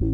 Hallo 0.00 0.06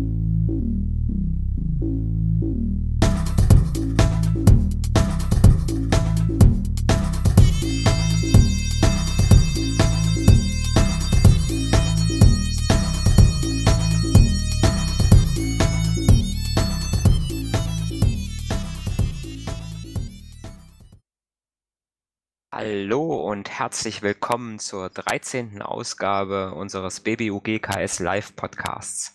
und 23.29 23.51
herzlich 23.51 24.01
willkommen 24.01 24.59
zur 24.59 24.89
13. 24.89 25.61
Ausgabe 25.61 26.55
unseres 26.55 27.01
BBUGKS 27.01 27.99
Live 27.99 28.35
Podcasts. 28.35 29.15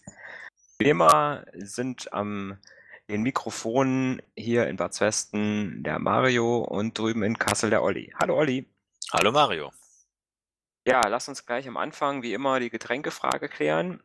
Wie 0.82 0.88
immer 0.88 1.44
sind 1.56 2.14
am 2.14 2.58
den 3.10 3.22
Mikrofonen 3.22 4.22
hier 4.38 4.68
in 4.68 4.78
Bad 4.78 4.98
Westen 5.02 5.84
der 5.84 6.00
Mario 6.00 6.60
und 6.60 6.98
drüben 6.98 7.22
in 7.24 7.38
Kassel 7.38 7.70
der 7.70 7.84
Olli. 7.84 8.14
Hallo 8.18 8.38
Olli. 8.38 8.66
Hallo 9.12 9.34
Mario. 9.34 9.74
Ja, 10.86 11.08
lass 11.08 11.28
uns 11.28 11.46
gleich 11.46 11.68
am 11.68 11.76
Anfang 11.76 12.22
wie 12.22 12.34
immer 12.34 12.62
die 12.62 12.70
Getränkefrage 12.70 13.50
klären. 13.50 14.02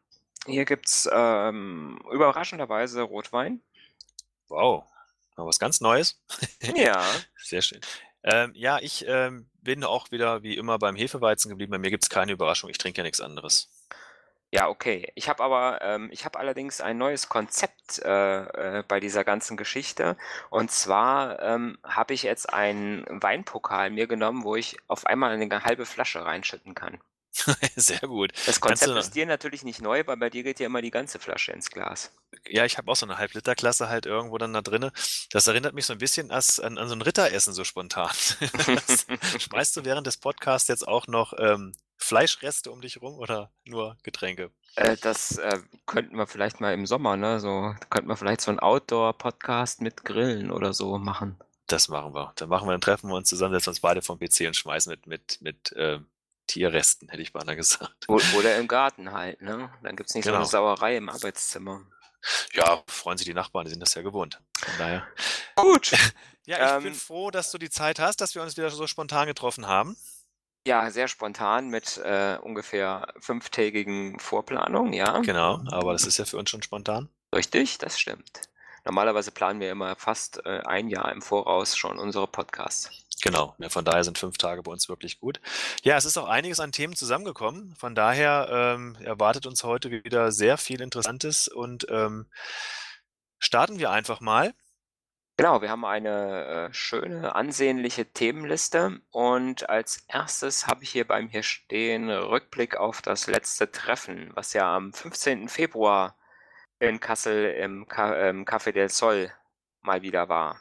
Hier 0.46 0.64
gibt 0.64 0.86
es 0.88 1.08
ähm, 1.12 2.00
überraschenderweise 2.10 3.02
Rotwein. 3.02 3.62
Wow, 4.48 4.84
mal 5.36 5.46
was 5.46 5.60
ganz 5.60 5.80
Neues. 5.80 6.20
Ja. 6.74 7.04
Sehr 7.36 7.62
schön. 7.62 7.82
Ähm, 8.24 8.50
ja, 8.56 8.80
ich 8.80 9.04
ähm, 9.06 9.48
bin 9.62 9.84
auch 9.84 10.10
wieder 10.10 10.42
wie 10.42 10.56
immer 10.56 10.80
beim 10.80 10.96
Hefeweizen 10.96 11.50
geblieben. 11.50 11.70
Bei 11.70 11.78
mir 11.78 11.90
gibt 11.90 12.02
es 12.02 12.10
keine 12.10 12.32
Überraschung. 12.32 12.68
Ich 12.68 12.78
trinke 12.78 12.98
ja 12.98 13.04
nichts 13.04 13.20
anderes. 13.20 13.68
Ja, 14.54 14.68
okay. 14.68 15.10
Ich 15.16 15.28
habe 15.28 15.42
aber, 15.42 15.80
ähm, 15.82 16.08
ich 16.12 16.24
habe 16.24 16.38
allerdings 16.38 16.80
ein 16.80 16.96
neues 16.96 17.28
Konzept 17.28 17.98
äh, 17.98 18.78
äh, 18.78 18.84
bei 18.86 19.00
dieser 19.00 19.24
ganzen 19.24 19.56
Geschichte. 19.56 20.16
Und 20.48 20.70
zwar 20.70 21.42
ähm, 21.42 21.76
habe 21.82 22.14
ich 22.14 22.22
jetzt 22.22 22.52
einen 22.52 23.04
Weinpokal 23.08 23.90
mir 23.90 24.06
genommen, 24.06 24.44
wo 24.44 24.54
ich 24.54 24.76
auf 24.86 25.06
einmal 25.06 25.32
eine 25.32 25.64
halbe 25.64 25.86
Flasche 25.86 26.24
reinschütten 26.24 26.74
kann. 26.76 27.00
Sehr 27.76 28.00
gut. 28.00 28.32
Das 28.46 28.60
Konzept 28.60 28.90
du- 28.92 28.98
ist 28.98 29.14
dir 29.14 29.26
natürlich 29.26 29.64
nicht 29.64 29.82
neu, 29.82 30.02
weil 30.06 30.16
bei 30.16 30.30
dir 30.30 30.42
geht 30.42 30.60
ja 30.60 30.66
immer 30.66 30.82
die 30.82 30.90
ganze 30.90 31.18
Flasche 31.18 31.52
ins 31.52 31.70
Glas. 31.70 32.12
Ja, 32.48 32.64
ich 32.64 32.78
habe 32.78 32.90
auch 32.90 32.96
so 32.96 33.06
eine 33.06 33.18
Halbliterklasse 33.18 33.88
halt 33.88 34.06
irgendwo 34.06 34.38
dann 34.38 34.52
da 34.52 34.62
drinne. 34.62 34.92
Das 35.30 35.46
erinnert 35.46 35.74
mich 35.74 35.86
so 35.86 35.92
ein 35.92 35.98
bisschen 35.98 36.30
as, 36.30 36.60
an, 36.60 36.78
an 36.78 36.88
so 36.88 36.94
ein 36.94 37.02
Ritteressen 37.02 37.54
so 37.54 37.64
spontan. 37.64 38.10
Schmeißt 39.38 39.76
du 39.76 39.84
während 39.84 40.06
des 40.06 40.16
Podcasts 40.16 40.68
jetzt 40.68 40.86
auch 40.86 41.06
noch 41.06 41.32
ähm, 41.38 41.72
Fleischreste 41.96 42.70
um 42.70 42.80
dich 42.80 43.00
rum 43.00 43.14
oder 43.14 43.50
nur 43.64 43.96
Getränke? 44.02 44.50
Äh, 44.76 44.96
das 45.00 45.38
äh, 45.38 45.60
könnten 45.86 46.16
wir 46.16 46.26
vielleicht 46.26 46.60
mal 46.60 46.74
im 46.74 46.86
Sommer, 46.86 47.16
ne? 47.16 47.40
So 47.40 47.74
könnten 47.90 48.08
wir 48.08 48.16
vielleicht 48.16 48.40
so 48.40 48.50
einen 48.50 48.60
Outdoor-Podcast 48.60 49.80
mit 49.80 50.04
Grillen 50.04 50.50
oder 50.50 50.72
so 50.72 50.98
machen. 50.98 51.38
Das 51.66 51.88
machen 51.88 52.14
wir. 52.14 52.32
Dann 52.36 52.48
machen 52.48 52.66
wir, 52.68 52.72
dann 52.72 52.80
treffen 52.80 53.08
wir 53.08 53.16
uns 53.16 53.28
zusammen, 53.28 53.54
setzen 53.54 53.70
uns 53.70 53.80
beide 53.80 54.02
vom 54.02 54.18
PC 54.18 54.40
und 54.46 54.56
schmeißen 54.56 54.90
mit, 54.90 55.06
mit, 55.06 55.38
mit 55.40 55.74
ähm, 55.76 56.06
Tierresten, 56.46 57.08
hätte 57.08 57.22
ich 57.22 57.32
beinahe 57.32 57.56
gesagt. 57.56 58.08
Oder 58.08 58.56
im 58.58 58.68
Garten 58.68 59.12
halt, 59.12 59.40
ne? 59.42 59.70
Dann 59.82 59.96
gibt's 59.96 60.14
nicht 60.14 60.24
so 60.24 60.30
Genau. 60.30 60.42
eine 60.42 60.48
Sauerei 60.50 60.96
im 60.96 61.08
Arbeitszimmer. 61.08 61.82
Ja, 62.54 62.82
freuen 62.86 63.18
sich 63.18 63.26
die 63.26 63.34
Nachbarn, 63.34 63.64
die 63.66 63.70
sind 63.70 63.80
das 63.80 63.94
ja 63.94 64.02
gewohnt. 64.02 64.40
Von 64.58 64.74
daher. 64.78 65.06
Gut. 65.56 65.92
Ja, 66.46 66.76
ich 66.76 66.82
bin 66.82 66.92
Ähm, 66.92 66.98
froh, 66.98 67.30
dass 67.30 67.50
du 67.52 67.56
die 67.56 67.70
Zeit 67.70 67.98
hast, 67.98 68.20
dass 68.20 68.34
wir 68.34 68.42
uns 68.42 68.58
wieder 68.58 68.68
so 68.68 68.86
spontan 68.86 69.26
getroffen 69.26 69.66
haben. 69.66 69.96
Ja, 70.66 70.90
sehr 70.90 71.08
spontan 71.08 71.68
mit 71.70 71.96
äh, 71.96 72.36
ungefähr 72.38 73.14
fünftägigen 73.18 74.18
Vorplanung, 74.20 74.92
ja. 74.92 75.20
Genau, 75.20 75.62
aber 75.70 75.94
das 75.94 76.04
ist 76.04 76.18
ja 76.18 76.26
für 76.26 76.36
uns 76.36 76.50
schon 76.50 76.60
spontan. 76.60 77.08
Richtig, 77.34 77.78
das 77.78 77.98
stimmt. 77.98 78.42
Normalerweise 78.84 79.30
planen 79.30 79.60
wir 79.60 79.70
immer 79.70 79.96
fast 79.96 80.44
äh, 80.44 80.60
ein 80.64 80.88
Jahr 80.88 81.10
im 81.12 81.22
Voraus 81.22 81.76
schon 81.76 81.98
unsere 81.98 82.26
Podcasts. 82.26 82.90
Genau, 83.22 83.54
ja, 83.58 83.70
von 83.70 83.84
daher 83.84 84.04
sind 84.04 84.18
fünf 84.18 84.36
Tage 84.36 84.62
bei 84.62 84.70
uns 84.70 84.88
wirklich 84.90 85.18
gut. 85.18 85.40
Ja, 85.82 85.96
es 85.96 86.04
ist 86.04 86.18
auch 86.18 86.28
einiges 86.28 86.60
an 86.60 86.72
Themen 86.72 86.94
zusammengekommen. 86.94 87.74
Von 87.76 87.94
daher 87.94 88.48
ähm, 88.50 88.96
erwartet 89.02 89.46
uns 89.46 89.64
heute 89.64 89.90
wieder 89.90 90.30
sehr 90.30 90.58
viel 90.58 90.82
Interessantes 90.82 91.48
und 91.48 91.86
ähm, 91.88 92.26
starten 93.38 93.78
wir 93.78 93.90
einfach 93.90 94.20
mal. 94.20 94.52
Genau, 95.36 95.62
wir 95.62 95.70
haben 95.70 95.84
eine 95.84 96.68
äh, 96.68 96.74
schöne, 96.74 97.34
ansehnliche 97.34 98.04
Themenliste 98.04 99.00
und 99.10 99.68
als 99.68 100.04
erstes 100.06 100.66
habe 100.66 100.84
ich 100.84 100.90
hier 100.90 101.06
beim 101.06 101.28
hier 101.28 101.42
stehen 101.42 102.10
Rückblick 102.10 102.76
auf 102.76 103.02
das 103.02 103.26
letzte 103.26 103.72
Treffen, 103.72 104.30
was 104.34 104.52
ja 104.52 104.76
am 104.76 104.92
15. 104.92 105.48
Februar 105.48 106.14
in 106.84 107.00
Kassel 107.00 107.52
im, 107.52 107.82
im 107.82 108.44
Café 108.44 108.72
del 108.72 108.88
Sol 108.88 109.32
mal 109.82 110.02
wieder 110.02 110.28
war. 110.28 110.60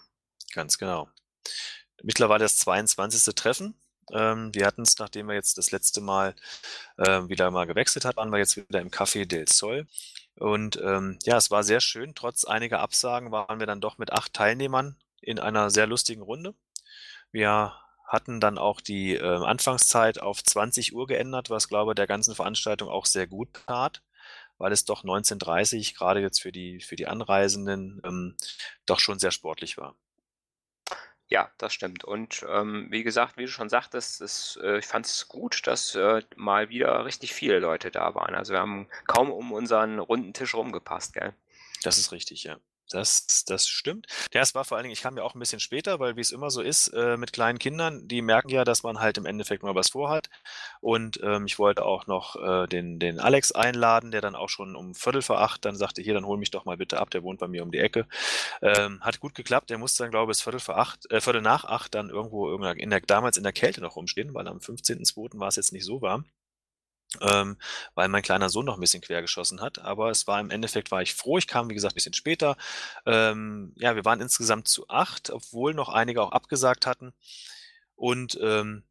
Ganz 0.53 0.77
genau. 0.77 1.09
Mittlerweile 2.01 2.43
das 2.43 2.57
22. 2.57 3.33
Treffen. 3.35 3.75
Ähm, 4.11 4.53
wir 4.53 4.65
hatten 4.65 4.81
es, 4.81 4.99
nachdem 4.99 5.27
wir 5.27 5.35
jetzt 5.35 5.57
das 5.57 5.71
letzte 5.71 6.01
Mal 6.01 6.35
ähm, 6.97 7.29
wieder 7.29 7.49
mal 7.51 7.65
gewechselt 7.65 8.05
hat, 8.05 8.17
waren 8.17 8.31
wir 8.31 8.39
jetzt 8.39 8.57
wieder 8.57 8.81
im 8.81 8.89
Café 8.89 9.25
del 9.25 9.47
Sol. 9.47 9.87
Und 10.35 10.77
ähm, 10.83 11.19
ja, 11.23 11.37
es 11.37 11.51
war 11.51 11.63
sehr 11.63 11.79
schön. 11.79 12.13
Trotz 12.15 12.43
einiger 12.43 12.79
Absagen 12.79 13.31
waren 13.31 13.59
wir 13.59 13.67
dann 13.67 13.81
doch 13.81 13.97
mit 13.97 14.11
acht 14.11 14.33
Teilnehmern 14.33 14.97
in 15.21 15.39
einer 15.39 15.69
sehr 15.69 15.87
lustigen 15.87 16.21
Runde. 16.21 16.53
Wir 17.31 17.73
hatten 18.07 18.39
dann 18.39 18.57
auch 18.59 18.81
die 18.81 19.19
Anfangszeit 19.19 20.21
auf 20.21 20.43
20 20.43 20.93
Uhr 20.93 21.07
geändert, 21.07 21.49
was 21.49 21.67
glaube 21.67 21.95
der 21.95 22.05
ganzen 22.05 22.35
Veranstaltung 22.35 22.89
auch 22.89 23.07
sehr 23.07 23.25
gut 23.25 23.49
tat, 23.65 24.03
weil 24.57 24.71
es 24.71 24.85
doch 24.85 25.03
19.30 25.03 25.95
gerade 25.95 26.21
jetzt 26.21 26.41
für 26.41 26.51
die, 26.51 26.79
für 26.79 26.95
die 26.95 27.07
Anreisenden 27.07 28.01
ähm, 28.05 28.35
doch 28.85 28.99
schon 28.99 29.19
sehr 29.19 29.31
sportlich 29.31 29.77
war. 29.77 29.95
Ja, 31.27 31.51
das 31.57 31.73
stimmt. 31.73 32.03
Und 32.03 32.45
ähm, 32.47 32.87
wie 32.89 33.03
gesagt, 33.03 33.37
wie 33.37 33.45
du 33.45 33.47
schon 33.47 33.69
sagtest, 33.69 34.21
es, 34.21 34.59
äh, 34.61 34.79
ich 34.79 34.85
fand 34.85 35.05
es 35.05 35.27
gut, 35.27 35.65
dass 35.65 35.95
äh, 35.95 36.21
mal 36.35 36.69
wieder 36.69 37.05
richtig 37.05 37.33
viele 37.33 37.59
Leute 37.59 37.89
da 37.89 38.13
waren. 38.13 38.35
Also 38.35 38.53
wir 38.53 38.59
haben 38.59 38.87
kaum 39.07 39.31
um 39.31 39.51
unseren 39.51 39.99
runden 39.99 40.33
Tisch 40.33 40.53
rumgepasst, 40.53 41.13
gell? 41.13 41.33
Das 41.81 41.97
ist 41.97 42.11
richtig, 42.11 42.43
ja. 42.43 42.59
Das, 42.89 43.43
das 43.47 43.67
stimmt. 43.67 44.07
Ja, 44.33 44.41
es 44.41 44.53
war 44.53 44.65
vor 44.65 44.77
allen 44.77 44.83
Dingen, 44.83 44.93
ich 44.93 45.01
kam 45.01 45.17
ja 45.17 45.23
auch 45.23 45.33
ein 45.33 45.39
bisschen 45.39 45.59
später, 45.59 45.99
weil 45.99 46.15
wie 46.15 46.21
es 46.21 46.31
immer 46.31 46.51
so 46.51 46.61
ist, 46.61 46.89
äh, 46.89 47.17
mit 47.17 47.33
kleinen 47.33 47.57
Kindern, 47.57 48.07
die 48.07 48.21
merken 48.21 48.49
ja, 48.49 48.63
dass 48.65 48.83
man 48.83 48.99
halt 48.99 49.17
im 49.17 49.25
Endeffekt 49.25 49.63
mal 49.63 49.73
was 49.73 49.89
vorhat. 49.89 50.29
Und 50.81 51.19
ähm, 51.23 51.45
ich 51.45 51.57
wollte 51.59 51.85
auch 51.85 52.07
noch 52.07 52.35
äh, 52.35 52.67
den, 52.67 52.99
den 52.99 53.19
Alex 53.19 53.51
einladen, 53.51 54.11
der 54.11 54.21
dann 54.21 54.35
auch 54.35 54.49
schon 54.49 54.75
um 54.75 54.93
Viertel 54.93 55.21
vor 55.21 55.39
acht 55.41 55.65
dann 55.65 55.75
sagte, 55.75 56.01
hier, 56.01 56.13
dann 56.13 56.25
hol 56.25 56.37
mich 56.37 56.51
doch 56.51 56.65
mal 56.65 56.77
bitte 56.77 56.99
ab, 56.99 57.09
der 57.09 57.23
wohnt 57.23 57.39
bei 57.39 57.47
mir 57.47 57.63
um 57.63 57.71
die 57.71 57.79
Ecke. 57.79 58.05
Ähm, 58.61 59.01
hat 59.01 59.19
gut 59.19 59.33
geklappt, 59.35 59.69
der 59.69 59.77
musste 59.77 60.03
dann, 60.03 60.11
glaube 60.11 60.31
ich, 60.33 60.37
Viertel 60.39 60.59
vor 60.59 60.77
acht, 60.77 61.09
äh, 61.11 61.21
Viertel 61.21 61.41
nach 61.41 61.65
acht 61.65 61.95
dann 61.95 62.09
irgendwo 62.09 62.53
in 62.53 62.89
der, 62.89 63.01
damals 63.01 63.37
in 63.37 63.43
der 63.43 63.53
Kälte 63.53 63.81
noch 63.81 63.95
rumstehen, 63.95 64.33
weil 64.33 64.47
am 64.47 64.59
15.02. 64.59 65.39
war 65.39 65.47
es 65.47 65.55
jetzt 65.55 65.73
nicht 65.73 65.85
so 65.85 66.01
warm 66.01 66.25
ähm, 67.21 67.57
weil 67.95 68.07
mein 68.07 68.23
kleiner 68.23 68.49
Sohn 68.49 68.65
noch 68.65 68.75
ein 68.75 68.79
bisschen 68.79 69.01
quer 69.01 69.21
geschossen 69.21 69.61
hat. 69.61 69.79
Aber 69.79 70.09
es 70.09 70.27
war 70.27 70.39
im 70.39 70.49
Endeffekt, 70.49 70.91
war 70.91 71.01
ich 71.01 71.13
froh. 71.13 71.37
Ich 71.37 71.47
kam, 71.47 71.69
wie 71.69 71.73
gesagt, 71.73 71.93
ein 71.93 71.95
bisschen 71.95 72.13
später. 72.13 72.57
Ähm, 73.05 73.73
ja, 73.75 73.95
wir 73.95 74.05
waren 74.05 74.21
insgesamt 74.21 74.67
zu 74.67 74.87
acht, 74.89 75.29
obwohl 75.29 75.73
noch 75.73 75.89
einige 75.89 76.21
auch 76.21 76.31
abgesagt 76.31 76.85
hatten. 76.85 77.13
Und 77.95 78.37
ähm, 78.41 78.83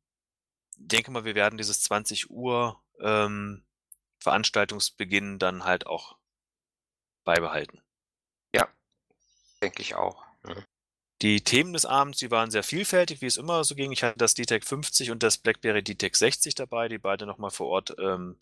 denke 0.77 1.11
mal, 1.11 1.25
wir 1.25 1.35
werden 1.35 1.59
dieses 1.59 1.83
20 1.83 2.31
Uhr 2.31 2.81
ähm, 3.01 3.65
Veranstaltungsbeginn 4.19 5.39
dann 5.39 5.65
halt 5.65 5.87
auch 5.87 6.17
beibehalten. 7.25 7.83
Denke 9.63 9.83
ich 9.83 9.95
auch. 9.95 10.25
Die 11.23 11.41
Themen 11.41 11.73
des 11.73 11.87
Abends, 11.87 12.19
die 12.19 12.33
waren 12.33 12.51
sehr 12.51 12.65
vielfältig, 12.65 13.23
wie 13.23 13.27
es 13.27 13.37
immer 13.37 13.63
so 13.63 13.77
ging. 13.77 13.93
Ich 13.93 14.03
hatte 14.03 14.19
das 14.19 14.35
DTEC 14.35 14.65
50 14.65 15.13
und 15.13 15.23
das 15.23 15.39
BlackBerry 15.39 15.85
DTEC 15.85 16.17
60 16.17 16.57
dabei, 16.57 16.89
die 16.89 16.99
beide 16.99 17.27
nochmal 17.27 17.53
vor 17.53 17.69
Ort 17.69 17.95
ähm, 18.01 18.37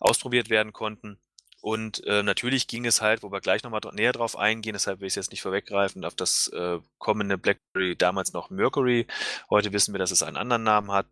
ausprobiert 0.00 0.50
werden 0.50 0.74
konnten. 0.74 1.18
Und 1.62 2.04
äh, 2.06 2.22
natürlich 2.22 2.66
ging 2.66 2.84
es 2.84 3.00
halt, 3.00 3.22
wo 3.22 3.32
wir 3.32 3.40
gleich 3.40 3.62
nochmal 3.62 3.80
näher 3.92 4.12
drauf 4.12 4.36
eingehen, 4.36 4.74
deshalb 4.74 5.00
will 5.00 5.06
ich 5.06 5.12
es 5.12 5.16
jetzt 5.16 5.30
nicht 5.30 5.40
vorweggreifen, 5.40 6.04
auf 6.04 6.14
das 6.14 6.48
äh, 6.48 6.78
kommende 6.98 7.38
BlackBerry, 7.38 7.96
damals 7.96 8.34
noch 8.34 8.50
Mercury. 8.50 9.06
Heute 9.48 9.72
wissen 9.72 9.94
wir, 9.94 9.98
dass 9.98 10.10
es 10.10 10.22
einen 10.22 10.36
anderen 10.36 10.62
Namen 10.62 10.92
hat. 10.92 11.06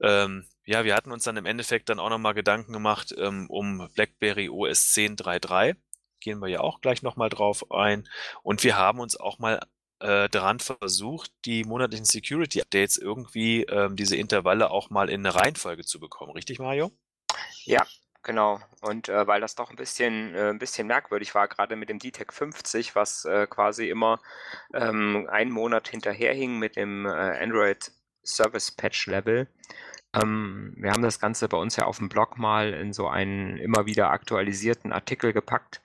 Ähm, 0.00 0.44
ja, 0.64 0.84
wir 0.84 0.96
hatten 0.96 1.12
uns 1.12 1.22
dann 1.22 1.36
im 1.36 1.46
Endeffekt 1.46 1.88
dann 1.88 2.00
auch 2.00 2.10
nochmal 2.10 2.34
Gedanken 2.34 2.72
gemacht 2.72 3.14
ähm, 3.16 3.48
um 3.48 3.88
BlackBerry 3.94 4.48
OS 4.48 4.92
10.3.3. 4.92 5.76
Gehen 6.18 6.40
wir 6.40 6.48
ja 6.48 6.60
auch 6.60 6.80
gleich 6.80 7.02
nochmal 7.02 7.28
drauf 7.28 7.70
ein. 7.70 8.08
Und 8.42 8.64
wir 8.64 8.76
haben 8.76 8.98
uns 8.98 9.14
auch 9.14 9.38
mal 9.38 9.60
äh, 10.00 10.28
daran 10.28 10.60
versucht, 10.60 11.32
die 11.44 11.64
monatlichen 11.64 12.04
Security 12.06 12.60
Updates 12.60 12.98
irgendwie 12.98 13.64
ähm, 13.64 13.96
diese 13.96 14.16
Intervalle 14.16 14.70
auch 14.70 14.90
mal 14.90 15.08
in 15.08 15.26
eine 15.26 15.34
Reihenfolge 15.34 15.84
zu 15.84 16.00
bekommen. 16.00 16.32
Richtig, 16.32 16.58
Mario? 16.58 16.92
Ja, 17.64 17.86
genau. 18.22 18.60
Und 18.82 19.08
äh, 19.08 19.26
weil 19.26 19.40
das 19.40 19.54
doch 19.54 19.70
ein 19.70 19.76
bisschen, 19.76 20.34
äh, 20.34 20.50
ein 20.50 20.58
bisschen 20.58 20.86
merkwürdig 20.86 21.34
war, 21.34 21.48
gerade 21.48 21.76
mit 21.76 21.88
dem 21.88 21.98
DTEC 21.98 22.32
50, 22.32 22.94
was 22.94 23.24
äh, 23.24 23.46
quasi 23.46 23.88
immer 23.88 24.20
ähm, 24.74 25.28
einen 25.30 25.50
Monat 25.50 25.88
hinterherhing 25.88 26.58
mit 26.58 26.76
dem 26.76 27.06
äh, 27.06 27.10
Android 27.10 27.90
Service 28.24 28.70
Patch 28.70 29.06
Level. 29.06 29.48
Ähm, 30.14 30.74
wir 30.76 30.92
haben 30.92 31.02
das 31.02 31.20
Ganze 31.20 31.48
bei 31.48 31.56
uns 31.56 31.76
ja 31.76 31.84
auf 31.86 31.98
dem 31.98 32.08
Blog 32.08 32.38
mal 32.38 32.72
in 32.74 32.92
so 32.92 33.08
einen 33.08 33.58
immer 33.58 33.86
wieder 33.86 34.10
aktualisierten 34.10 34.92
Artikel 34.92 35.32
gepackt. 35.32 35.80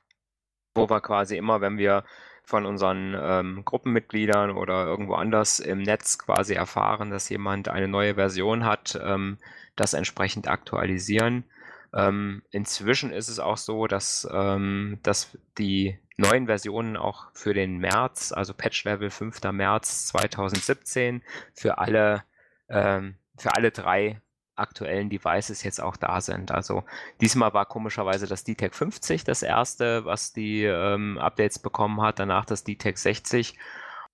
wo 0.75 0.89
wir 0.89 1.01
quasi 1.01 1.37
immer, 1.37 1.61
wenn 1.61 1.77
wir 1.77 2.05
von 2.51 2.65
unseren 2.65 3.15
ähm, 3.17 3.63
Gruppenmitgliedern 3.63 4.51
oder 4.51 4.85
irgendwo 4.85 5.13
anders 5.13 5.61
im 5.61 5.81
Netz 5.81 6.17
quasi 6.17 6.53
erfahren, 6.53 7.09
dass 7.09 7.29
jemand 7.29 7.69
eine 7.69 7.87
neue 7.87 8.15
Version 8.15 8.65
hat, 8.65 8.99
ähm, 9.01 9.37
das 9.77 9.93
entsprechend 9.93 10.49
aktualisieren. 10.49 11.45
Ähm, 11.93 12.41
inzwischen 12.51 13.13
ist 13.13 13.29
es 13.29 13.39
auch 13.39 13.55
so, 13.55 13.87
dass, 13.87 14.27
ähm, 14.29 14.99
dass 15.01 15.37
die 15.57 15.97
neuen 16.17 16.47
Versionen 16.47 16.97
auch 16.97 17.27
für 17.33 17.53
den 17.53 17.77
März, 17.77 18.33
also 18.33 18.53
Patch 18.53 18.83
Level 18.83 19.09
5. 19.09 19.53
März 19.53 20.07
2017, 20.07 21.23
für 21.53 21.77
alle, 21.77 22.23
ähm, 22.67 23.15
für 23.37 23.55
alle 23.55 23.71
drei 23.71 24.19
aktuellen 24.61 25.09
Devices 25.09 25.63
jetzt 25.63 25.81
auch 25.81 25.97
da 25.97 26.21
sind. 26.21 26.51
Also 26.51 26.83
diesmal 27.19 27.53
war 27.53 27.65
komischerweise 27.65 28.27
das 28.27 28.43
DTEC 28.43 28.73
50 28.73 29.23
das 29.23 29.43
erste, 29.43 30.05
was 30.05 30.31
die 30.31 30.63
ähm, 30.63 31.17
Updates 31.17 31.59
bekommen 31.59 32.01
hat, 32.01 32.19
danach 32.19 32.45
das 32.45 32.63
DTEC 32.63 32.97
60 32.97 33.57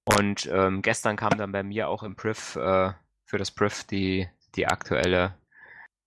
und 0.07 0.45
ähm, 0.45 0.81
gestern 0.81 1.17
kam 1.17 1.37
dann 1.37 1.51
bei 1.51 1.63
mir 1.63 1.89
auch 1.89 2.01
im 2.01 2.15
Priv 2.15 2.55
äh, 2.55 2.93
für 3.25 3.37
das 3.37 3.51
Priv 3.51 3.83
die, 3.83 4.29
die 4.55 4.65
aktuelle 4.65 5.37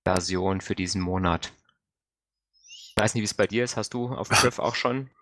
Version 0.04 0.62
für 0.62 0.74
diesen 0.74 1.02
Monat. 1.02 1.52
Ich 2.66 2.94
weiß 2.96 3.14
nicht, 3.14 3.20
wie 3.20 3.26
es 3.26 3.34
bei 3.34 3.46
dir 3.46 3.62
ist. 3.62 3.76
Hast 3.76 3.92
du 3.92 4.08
auf 4.14 4.28
dem 4.28 4.38
Priv 4.38 4.58
auch 4.58 4.74
schon? 4.74 5.10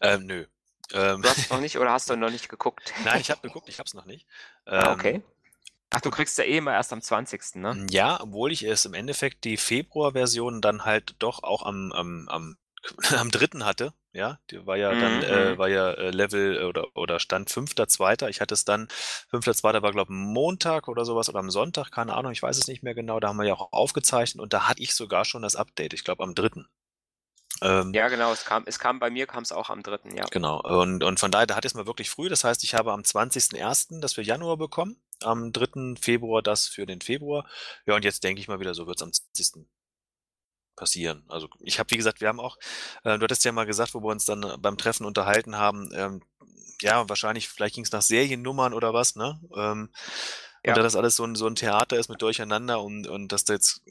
Ähm, 0.00 0.26
nö. 0.26 0.46
Ähm, 0.92 1.22
du 1.22 1.28
hast 1.28 1.38
es 1.38 1.50
noch 1.50 1.58
nicht 1.58 1.76
oder 1.76 1.90
hast 1.90 2.08
du 2.08 2.14
noch 2.14 2.30
nicht 2.30 2.48
geguckt? 2.48 2.94
Nein, 3.04 3.20
ich 3.20 3.32
habe 3.32 3.40
geguckt, 3.40 3.68
ich 3.68 3.80
habe 3.80 3.88
es 3.88 3.94
noch 3.94 4.04
nicht. 4.04 4.28
Ah, 4.64 4.92
okay. 4.92 5.24
Ach, 5.90 6.00
du 6.00 6.10
kriegst 6.10 6.36
ja 6.38 6.44
eh 6.44 6.58
immer 6.58 6.72
erst 6.72 6.92
am 6.92 7.00
20., 7.00 7.56
ne? 7.56 7.86
Ja, 7.90 8.20
obwohl 8.20 8.52
ich 8.52 8.62
es 8.64 8.84
im 8.84 8.94
Endeffekt 8.94 9.44
die 9.44 9.56
Februarversion 9.56 10.60
dann 10.60 10.84
halt 10.84 11.14
doch 11.20 11.42
auch 11.42 11.64
am, 11.64 11.92
am, 11.92 12.28
am, 12.28 12.56
am 13.16 13.30
3. 13.30 13.64
hatte. 13.64 13.92
Ja, 14.12 14.38
die 14.50 14.66
war 14.66 14.78
ja 14.78 14.94
dann, 14.94 15.22
äh, 15.22 15.52
mhm. 15.52 15.58
war 15.58 15.68
ja 15.68 15.90
äh, 15.90 16.10
Level 16.10 16.64
oder, 16.64 16.86
oder 16.94 17.20
Stand 17.20 17.50
5.2. 17.50 18.28
Ich 18.28 18.40
hatte 18.40 18.54
es 18.54 18.64
dann, 18.64 18.88
5.2. 19.30 19.82
war 19.82 19.92
glaube 19.92 20.10
ich 20.10 20.18
Montag 20.18 20.88
oder 20.88 21.04
sowas 21.04 21.28
oder 21.28 21.38
am 21.38 21.50
Sonntag, 21.50 21.90
keine 21.90 22.14
Ahnung, 22.14 22.32
ich 22.32 22.42
weiß 22.42 22.56
es 22.56 22.66
nicht 22.66 22.82
mehr 22.82 22.94
genau. 22.94 23.20
Da 23.20 23.28
haben 23.28 23.36
wir 23.36 23.44
ja 23.44 23.52
auch 23.54 23.72
aufgezeichnet 23.72 24.42
und 24.42 24.54
da 24.54 24.68
hatte 24.68 24.82
ich 24.82 24.94
sogar 24.94 25.26
schon 25.26 25.42
das 25.42 25.54
Update, 25.54 25.92
ich 25.92 26.02
glaube 26.02 26.22
am 26.22 26.34
3. 26.34 26.64
Ähm, 27.62 27.92
Ja, 27.92 28.08
genau, 28.08 28.32
es 28.32 28.44
kam, 28.44 28.64
es 28.66 28.78
kam 28.78 28.98
bei 28.98 29.10
mir 29.10 29.26
kam 29.26 29.42
es 29.42 29.52
auch 29.52 29.68
am 29.68 29.82
3., 29.82 30.14
ja. 30.14 30.24
Genau. 30.30 30.60
Und, 30.62 31.02
und 31.02 31.20
von 31.20 31.30
daher, 31.30 31.46
da 31.46 31.54
hatte 31.54 31.66
ich 31.66 31.72
es 31.72 31.76
mal 31.76 31.86
wirklich 31.86 32.10
früh. 32.10 32.28
Das 32.28 32.44
heißt, 32.44 32.64
ich 32.64 32.74
habe 32.74 32.92
am 32.92 33.00
20.01. 33.00 34.00
das 34.00 34.14
für 34.14 34.22
Januar 34.22 34.56
bekommen, 34.56 34.96
am 35.22 35.52
3. 35.52 35.96
Februar 36.00 36.42
das 36.42 36.68
für 36.68 36.86
den 36.86 37.00
Februar. 37.00 37.48
Ja, 37.86 37.94
und 37.94 38.04
jetzt 38.04 38.24
denke 38.24 38.40
ich 38.40 38.48
mal 38.48 38.60
wieder, 38.60 38.74
so 38.74 38.86
wird 38.86 38.98
es 38.98 39.02
am 39.02 39.12
20. 39.12 39.66
passieren. 40.76 41.24
Also 41.28 41.48
ich 41.60 41.78
habe, 41.78 41.90
wie 41.90 41.96
gesagt, 41.96 42.20
wir 42.20 42.28
haben 42.28 42.40
auch, 42.40 42.58
äh, 43.04 43.18
du 43.18 43.24
hattest 43.24 43.44
ja 43.44 43.52
mal 43.52 43.66
gesagt, 43.66 43.94
wo 43.94 44.00
wir 44.00 44.10
uns 44.10 44.26
dann 44.26 44.60
beim 44.60 44.76
Treffen 44.76 45.06
unterhalten 45.06 45.56
haben, 45.56 45.90
ähm, 45.94 46.22
ja, 46.82 47.08
wahrscheinlich, 47.08 47.48
vielleicht 47.48 47.74
ging 47.74 47.84
es 47.84 47.92
nach 47.92 48.02
Seriennummern 48.02 48.74
oder 48.74 48.92
was, 48.92 49.16
ne? 49.16 49.40
Ähm, 49.56 49.90
ja. 50.62 50.72
Und 50.72 50.76
da 50.76 50.82
das 50.82 50.96
alles 50.96 51.16
so 51.16 51.24
ein, 51.24 51.34
so 51.34 51.46
ein 51.46 51.54
Theater 51.54 51.98
ist 51.98 52.08
mit 52.08 52.20
Durcheinander 52.20 52.82
und, 52.82 53.06
und 53.06 53.32
dass 53.32 53.44
da 53.44 53.54
jetzt 53.54 53.82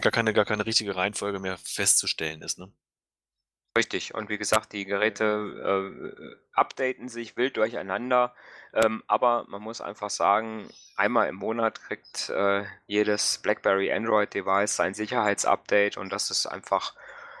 gar 0.00 0.10
keine, 0.10 0.32
gar 0.32 0.44
keine 0.44 0.64
richtige 0.64 0.96
Reihenfolge 0.96 1.38
mehr 1.38 1.58
festzustellen 1.58 2.40
ist, 2.42 2.58
ne? 2.58 2.72
Richtig. 3.78 4.12
Und 4.12 4.28
wie 4.28 4.38
gesagt, 4.38 4.72
die 4.72 4.86
Geräte 4.86 5.24
äh, 5.24 6.36
updaten 6.52 7.08
sich 7.08 7.36
wild 7.36 7.56
durcheinander. 7.56 8.34
Ähm, 8.74 9.04
aber 9.06 9.44
man 9.46 9.62
muss 9.62 9.80
einfach 9.80 10.10
sagen, 10.10 10.68
einmal 10.96 11.28
im 11.28 11.36
Monat 11.36 11.80
kriegt 11.80 12.28
äh, 12.28 12.64
jedes 12.88 13.38
BlackBerry 13.38 13.92
Android 13.92 14.34
Device 14.34 14.74
sein 14.74 14.94
Sicherheitsupdate 14.94 15.96
und 15.96 16.12
das 16.12 16.32
ist 16.32 16.46
einfach 16.46 16.96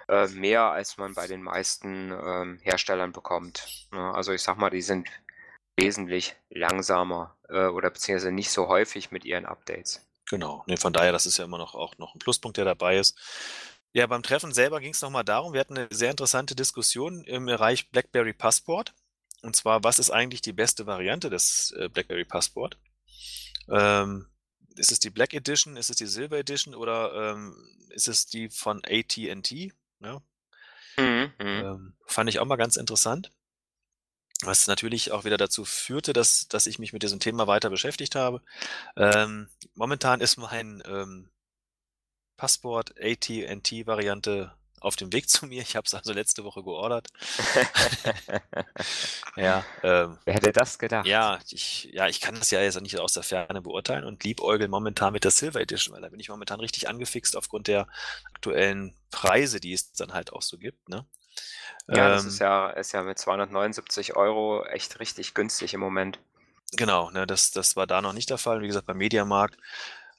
äh, 0.06 0.28
mehr, 0.28 0.62
als 0.70 0.96
man 0.96 1.12
bei 1.14 1.26
den 1.26 1.42
meisten 1.42 2.12
ähm, 2.12 2.60
Herstellern 2.62 3.10
bekommt. 3.10 3.88
Ja, 3.92 4.12
also 4.12 4.32
ich 4.32 4.42
sag 4.42 4.58
mal, 4.58 4.70
die 4.70 4.82
sind 4.82 5.08
wesentlich 5.76 6.36
langsamer 6.50 7.34
äh, 7.48 7.66
oder 7.66 7.90
beziehungsweise 7.90 8.30
nicht 8.30 8.52
so 8.52 8.68
häufig 8.68 9.10
mit 9.10 9.24
ihren 9.24 9.44
Updates. 9.44 10.06
Genau. 10.30 10.62
Nee, 10.68 10.76
von 10.76 10.92
daher, 10.92 11.10
das 11.10 11.26
ist 11.26 11.38
ja 11.38 11.46
immer 11.46 11.58
noch 11.58 11.74
auch 11.74 11.98
noch 11.98 12.14
ein 12.14 12.20
Pluspunkt, 12.20 12.58
der 12.58 12.64
dabei 12.64 12.98
ist. 12.98 13.18
Ja, 13.92 14.06
beim 14.06 14.22
Treffen 14.22 14.52
selber 14.52 14.80
ging 14.80 14.92
es 14.92 15.02
nochmal 15.02 15.24
darum, 15.24 15.52
wir 15.52 15.60
hatten 15.60 15.78
eine 15.78 15.88
sehr 15.90 16.10
interessante 16.10 16.54
Diskussion 16.54 17.24
im 17.24 17.46
Bereich 17.46 17.90
BlackBerry 17.90 18.32
Passport. 18.32 18.94
Und 19.42 19.56
zwar, 19.56 19.84
was 19.84 19.98
ist 19.98 20.10
eigentlich 20.10 20.42
die 20.42 20.52
beste 20.52 20.86
Variante 20.86 21.30
des 21.30 21.72
äh, 21.78 21.88
BlackBerry 21.88 22.24
Passport? 22.24 22.76
Ähm, 23.70 24.26
ist 24.76 24.92
es 24.92 25.00
die 25.00 25.10
Black 25.10 25.34
Edition, 25.34 25.76
ist 25.76 25.90
es 25.90 25.96
die 25.96 26.06
Silver 26.06 26.38
Edition 26.38 26.74
oder 26.74 27.32
ähm, 27.32 27.54
ist 27.90 28.08
es 28.08 28.26
die 28.26 28.48
von 28.50 28.82
AT&T? 28.84 29.72
Ja. 30.00 30.22
Mhm, 30.96 31.32
mhm, 31.38 31.46
ähm, 31.46 31.94
fand 32.06 32.28
ich 32.28 32.40
auch 32.40 32.46
mal 32.46 32.56
ganz 32.56 32.76
interessant. 32.76 33.30
Was 34.42 34.68
natürlich 34.68 35.10
auch 35.10 35.24
wieder 35.24 35.36
dazu 35.36 35.64
führte, 35.64 36.12
dass, 36.12 36.46
dass 36.46 36.66
ich 36.66 36.78
mich 36.78 36.92
mit 36.92 37.02
diesem 37.02 37.18
Thema 37.18 37.48
weiter 37.48 37.70
beschäftigt 37.70 38.14
habe. 38.14 38.40
Ähm, 38.96 39.48
momentan 39.74 40.20
ist 40.20 40.36
mein 40.36 40.82
ähm, 42.38 42.40
Passport 42.40 42.94
AT&T-Variante 43.00 44.52
auf 44.80 44.96
dem 44.96 45.12
Weg 45.12 45.28
zu 45.28 45.46
mir. 45.46 45.62
Ich 45.62 45.76
habe 45.76 45.86
es 45.86 45.94
also 45.94 46.12
letzte 46.12 46.44
Woche 46.44 46.62
geordert. 46.62 47.08
ja, 49.36 49.64
ähm, 49.82 50.18
Wer 50.24 50.34
hätte 50.34 50.52
das 50.52 50.78
gedacht? 50.78 51.06
Ja, 51.06 51.40
ich, 51.50 51.88
ja, 51.92 52.06
ich 52.06 52.20
kann 52.20 52.36
das 52.36 52.50
ja 52.50 52.60
jetzt 52.60 52.80
nicht 52.80 52.98
aus 52.98 53.12
der 53.12 53.24
Ferne 53.24 53.60
beurteilen 53.60 54.04
und 54.04 54.22
liebäugel 54.22 54.68
momentan 54.68 55.12
mit 55.12 55.24
der 55.24 55.30
Silver 55.30 55.60
Edition, 55.60 55.94
weil 55.94 56.02
da 56.02 56.08
bin 56.08 56.20
ich 56.20 56.28
momentan 56.28 56.60
richtig 56.60 56.88
angefixt 56.88 57.36
aufgrund 57.36 57.66
der 57.66 57.88
aktuellen 58.34 58.94
Preise, 59.10 59.58
die 59.60 59.72
es 59.72 59.92
dann 59.92 60.12
halt 60.12 60.32
auch 60.32 60.42
so 60.42 60.58
gibt. 60.58 60.88
Ne? 60.88 61.04
Ja, 61.88 62.10
das 62.10 62.24
ist 62.24 62.40
ähm, 62.40 62.46
ja, 62.46 62.70
ist 62.70 62.92
ja 62.92 63.02
mit 63.02 63.18
279 63.18 64.16
Euro 64.16 64.64
echt 64.64 65.00
richtig 65.00 65.34
günstig 65.34 65.74
im 65.74 65.80
Moment. 65.80 66.20
Genau, 66.72 67.10
ne, 67.10 67.26
das, 67.26 67.50
das 67.50 67.76
war 67.76 67.86
da 67.86 68.02
noch 68.02 68.12
nicht 68.12 68.28
der 68.30 68.38
Fall. 68.38 68.60
Wie 68.60 68.66
gesagt, 68.66 68.86
beim 68.86 68.98
Mediamarkt 68.98 69.56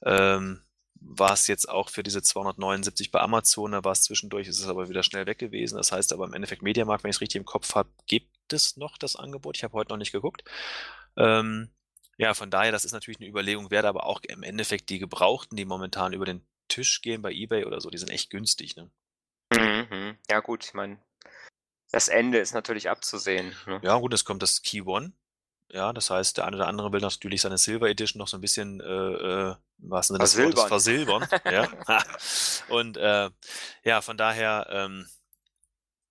ähm, 0.04 0.62
war 1.00 1.32
es 1.32 1.46
jetzt 1.46 1.68
auch 1.68 1.88
für 1.88 2.02
diese 2.02 2.22
279 2.22 3.10
bei 3.10 3.20
Amazon, 3.20 3.72
da 3.72 3.84
war 3.84 3.92
es 3.92 4.02
zwischendurch, 4.02 4.48
ist 4.48 4.60
es 4.60 4.68
aber 4.68 4.88
wieder 4.88 5.02
schnell 5.02 5.26
weg 5.26 5.38
gewesen. 5.38 5.76
Das 5.76 5.92
heißt 5.92 6.12
aber 6.12 6.26
im 6.26 6.34
Endeffekt 6.34 6.62
Mediamarkt, 6.62 7.04
wenn 7.04 7.10
ich 7.10 7.16
es 7.16 7.20
richtig 7.20 7.40
im 7.40 7.46
Kopf 7.46 7.74
habe, 7.74 7.90
gibt 8.06 8.52
es 8.52 8.76
noch 8.76 8.98
das 8.98 9.16
Angebot. 9.16 9.56
Ich 9.56 9.64
habe 9.64 9.74
heute 9.74 9.90
noch 9.90 9.96
nicht 9.96 10.12
geguckt. 10.12 10.44
Ähm, 11.16 11.70
ja, 12.18 12.34
von 12.34 12.50
daher, 12.50 12.70
das 12.70 12.84
ist 12.84 12.92
natürlich 12.92 13.18
eine 13.18 13.28
Überlegung 13.28 13.70
wert, 13.70 13.86
aber 13.86 14.04
auch 14.04 14.20
im 14.28 14.42
Endeffekt 14.42 14.90
die 14.90 14.98
Gebrauchten, 14.98 15.56
die 15.56 15.64
momentan 15.64 16.12
über 16.12 16.26
den 16.26 16.46
Tisch 16.68 17.00
gehen 17.00 17.22
bei 17.22 17.32
eBay 17.32 17.64
oder 17.64 17.80
so, 17.80 17.90
die 17.90 17.98
sind 17.98 18.10
echt 18.10 18.30
günstig. 18.30 18.76
Ne? 18.76 18.90
Mhm. 19.52 20.18
Ja 20.30 20.40
gut, 20.40 20.64
ich 20.64 20.74
meine, 20.74 20.98
das 21.90 22.08
Ende 22.08 22.38
ist 22.38 22.52
natürlich 22.52 22.90
abzusehen. 22.90 23.56
Ne? 23.66 23.80
Ja, 23.82 23.96
gut, 23.98 24.12
es 24.12 24.24
kommt 24.24 24.42
das 24.42 24.62
Key 24.62 24.82
One. 24.82 25.12
Ja, 25.72 25.92
das 25.92 26.10
heißt, 26.10 26.36
der 26.36 26.46
eine 26.46 26.56
oder 26.56 26.66
andere 26.66 26.92
will 26.92 27.00
natürlich 27.00 27.42
seine 27.42 27.58
Silver 27.58 27.88
Edition 27.88 28.18
noch 28.18 28.28
so 28.28 28.36
ein 28.36 28.40
bisschen, 28.40 28.80
äh, 28.80 29.54
was 29.78 30.08
Sinne 30.08 30.18
des 30.18 30.36
Wortes, 30.36 30.64
versilbern. 30.64 31.28
ja. 31.44 31.68
Und 32.68 32.96
äh, 32.96 33.30
ja, 33.84 34.00
von 34.00 34.16
daher 34.16 34.66
ähm, 34.70 35.06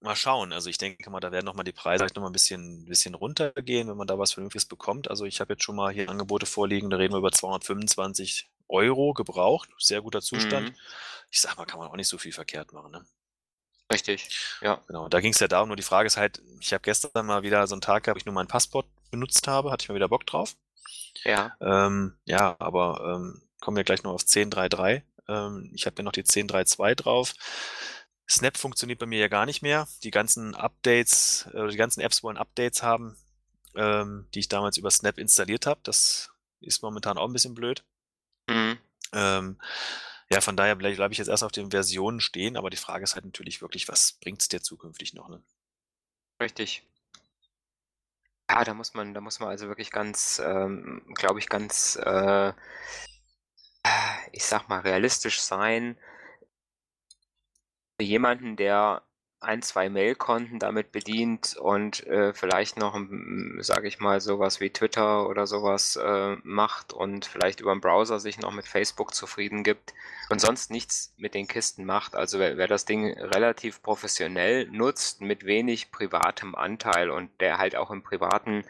mal 0.02 0.16
schauen. 0.16 0.54
Also 0.54 0.70
ich 0.70 0.78
denke 0.78 1.10
mal, 1.10 1.20
da 1.20 1.32
werden 1.32 1.46
nochmal 1.46 1.66
die 1.66 1.74
Preise 1.74 2.00
vielleicht 2.00 2.16
nochmal 2.16 2.30
ein 2.30 2.34
bisschen, 2.34 2.86
bisschen 2.86 3.16
runtergehen, 3.16 3.90
wenn 3.90 3.98
man 3.98 4.08
da 4.08 4.18
was 4.18 4.34
Vernünftiges 4.34 4.66
bekommt. 4.66 5.10
Also 5.10 5.26
ich 5.26 5.42
habe 5.42 5.54
jetzt 5.54 5.64
schon 5.64 5.76
mal 5.76 5.92
hier 5.92 6.10
Angebote 6.10 6.46
vorliegen, 6.46 6.90
da 6.90 6.98
reden 6.98 7.14
wir 7.14 7.20
über 7.20 7.32
225 7.32 8.50
Euro 8.70 9.14
gebraucht. 9.14 9.70
Sehr 9.78 10.02
guter 10.02 10.22
Zustand. 10.22 10.70
Mhm. 10.70 10.76
Ich 11.32 11.42
sag 11.42 11.58
mal, 11.58 11.66
kann 11.66 11.80
man 11.80 11.90
auch 11.90 11.96
nicht 11.96 12.08
so 12.08 12.18
viel 12.18 12.32
verkehrt 12.32 12.72
machen. 12.72 12.92
Ne? 12.92 13.06
Richtig, 13.92 14.30
ja. 14.62 14.82
Genau, 14.88 15.10
da 15.10 15.20
ging 15.20 15.32
es 15.34 15.40
ja 15.40 15.48
darum, 15.48 15.70
nur 15.70 15.76
die 15.78 15.84
Frage 15.84 16.08
ist 16.08 16.18
halt, 16.18 16.42
ich 16.60 16.74
habe 16.74 16.82
gestern 16.84 17.26
mal 17.26 17.42
wieder 17.44 17.66
so 17.66 17.74
einen 17.74 17.82
Tag 17.82 18.04
gehabt, 18.04 18.18
wo 18.18 18.20
ich 18.20 18.26
nur 18.26 18.36
mein 18.36 18.48
Passport 18.48 18.86
benutzt 19.10 19.48
habe, 19.48 19.72
hatte 19.72 19.84
ich 19.84 19.90
mal 19.90 19.96
wieder 19.96 20.10
Bock 20.10 20.26
drauf. 20.28 20.56
Ja. 21.24 21.56
Ähm, 21.60 22.16
ja, 22.26 22.56
aber 22.60 23.16
ähm, 23.16 23.42
kommen 23.60 23.78
wir 23.78 23.84
gleich 23.84 24.04
noch 24.04 24.14
auf 24.14 24.22
10.3.3. 24.22 25.02
Ähm, 25.28 25.72
ich 25.74 25.86
habe 25.86 25.96
ja 25.98 26.04
noch 26.04 26.12
die 26.12 26.24
10.3.2 26.24 26.96
drauf. 26.96 27.34
Snap 28.30 28.58
funktioniert 28.58 29.00
bei 29.00 29.08
mir 29.08 29.20
ja 29.20 29.28
gar 29.28 29.48
nicht 29.48 29.64
mehr. 29.64 29.88
Die 30.04 30.12
ganzen 30.12 30.54
Updates, 30.54 31.48
äh, 31.54 31.68
die 31.68 31.78
ganzen 31.78 32.02
Apps 32.02 32.22
wollen 32.22 32.38
Updates 32.38 32.84
haben, 32.84 33.18
ähm, 33.76 34.28
die 34.34 34.40
ich 34.40 34.50
damals 34.50 34.78
über 34.78 34.92
Snap 34.92 35.18
installiert 35.18 35.66
habe. 35.66 35.80
Das 35.84 36.30
ist 36.62 36.84
momentan 36.84 37.18
auch 37.18 37.28
ein 37.28 37.34
bisschen 37.34 37.56
blöd. 37.56 37.84
Mhm. 38.48 38.78
Ähm, 39.14 39.60
ja, 40.32 40.42
von 40.42 40.56
daher 40.56 40.76
bleibe 40.76 41.12
ich 41.12 41.18
jetzt 41.18 41.28
erst 41.28 41.44
auf 41.44 41.52
den 41.52 41.72
Versionen 41.72 42.20
stehen, 42.20 42.56
aber 42.56 42.70
die 42.70 42.78
Frage 42.78 43.04
ist 43.04 43.16
halt 43.16 43.26
natürlich 43.26 43.62
wirklich, 43.62 43.88
was 43.88 44.14
bringt 44.14 44.42
es 44.42 44.48
dir 44.48 44.62
zukünftig 44.62 45.14
noch? 45.14 45.28
Ne? 45.28 45.42
Richtig. 46.42 46.84
Ja, 48.50 48.64
da 48.64 48.74
muss 48.74 48.94
man, 48.94 49.14
da 49.14 49.22
muss 49.22 49.40
man 49.40 49.50
also 49.50 49.68
wirklich 49.68 49.92
ganz, 49.92 50.42
ähm, 50.44 51.04
glaube 51.16 51.40
ich, 51.40 51.50
ganz, 51.50 51.98
äh, 52.04 52.54
ich 54.32 54.46
sag 54.46 54.68
mal, 54.70 54.80
realistisch 54.80 55.40
sein. 55.42 55.98
Für 58.00 58.06
jemanden, 58.06 58.56
der 58.56 59.04
ein, 59.42 59.62
zwei 59.62 59.90
Mailkonten 59.90 60.60
damit 60.60 60.92
bedient 60.92 61.56
und 61.56 62.06
äh, 62.08 62.34
vielleicht 62.34 62.78
noch, 62.78 63.00
sage 63.60 63.88
ich 63.88 64.00
mal, 64.00 64.20
sowas 64.20 64.60
wie 64.60 64.70
Twitter 64.70 65.30
oder 65.30 65.48
sowas 65.48 65.96
äh, 65.96 66.36
macht 66.44 66.92
und 66.92 67.26
vielleicht 67.26 67.62
über 67.62 67.74
den 67.74 67.80
Browser 67.80 68.20
sich 68.20 68.38
noch 68.38 68.52
mit 68.52 68.68
Facebook 68.68 69.14
zufrieden 69.14 69.64
gibt 69.64 69.94
und 70.30 70.42
sonst 70.42 70.72
nichts 70.72 71.14
mit 71.18 71.34
den 71.34 71.48
Kisten 71.48 71.86
macht. 71.86 72.16
Also 72.16 72.38
wer, 72.38 72.58
wer 72.58 72.68
das 72.68 72.84
Ding 72.84 73.18
relativ 73.18 73.82
professionell 73.82 74.68
nutzt, 74.72 75.22
mit 75.22 75.46
wenig 75.46 75.92
privatem 75.92 76.54
Anteil 76.54 77.10
und 77.10 77.30
der 77.40 77.60
halt 77.60 77.78
auch 77.78 77.92
im 77.92 78.04
Privaten 78.04 78.66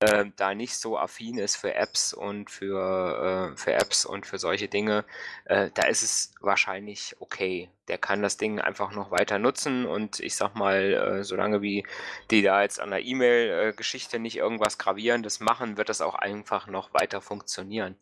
äh, 0.00 0.26
da 0.36 0.54
nicht 0.54 0.76
so 0.76 0.98
affin 0.98 1.38
ist 1.38 1.56
für 1.56 1.74
Apps 1.74 2.12
und 2.12 2.50
für, 2.50 3.52
äh, 3.54 3.56
für 3.56 3.72
Apps 3.72 4.04
und 4.04 4.26
für 4.26 4.38
solche 4.38 4.68
Dinge, 4.68 5.06
äh, 5.46 5.70
da 5.72 5.84
ist 5.84 6.02
es 6.02 6.34
wahrscheinlich 6.40 7.16
okay 7.20 7.70
der 7.90 7.98
kann 7.98 8.22
das 8.22 8.36
Ding 8.36 8.60
einfach 8.60 8.92
noch 8.92 9.10
weiter 9.10 9.40
nutzen 9.40 9.84
und 9.84 10.20
ich 10.20 10.36
sag 10.36 10.54
mal, 10.54 10.92
äh, 10.92 11.24
solange 11.24 11.60
wie 11.60 11.84
die 12.30 12.40
da 12.40 12.62
jetzt 12.62 12.78
an 12.78 12.90
der 12.90 13.04
E-Mail-Geschichte 13.04 14.20
nicht 14.20 14.36
irgendwas 14.36 14.78
Gravierendes 14.78 15.40
machen, 15.40 15.76
wird 15.76 15.88
das 15.88 16.00
auch 16.00 16.14
einfach 16.14 16.68
noch 16.68 16.94
weiter 16.94 17.20
funktionieren. 17.20 17.96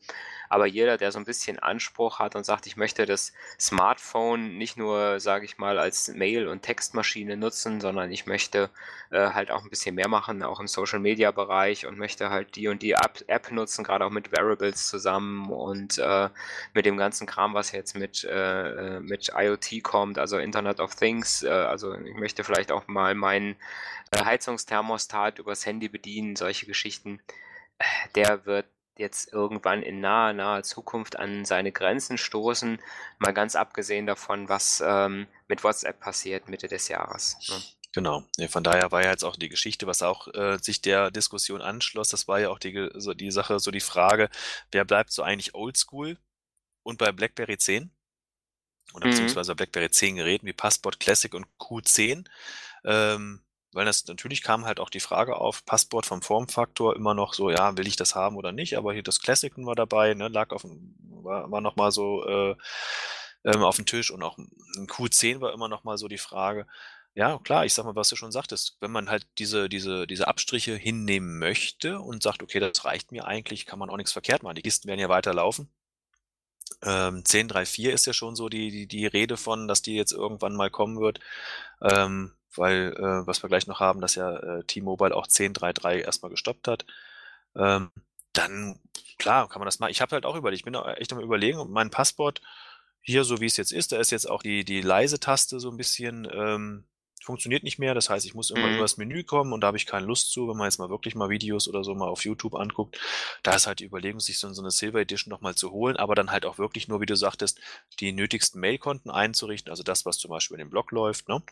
Aber 0.49 0.67
jeder, 0.67 0.97
der 0.97 1.13
so 1.13 1.19
ein 1.19 1.25
bisschen 1.25 1.59
Anspruch 1.59 2.19
hat 2.19 2.35
und 2.35 2.45
sagt, 2.45 2.67
ich 2.67 2.77
möchte 2.77 3.07
das 3.07 3.33
Smartphone 3.59 4.57
nicht 4.57 4.77
nur, 4.77 5.21
sage 5.21 5.45
ich 5.45 5.59
mal, 5.59 5.79
als 5.79 6.09
Mail- 6.09 6.49
und 6.49 6.63
Textmaschine 6.63 7.37
nutzen, 7.37 7.81
sondern 7.81 8.11
ich 8.11 8.27
möchte 8.27 8.71
äh, 9.11 9.31
halt 9.31 9.51
auch 9.51 9.63
ein 9.63 9.71
bisschen 9.71 9.95
mehr 9.95 10.09
machen, 10.09 10.43
auch 10.43 10.61
im 10.61 10.67
Social-Media-Bereich 10.67 11.87
und 11.87 11.99
möchte 11.99 12.31
halt 12.31 12.57
die 12.57 12.69
und 12.69 12.83
die 12.83 12.93
App, 12.93 13.25
App 13.27 13.51
nutzen, 13.51 13.85
gerade 13.85 14.05
auch 14.05 14.11
mit 14.11 14.33
Variables 14.33 14.89
zusammen 14.89 15.51
und 15.51 15.99
äh, 15.99 16.29
mit 16.73 16.87
dem 16.87 16.97
ganzen 16.97 17.27
Kram, 17.27 17.55
was 17.55 17.73
jetzt 17.73 17.95
mit, 17.97 18.25
äh, 18.25 18.97
äh 18.97 19.01
mit 19.01 19.31
IoT 19.37 19.78
kommt, 19.81 20.19
also 20.19 20.39
Internet 20.39 20.81
of 20.81 20.95
Things. 20.95 21.43
Äh, 21.43 21.49
also 21.49 21.95
ich 21.95 22.15
möchte 22.15 22.45
vielleicht 22.45 22.73
auch 22.73 22.87
mal 22.89 23.15
meinen 23.15 23.57
äh, 24.11 24.25
Heizungsthermostat 24.25 25.39
übers 25.39 25.67
Handy 25.67 25.89
bedienen, 25.89 26.37
solche 26.37 26.67
Geschichten. 26.67 27.21
Der 28.15 28.47
wird 28.47 28.67
jetzt 28.97 29.33
irgendwann 29.33 29.83
in 29.83 30.01
naher, 30.01 30.33
naher 30.33 30.63
Zukunft 30.63 31.17
an 31.17 31.45
seine 31.45 31.73
Grenzen 31.73 32.19
stoßen, 32.19 32.81
mal 33.19 33.33
ganz 33.33 33.55
abgesehen 33.55 34.07
davon, 34.07 34.49
was 34.49 34.83
ähm, 34.85 35.27
mit 35.47 35.63
WhatsApp 35.63 36.01
passiert 36.01 36.49
Mitte 36.49 36.69
des 36.69 36.89
Jahres. 36.89 37.39
Ne? 37.49 37.63
Genau. 37.93 38.25
Von 38.49 38.65
daher 38.65 38.93
war 38.93 39.03
ja 39.03 39.11
jetzt 39.11 39.25
auch 39.25 39.37
die 39.37 39.49
Geschichte, 39.49 39.87
was 39.87 40.03
auch 40.03 40.29
äh, 40.35 40.59
sich 40.59 40.83
der 40.83 41.11
Diskussion 41.11 41.63
anschloss, 41.63 42.11
das 42.11 42.29
war 42.29 42.39
ja 42.41 42.51
auch 42.51 42.59
die, 42.59 42.91
so 42.95 43.15
die 43.15 43.31
Sache, 43.31 43.59
so 43.61 43.71
die 43.71 43.81
Frage, 43.81 44.29
wer 44.73 44.85
bleibt 44.85 45.11
so 45.11 45.23
eigentlich 45.23 45.55
oldschool 45.55 46.19
und 46.83 46.99
bei 46.99 47.13
BlackBerry 47.13 47.57
10? 47.57 47.91
Oder 48.95 49.07
mhm. 49.07 49.11
beziehungsweise 49.11 49.55
BlackBerry 49.55 49.91
10 49.91 50.17
Geräten 50.17 50.47
wie 50.47 50.53
Passport 50.53 51.01
Classic 51.01 51.33
und 51.35 51.47
Q10. 51.59 52.25
Ähm, 52.85 53.41
weil 53.73 53.85
das 53.85 54.07
natürlich 54.07 54.43
kam 54.43 54.65
halt 54.65 54.81
auch 54.81 54.91
die 54.91 55.01
Frage 55.01 55.37
auf, 55.37 55.65
Passport 55.65 56.07
vom 56.07 56.23
Formfaktor 56.23 56.97
immer 56.97 57.15
noch 57.15 57.35
so, 57.35 57.51
ja, 57.51 57.77
will 57.77 57.87
ich 57.87 57.97
das 57.97 58.15
haben 58.15 58.37
oder 58.37 58.51
nicht, 58.51 58.79
aber 58.79 58.93
hier 58.93 59.03
das 59.03 59.21
Classic 59.21 59.53
war 59.57 59.75
dabei, 59.75 60.15
ne, 60.15 60.29
lag 60.29 60.51
auf 60.51 60.65
war, 60.65 61.51
war 61.51 61.61
nochmal 61.61 61.93
so 61.93 62.25
äh, 62.27 62.57
ähm, 63.45 63.63
auf 63.63 63.77
dem 63.77 63.87
Tisch 63.87 64.11
und 64.11 64.23
auch 64.23 64.39
ein 64.39 64.87
Q10 64.87 65.41
war 65.41 65.53
immer 65.53 65.69
nochmal 65.69 65.99
so 65.99 66.09
die 66.09 66.19
Frage. 66.19 66.67
Ja, 67.15 67.39
klar, 67.39 67.65
ich 67.65 67.75
sag 67.75 67.85
mal, 67.85 67.97
was 67.97 68.09
du 68.09 68.17
schon 68.17 68.33
sagtest, 68.33 68.77
wenn 68.81 68.93
man 68.93 69.11
halt 69.11 69.27
diese, 69.39 69.69
diese, 69.69 70.07
diese 70.07 70.29
Abstriche 70.29 70.77
hinnehmen 70.77 71.39
möchte 71.39 72.01
und 72.01 72.23
sagt, 72.23 72.43
okay, 72.43 72.61
das 72.61 72.85
reicht 72.85 73.13
mir 73.13 73.27
eigentlich, 73.27 73.67
kann 73.67 73.79
man 73.79 73.91
auch 73.91 73.97
nichts 73.97 74.13
verkehrt 74.13 74.43
machen. 74.43 74.55
Die 74.55 74.63
Kisten 74.63 74.89
werden 74.89 75.01
ja 75.01 75.09
weiterlaufen. 75.09 75.69
Ähm, 76.83 77.23
10.3.4 77.25 77.91
ist 77.91 78.07
ja 78.07 78.13
schon 78.13 78.37
so 78.37 78.49
die, 78.49 78.71
die, 78.71 78.87
die 78.87 79.07
Rede 79.07 79.37
von, 79.37 79.69
dass 79.69 79.83
die 79.83 79.95
jetzt 79.97 80.13
irgendwann 80.13 80.55
mal 80.55 80.71
kommen 80.71 81.01
wird. 81.01 81.21
Ähm, 81.83 82.33
weil, 82.57 82.95
äh, 82.97 83.27
was 83.27 83.43
wir 83.43 83.49
gleich 83.49 83.67
noch 83.67 83.81
haben, 83.81 84.01
dass 84.01 84.15
ja 84.15 84.37
äh, 84.37 84.65
T-Mobile 84.65 85.15
auch 85.15 85.27
10.3.3 85.27 85.99
erstmal 86.01 86.31
gestoppt 86.31 86.69
hat. 86.69 86.85
Ähm, 87.57 87.91
dann, 88.33 88.79
klar, 89.19 89.49
kann 89.49 89.61
man 89.61 89.67
das 89.67 89.79
mal. 89.79 89.91
Ich 89.91 90.01
habe 90.01 90.13
halt 90.13 90.27
auch 90.27 90.37
überlegt, 90.37 90.61
ich 90.61 90.65
bin 90.65 90.75
echt 90.75 91.13
am 91.13 91.21
überlegen, 91.21 91.71
mein 91.71 91.91
Passport 91.91 92.41
hier, 93.01 93.25
so 93.25 93.41
wie 93.41 93.47
es 93.47 93.57
jetzt 93.57 93.73
ist, 93.73 93.93
da 93.93 93.99
ist 93.99 94.11
jetzt 94.11 94.29
auch 94.29 94.43
die, 94.43 94.65
die 94.65 94.83
leise 94.83 95.19
Taste 95.19 95.61
so 95.61 95.71
ein 95.71 95.77
bisschen 95.77 96.29
ähm, 96.31 96.85
funktioniert 97.29 97.63
nicht 97.63 97.79
mehr. 97.79 97.95
Das 97.95 98.09
heißt, 98.09 98.25
ich 98.25 98.33
muss 98.33 98.49
immer 98.49 98.67
mhm. 98.67 98.77
übers 98.77 98.97
Menü 98.97 99.23
kommen 99.23 99.53
und 99.53 99.61
da 99.61 99.67
habe 99.67 99.77
ich 99.77 99.85
keine 99.85 100.07
Lust 100.07 100.33
zu, 100.33 100.49
wenn 100.49 100.57
man 100.57 100.65
jetzt 100.65 100.79
mal 100.79 100.89
wirklich 100.89 101.15
mal 101.15 101.29
Videos 101.29 101.69
oder 101.69 101.85
so 101.85 101.95
mal 101.95 102.09
auf 102.09 102.25
YouTube 102.25 102.55
anguckt. 102.55 102.99
Da 103.43 103.55
ist 103.55 103.67
halt 103.67 103.81
die 103.81 103.85
Überlegung, 103.85 104.19
sich 104.19 104.39
so, 104.39 104.51
so 104.55 104.63
eine 104.63 104.71
Silver 104.71 105.01
Edition 105.01 105.31
nochmal 105.31 105.55
zu 105.55 105.71
holen, 105.71 105.99
aber 105.99 106.15
dann 106.15 106.31
halt 106.31 106.47
auch 106.47 106.57
wirklich 106.57 106.89
nur, 106.89 107.03
wie 107.03 107.07
du 107.07 107.17
sagtest, 107.17 107.61
die 108.01 108.13
nötigsten 108.13 108.63
Mailkonten 108.63 109.11
einzurichten, 109.11 109.71
also 109.71 109.83
das, 109.83 110.07
was 110.07 110.17
zum 110.17 110.31
Beispiel 110.31 110.55
in 110.55 110.61
dem 110.61 110.71
Blog 110.71 110.91
läuft, 110.91 111.29
ne? 111.29 111.43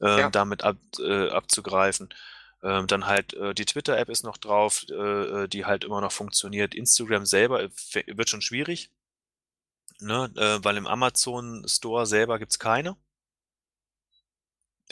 Ähm, 0.00 0.18
ja. 0.18 0.30
damit 0.30 0.64
ab, 0.64 0.76
äh, 0.98 1.28
abzugreifen. 1.28 2.12
Ähm, 2.64 2.88
dann 2.88 3.06
halt 3.06 3.34
äh, 3.34 3.54
die 3.54 3.64
Twitter-App 3.64 4.08
ist 4.08 4.24
noch 4.24 4.38
drauf, 4.38 4.84
äh, 4.90 4.94
äh 4.94 5.48
die 5.48 5.66
halt 5.66 5.84
immer 5.84 6.00
noch 6.00 6.12
funktioniert. 6.12 6.74
Instagram 6.74 7.26
selber 7.26 7.62
äh, 7.62 7.70
wird 8.08 8.28
schon 8.28 8.42
schwierig, 8.42 8.90
ne? 10.00 10.32
Äh, 10.36 10.64
weil 10.64 10.76
im 10.76 10.88
Amazon 10.88 11.64
Store 11.68 12.06
selber 12.06 12.40
gibt's 12.40 12.58
keine. 12.58 12.96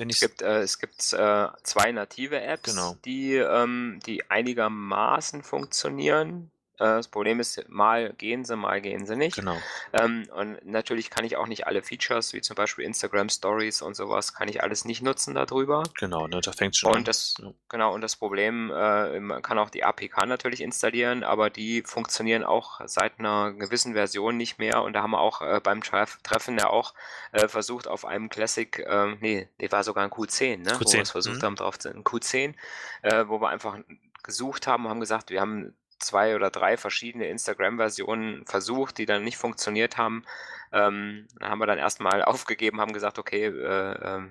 Wenn 0.00 0.08
es 0.08 0.20
gibt, 0.20 0.40
äh, 0.40 0.62
es 0.62 0.78
gibt 0.78 1.12
äh, 1.12 1.48
zwei 1.62 1.92
native 1.92 2.40
Apps, 2.40 2.70
genau. 2.70 2.96
die, 3.04 3.34
ähm, 3.34 4.00
die 4.06 4.30
einigermaßen 4.30 5.42
funktionieren. 5.42 6.50
Äh, 6.80 6.96
das 6.96 7.08
Problem 7.08 7.40
ist, 7.40 7.68
mal 7.68 8.14
gehen 8.14 8.44
sie, 8.44 8.56
mal 8.56 8.80
gehen 8.80 9.04
sie 9.04 9.14
nicht. 9.14 9.36
Genau. 9.36 9.56
Ähm, 9.92 10.26
und 10.34 10.64
natürlich 10.64 11.10
kann 11.10 11.26
ich 11.26 11.36
auch 11.36 11.46
nicht 11.46 11.66
alle 11.66 11.82
Features, 11.82 12.32
wie 12.32 12.40
zum 12.40 12.56
Beispiel 12.56 12.86
Instagram 12.86 13.28
Stories 13.28 13.82
und 13.82 13.94
sowas, 13.94 14.32
kann 14.32 14.48
ich 14.48 14.62
alles 14.62 14.86
nicht 14.86 15.02
nutzen 15.02 15.34
darüber. 15.34 15.84
Genau, 15.98 16.26
ne, 16.26 16.40
da 16.40 16.52
fängt 16.52 16.76
schon 16.76 16.92
und 16.92 16.98
an. 16.98 17.04
Das, 17.04 17.34
ja. 17.38 17.52
Genau, 17.68 17.92
und 17.92 18.00
das 18.00 18.16
Problem, 18.16 18.72
äh, 18.74 19.20
man 19.20 19.42
kann 19.42 19.58
auch 19.58 19.68
die 19.68 19.84
APK 19.84 20.24
natürlich 20.24 20.62
installieren, 20.62 21.22
aber 21.22 21.50
die 21.50 21.82
funktionieren 21.82 22.44
auch 22.44 22.80
seit 22.86 23.18
einer 23.18 23.52
gewissen 23.52 23.92
Version 23.92 24.38
nicht 24.38 24.58
mehr. 24.58 24.82
Und 24.82 24.94
da 24.94 25.02
haben 25.02 25.10
wir 25.10 25.20
auch 25.20 25.42
äh, 25.42 25.60
beim 25.62 25.82
Treff 25.82 26.18
Treffen 26.22 26.56
ja 26.56 26.70
auch 26.70 26.94
äh, 27.32 27.46
versucht, 27.46 27.88
auf 27.88 28.06
einem 28.06 28.30
Classic, 28.30 28.78
äh, 28.78 29.16
nee, 29.20 29.48
der 29.60 29.70
war 29.70 29.84
sogar 29.84 30.04
ein 30.04 30.10
Q10, 30.10 30.58
ne? 30.58 30.70
Q10. 30.70 30.80
Wo 30.80 30.92
wir 30.92 31.02
es 31.02 31.10
versucht 31.10 31.42
mhm. 31.42 31.42
haben, 31.42 31.56
drauf 31.56 31.78
zu, 31.78 31.90
ein 31.90 32.04
Q10, 32.04 32.54
äh, 33.02 33.28
wo 33.28 33.40
wir 33.42 33.50
einfach 33.50 33.76
gesucht 34.22 34.66
haben 34.66 34.84
und 34.84 34.90
haben 34.90 35.00
gesagt, 35.00 35.30
wir 35.30 35.40
haben 35.40 35.74
zwei 36.00 36.34
oder 36.34 36.50
drei 36.50 36.76
verschiedene 36.76 37.28
Instagram-Versionen 37.28 38.46
versucht, 38.46 38.98
die 38.98 39.06
dann 39.06 39.24
nicht 39.24 39.36
funktioniert 39.36 39.96
haben. 39.96 40.24
Ähm, 40.72 41.28
haben 41.40 41.58
wir 41.58 41.66
dann 41.66 41.78
erstmal 41.78 42.22
aufgegeben, 42.24 42.80
haben 42.80 42.92
gesagt, 42.92 43.18
okay, 43.18 43.46
äh, 43.46 43.92
äh, 43.92 44.28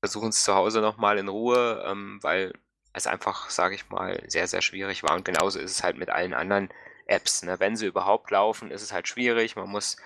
versuchen 0.00 0.30
es 0.30 0.42
zu 0.42 0.54
Hause 0.54 0.80
nochmal 0.80 1.18
in 1.18 1.28
Ruhe, 1.28 1.84
ähm, 1.86 2.18
weil 2.22 2.52
es 2.92 3.06
einfach, 3.06 3.50
sage 3.50 3.74
ich 3.74 3.88
mal, 3.88 4.22
sehr, 4.28 4.46
sehr 4.46 4.62
schwierig 4.62 5.02
war. 5.02 5.14
Und 5.14 5.24
genauso 5.24 5.58
ist 5.58 5.70
es 5.70 5.82
halt 5.82 5.96
mit 5.96 6.10
allen 6.10 6.34
anderen 6.34 6.70
Apps. 7.06 7.42
Ne? 7.42 7.60
Wenn 7.60 7.76
sie 7.76 7.86
überhaupt 7.86 8.30
laufen, 8.30 8.70
ist 8.70 8.82
es 8.82 8.92
halt 8.92 9.08
schwierig. 9.08 9.56
Man 9.56 9.68
muss 9.68 9.96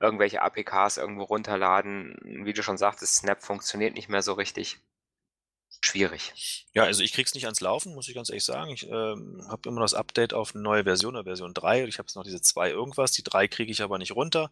irgendwelche 0.00 0.42
APKs 0.42 0.98
irgendwo 0.98 1.24
runterladen. 1.24 2.18
Wie 2.44 2.52
du 2.52 2.62
schon 2.62 2.76
sagtest, 2.76 3.16
Snap 3.16 3.42
funktioniert 3.42 3.94
nicht 3.94 4.08
mehr 4.08 4.22
so 4.22 4.34
richtig 4.34 4.80
schwierig. 5.80 6.66
Ja, 6.72 6.84
also 6.84 7.02
ich 7.02 7.12
krieg's 7.12 7.34
nicht 7.34 7.44
ans 7.44 7.60
Laufen, 7.60 7.94
muss 7.94 8.08
ich 8.08 8.14
ganz 8.14 8.28
ehrlich 8.30 8.44
sagen. 8.44 8.70
Ich 8.70 8.88
ähm, 8.88 9.44
habe 9.48 9.68
immer 9.68 9.80
das 9.80 9.94
Update 9.94 10.34
auf 10.34 10.54
eine 10.54 10.62
neue 10.62 10.84
Version, 10.84 11.16
eine 11.16 11.24
Version 11.24 11.54
3. 11.54 11.84
Ich 11.84 11.98
habe 11.98 12.06
jetzt 12.06 12.16
noch 12.16 12.24
diese 12.24 12.40
2 12.40 12.70
irgendwas. 12.70 13.12
Die 13.12 13.22
3 13.22 13.48
kriege 13.48 13.70
ich 13.70 13.82
aber 13.82 13.98
nicht 13.98 14.12
runter. 14.12 14.50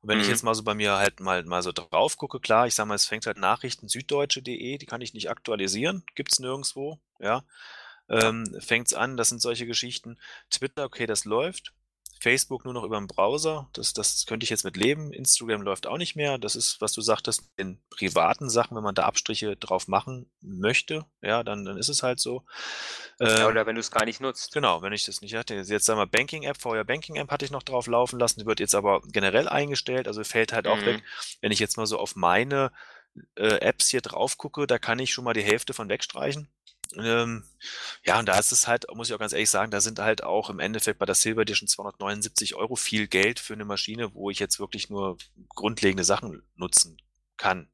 Und 0.00 0.08
wenn 0.08 0.18
mhm. 0.18 0.24
ich 0.24 0.28
jetzt 0.28 0.42
mal 0.42 0.54
so 0.54 0.62
bei 0.62 0.74
mir 0.74 0.96
halt 0.96 1.20
mal, 1.20 1.44
mal 1.44 1.62
so 1.62 1.72
drauf 1.72 2.16
gucke, 2.16 2.40
klar, 2.40 2.66
ich 2.66 2.74
sag 2.74 2.86
mal, 2.86 2.94
es 2.94 3.06
fängt 3.06 3.26
halt 3.26 3.38
Nachrichten 3.38 3.88
süddeutsche.de, 3.88 4.78
die 4.78 4.86
kann 4.86 5.00
ich 5.00 5.14
nicht 5.14 5.30
aktualisieren, 5.30 6.04
gibt's 6.14 6.38
nirgendwo, 6.38 6.98
ja. 7.18 7.44
Ähm, 8.08 8.56
fängt's 8.58 8.92
an, 8.92 9.16
das 9.16 9.28
sind 9.28 9.40
solche 9.40 9.66
Geschichten. 9.66 10.18
Twitter, 10.50 10.84
okay, 10.84 11.06
das 11.06 11.24
läuft. 11.24 11.72
Facebook 12.20 12.64
nur 12.64 12.74
noch 12.74 12.84
über 12.84 12.98
den 12.98 13.06
Browser. 13.06 13.68
Das, 13.72 13.94
das 13.94 14.26
könnte 14.26 14.44
ich 14.44 14.50
jetzt 14.50 14.64
mit 14.64 14.76
leben. 14.76 15.12
Instagram 15.12 15.62
läuft 15.62 15.86
auch 15.86 15.96
nicht 15.96 16.16
mehr. 16.16 16.36
Das 16.36 16.54
ist, 16.54 16.80
was 16.80 16.92
du 16.92 17.00
sagtest, 17.00 17.50
in 17.56 17.80
privaten 17.88 18.50
Sachen, 18.50 18.76
wenn 18.76 18.84
man 18.84 18.94
da 18.94 19.04
Abstriche 19.04 19.56
drauf 19.56 19.88
machen 19.88 20.30
möchte, 20.42 21.06
ja, 21.22 21.42
dann, 21.42 21.64
dann 21.64 21.78
ist 21.78 21.88
es 21.88 22.02
halt 22.02 22.20
so. 22.20 22.44
ja, 23.18 23.48
oder 23.48 23.62
ähm, 23.62 23.66
wenn 23.66 23.74
du 23.74 23.80
es 23.80 23.90
gar 23.90 24.04
nicht 24.04 24.20
nutzt. 24.20 24.52
Genau, 24.52 24.82
wenn 24.82 24.92
ich 24.92 25.06
das 25.06 25.22
nicht 25.22 25.34
hatte. 25.34 25.54
Jetzt 25.54 25.86
sagen 25.86 25.98
wir 25.98 26.06
Banking-App, 26.06 26.60
vorher 26.60 26.84
Banking-App 26.84 27.30
hatte 27.30 27.46
ich 27.46 27.50
noch 27.50 27.62
drauf 27.62 27.86
laufen 27.86 28.18
lassen. 28.18 28.40
Die 28.40 28.46
wird 28.46 28.60
jetzt 28.60 28.74
aber 28.74 29.00
generell 29.06 29.48
eingestellt, 29.48 30.06
also 30.06 30.22
fällt 30.22 30.52
halt 30.52 30.66
mhm. 30.66 30.72
auch 30.72 30.84
weg. 30.84 31.02
Wenn 31.40 31.52
ich 31.52 31.58
jetzt 31.58 31.78
mal 31.78 31.86
so 31.86 31.98
auf 31.98 32.16
meine 32.16 32.70
äh, 33.36 33.60
Apps 33.60 33.88
hier 33.88 34.02
drauf 34.02 34.36
gucke, 34.36 34.66
da 34.66 34.78
kann 34.78 34.98
ich 34.98 35.12
schon 35.12 35.24
mal 35.24 35.32
die 35.32 35.42
Hälfte 35.42 35.72
von 35.72 35.88
wegstreichen. 35.88 36.48
Ähm, 36.96 37.44
ja, 38.04 38.18
und 38.18 38.26
da 38.26 38.38
ist 38.38 38.52
es 38.52 38.66
halt, 38.66 38.86
muss 38.94 39.08
ich 39.08 39.14
auch 39.14 39.18
ganz 39.18 39.32
ehrlich 39.32 39.50
sagen, 39.50 39.70
da 39.70 39.80
sind 39.80 39.98
halt 39.98 40.22
auch 40.22 40.50
im 40.50 40.58
Endeffekt 40.58 40.98
bei 40.98 41.06
der 41.06 41.14
Silver 41.14 41.42
Edition 41.42 41.68
279 41.68 42.54
Euro 42.54 42.76
viel 42.76 43.06
Geld 43.06 43.38
für 43.38 43.54
eine 43.54 43.64
Maschine, 43.64 44.14
wo 44.14 44.30
ich 44.30 44.38
jetzt 44.38 44.58
wirklich 44.58 44.90
nur 44.90 45.18
grundlegende 45.50 46.04
Sachen 46.04 46.42
nutzen 46.56 46.96
kann. 47.36 47.70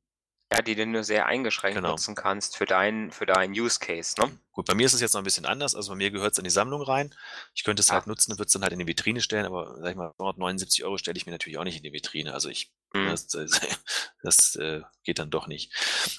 Ja, 0.53 0.63
die 0.63 0.75
du 0.75 0.87
nur 0.87 1.03
sehr 1.03 1.27
eingeschränkt 1.27 1.77
genau. 1.77 1.91
nutzen 1.91 2.15
kannst 2.15 2.57
für 2.57 2.67
deinen 2.67 3.11
für 3.11 3.27
deinen 3.27 3.53
Use 3.53 3.81
Case, 3.81 4.15
ne? 4.21 4.39
Gut, 4.57 4.67
bei 4.67 4.75
mir 4.75 4.87
ist 4.87 4.95
es 4.95 5.01
jetzt 5.03 5.13
noch 5.13 5.21
ein 5.21 5.25
bisschen 5.25 5.45
anders. 5.47 5.75
Also 5.75 5.91
bei 5.93 5.97
mir 5.97 6.11
gehört 6.11 6.33
es 6.33 6.39
in 6.39 6.45
die 6.45 6.51
Sammlung 6.51 6.83
rein. 6.83 7.15
Ich 7.55 7.63
könnte 7.63 7.81
es 7.83 7.91
Ah. 7.91 7.95
halt 7.95 8.07
nutzen 8.07 8.33
und 8.33 8.39
würde 8.39 8.47
es 8.47 8.53
dann 8.55 8.63
halt 8.63 8.73
in 8.73 8.79
die 8.79 8.87
Vitrine 8.87 9.21
stellen, 9.21 9.45
aber 9.47 9.77
sag 9.81 9.91
ich 9.91 9.97
mal, 9.97 10.13
279 10.17 10.83
Euro 10.85 10.97
stelle 10.97 11.17
ich 11.19 11.27
mir 11.27 11.33
natürlich 11.33 11.59
auch 11.59 11.65
nicht 11.65 11.77
in 11.77 11.83
die 11.85 11.93
Vitrine. 11.93 12.33
Also 12.33 12.49
ich, 12.49 12.73
Mhm. 12.95 13.09
das, 13.11 13.27
das, 13.27 13.51
das 14.23 14.57
äh, 14.57 14.81
geht 15.05 15.19
dann 15.19 15.29
doch 15.31 15.47
nicht. 15.47 15.73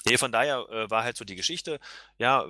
Nee, 0.06 0.18
von 0.18 0.30
daher 0.30 0.66
äh, 0.70 0.88
war 0.88 1.02
halt 1.02 1.16
so 1.16 1.24
die 1.24 1.34
Geschichte. 1.34 1.80
Ja, 2.18 2.46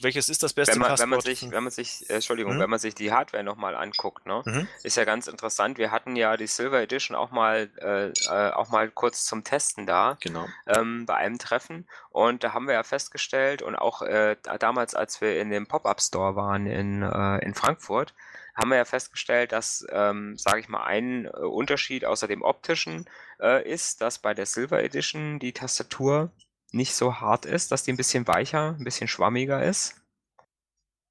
welches 0.00 0.28
ist 0.28 0.42
das 0.42 0.52
beste 0.54 0.74
Wenn 0.74 0.80
man, 0.80 0.98
wenn 0.98 1.08
man 1.08 1.20
sich, 1.20 1.50
wenn 1.50 1.62
man 1.64 1.72
sich, 1.72 2.08
äh, 2.08 2.14
Entschuldigung, 2.14 2.54
Mhm. 2.56 2.60
wenn 2.60 2.70
man 2.70 2.78
sich 2.78 2.94
die 2.94 3.12
Hardware 3.12 3.42
nochmal 3.44 3.74
anguckt, 3.74 4.26
ne, 4.26 4.42
Mhm. 4.46 4.68
ist 4.82 4.96
ja 4.96 5.04
ganz 5.04 5.26
interessant. 5.26 5.76
Wir 5.76 5.90
hatten 5.90 6.16
ja 6.16 6.36
die 6.36 6.46
Silver 6.46 6.80
Edition 6.80 7.16
auch 7.16 7.30
mal, 7.30 7.70
äh, 7.78 8.08
äh, 8.28 8.52
auch 8.52 8.68
mal 8.70 8.90
kurz 8.90 9.24
zum 9.26 9.44
Testen 9.44 9.86
da. 9.86 10.16
Genau. 10.20 10.46
ähm, 10.66 11.04
bei 11.06 11.16
einem 11.16 11.38
Treffen 11.38 11.88
und 12.10 12.44
da 12.44 12.52
haben 12.54 12.66
wir 12.66 12.74
ja 12.74 12.82
festgestellt 12.82 13.60
und 13.62 13.76
auch 13.76 14.02
äh, 14.02 14.36
da- 14.42 14.56
damals, 14.58 14.94
als 14.94 15.17
wir 15.20 15.40
in 15.40 15.50
dem 15.50 15.66
Pop-Up-Store 15.66 16.36
waren 16.36 16.66
in, 16.66 17.02
äh, 17.02 17.38
in 17.44 17.54
Frankfurt, 17.54 18.14
haben 18.54 18.70
wir 18.70 18.76
ja 18.76 18.84
festgestellt, 18.84 19.52
dass, 19.52 19.86
ähm, 19.90 20.36
sage 20.36 20.60
ich 20.60 20.68
mal, 20.68 20.84
ein 20.84 21.26
äh, 21.26 21.30
Unterschied 21.30 22.04
außer 22.04 22.26
dem 22.26 22.42
optischen 22.42 23.08
äh, 23.40 23.68
ist, 23.68 24.00
dass 24.00 24.18
bei 24.18 24.34
der 24.34 24.46
Silver 24.46 24.82
Edition 24.82 25.38
die 25.38 25.52
Tastatur 25.52 26.32
nicht 26.72 26.94
so 26.94 27.20
hart 27.20 27.46
ist, 27.46 27.70
dass 27.70 27.84
die 27.84 27.92
ein 27.92 27.96
bisschen 27.96 28.26
weicher, 28.26 28.74
ein 28.78 28.82
bisschen 28.84 29.06
schwammiger 29.08 29.64
ist. 29.64 29.94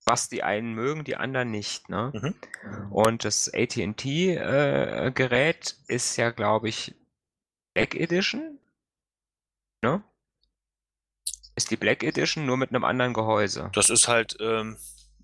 Was 0.06 0.30
die 0.30 0.44
einen 0.44 0.74
mögen, 0.74 1.04
die 1.04 1.16
anderen 1.18 1.52
nicht. 1.52 1.90
Ne? 1.90 2.12
Mhm. 2.14 2.36
Und 2.92 3.26
das 3.26 3.50
AT&T-Gerät 3.54 3.96
ist 5.88 6.16
ja, 6.18 6.32
glaube 6.32 6.70
ich, 6.70 6.96
Black 7.74 7.96
Edition. 7.96 8.60
Ne? 9.84 10.04
Ist 11.58 11.72
die 11.72 11.78
Black 11.78 12.04
Edition 12.04 12.46
nur 12.46 12.56
mit 12.56 12.70
einem 12.70 12.86
anderen 12.86 13.14
Gehäuse. 13.14 13.70
Das 13.74 13.90
ist 13.90 14.08
halt 14.08 14.38
ähm, 14.40 14.78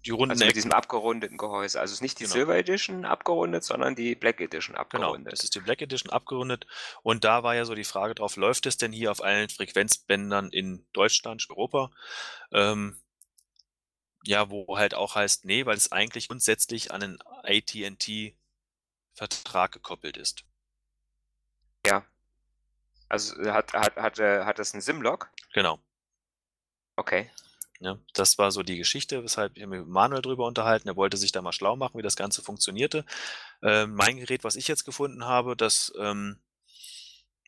die 0.05 0.09
runden 0.11 0.31
Also 0.31 0.45
mit 0.45 0.55
diesem 0.55 0.71
abgerundeten 0.73 1.37
Gehäuse. 1.37 1.79
Also 1.79 1.91
es 1.91 1.97
ist 1.99 2.01
nicht 2.01 2.19
die 2.19 2.23
Genau. 2.23 2.33
Silver 2.33 2.57
Edition 2.57 3.05
abgerundet, 3.05 3.63
sondern 3.63 3.95
die 3.95 4.15
Black 4.15 4.41
Edition 4.41 4.73
Genau, 4.73 4.81
abgerundet. 4.81 5.31
das 5.31 5.43
ist 5.43 5.53
die 5.55 5.59
Black 5.61 5.81
Edition 5.81 6.11
abgerundet. 6.11 6.65
Und 7.03 7.23
da 7.23 7.43
war 7.43 7.53
ja 7.55 7.63
so 7.65 7.75
die 7.75 7.83
Frage 7.85 8.15
drauf, 8.15 8.35
läuft 8.35 8.65
es 8.65 8.77
denn 8.77 8.91
hier 8.91 9.11
auf 9.11 9.23
allen 9.23 9.47
Frequenzbändern 9.47 10.49
in 10.49 10.85
Deutschland, 10.91 11.45
Europa? 11.49 11.91
Ähm, 12.51 12.99
ja, 14.25 14.49
wo 14.49 14.77
halt 14.77 14.93
auch 14.95 15.15
heißt, 15.15 15.45
nee, 15.45 15.65
weil 15.65 15.77
es 15.77 15.91
eigentlich 15.91 16.27
grundsätzlich 16.29 16.91
an 16.91 17.03
einen 17.03 17.19
AT&T-Vertrag 17.43 19.71
gekoppelt 19.71 20.17
ist. 20.17 20.43
Ja. 21.85 22.03
Also 23.07 23.35
hat, 23.51 23.73
hat, 23.73 23.95
hat, 23.97 24.17
äh, 24.19 24.43
hat 24.45 24.57
das 24.59 24.73
einen 24.73 24.81
SIM-Log? 24.81 25.29
Genau. 25.53 25.79
Okay. 26.97 27.29
Ja, 27.79 27.97
das 28.13 28.37
war 28.37 28.51
so 28.51 28.63
die 28.63 28.77
Geschichte, 28.77 29.23
weshalb 29.23 29.57
ich 29.57 29.65
mich 29.65 29.79
mit 29.79 29.87
Manuel 29.89 30.21
drüber 30.21 30.45
unterhalten. 30.47 30.87
Er 30.87 30.95
wollte 30.95 31.17
sich 31.17 31.31
da 31.31 31.41
mal 31.41 31.51
schlau 31.51 31.75
machen, 31.75 31.97
wie 31.97 32.01
das 32.03 32.15
Ganze 32.15 32.41
funktionierte. 32.41 33.05
Ähm, 33.63 33.95
mein 33.95 34.17
Gerät, 34.17 34.43
was 34.43 34.55
ich 34.55 34.67
jetzt 34.67 34.85
gefunden 34.85 35.25
habe, 35.25 35.57
das, 35.57 35.93
ähm, 35.99 36.39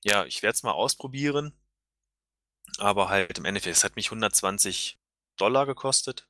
ja, 0.03 0.23
ich 0.25 0.41
werde 0.41 0.55
es 0.55 0.63
mal 0.63 0.71
ausprobieren. 0.71 1.53
Aber 2.77 3.09
halt 3.09 3.37
im 3.37 3.43
Endeffekt, 3.43 3.75
es 3.75 3.83
hat 3.83 3.97
mich 3.97 4.11
120 4.11 4.97
Dollar 5.35 5.65
gekostet. 5.65 6.25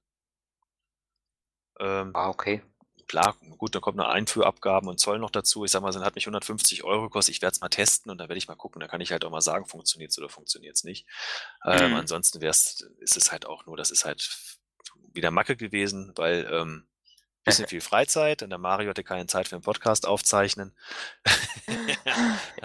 Ähm, 1.79 2.15
Ah, 2.15 2.29
okay. 2.29 2.61
Klar, 3.07 3.35
gut, 3.57 3.75
dann 3.75 3.81
kommt 3.81 3.99
eine 3.99 4.09
Einführabgaben 4.09 4.89
und 4.89 4.99
Zoll 4.99 5.19
noch 5.19 5.31
dazu. 5.31 5.65
Ich 5.65 5.71
sag 5.71 5.81
mal, 5.81 5.89
es 5.89 5.97
hat 5.97 6.15
mich 6.15 6.25
150 6.25 6.83
Euro 6.83 7.03
gekostet. 7.03 7.35
Ich 7.35 7.41
werde 7.41 7.53
es 7.53 7.61
mal 7.61 7.69
testen 7.69 8.11
und 8.11 8.17
dann 8.17 8.29
werde 8.29 8.37
ich 8.37 8.47
mal 8.47 8.55
gucken. 8.55 8.79
Da 8.79 8.87
kann 8.87 9.01
ich 9.01 9.11
halt 9.11 9.23
auch 9.25 9.31
mal 9.31 9.41
sagen, 9.41 9.65
funktioniert 9.65 10.11
es 10.11 10.17
oder 10.17 10.29
funktioniert 10.29 10.75
es 10.75 10.83
nicht. 10.83 11.05
Ähm, 11.65 11.91
Mhm. 11.91 11.97
ansonsten 11.97 12.41
wär's, 12.41 12.81
ist 12.99 13.17
es 13.17 13.31
halt 13.31 13.45
auch 13.45 13.65
nur, 13.65 13.77
das 13.77 13.91
ist 13.91 14.05
halt 14.05 14.57
wieder 15.13 15.31
Macke 15.31 15.55
gewesen, 15.55 16.11
weil 16.15 16.47
ähm, 16.51 16.87
bisschen 17.45 17.67
viel 17.67 17.81
Freizeit 17.81 18.43
und 18.43 18.49
der 18.49 18.59
Mario 18.59 18.89
hatte 18.89 19.03
keine 19.03 19.27
Zeit 19.27 19.47
für 19.47 19.55
einen 19.55 19.63
Podcast 19.63 20.05
aufzeichnen. 20.07 20.75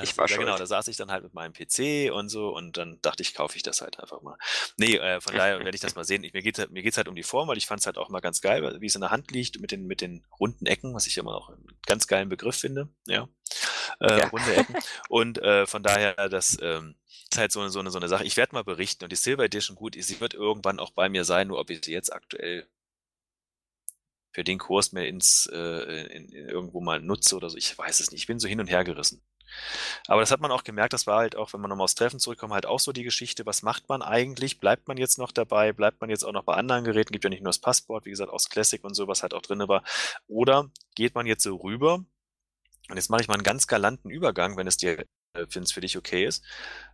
Ich 0.03 0.17
war 0.17 0.29
ja, 0.29 0.37
genau, 0.37 0.53
schuld. 0.53 0.61
da 0.61 0.67
saß 0.67 0.89
ich 0.89 0.97
dann 0.97 1.11
halt 1.11 1.25
mit 1.25 1.35
meinem 1.35 1.53
PC 1.53 2.13
und 2.13 2.29
so 2.29 2.55
und 2.55 2.77
dann 2.77 2.99
dachte 3.03 3.23
ich, 3.23 3.35
kaufe 3.35 3.57
ich 3.57 3.63
das 3.63 3.81
halt 3.81 3.99
einfach 4.01 4.23
mal. 4.23 4.37
Nee, 4.77 4.97
äh, 4.97 5.21
von 5.21 5.35
daher 5.35 5.59
werde 5.59 5.75
ich 5.75 5.81
das 5.81 5.95
mal 5.95 6.05
sehen. 6.05 6.25
Ich, 6.25 6.33
mir 6.33 6.43
geht 6.43 6.59
halt, 6.59 6.71
mir 6.71 6.83
geht's 6.83 6.97
halt 6.97 7.09
um 7.09 7.15
die 7.15 7.23
Form, 7.23 7.49
weil 7.49 7.59
ich 7.59 7.67
fand 7.67 7.81
es 7.81 7.87
halt 7.87 7.99
auch 7.99 8.09
mal 8.09 8.21
ganz 8.21 8.41
geil, 8.41 8.77
wie 8.81 8.87
es 8.87 8.95
in 8.95 9.01
der 9.01 9.11
Hand 9.11 9.31
liegt 9.31 9.61
mit 9.61 9.73
den, 9.73 9.87
mit 9.87 10.01
den 10.01 10.25
runden 10.39 10.67
Ecken, 10.67 10.95
was 10.95 11.07
ich 11.07 11.17
immer 11.19 11.35
auch 11.35 11.51
einen 11.51 11.67
ganz 11.87 12.07
geilen 12.07 12.29
Begriff 12.29 12.57
finde. 12.57 12.89
Ja. 13.07 13.29
Äh, 14.01 14.19
Ja. 14.19 14.27
Runde 14.29 14.55
Ecken. 14.55 14.77
Und 15.09 15.39
äh, 15.39 15.67
von 15.67 15.83
daher, 15.83 16.15
das 16.29 16.59
ähm, 16.63 16.95
ist 17.31 17.39
halt 17.39 17.53
so 17.53 17.61
eine, 17.61 17.71
so 17.71 17.81
eine, 17.81 17.91
so 17.91 17.99
eine 17.99 18.09
Sache. 18.09 18.25
Ich 18.25 18.37
werde 18.37 18.55
mal 18.55 18.65
berichten 18.65 19.05
und 19.05 19.13
die 19.13 19.17
Silver 19.17 19.45
Edition, 19.45 19.77
gut, 19.77 19.97
sie 19.99 20.21
wird 20.21 20.35
irgendwann 20.35 20.79
auch 20.81 20.93
bei 20.93 21.09
mir 21.09 21.25
sein, 21.25 21.49
nur 21.49 21.59
ob 21.59 21.71
ich 21.71 21.85
sie 21.85 21.93
jetzt 21.93 22.13
aktuell 22.13 22.67
für 24.33 24.45
den 24.45 24.59
Kurs 24.59 24.93
mehr 24.93 25.09
ins 25.09 25.49
äh, 25.53 26.07
in, 26.17 26.29
in 26.31 26.49
irgendwo 26.49 26.81
mal 26.81 27.01
nutze 27.01 27.37
oder 27.37 27.51
so. 27.51 27.57
Ich 27.57 27.77
weiß 27.77 28.01
es 28.01 28.11
nicht. 28.13 28.23
Ich 28.23 28.27
bin 28.27 28.39
so 28.39 28.49
hin 28.49 28.61
und 28.61 28.69
her 28.69 28.85
gerissen. 28.85 29.23
Aber 30.07 30.21
das 30.21 30.31
hat 30.31 30.41
man 30.41 30.51
auch 30.53 30.65
gemerkt, 30.65 30.93
das 30.93 31.07
war 31.07 31.19
halt 31.19 31.37
auch, 31.37 31.53
wenn 31.53 31.61
man 31.61 31.69
nochmal 31.71 31.85
aufs 31.85 31.95
Treffen 31.95 32.21
zurückkommt, 32.21 32.53
halt 32.53 32.67
auch 32.67 32.81
so 32.81 32.93
die 32.93 33.03
Geschichte, 33.05 33.47
was 33.47 33.63
macht 33.63 33.89
man 33.89 34.03
eigentlich? 34.03 34.61
Bleibt 34.61 34.89
man 34.89 34.97
jetzt 34.97 35.19
noch 35.19 35.33
dabei? 35.33 35.73
Bleibt 35.73 36.01
man 36.01 36.11
jetzt 36.11 36.25
auch 36.25 36.33
noch 36.33 36.45
bei 36.45 36.55
anderen 36.55 36.85
Geräten? 36.85 37.13
Gibt 37.13 37.25
ja 37.25 37.31
nicht 37.31 37.43
nur 37.43 37.51
das 37.51 37.59
Passport, 37.59 38.05
wie 38.07 38.11
gesagt, 38.11 38.31
aus 38.33 38.49
Classic 38.49 38.83
und 38.85 38.95
so, 38.95 39.09
was 39.09 39.23
halt 39.23 39.35
auch 39.35 39.43
drin 39.43 39.67
war. 39.69 39.85
Oder 40.29 40.71
geht 40.95 41.15
man 41.15 41.27
jetzt 41.27 41.43
so 41.43 41.57
rüber? 41.57 42.05
Und 42.89 42.97
jetzt 42.97 43.11
mache 43.11 43.23
ich 43.23 43.29
mal 43.29 43.35
einen 43.35 43.45
ganz 43.45 43.67
galanten 43.67 44.11
Übergang, 44.11 44.57
wenn 44.57 44.67
es 44.67 44.77
dir, 44.77 44.99
äh, 45.01 45.07
wenn 45.53 45.63
es 45.63 45.73
für 45.73 45.81
dich 45.81 45.97
okay 45.99 46.25
ist. 46.27 46.45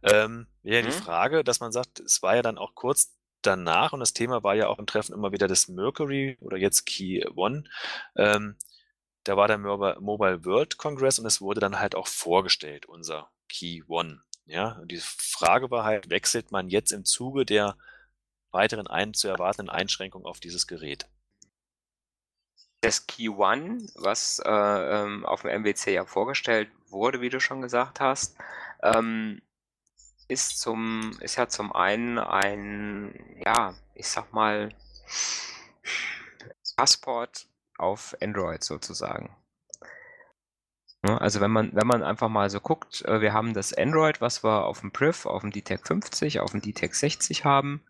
Ähm, 0.03 0.47
wäre 0.63 0.83
die 0.83 0.91
Mhm. 0.91 0.93
Frage, 0.93 1.45
dass 1.45 1.61
man 1.61 1.73
sagt, 1.73 2.01
es 2.01 2.23
war 2.23 2.37
ja 2.37 2.43
dann 2.43 2.59
auch 2.59 2.75
kurz 2.75 3.16
danach 3.47 3.93
und 3.93 4.01
das 4.01 4.13
Thema 4.13 4.43
war 4.43 4.55
ja 4.55 4.69
auch 4.69 4.79
im 4.79 4.87
Treffen 4.87 5.15
immer 5.15 5.33
wieder 5.33 5.49
das 5.49 5.69
Mercury 5.69 6.37
oder 6.41 6.57
jetzt 6.57 6.87
Key 6.87 7.25
One. 7.35 7.65
Ähm, 8.17 8.57
da 9.25 9.37
war 9.37 9.49
der 9.49 9.59
Mobile 9.59 10.45
World 10.45 10.79
Congress 10.79 11.19
und 11.19 11.27
es 11.27 11.41
wurde 11.41 11.61
dann 11.61 11.81
halt 11.81 11.95
auch 11.95 12.07
vorgestellt, 12.07 12.87
unser 12.87 13.31
Key 13.49 13.83
One. 13.89 14.23
Ja, 14.45 14.79
und 14.81 14.93
die 14.93 15.01
Frage 15.01 15.71
war 15.71 15.85
halt, 15.85 16.09
wechselt 16.11 16.53
man 16.53 16.69
jetzt 16.69 16.93
im 16.93 17.05
Zuge 17.05 17.45
der 17.45 17.77
weiteren 18.53 18.87
ein, 18.87 19.13
zu 19.13 19.29
erwartenden 19.29 19.75
Einschränkung 19.75 20.25
auf 20.25 20.39
dieses 20.39 20.67
Gerät? 20.67 21.09
Das 22.81 23.07
Key 23.07 23.29
One, 23.29 23.87
was 23.97 24.41
äh, 24.45 24.49
ähm, 24.49 25.27
auf 25.27 25.43
dem 25.43 25.63
MWC 25.63 25.93
ja 25.93 26.05
vorgestellt 26.05 26.71
wurde, 26.89 27.21
wie 27.21 27.31
du 27.31 27.41
schon 27.41 27.61
gesagt 27.61 27.99
hast, 27.99 28.37
ähm, 28.83 29.43
ist 30.29 30.61
zum, 30.61 31.17
ist 31.21 31.37
ja 31.37 31.49
zum 31.49 31.73
einen 31.73 32.19
ein, 32.19 33.15
ja, 33.45 33.75
ich 33.95 34.09
sag 34.09 34.33
mal, 34.33 34.71
Passport 36.77 37.47
auf 37.79 38.17
Android 38.21 38.63
sozusagen. 38.63 39.35
Ja, 41.05 41.19
Also 41.19 41.41
wenn 41.41 41.51
man, 41.51 41.71
wenn 41.75 41.87
man 41.87 42.03
einfach 42.03 42.29
mal 42.29 42.51
so 42.51 42.61
guckt, 42.61 43.03
äh, 43.05 43.21
wir 43.21 43.33
haben 43.33 43.55
das 43.55 43.73
Android, 43.73 44.21
was 44.21 44.43
wir 44.43 44.65
auf 44.65 44.81
dem 44.81 44.93
Priv, 44.93 45.27
auf 45.27 45.43
dem 45.43 45.53
DTEC 45.53 45.87
50, 45.87 46.41
auf 46.41 46.51
dem 46.51 46.63
DTEC 46.63 46.95
60 46.95 47.45
haben, 47.45 47.83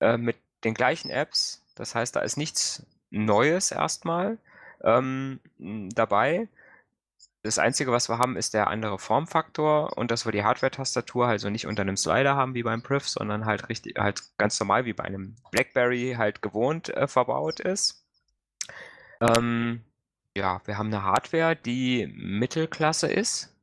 äh, 0.00 0.16
mit 0.16 0.36
den 0.64 0.74
gleichen 0.74 1.10
Apps. 1.10 1.64
Das 1.74 1.94
heißt, 1.94 2.14
da 2.16 2.20
ist 2.20 2.36
nichts 2.36 2.86
Neues 3.10 3.72
erstmal 3.72 4.38
ähm, 4.82 5.40
dabei. 5.58 6.48
Das 7.42 7.58
Einzige, 7.58 7.90
was 7.90 8.10
wir 8.10 8.18
haben, 8.18 8.36
ist 8.36 8.52
der 8.52 8.68
andere 8.68 8.98
Formfaktor 8.98 9.96
und 9.96 10.10
dass 10.10 10.26
wir 10.26 10.32
die 10.32 10.44
Hardware-Tastatur 10.44 11.26
also 11.26 11.48
nicht 11.48 11.66
unter 11.66 11.82
einem 11.82 11.96
Slider 11.96 12.36
haben 12.36 12.54
wie 12.54 12.62
beim 12.62 12.82
Priv, 12.82 13.08
sondern 13.08 13.46
halt 13.46 13.70
richtig, 13.70 13.98
halt 13.98 14.22
ganz 14.36 14.60
normal 14.60 14.84
wie 14.84 14.92
bei 14.92 15.04
einem 15.04 15.36
BlackBerry 15.50 16.16
halt 16.18 16.42
gewohnt 16.42 16.90
äh, 16.90 17.06
verbaut 17.06 17.60
ist. 17.60 18.06
Ähm, 19.22 19.84
ja, 20.36 20.60
wir 20.66 20.76
haben 20.76 20.88
eine 20.88 21.02
Hardware, 21.02 21.56
die 21.56 22.12
Mittelklasse 22.14 23.10
ist. 23.10 23.56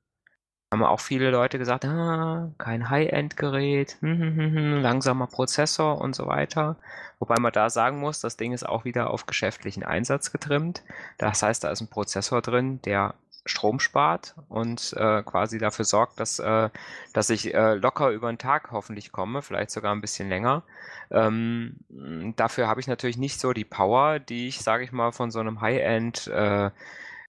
Haben 0.72 0.84
auch 0.84 1.00
viele 1.00 1.30
Leute 1.30 1.60
gesagt, 1.60 1.86
ah, 1.86 2.52
kein 2.58 2.90
High-End-Gerät, 2.90 3.98
hm, 4.02 4.20
hm, 4.20 4.36
hm, 4.36 4.56
hm, 4.56 4.82
langsamer 4.82 5.28
Prozessor 5.28 6.02
und 6.02 6.14
so 6.16 6.28
weiter. 6.28 6.78
Wobei 7.20 7.36
man 7.40 7.54
da 7.54 7.70
sagen 7.70 8.00
muss, 8.00 8.20
das 8.20 8.38
Ding 8.38 8.52
ist 8.54 8.68
auch 8.68 8.84
wieder 8.86 9.12
auf 9.12 9.28
geschäftlichen 9.28 9.84
Einsatz 9.84 10.32
getrimmt. 10.32 10.84
Das 11.18 11.42
heißt, 11.42 11.64
da 11.64 11.72
ist 11.72 11.80
ein 11.82 11.90
Prozessor 11.90 12.42
drin, 12.42 12.82
der 12.82 13.14
Strom 13.48 13.80
spart 13.80 14.36
und 14.50 14.94
äh, 14.98 15.24
quasi 15.24 15.58
dafür 15.58 15.86
sorgt, 15.86 16.20
dass, 16.20 16.40
äh, 16.40 16.70
dass 17.14 17.30
ich 17.30 17.54
äh, 17.54 17.76
locker 17.76 18.10
über 18.10 18.32
den 18.32 18.38
Tag 18.38 18.72
hoffentlich 18.72 19.12
komme, 19.12 19.42
vielleicht 19.42 19.72
sogar 19.72 19.94
ein 19.94 20.02
bisschen 20.02 20.30
länger. 20.30 20.64
Ähm, 21.12 21.78
dafür 22.36 22.68
habe 22.68 22.80
ich 22.80 22.88
natürlich 22.88 23.18
nicht 23.18 23.40
so 23.40 23.54
die 23.54 23.66
Power, 23.66 24.20
die 24.20 24.48
ich, 24.48 24.60
sage 24.60 24.84
ich 24.84 24.92
mal, 24.92 25.12
von 25.12 25.32
so 25.32 25.40
einem 25.40 25.62
High-End 25.62 26.28
äh, 26.28 26.70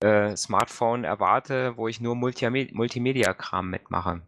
äh, 0.01 0.37
Smartphone 0.37 1.05
erwarte, 1.05 1.77
wo 1.77 1.89
ich 1.89 2.01
nur 2.01 2.15
Multime 2.15 2.69
Multimedia-Kram 2.73 3.69
mitmache. 3.71 4.23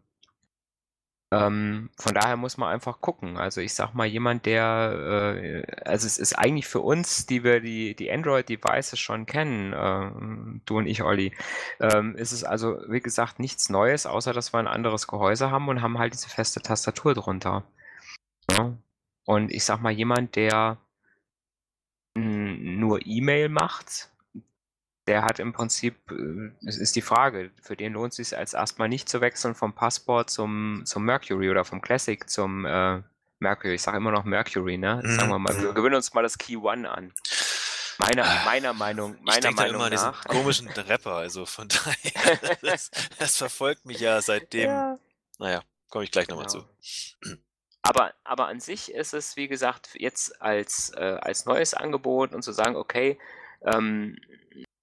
Ähm, 1.32 1.90
von 1.96 2.14
daher 2.14 2.36
muss 2.36 2.56
man 2.56 2.72
einfach 2.72 3.00
gucken. 3.00 3.36
Also 3.36 3.60
ich 3.60 3.74
sag 3.74 3.94
mal, 3.94 4.06
jemand, 4.06 4.46
der, 4.46 5.34
äh, 5.44 5.82
also 5.84 6.06
es 6.06 6.18
ist 6.18 6.34
eigentlich 6.34 6.66
für 6.66 6.80
uns, 6.80 7.26
die 7.26 7.44
wir 7.44 7.60
die, 7.60 7.94
die 7.94 8.10
Android-Devices 8.10 8.98
schon 8.98 9.26
kennen, 9.26 9.72
äh, 9.72 10.60
du 10.66 10.78
und 10.78 10.86
ich, 10.86 11.02
Olli, 11.02 11.32
ähm, 11.78 12.16
ist 12.16 12.32
es 12.32 12.42
also, 12.42 12.80
wie 12.88 13.00
gesagt, 13.00 13.38
nichts 13.38 13.70
Neues, 13.70 14.06
außer 14.06 14.32
dass 14.32 14.52
wir 14.52 14.58
ein 14.58 14.66
anderes 14.66 15.06
Gehäuse 15.06 15.50
haben 15.52 15.68
und 15.68 15.82
haben 15.82 15.98
halt 15.98 16.14
diese 16.14 16.28
feste 16.28 16.62
Tastatur 16.62 17.14
drunter. 17.14 17.62
Ja? 18.50 18.76
Und 19.24 19.52
ich 19.52 19.64
sag 19.64 19.80
mal, 19.80 19.92
jemand, 19.92 20.34
der 20.34 20.78
nur 22.16 23.06
E-Mail 23.06 23.48
macht, 23.48 24.10
der 25.10 25.22
hat 25.24 25.40
im 25.40 25.52
Prinzip, 25.52 25.96
äh, 26.12 26.52
es 26.64 26.76
ist 26.78 26.94
die 26.94 27.02
Frage, 27.02 27.50
für 27.60 27.76
den 27.76 27.94
lohnt 27.94 28.12
es 28.12 28.16
sich 28.28 28.38
als 28.38 28.54
erstmal 28.54 28.88
nicht 28.88 29.08
zu 29.08 29.20
wechseln 29.20 29.56
vom 29.56 29.74
Passport 29.74 30.30
zum, 30.30 30.82
zum 30.84 31.04
Mercury 31.04 31.50
oder 31.50 31.64
vom 31.64 31.80
Classic 31.82 32.30
zum 32.30 32.64
äh, 32.64 33.02
Mercury. 33.40 33.74
Ich 33.74 33.82
sage 33.82 33.96
immer 33.96 34.12
noch 34.12 34.24
Mercury, 34.24 34.78
ne? 34.78 35.02
Mhm. 35.04 35.16
Sagen 35.18 35.30
wir 35.30 35.38
mal, 35.40 35.60
wir 35.60 35.72
gewöhnen 35.72 35.96
uns 35.96 36.14
mal 36.14 36.22
das 36.22 36.38
Key 36.38 36.56
One 36.56 36.88
an. 36.88 37.12
Meiner, 37.98 38.24
Ah, 38.24 38.44
meiner 38.44 38.72
Meinung, 38.72 39.14
Ich 39.16 39.22
meiner 39.24 39.40
da 39.40 39.50
Meinung 39.50 39.74
immer 39.74 39.84
an 39.86 39.90
diesen 39.90 40.06
nach. 40.12 40.24
komischen 40.24 40.68
Rapper, 40.68 41.16
also 41.16 41.44
von 41.44 41.66
daher, 42.14 42.56
das, 42.62 42.90
das 43.18 43.36
verfolgt 43.36 43.84
mich 43.84 43.98
ja 44.00 44.22
seitdem, 44.22 44.70
Ja. 44.70 44.98
naja, 45.38 45.62
komme 45.88 46.04
ich 46.04 46.12
gleich 46.12 46.28
nochmal 46.28 46.46
Genau. 46.46 46.60
zu. 46.62 47.36
Aber, 47.82 48.14
aber 48.24 48.46
an 48.46 48.60
sich 48.60 48.92
ist 48.92 49.12
es, 49.12 49.36
wie 49.36 49.48
gesagt, 49.48 49.90
jetzt 49.94 50.40
als, 50.40 50.90
äh, 50.96 51.18
als 51.20 51.46
neues 51.46 51.74
Angebot 51.74 52.32
und 52.32 52.42
zu 52.42 52.52
sagen, 52.52 52.76
okay, 52.76 53.18
ähm, 53.62 54.16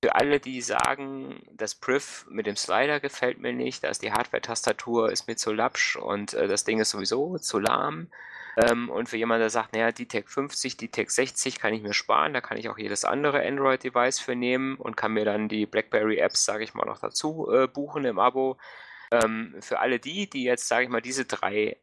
für 0.03 0.15
alle, 0.15 0.39
die 0.39 0.61
sagen, 0.61 1.41
das 1.51 1.75
Priv 1.75 2.25
mit 2.29 2.45
dem 2.45 2.55
Slider 2.55 2.99
gefällt 2.99 3.39
mir 3.39 3.53
nicht, 3.53 3.83
da 3.83 3.89
ist 3.89 4.03
die 4.03 4.11
Hardware-Tastatur, 4.11 5.11
ist 5.11 5.27
mir 5.27 5.35
zu 5.35 5.51
lapsch 5.51 5.95
und 5.95 6.33
äh, 6.33 6.47
das 6.47 6.63
Ding 6.63 6.79
ist 6.79 6.91
sowieso 6.91 7.37
zu 7.39 7.59
lahm. 7.59 8.09
Ähm, 8.57 8.89
und 8.89 9.09
für 9.09 9.17
jemanden, 9.17 9.41
der 9.41 9.49
sagt, 9.49 9.73
naja, 9.73 9.91
die 9.91 10.07
Tech 10.07 10.25
50, 10.27 10.77
die 10.77 10.89
Tech 10.89 11.09
60 11.09 11.59
kann 11.59 11.73
ich 11.73 11.81
mir 11.81 11.93
sparen, 11.93 12.33
da 12.33 12.41
kann 12.41 12.57
ich 12.57 12.69
auch 12.69 12.77
jedes 12.77 13.05
andere 13.05 13.45
Android-Device 13.45 14.19
für 14.19 14.35
nehmen 14.35 14.77
und 14.77 14.97
kann 14.97 15.13
mir 15.13 15.25
dann 15.25 15.47
die 15.47 15.65
BlackBerry-Apps, 15.65 16.45
sage 16.45 16.63
ich 16.63 16.73
mal, 16.73 16.85
noch 16.85 16.99
dazu 16.99 17.51
äh, 17.51 17.67
buchen 17.67 18.05
im 18.05 18.19
Abo. 18.19 18.57
Ähm, 19.11 19.55
für 19.61 19.79
alle 19.79 19.99
die, 19.99 20.29
die 20.29 20.43
jetzt, 20.43 20.67
sage 20.67 20.85
ich 20.85 20.89
mal, 20.89 21.01
diese 21.01 21.25
drei 21.25 21.77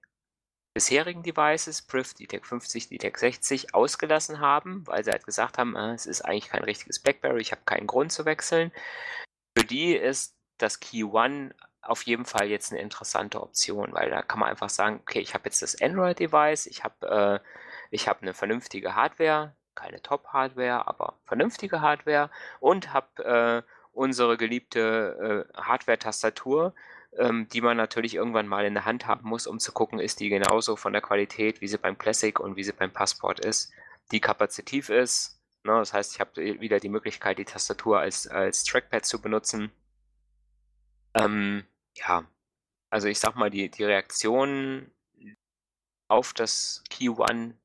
bisherigen 0.74 1.22
Devices, 1.22 1.82
Priv, 1.82 2.14
die 2.14 2.26
Tech 2.26 2.44
50, 2.44 2.88
die 2.88 2.98
Tech 2.98 3.16
60, 3.16 3.74
ausgelassen 3.74 4.40
haben, 4.40 4.86
weil 4.86 5.04
sie 5.04 5.12
halt 5.12 5.24
gesagt 5.24 5.56
haben, 5.56 5.76
äh, 5.76 5.94
es 5.94 6.04
ist 6.04 6.22
eigentlich 6.22 6.48
kein 6.48 6.64
richtiges 6.64 6.98
BlackBerry, 6.98 7.40
ich 7.40 7.52
habe 7.52 7.62
keinen 7.64 7.86
Grund 7.86 8.12
zu 8.12 8.24
wechseln. 8.24 8.72
Für 9.56 9.64
die 9.64 9.94
ist 9.94 10.36
das 10.58 10.80
Key 10.80 11.04
One 11.04 11.54
auf 11.80 12.02
jeden 12.02 12.24
Fall 12.24 12.48
jetzt 12.48 12.72
eine 12.72 12.80
interessante 12.80 13.40
Option, 13.40 13.92
weil 13.92 14.10
da 14.10 14.22
kann 14.22 14.40
man 14.40 14.48
einfach 14.48 14.70
sagen, 14.70 15.00
okay, 15.02 15.20
ich 15.20 15.34
habe 15.34 15.44
jetzt 15.44 15.62
das 15.62 15.80
Android-Device, 15.80 16.66
ich 16.66 16.82
habe 16.82 17.40
äh, 17.92 17.98
habe 17.98 18.22
eine 18.22 18.34
vernünftige 18.34 18.94
Hardware, 18.96 19.54
keine 19.74 20.02
Top-Hardware, 20.02 20.88
aber 20.88 21.18
vernünftige 21.24 21.80
Hardware 21.80 22.30
und 22.60 22.92
habe 22.92 23.24
äh, 23.24 23.70
unsere 23.92 24.36
geliebte 24.36 25.46
äh, 25.54 25.60
Hardware-Tastatur, 25.60 26.74
ähm, 27.18 27.48
die 27.48 27.60
man 27.60 27.76
natürlich 27.76 28.14
irgendwann 28.14 28.48
mal 28.48 28.64
in 28.64 28.74
der 28.74 28.84
Hand 28.84 29.06
haben 29.06 29.28
muss, 29.28 29.46
um 29.46 29.58
zu 29.58 29.72
gucken, 29.72 29.98
ist 29.98 30.20
die 30.20 30.28
genauso 30.28 30.76
von 30.76 30.92
der 30.92 31.02
Qualität, 31.02 31.60
wie 31.60 31.68
sie 31.68 31.78
beim 31.78 31.98
Classic 31.98 32.38
und 32.40 32.56
wie 32.56 32.64
sie 32.64 32.72
beim 32.72 32.92
Passport 32.92 33.40
ist, 33.40 33.72
die 34.12 34.20
kapazitiv 34.20 34.88
ist. 34.88 35.40
Ne, 35.64 35.72
das 35.78 35.92
heißt, 35.94 36.14
ich 36.14 36.20
habe 36.20 36.60
wieder 36.60 36.78
die 36.78 36.88
Möglichkeit, 36.90 37.38
die 37.38 37.44
Tastatur 37.44 38.00
als, 38.00 38.26
als 38.26 38.64
Trackpad 38.64 39.06
zu 39.06 39.20
benutzen. 39.20 39.72
Ähm, 41.14 41.64
ja, 41.96 42.24
also 42.90 43.08
ich 43.08 43.18
sag 43.18 43.36
mal, 43.36 43.50
die, 43.50 43.70
die 43.70 43.84
Reaktionen 43.84 44.90
auf 46.08 46.34
das 46.34 46.82
Key 46.90 47.08
One 47.08 47.56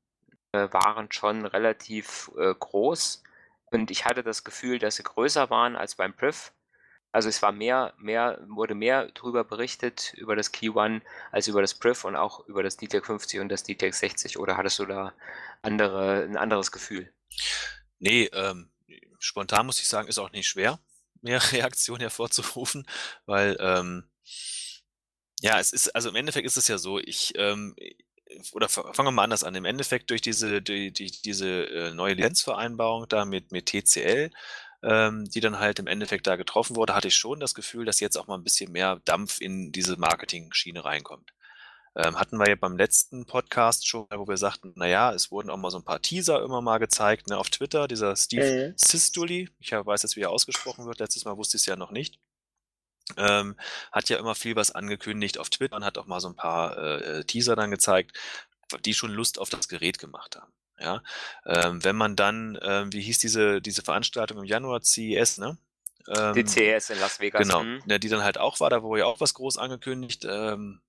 äh, 0.54 0.72
waren 0.72 1.12
schon 1.12 1.46
relativ 1.46 2.32
äh, 2.38 2.54
groß 2.54 3.24
und 3.66 3.92
ich 3.92 4.06
hatte 4.06 4.24
das 4.24 4.44
Gefühl, 4.44 4.80
dass 4.80 4.96
sie 4.96 5.04
größer 5.04 5.50
waren 5.50 5.76
als 5.76 5.96
beim 5.96 6.14
Priv. 6.14 6.54
Also 7.12 7.28
es 7.28 7.42
war 7.42 7.52
mehr, 7.52 7.94
mehr, 7.98 8.40
wurde 8.48 8.76
mehr 8.76 9.10
darüber 9.14 9.44
berichtet 9.44 10.14
über 10.16 10.36
das 10.36 10.52
Key 10.52 10.70
One 10.70 11.02
als 11.32 11.48
über 11.48 11.62
das 11.62 11.74
Priv 11.74 12.04
und 12.06 12.16
auch 12.16 12.46
über 12.48 12.62
das 12.62 12.78
DTEC 12.78 13.06
50 13.06 13.40
und 13.40 13.50
das 13.50 13.64
DTEC 13.64 13.94
60 13.94 14.38
oder 14.38 14.58
hattest 14.58 14.78
du 14.80 14.86
da 14.86 15.14
andere, 15.62 16.24
ein 16.24 16.38
anderes 16.38 16.72
Gefühl? 16.72 17.12
Nee, 17.98 18.30
ähm, 18.34 18.70
spontan 19.18 19.66
muss 19.66 19.80
ich 19.80 19.88
sagen, 19.88 20.08
ist 20.08 20.20
auch 20.20 20.32
nicht 20.32 20.48
schwer, 20.48 20.80
mehr 21.22 21.42
Reaktionen 21.52 22.02
hervorzurufen, 22.02 22.86
weil 23.26 23.58
ähm, 23.60 24.10
ja, 25.42 25.60
es 25.60 25.72
ist, 25.72 25.96
also 25.96 26.10
im 26.10 26.16
Endeffekt 26.16 26.46
ist 26.46 26.58
es 26.58 26.68
ja 26.68 26.78
so, 26.78 27.00
ich, 27.00 27.34
ähm, 27.38 27.76
oder 28.52 28.70
fangen 28.70 29.08
wir 29.08 29.12
mal 29.12 29.24
anders 29.24 29.44
an. 29.44 29.56
Im 29.56 29.66
Endeffekt 29.66 30.10
durch 30.10 30.22
diese, 30.22 30.62
die, 30.62 30.92
die, 30.92 31.12
diese 31.24 31.66
äh, 31.66 31.92
neue 31.94 32.14
Lizenzvereinbarung 32.14 33.08
da 33.08 33.26
mit, 33.26 33.52
mit 33.52 33.66
TCL, 33.66 34.30
ähm, 34.84 35.26
die 35.30 35.40
dann 35.42 35.60
halt 35.60 35.80
im 35.80 35.88
Endeffekt 35.88 36.28
da 36.28 36.36
getroffen 36.36 36.76
wurde, 36.76 36.96
hatte 36.96 37.10
ich 37.10 37.16
schon 37.16 37.40
das 37.40 37.54
Gefühl, 37.56 37.86
dass 37.86 38.00
jetzt 38.00 38.18
auch 38.18 38.28
mal 38.28 38.36
ein 38.36 38.44
bisschen 38.44 38.72
mehr 38.72 39.02
Dampf 39.06 39.42
in 39.42 39.72
diese 39.72 39.98
Marketing-Schiene 39.98 40.86
reinkommt. 40.86 41.34
Ähm, 41.96 42.20
hatten 42.20 42.38
wir 42.38 42.48
ja 42.48 42.56
beim 42.56 42.78
letzten 42.78 43.26
Podcast 43.26 43.88
schon, 43.88 44.06
wo 44.16 44.28
wir 44.28 44.38
sagten, 44.38 44.74
naja, 44.76 45.12
es 45.12 45.32
wurden 45.32 45.50
auch 45.50 45.58
mal 45.58 45.72
so 45.72 45.80
ein 45.80 45.84
paar 45.84 46.02
Teaser 46.02 46.42
immer 46.44 46.62
mal 46.62 46.78
gezeigt, 46.78 47.28
ne, 47.28 47.38
auf 47.38 47.50
Twitter, 47.50 47.88
dieser 47.88 48.16
Steve 48.16 48.70
Mhm. 48.70 48.74
Sistuli, 48.78 49.50
ich 49.60 49.72
weiß 49.72 50.04
jetzt, 50.04 50.16
wie 50.16 50.22
er 50.22 50.30
ausgesprochen 50.30 50.86
wird, 50.86 51.00
letztes 51.00 51.26
Mal 51.26 51.36
wusste 51.38 51.58
ich 51.58 51.64
es 51.64 51.66
ja 51.66 51.76
noch 51.76 51.92
nicht, 51.92 52.20
ähm, 53.18 53.58
hat 53.92 54.10
ja 54.10 54.18
immer 54.18 54.36
viel 54.36 54.56
was 54.56 54.72
angekündigt 54.72 55.40
auf 55.40 55.50
Twitter 55.50 55.76
und 55.76 55.86
hat 55.86 55.98
auch 55.98 56.06
mal 56.06 56.20
so 56.20 56.30
ein 56.30 56.36
paar 56.36 56.78
äh, 56.78 57.24
Teaser 57.26 57.56
dann 57.56 57.72
gezeigt, 57.72 58.18
die 58.86 58.94
schon 58.94 59.12
Lust 59.12 59.40
auf 59.40 59.50
das 59.50 59.68
Gerät 59.68 60.00
gemacht 60.00 60.36
haben. 60.38 60.54
Ja, 60.80 61.04
ähm, 61.46 61.84
wenn 61.84 61.96
man 61.96 62.16
dann, 62.16 62.58
ähm, 62.62 62.94
wie 62.94 63.02
hieß 63.02 63.20
diese, 63.20 63.62
diese 63.62 63.82
Veranstaltung 63.82 64.38
im 64.38 64.46
Januar, 64.46 64.82
CES, 64.82 65.38
ne? 65.38 65.58
Ähm, 66.08 66.34
Die 66.34 66.46
CES 66.46 66.92
in 66.92 67.00
Las 67.00 67.20
Vegas. 67.20 67.42
Genau, 67.42 67.62
hm? 67.62 67.82
ne, 67.86 68.00
die 68.00 68.10
dann 68.10 68.24
halt 68.24 68.38
auch 68.38 68.60
war, 68.60 68.70
da 68.70 68.82
wurde 68.82 69.02
ja 69.02 69.06
auch 69.06 69.20
was 69.20 69.34
groß 69.34 69.58
angekündigt. 69.58 70.26
Ähm, 70.30 70.82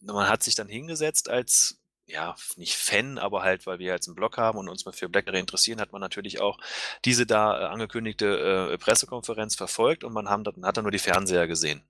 man 0.00 0.28
hat 0.28 0.42
sich 0.42 0.54
dann 0.54 0.68
hingesetzt 0.68 1.28
als, 1.28 1.78
ja, 2.06 2.34
nicht 2.56 2.76
Fan, 2.76 3.18
aber 3.18 3.42
halt, 3.42 3.66
weil 3.66 3.78
wir 3.78 3.92
jetzt 3.92 4.08
einen 4.08 4.14
Blog 4.14 4.38
haben 4.38 4.58
und 4.58 4.68
uns 4.68 4.84
mal 4.86 4.92
für 4.92 5.08
BlackBerry 5.08 5.40
interessieren, 5.40 5.80
hat 5.80 5.92
man 5.92 6.00
natürlich 6.00 6.40
auch 6.40 6.58
diese 7.04 7.26
da 7.26 7.60
äh, 7.60 7.64
angekündigte 7.66 8.70
äh, 8.72 8.78
Pressekonferenz 8.78 9.54
verfolgt 9.54 10.04
und 10.04 10.12
man 10.12 10.28
haben, 10.28 10.44
hat 10.64 10.76
dann 10.76 10.84
nur 10.84 10.92
die 10.92 10.98
Fernseher 10.98 11.46
gesehen. 11.46 11.82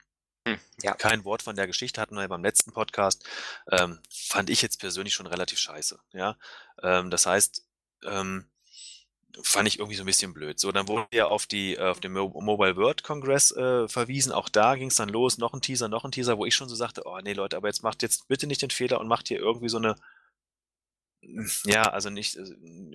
Hm, 0.47 0.61
ja. 0.81 0.95
Kein 0.95 1.25
Wort 1.25 1.43
von 1.43 1.57
der 1.57 1.67
Geschichte 1.67 2.01
hatten 2.01 2.15
wir 2.15 2.23
ja 2.23 2.29
beim 2.29 2.45
letzten 2.45 2.73
Podcast. 2.73 3.25
Ähm, 3.71 3.99
fand 4.11 4.49
ich 4.49 4.63
jetzt 4.63 4.79
persönlich 4.79 5.13
schon 5.13 5.27
relativ 5.27 5.59
scheiße. 5.59 5.99
Ja, 6.13 6.37
ähm, 6.83 7.11
das 7.11 7.27
heißt, 7.27 7.67
ähm, 8.05 8.49
fand 9.43 9.67
ich 9.67 9.81
irgendwie 9.81 9.97
so 9.97 10.05
ein 10.05 10.07
bisschen 10.07 10.33
blöd. 10.33 10.61
So, 10.61 10.71
dann 10.71 10.87
wurde 10.87 11.09
ja 11.13 11.27
auf 11.27 11.47
die 11.47 11.75
äh, 11.75 11.81
auf 11.81 11.99
den 11.99 12.13
Mo 12.13 12.29
Mobile 12.41 12.77
World 12.77 13.03
Congress 13.03 13.51
äh, 13.51 13.89
verwiesen. 13.89 14.31
Auch 14.33 14.49
da 14.49 14.77
ging 14.77 14.89
es 14.89 14.97
dann 14.97 15.09
los, 15.09 15.37
noch 15.39 15.53
ein 15.53 15.61
Teaser, 15.61 15.89
noch 15.89 16.05
ein 16.05 16.13
Teaser, 16.13 16.39
wo 16.39 16.47
ich 16.47 16.55
schon 16.55 16.69
so 16.69 16.77
sagte, 16.77 17.03
oh 17.07 17.19
nee 17.23 17.33
Leute, 17.33 17.57
aber 17.57 17.67
jetzt 17.67 17.83
macht 17.83 18.03
jetzt 18.03 18.29
bitte 18.29 18.47
nicht 18.47 18.63
den 18.63 18.71
Fehler 18.71 19.01
und 19.01 19.09
macht 19.09 19.27
hier 19.27 19.39
irgendwie 19.39 19.69
so 19.69 19.79
eine 19.79 19.97
ja, 21.65 21.91
also 21.91 22.11
nicht 22.11 22.37
äh, 22.37 22.45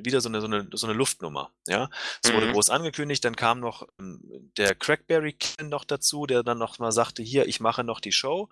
wieder 0.03 0.21
so 0.21 0.29
eine, 0.29 0.41
so 0.41 0.47
eine, 0.47 0.67
so 0.73 0.87
eine 0.87 0.95
Luftnummer. 0.95 1.51
Ja, 1.67 1.89
es 2.23 2.33
wurde 2.33 2.47
Mhm. 2.47 2.53
groß 2.53 2.69
angekündigt. 2.69 3.23
Dann 3.25 3.35
kam 3.35 3.59
noch 3.59 3.87
ähm, 3.99 4.51
der 4.57 4.75
Crackberry 4.75 5.33
Ken 5.33 5.69
noch 5.69 5.83
dazu, 5.83 6.25
der 6.25 6.43
dann 6.43 6.57
noch 6.57 6.79
mal 6.79 6.91
sagte, 6.91 7.23
hier, 7.23 7.47
ich 7.47 7.59
mache 7.59 7.83
noch 7.83 7.99
die 7.99 8.11
Show, 8.11 8.49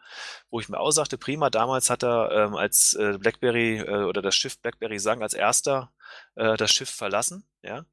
wo 0.50 0.60
ich 0.60 0.70
mir 0.70 0.80
auch 0.80 0.92
sagte, 0.92 1.18
prima. 1.18 1.50
Damals 1.50 1.90
hat 1.90 2.04
er 2.04 2.32
ähm, 2.32 2.56
als 2.56 2.94
äh, 2.94 3.18
BlackBerry 3.18 3.80
äh, 3.80 4.04
oder 4.04 4.22
das 4.22 4.36
Schiff 4.36 4.60
BlackBerry 4.60 5.00
Sang 5.00 5.22
als 5.22 5.34
erster 5.34 5.92
äh, 6.36 6.58
das 6.58 6.72
Schiff 6.72 6.90
verlassen. 6.90 7.46
Ja, 7.62 7.86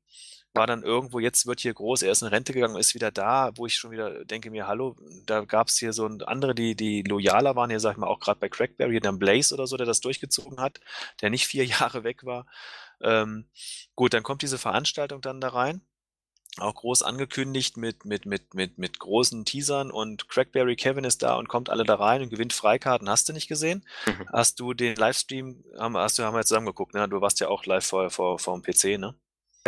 war 0.56 0.66
dann 0.66 0.82
irgendwo, 0.82 1.18
jetzt 1.18 1.46
wird 1.46 1.60
hier 1.60 1.74
groß, 1.74 2.02
er 2.02 2.12
ist 2.12 2.22
in 2.22 2.28
Rente 2.28 2.52
gegangen, 2.52 2.76
ist 2.76 2.94
wieder 2.94 3.10
da, 3.10 3.52
wo 3.56 3.66
ich 3.66 3.74
schon 3.74 3.90
wieder 3.90 4.24
denke 4.24 4.50
mir, 4.50 4.66
hallo, 4.66 4.96
da 5.26 5.44
gab 5.44 5.68
es 5.68 5.78
hier 5.78 5.92
so 5.92 6.06
ein, 6.06 6.22
andere, 6.22 6.54
die, 6.54 6.74
die 6.74 7.02
loyaler 7.02 7.54
waren, 7.54 7.70
hier 7.70 7.80
sag 7.80 7.92
ich 7.92 7.98
mal 7.98 8.08
auch 8.08 8.20
gerade 8.20 8.40
bei 8.40 8.48
Crackberry, 8.48 9.00
dann 9.00 9.18
Blaze 9.18 9.54
oder 9.54 9.66
so, 9.66 9.76
der 9.76 9.86
das 9.86 10.00
durchgezogen 10.00 10.58
hat, 10.58 10.80
der 11.20 11.30
nicht 11.30 11.46
vier 11.46 11.64
Jahre 11.66 12.02
weg 12.04 12.24
war. 12.24 12.46
Ähm, 13.00 13.46
gut, 13.94 14.14
dann 14.14 14.22
kommt 14.22 14.42
diese 14.42 14.58
Veranstaltung 14.58 15.20
dann 15.20 15.40
da 15.40 15.48
rein. 15.48 15.82
Auch 16.58 16.74
groß 16.74 17.02
angekündigt 17.02 17.76
mit, 17.76 18.06
mit, 18.06 18.24
mit, 18.24 18.54
mit, 18.54 18.78
mit 18.78 18.98
großen 18.98 19.44
Teasern 19.44 19.90
und 19.90 20.30
Crackberry 20.30 20.74
Kevin 20.74 21.04
ist 21.04 21.22
da 21.22 21.34
und 21.36 21.48
kommt 21.48 21.68
alle 21.68 21.84
da 21.84 21.96
rein 21.96 22.22
und 22.22 22.30
gewinnt 22.30 22.54
Freikarten. 22.54 23.10
Hast 23.10 23.28
du 23.28 23.34
nicht 23.34 23.46
gesehen? 23.46 23.84
Mhm. 24.06 24.28
Hast 24.32 24.58
du 24.58 24.72
den 24.72 24.96
Livestream, 24.96 25.62
haben, 25.78 25.98
hast 25.98 26.18
du, 26.18 26.22
haben 26.22 26.32
wir 26.32 26.38
jetzt 26.38 26.48
zusammen 26.48 26.64
geguckt, 26.64 26.94
ne? 26.94 27.06
Du 27.10 27.20
warst 27.20 27.40
ja 27.40 27.48
auch 27.48 27.66
live 27.66 27.84
vor, 27.84 28.08
vor, 28.08 28.38
vor 28.38 28.58
dem 28.58 28.62
PC, 28.62 28.98
ne? 28.98 29.14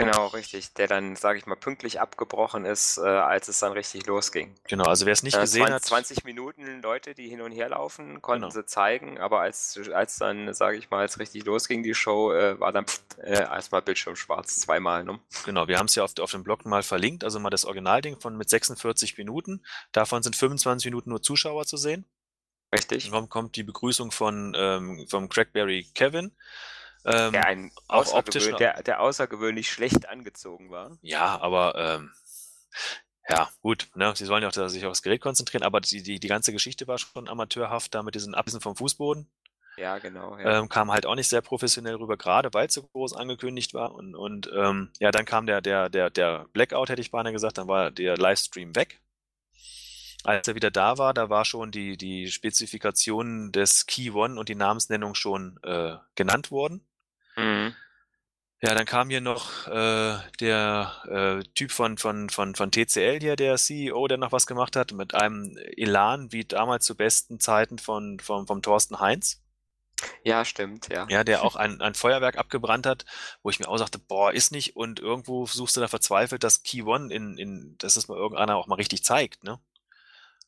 Genau, 0.05 0.27
richtig. 0.29 0.75
Der 0.75 0.87
dann, 0.87 1.17
sage 1.17 1.39
ich 1.39 1.47
mal, 1.47 1.57
pünktlich 1.57 2.01
abgebrochen 2.01 2.65
ist, 2.65 2.99
äh, 2.99 3.03
als 3.03 3.49
es 3.49 3.59
dann 3.61 3.73
richtig 3.73 4.07
losging. 4.07 4.55
Genau, 4.69 4.85
also 4.85 5.07
wer 5.07 5.13
es 5.13 5.23
nicht 5.23 5.37
Äh, 5.37 5.41
gesehen 5.41 5.67
20, 5.67 5.75
hat, 5.75 5.85
20 5.85 6.25
Minuten 6.25 6.83
Leute, 6.83 7.15
die 7.15 7.29
hin 7.29 7.41
und 7.41 7.53
her 7.53 7.69
laufen, 7.71 8.23
konnten 8.23 8.43
Genau. 8.43 8.51
sie 8.53 8.67
zeigen, 8.67 9.19
aber 9.19 9.41
als, 9.41 9.79
als 9.93 10.17
dann, 10.17 10.53
sage 10.55 10.77
ich 10.79 10.91
mal, 10.91 11.01
als 11.01 11.19
richtig 11.19 11.45
losging 11.45 11.83
die 11.83 11.95
Show, 11.95 12.33
äh, 12.33 12.59
war 12.61 12.73
dann 12.73 12.87
äh, 13.23 13.33
erstmal 13.43 13.83
Bildschirm 13.83 14.17
schwarz, 14.17 14.57
zweimal. 14.61 15.05
Ne? 15.05 15.19
Genau, 15.45 15.69
wir 15.69 15.79
haben 15.79 15.87
es 15.87 15.95
ja 15.95 16.05
auf, 16.05 16.19
auf 16.19 16.31
dem 16.31 16.45
Blog 16.45 16.65
mal 16.65 16.83
verlinkt, 16.83 17.25
also 17.25 17.39
mal 17.41 17.51
das 17.51 17.65
Originalding 17.65 18.21
von 18.21 18.37
mit 18.37 18.49
46 18.49 19.19
Minuten. 19.19 19.65
Davon 19.93 20.23
sind 20.23 20.37
25 20.37 20.87
Minuten 20.87 21.11
nur 21.11 21.23
Zuschauer 21.23 21.67
zu 21.67 21.77
sehen. 21.77 22.05
Richtig? 22.75 23.11
Dann 23.11 23.29
kommt 23.29 23.57
die 23.57 23.63
Begrüßung 23.63 24.11
von 24.11 24.55
ähm, 24.57 25.07
vom 25.09 25.29
Crackberry 25.29 25.87
Kevin. 25.95 26.33
Ähm, 27.05 27.33
Der, 27.33 27.47
ein 27.47 27.73
auch 27.87 28.13
optisch 28.13 28.51
der, 28.59 28.83
der 28.83 29.01
außergewöhnlich 29.01 29.71
schlecht 29.71 30.09
angezogen 30.09 30.71
war. 30.71 30.99
ja, 31.03 31.41
aber 31.41 31.75
ähm, 31.77 32.13
ja, 33.29 33.51
gut, 33.61 33.89
ne? 33.95 34.15
Sie 34.17 34.25
sollen 34.25 34.43
ja 34.43 34.49
auch 34.49 34.69
sich 34.69 34.87
auf 34.87 34.93
das 34.93 35.03
Gerät 35.03 35.21
konzentrieren, 35.21 35.63
aber 35.63 35.81
die, 35.81 36.03
die, 36.03 36.19
die 36.19 36.29
ganze 36.29 36.53
Geschichte 36.53 36.87
war 36.87 36.99
schon 36.99 37.29
amateurhaft, 37.29 37.95
da 37.95 38.03
mit 38.03 38.15
diesen 38.15 38.35
Ablesen 38.35 38.61
vom 38.61 38.75
Fußboden. 38.75 39.31
Ja, 39.77 39.99
genau. 39.99 40.37
Ja. 40.39 40.59
Ähm, 40.59 40.69
kam 40.69 40.91
halt 40.91 41.07
auch 41.07 41.15
nicht 41.15 41.29
sehr 41.29 41.41
professionell 41.43 41.95
rüber, 41.97 42.17
gerade 42.17 42.53
weil 42.53 42.67
es 42.67 42.75
so 42.75 42.83
groß 42.83 43.15
angekündigt 43.15 43.75
war. 43.75 43.95
Und, 43.95 44.15
und 44.17 44.51
ähm, 44.57 44.91
ja, 44.99 45.11
dann 45.11 45.25
kam 45.25 45.47
der, 45.47 45.61
der, 45.61 45.89
der, 45.89 46.11
der 46.11 46.47
Blackout, 46.53 46.89
hätte 46.89 47.01
ich 47.01 47.11
beinahe 47.11 47.33
gesagt, 47.33 47.59
dann 47.59 47.69
war 47.69 47.91
der 47.91 48.17
Livestream 48.17 48.75
weg. 48.75 49.01
Als 50.25 50.49
er 50.49 50.57
wieder 50.57 50.73
da 50.73 50.99
war, 50.99 51.15
da 51.15 51.31
war 51.31 51.45
schon 51.45 51.71
die, 51.71 51.97
die 51.97 52.29
Spezifikation 52.31 53.53
des 53.53 53.87
Key 53.87 54.11
One 54.11 54.39
und 54.39 54.49
die 54.49 54.57
Namensnennung 54.57 55.15
schon 55.15 55.61
äh, 55.63 55.97
genannt 56.17 56.51
worden. 56.51 56.85
Mhm. 57.39 57.75
Ja, 58.61 58.75
dann 58.75 58.87
kam 58.87 59.09
hier 59.09 59.21
noch 59.21 59.69
äh, 59.69 60.19
der 60.41 60.93
äh, 61.07 61.45
Typ 61.55 61.71
von, 61.71 61.97
von, 61.97 62.29
von, 62.29 62.57
von 62.57 62.73
TCL 62.73 63.21
hier, 63.21 63.37
der 63.37 63.57
CEO, 63.57 64.09
der 64.09 64.19
noch 64.19 64.33
was 64.33 64.49
gemacht 64.49 64.75
hat, 64.75 64.93
mit 64.93 65.15
einem 65.15 65.57
Elan 65.77 66.33
wie 66.33 66.45
damals 66.45 66.85
zu 66.85 66.97
besten 66.97 67.39
Zeiten 67.39 67.79
von, 67.79 68.19
von, 68.19 68.49
vom 68.49 68.61
Thorsten 68.61 68.99
Heinz. 68.99 69.41
Ja, 70.25 70.45
stimmt, 70.45 70.89
ja. 70.89 71.07
Ja, 71.09 71.23
der 71.23 71.45
auch 71.45 71.55
ein, 71.57 71.81
ein 71.81 71.95
Feuerwerk 71.95 72.37
abgebrannt 72.37 72.87
hat, 72.87 73.05
wo 73.43 73.51
ich 73.51 73.61
mir 73.61 73.69
auch 73.69 73.79
sagte, 73.79 74.01
boah, 74.01 74.33
ist 74.33 74.51
nicht. 74.51 74.75
Und 74.75 74.99
irgendwo 74.99 75.47
suchst 75.47 75.77
du 75.77 75.81
da 75.81 75.87
verzweifelt 75.87 76.43
das 76.43 76.65
Key 76.65 76.83
One 76.83 77.15
in, 77.15 77.39
in, 77.39 77.77
dass 77.79 77.97
es 77.97 78.09
mal 78.09 78.19
irgendeiner 78.19 78.57
auch 78.57 78.67
mal 78.67 78.75
richtig 78.75 79.05
zeigt, 79.05 79.45
ne? 79.45 79.61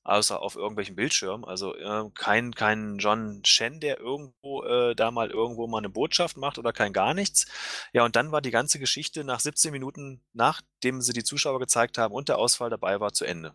Außer 0.04 0.40
auf 0.40 0.56
irgendwelchen 0.56 0.96
Bildschirmen. 0.96 1.44
Also 1.44 1.74
äh, 1.74 2.10
kein, 2.14 2.54
kein 2.54 2.98
John 2.98 3.42
Shen, 3.44 3.80
der 3.80 3.98
irgendwo 4.00 4.62
äh, 4.64 4.94
da 4.94 5.10
mal 5.10 5.30
irgendwo 5.30 5.66
mal 5.66 5.78
eine 5.78 5.90
Botschaft 5.90 6.36
macht 6.36 6.58
oder 6.58 6.72
kein 6.72 6.92
gar 6.92 7.14
nichts. 7.14 7.46
Ja, 7.92 8.04
und 8.04 8.16
dann 8.16 8.32
war 8.32 8.40
die 8.40 8.50
ganze 8.50 8.78
Geschichte 8.78 9.24
nach 9.24 9.40
17 9.40 9.72
Minuten, 9.72 10.22
nachdem 10.32 11.00
sie 11.00 11.12
die 11.12 11.24
Zuschauer 11.24 11.60
gezeigt 11.60 11.98
haben 11.98 12.14
und 12.14 12.28
der 12.28 12.38
Ausfall 12.38 12.70
dabei 12.70 13.00
war, 13.00 13.12
zu 13.12 13.24
Ende. 13.24 13.54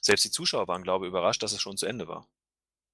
Selbst 0.00 0.24
die 0.24 0.30
Zuschauer 0.30 0.68
waren, 0.68 0.82
glaube 0.82 1.06
ich, 1.06 1.10
überrascht, 1.10 1.42
dass 1.42 1.52
es 1.52 1.60
schon 1.60 1.76
zu 1.76 1.86
Ende 1.86 2.08
war. 2.08 2.26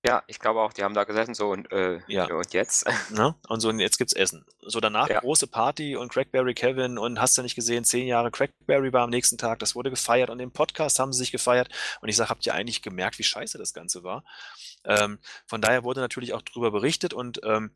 Ja, 0.07 0.23
ich 0.27 0.39
glaube 0.39 0.61
auch, 0.61 0.75
die 0.75 0.83
haben 0.83 0.93
da 0.93 1.05
gesessen 1.05 1.35
so 1.35 1.51
und, 1.51 1.73
äh, 1.73 1.99
ja. 2.09 2.27
und 2.27 2.53
jetzt? 2.53 2.87
Ne? 3.11 3.35
Und 3.49 3.61
so, 3.61 3.71
und 3.71 3.81
jetzt 3.81 3.97
gibt's 3.97 4.13
Essen. 4.13 4.45
So 4.61 4.81
danach 4.81 5.09
ja. 5.09 5.21
große 5.21 5.47
Party 5.47 5.97
und 5.97 6.13
Crackberry 6.13 6.53
Kevin 6.53 6.99
und 6.99 7.21
hast 7.21 7.39
du 7.39 7.43
nicht 7.43 7.55
gesehen, 7.55 7.85
zehn 7.85 8.07
Jahre 8.07 8.31
Crackberry 8.31 8.93
war 8.93 9.03
am 9.03 9.11
nächsten 9.11 9.39
Tag, 9.39 9.61
das 9.61 9.75
wurde 9.75 9.91
gefeiert 9.91 10.31
und 10.31 10.41
im 10.41 10.51
Podcast 10.51 10.99
haben 10.99 11.13
sie 11.13 11.21
sich 11.21 11.33
gefeiert 11.33 11.71
und 12.03 12.09
ich 12.09 12.17
sage, 12.17 12.29
habt 12.29 12.45
ihr 12.45 12.55
eigentlich 12.55 12.83
gemerkt, 12.83 13.19
wie 13.19 13.23
scheiße 13.23 13.57
das 13.57 13.73
Ganze 13.73 14.03
war? 14.03 14.25
Ähm, 14.85 15.19
von 15.47 15.61
daher 15.61 15.85
wurde 15.85 16.01
natürlich 16.01 16.35
auch 16.35 16.43
drüber 16.43 16.71
berichtet 16.71 17.15
und 17.15 17.41
ähm, 17.45 17.71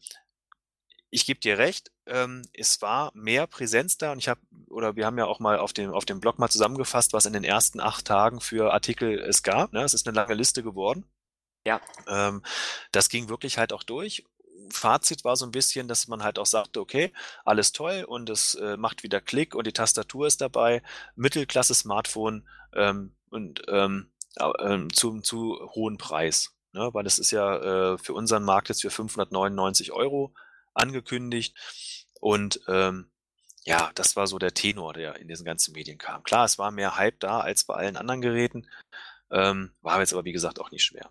ich 1.10 1.24
gebe 1.24 1.40
dir 1.40 1.56
recht, 1.56 1.90
ähm, 2.06 2.42
es 2.52 2.82
war 2.82 3.10
mehr 3.14 3.46
Präsenz 3.46 3.96
da 3.96 4.12
und 4.12 4.18
ich 4.18 4.28
habe, 4.28 4.40
oder 4.68 4.96
wir 4.96 5.06
haben 5.06 5.16
ja 5.16 5.24
auch 5.24 5.40
mal 5.40 5.58
auf 5.58 5.72
dem, 5.72 5.92
auf 5.92 6.04
dem 6.04 6.20
Blog 6.20 6.38
mal 6.38 6.50
zusammengefasst, 6.50 7.14
was 7.14 7.24
in 7.24 7.32
den 7.32 7.44
ersten 7.44 7.80
acht 7.80 8.04
Tagen 8.04 8.40
für 8.40 8.72
Artikel 8.74 9.18
es 9.18 9.42
gab. 9.42 9.72
Ne? 9.72 9.82
Es 9.82 9.94
ist 9.94 10.06
eine 10.06 10.14
lange 10.14 10.34
Liste 10.34 10.62
geworden. 10.62 11.08
Ja. 11.66 11.80
Ähm, 12.06 12.42
das 12.92 13.08
ging 13.08 13.28
wirklich 13.28 13.58
halt 13.58 13.72
auch 13.72 13.82
durch. 13.82 14.24
Fazit 14.70 15.24
war 15.24 15.36
so 15.36 15.44
ein 15.46 15.50
bisschen, 15.50 15.88
dass 15.88 16.08
man 16.08 16.22
halt 16.22 16.38
auch 16.38 16.46
sagte, 16.46 16.80
okay, 16.80 17.12
alles 17.44 17.72
toll 17.72 18.04
und 18.06 18.28
es 18.30 18.54
äh, 18.56 18.76
macht 18.76 19.02
wieder 19.02 19.20
Klick 19.20 19.54
und 19.54 19.66
die 19.66 19.72
Tastatur 19.72 20.26
ist 20.26 20.40
dabei, 20.40 20.82
Mittelklasse-Smartphone 21.16 22.46
ähm, 22.74 23.14
und 23.30 23.62
ähm, 23.68 24.10
äh, 24.36 24.88
zu, 24.92 25.20
zu 25.20 25.58
hohen 25.74 25.98
Preis. 25.98 26.54
Ne? 26.72 26.90
Weil 26.92 27.06
es 27.06 27.18
ist 27.18 27.30
ja 27.30 27.94
äh, 27.94 27.98
für 27.98 28.14
unseren 28.14 28.44
Markt 28.44 28.68
jetzt 28.68 28.82
für 28.82 28.90
599 28.90 29.92
Euro 29.92 30.34
angekündigt 30.74 31.56
und 32.20 32.60
ähm, 32.68 33.10
ja, 33.64 33.90
das 33.94 34.16
war 34.16 34.26
so 34.26 34.38
der 34.38 34.54
Tenor, 34.54 34.94
der 34.94 35.16
in 35.16 35.28
diesen 35.28 35.44
ganzen 35.44 35.72
Medien 35.72 35.98
kam. 35.98 36.22
Klar, 36.22 36.44
es 36.44 36.58
war 36.58 36.70
mehr 36.70 36.96
Hype 36.96 37.20
da 37.20 37.40
als 37.40 37.64
bei 37.64 37.74
allen 37.74 37.96
anderen 37.96 38.22
Geräten, 38.22 38.68
ähm, 39.30 39.74
war 39.82 40.00
jetzt 40.00 40.12
aber 40.12 40.24
wie 40.24 40.32
gesagt 40.32 40.60
auch 40.60 40.70
nicht 40.70 40.84
schwer. 40.84 41.10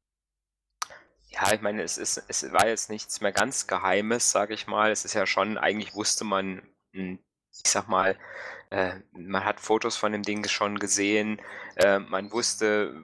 Ja, 1.38 1.54
ich 1.54 1.62
meine, 1.62 1.84
es 1.84 1.98
ist 1.98 2.24
es 2.28 2.52
war 2.52 2.68
jetzt 2.68 2.90
nichts 2.90 3.22
mehr 3.22 3.32
ganz 3.32 3.68
Geheimes, 3.68 4.32
sage 4.32 4.54
ich 4.54 4.66
mal. 4.68 4.92
Es 4.92 5.06
ist 5.06 5.14
ja 5.14 5.26
schon 5.28 5.58
eigentlich 5.58 5.94
wusste 5.94 6.24
man, 6.26 6.64
hm, 6.94 7.20
ich 7.52 7.70
sag 7.72 7.88
mal, 7.88 8.18
äh, 8.72 8.96
man 9.12 9.46
hat 9.46 9.60
Fotos 9.60 9.98
von 9.98 10.12
dem 10.12 10.24
Ding 10.24 10.48
schon 10.48 10.80
gesehen. 10.80 11.40
Äh, 11.76 12.00
man 12.00 12.32
wusste 12.32 13.04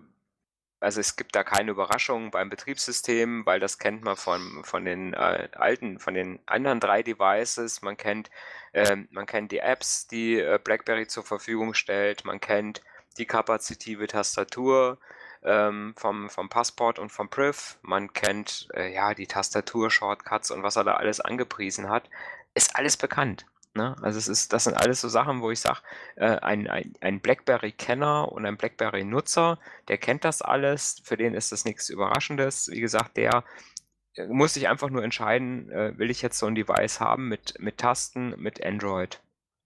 also 0.80 1.00
es 1.00 1.16
gibt 1.16 1.36
da 1.36 1.44
keine 1.46 1.72
Überraschungen 1.72 2.30
beim 2.32 2.50
Betriebssystem, 2.50 3.46
weil 3.46 3.60
das 3.60 3.80
kennt 3.80 4.04
man 4.04 4.18
von 4.18 4.64
von 4.66 4.84
den, 4.86 5.14
äh, 5.14 5.50
alten 5.54 6.00
von 6.00 6.14
den 6.14 6.40
anderen 6.46 6.80
drei 6.80 7.04
Devices. 7.04 7.82
Man 7.82 7.98
kennt 7.98 8.30
ähm, 8.74 9.08
man 9.12 9.26
kennt 9.28 9.52
die 9.52 9.60
Apps, 9.60 10.08
die, 10.08 10.40
äh, 10.40 10.60
BlackBerry 10.64 11.08
zur 11.08 11.24
Verfügung 11.24 11.74
stellt. 11.74 12.26
Man 12.26 12.40
kennt 12.42 12.82
die 13.18 13.26
kapazitive 13.28 14.08
Tastatur 14.08 15.00
ähm, 15.46 15.94
vom, 15.98 16.30
vom 16.30 16.50
Passport 16.50 17.00
und 17.00 17.12
vom 17.12 17.30
Priv. 17.30 17.78
Man 17.82 18.14
kennt 18.14 18.68
äh, 18.74 18.94
ja 18.94 19.14
die 19.14 19.28
Tastatur-Shortcuts 19.28 20.52
und 20.52 20.64
was 20.64 20.76
er 20.76 20.84
da 20.84 20.96
alles 20.96 21.20
angepriesen 21.20 21.90
hat. 21.90 22.10
Ist 22.54 22.76
alles 22.76 22.98
bekannt. 22.98 23.46
Ne? 23.76 23.96
Also 24.02 24.20
es 24.20 24.28
ist, 24.28 24.54
das 24.54 24.66
sind 24.66 24.76
alles 24.76 25.02
so 25.02 25.10
Sachen, 25.10 25.42
wo 25.42 25.50
ich 25.50 25.60
sage, 25.60 25.80
äh, 26.16 26.38
ein, 26.38 26.68
ein, 26.68 26.94
ein 27.02 27.20
BlackBerry-Kenner 27.22 28.32
und 28.32 28.46
ein 28.46 28.58
BlackBerry-Nutzer, 28.58 29.58
der 29.88 29.98
kennt 29.98 30.24
das 30.24 30.44
alles, 30.44 31.02
für 31.04 31.18
den 31.18 31.34
ist 31.34 31.52
das 31.52 31.66
nichts 31.66 31.90
Überraschendes. 31.90 32.70
Wie 32.70 32.82
gesagt, 32.82 33.18
der 33.18 33.44
äh, 34.16 34.28
muss 34.28 34.54
sich 34.54 34.68
einfach 34.68 34.90
nur 34.90 35.04
entscheiden, 35.04 35.72
äh, 35.72 35.98
will 35.98 36.12
ich 36.12 36.22
jetzt 36.22 36.38
so 36.38 36.46
ein 36.46 36.56
Device 36.56 37.00
haben 37.00 37.28
mit, 37.28 37.56
mit 37.60 37.80
Tasten, 37.80 38.36
mit 38.40 38.64
Android? 38.64 39.22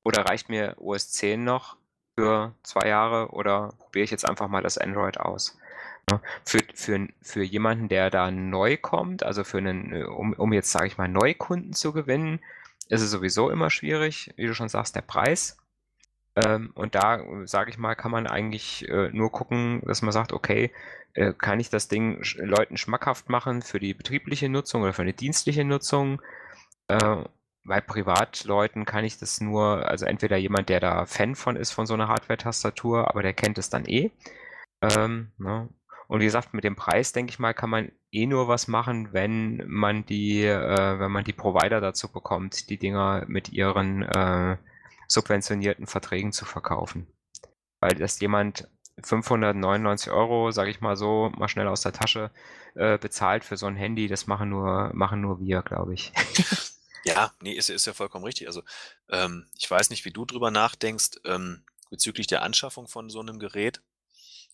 Oder 0.06 0.26
reicht 0.26 0.48
mir 0.48 0.76
OS 0.78 1.12
10 1.12 1.44
noch 1.44 1.76
für 2.16 2.56
zwei 2.64 2.88
Jahre 2.88 3.30
oder 3.32 3.74
probiere 3.78 4.06
ich 4.06 4.12
jetzt 4.12 4.26
einfach 4.26 4.48
mal 4.48 4.64
das 4.64 4.78
Android 4.78 5.20
aus? 5.20 5.58
Ne? 6.10 6.22
Für, 6.46 6.60
für, 6.74 7.08
für 7.22 7.44
jemanden, 7.44 7.90
der 7.90 8.10
da 8.10 8.32
neu 8.32 8.78
kommt, 8.78 9.24
also 9.24 9.44
für 9.44 9.58
einen, 9.58 9.94
äh, 9.94 10.04
um, 10.04 10.34
um 10.34 10.54
jetzt, 10.54 10.72
sage 10.72 10.88
ich 10.88 10.98
mal, 10.98 11.08
Neukunden 11.08 11.74
zu 11.74 11.92
gewinnen, 11.92 12.40
ist 12.90 13.02
es 13.02 13.12
sowieso 13.12 13.50
immer 13.50 13.70
schwierig, 13.70 14.34
wie 14.38 14.48
du 14.48 14.54
schon 14.54 14.70
sagst, 14.70 14.96
der 14.96 15.02
Preis. 15.02 15.58
Ähm, 16.36 16.72
und 16.76 16.96
da, 16.96 17.22
sage 17.46 17.72
ich 17.72 17.78
mal, 17.78 17.96
kann 17.96 18.12
man 18.12 18.28
eigentlich 18.28 18.88
äh, 18.88 19.10
nur 19.12 19.32
gucken, 19.32 19.82
dass 19.86 20.02
man 20.02 20.12
sagt, 20.14 20.32
okay, 20.32 20.72
äh, 21.14 21.34
kann 21.34 21.60
ich 21.60 21.70
das 21.70 21.88
Ding 21.90 22.22
Leuten 22.38 22.78
schmackhaft 22.78 23.30
machen 23.30 23.62
für 23.62 23.80
die 23.80 23.94
betriebliche 23.94 24.48
Nutzung 24.50 24.84
oder 24.84 24.94
für 24.94 25.02
eine 25.02 25.14
dienstliche 25.14 25.66
Nutzung? 25.66 26.22
Äh, 26.88 27.24
bei 27.66 27.82
Privatleuten 27.82 28.86
kann 28.86 29.04
ich 29.04 29.20
das 29.20 29.42
nur, 29.42 29.86
also 29.90 30.06
entweder 30.06 30.38
jemand, 30.38 30.70
der 30.70 30.80
da 30.80 31.06
Fan 31.06 31.36
von 31.36 31.58
ist, 31.58 31.72
von 31.72 31.86
so 31.86 31.96
einer 31.96 32.08
Hardware-Tastatur, 32.08 33.10
aber 33.10 33.24
der 33.24 33.34
kennt 33.34 33.58
es 33.58 33.70
dann 33.70 33.86
eh. 33.86 34.12
Ähm, 34.82 35.32
ne? 35.38 35.68
Und 36.08 36.22
wie 36.22 36.26
gesagt, 36.26 36.54
mit 36.54 36.64
dem 36.64 36.76
Preis, 36.76 37.12
denke 37.12 37.32
ich 37.32 37.40
mal, 37.40 37.54
kann 37.54 37.70
man 37.70 37.92
eh 38.12 38.26
nur 38.26 38.48
was 38.48 38.68
machen, 38.68 39.12
wenn 39.12 39.64
man 39.68 40.06
die, 40.06 40.44
äh, 40.44 41.00
wenn 41.00 41.12
man 41.12 41.26
die 41.26 41.34
Provider 41.34 41.82
dazu 41.82 42.12
bekommt, 42.12 42.70
die 42.70 42.78
Dinger 42.78 43.26
mit 43.28 43.50
ihren 43.50 44.04
äh, 44.04 44.58
subventionierten 45.08 45.86
Verträgen 45.86 46.32
zu 46.32 46.46
verkaufen. 46.46 47.08
Weil 47.80 47.96
das 47.96 48.20
jemand 48.20 48.70
599 49.04 50.12
Euro, 50.12 50.52
sage 50.52 50.72
ich 50.72 50.82
mal 50.82 50.96
so, 50.96 51.32
mal 51.38 51.50
schnell 51.50 51.68
aus 51.68 51.82
der 51.82 51.92
Tasche 51.92 52.32
äh, 52.76 52.98
bezahlt 52.98 53.44
für 53.44 53.58
so 53.58 53.66
ein 53.68 53.76
Handy, 53.76 54.08
das 54.08 54.28
machen 54.28 54.50
nur, 54.50 54.92
machen 54.94 55.22
nur 55.22 55.40
wir, 55.40 55.62
glaube 55.62 55.94
ich. 55.94 56.14
Ja, 57.08 57.32
nee, 57.40 57.54
ist, 57.54 57.70
ist 57.70 57.86
ja 57.86 57.94
vollkommen 57.94 58.26
richtig. 58.26 58.48
Also 58.48 58.64
ähm, 59.08 59.50
ich 59.58 59.72
weiß 59.72 59.92
nicht, 59.92 60.04
wie 60.04 60.12
du 60.12 60.26
drüber 60.26 60.52
nachdenkst 60.52 61.12
ähm, 61.24 61.64
bezüglich 61.90 62.28
der 62.28 62.42
Anschaffung 62.42 62.90
von 62.90 63.10
so 63.10 63.22
einem 63.22 63.40
Gerät. 63.40 63.82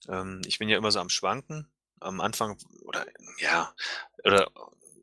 Ähm, 0.08 0.42
ich 0.46 0.60
bin 0.60 0.70
ja 0.70 0.78
immer 0.78 0.92
so 0.92 1.00
am 1.00 1.10
Schwanken. 1.10 1.68
Am 2.00 2.20
Anfang, 2.20 2.58
oder 2.84 3.06
ja, 3.40 3.74
oder 4.26 4.52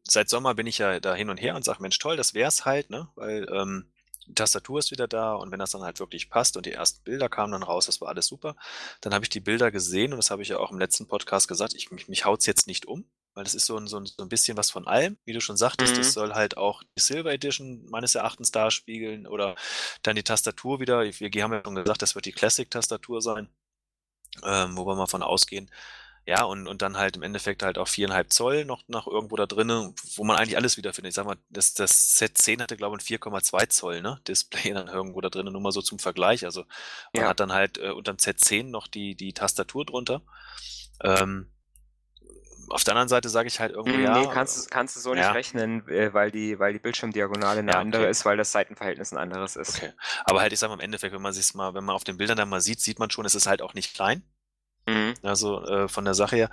seit 0.04 0.28
Sommer 0.28 0.54
bin 0.54 0.66
ich 0.66 0.78
ja 0.78 1.00
da 1.00 1.14
hin 1.14 1.30
und 1.30 1.38
her 1.38 1.56
und 1.56 1.64
sage, 1.64 1.80
Mensch, 1.80 1.98
toll, 1.98 2.16
das 2.16 2.34
wär's 2.34 2.64
halt, 2.64 2.90
ne? 2.90 3.08
Weil 3.14 3.48
ähm, 3.50 3.90
die 4.26 4.34
Tastatur 4.34 4.78
ist 4.78 4.90
wieder 4.90 5.08
da 5.08 5.34
und 5.34 5.50
wenn 5.50 5.58
das 5.58 5.70
dann 5.70 5.82
halt 5.82 5.98
wirklich 5.98 6.30
passt 6.30 6.56
und 6.56 6.66
die 6.66 6.72
ersten 6.72 7.02
Bilder 7.04 7.28
kamen 7.28 7.52
dann 7.52 7.62
raus, 7.62 7.86
das 7.86 8.00
war 8.00 8.08
alles 8.08 8.26
super. 8.26 8.56
Dann 9.00 9.14
habe 9.14 9.24
ich 9.24 9.28
die 9.28 9.40
Bilder 9.40 9.70
gesehen 9.70 10.12
und 10.12 10.18
das 10.18 10.30
habe 10.30 10.42
ich 10.42 10.48
ja 10.48 10.58
auch 10.58 10.70
im 10.70 10.78
letzten 10.78 11.08
Podcast 11.08 11.48
gesagt, 11.48 11.74
ich, 11.74 11.90
mich, 11.90 12.08
mich 12.08 12.24
haut's 12.24 12.46
jetzt 12.46 12.66
nicht 12.66 12.86
um, 12.86 13.04
weil 13.34 13.44
das 13.44 13.54
ist 13.54 13.66
so 13.66 13.76
ein, 13.76 13.86
so 13.86 13.98
ein, 13.98 14.06
so 14.06 14.22
ein 14.22 14.28
bisschen 14.28 14.56
was 14.56 14.70
von 14.70 14.86
allem, 14.86 15.16
wie 15.24 15.32
du 15.32 15.40
schon 15.40 15.56
sagtest, 15.56 15.94
mhm. 15.94 15.98
das 15.98 16.12
soll 16.12 16.32
halt 16.32 16.56
auch 16.56 16.82
die 16.96 17.00
Silver 17.00 17.32
Edition 17.32 17.86
meines 17.90 18.14
Erachtens 18.14 18.50
darspiegeln 18.50 19.26
oder 19.26 19.56
dann 20.02 20.16
die 20.16 20.22
Tastatur 20.22 20.80
wieder, 20.80 21.02
wir 21.02 21.42
haben 21.42 21.52
ja 21.52 21.62
schon 21.64 21.74
gesagt, 21.74 22.02
das 22.02 22.14
wird 22.14 22.26
die 22.26 22.32
Classic-Tastatur 22.32 23.22
sein 23.22 23.48
ähm, 24.44 24.76
wo 24.76 24.86
wir 24.86 24.94
mal 24.94 25.06
von 25.06 25.22
ausgehen. 25.22 25.70
Ja, 26.26 26.44
und, 26.44 26.68
und 26.68 26.82
dann 26.82 26.96
halt 26.96 27.16
im 27.16 27.22
Endeffekt 27.22 27.62
halt 27.62 27.78
auch 27.78 27.88
viereinhalb 27.88 28.32
Zoll 28.32 28.64
noch, 28.64 28.82
noch 28.88 29.06
irgendwo 29.06 29.36
da 29.36 29.46
drinnen, 29.46 29.94
wo 30.14 30.22
man 30.22 30.36
eigentlich 30.36 30.56
alles 30.56 30.76
wiederfindet. 30.76 31.10
Ich 31.10 31.14
sag 31.16 31.26
mal, 31.26 31.38
das, 31.48 31.74
das 31.74 32.16
Z10 32.20 32.60
hatte, 32.60 32.76
glaube 32.76 32.96
ich, 32.96 33.10
ein 33.10 33.18
4,2 33.18 33.68
Zoll, 33.68 34.02
ne? 34.02 34.20
Display 34.28 34.72
dann 34.74 34.88
irgendwo 34.88 35.20
da 35.20 35.30
drinnen, 35.30 35.52
nur 35.52 35.62
mal 35.62 35.72
so 35.72 35.82
zum 35.82 35.98
Vergleich. 35.98 36.44
Also 36.44 36.64
man 37.12 37.24
ja. 37.24 37.28
hat 37.30 37.40
dann 37.40 37.52
halt 37.52 37.78
äh, 37.78 37.90
unter 37.90 38.12
dem 38.12 38.18
Z10 38.18 38.64
noch 38.64 38.86
die, 38.86 39.14
die 39.16 39.32
Tastatur 39.32 39.84
drunter. 39.86 40.22
Ähm, 41.02 41.50
auf 42.70 42.85
der 42.85 42.94
anderen 42.94 43.09
Seite 43.09 43.28
sage 43.28 43.48
ich 43.48 43.61
halt 43.61 43.72
irgendwie, 43.72 44.02
ja. 44.02 44.18
Nee, 44.18 44.28
kannst, 44.33 44.70
kannst 44.70 44.96
du 44.96 45.00
so 45.00 45.12
nicht 45.12 45.22
ja. 45.22 45.33
rechnen, 45.33 45.87
äh, 45.88 46.14
weil 46.14 46.30
die, 46.30 46.59
weil 46.59 46.72
die 46.72 46.78
Bildschirmdiagonale 46.78 47.61
eine 47.61 47.72
ja, 47.72 47.78
andere 47.78 48.06
ist, 48.06 48.24
weil 48.24 48.37
das 48.37 48.52
Seitenverhältnis 48.52 49.12
ein 49.12 49.18
anderes 49.18 49.56
ist. 49.56 49.78
Okay. 49.78 49.92
Aber 50.24 50.40
halt, 50.40 50.52
ich 50.52 50.59
sage 50.59 50.70
mal 50.70 50.74
im 50.74 50.85
Endeffekt, 50.85 51.14
wenn 51.14 51.22
man 51.22 51.33
sich 51.33 51.54
mal, 51.54 51.74
wenn 51.74 51.85
man 51.85 51.94
auf 51.94 52.04
den 52.04 52.16
Bildern 52.16 52.37
dann 52.37 52.48
mal 52.48 52.61
sieht, 52.61 52.80
sieht 52.80 52.98
man 52.98 53.11
schon, 53.11 53.26
es 53.26 53.35
ist 53.35 53.46
halt 53.46 53.62
auch 53.62 53.74
nicht 53.74 53.94
klein. 53.94 54.22
Mhm. 54.87 55.14
Also 55.22 55.62
äh, 55.64 55.88
von 55.88 56.04
der 56.04 56.14
Sache 56.14 56.37
her. 56.37 56.50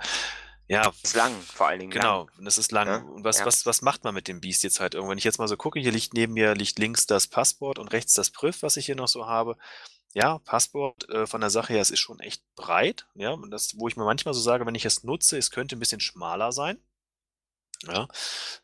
Ja. 0.68 0.92
Ist 1.02 1.16
lang, 1.16 1.32
vor 1.40 1.68
allen 1.68 1.80
Dingen. 1.80 1.90
Genau, 1.90 2.28
lang. 2.34 2.44
das 2.44 2.58
ist 2.58 2.72
lang. 2.72 2.88
Ja? 2.88 2.96
Und 2.98 3.24
was, 3.24 3.38
ja. 3.38 3.46
was, 3.46 3.64
was 3.64 3.80
macht 3.80 4.04
man 4.04 4.14
mit 4.14 4.28
dem 4.28 4.40
Biest 4.40 4.62
jetzt 4.62 4.80
halt 4.80 4.94
irgendwann? 4.94 5.12
Wenn 5.12 5.18
ich 5.18 5.24
jetzt 5.24 5.38
mal 5.38 5.48
so 5.48 5.56
gucke, 5.56 5.80
hier 5.80 5.92
liegt 5.92 6.12
neben 6.12 6.34
mir 6.34 6.54
liegt 6.54 6.78
links 6.78 7.06
das 7.06 7.26
Passwort 7.26 7.78
und 7.78 7.88
rechts 7.88 8.12
das 8.12 8.30
Prüf, 8.30 8.62
was 8.62 8.76
ich 8.76 8.86
hier 8.86 8.96
noch 8.96 9.08
so 9.08 9.26
habe. 9.26 9.56
Ja, 10.14 10.38
Passwort 10.40 11.08
äh, 11.10 11.26
von 11.26 11.40
der 11.40 11.50
Sache 11.50 11.74
her, 11.74 11.82
es 11.82 11.90
ist 11.90 12.00
schon 12.00 12.20
echt 12.20 12.42
breit. 12.56 13.06
Ja, 13.14 13.32
und 13.32 13.50
das, 13.50 13.78
wo 13.78 13.88
ich 13.88 13.96
mir 13.96 14.04
manchmal 14.04 14.34
so 14.34 14.40
sage, 14.40 14.66
wenn 14.66 14.74
ich 14.74 14.84
es 14.84 15.04
nutze, 15.04 15.38
es 15.38 15.50
könnte 15.50 15.76
ein 15.76 15.80
bisschen 15.80 16.00
schmaler 16.00 16.52
sein. 16.52 16.78
Ja, 17.86 18.08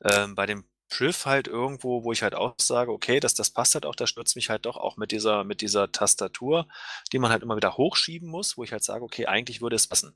ähm, 0.04 0.34
bei 0.34 0.46
dem 0.46 0.64
Priv 0.90 1.26
halt 1.26 1.48
irgendwo, 1.48 2.04
wo 2.04 2.12
ich 2.12 2.22
halt 2.22 2.34
auch 2.34 2.54
sage, 2.58 2.92
okay, 2.92 3.20
das, 3.20 3.34
das 3.34 3.50
passt 3.50 3.74
halt 3.74 3.86
auch, 3.86 3.96
das 3.96 4.10
stürzt 4.10 4.36
mich 4.36 4.50
halt 4.50 4.66
doch 4.66 4.76
auch 4.76 4.96
mit 4.96 5.12
dieser, 5.12 5.44
mit 5.44 5.60
dieser 5.60 5.90
Tastatur, 5.92 6.68
die 7.12 7.18
man 7.18 7.30
halt 7.30 7.42
immer 7.42 7.56
wieder 7.56 7.76
hochschieben 7.76 8.28
muss, 8.28 8.56
wo 8.56 8.64
ich 8.64 8.72
halt 8.72 8.84
sage, 8.84 9.04
okay, 9.04 9.26
eigentlich 9.26 9.60
würde 9.60 9.76
es 9.76 9.86
passen. 9.86 10.14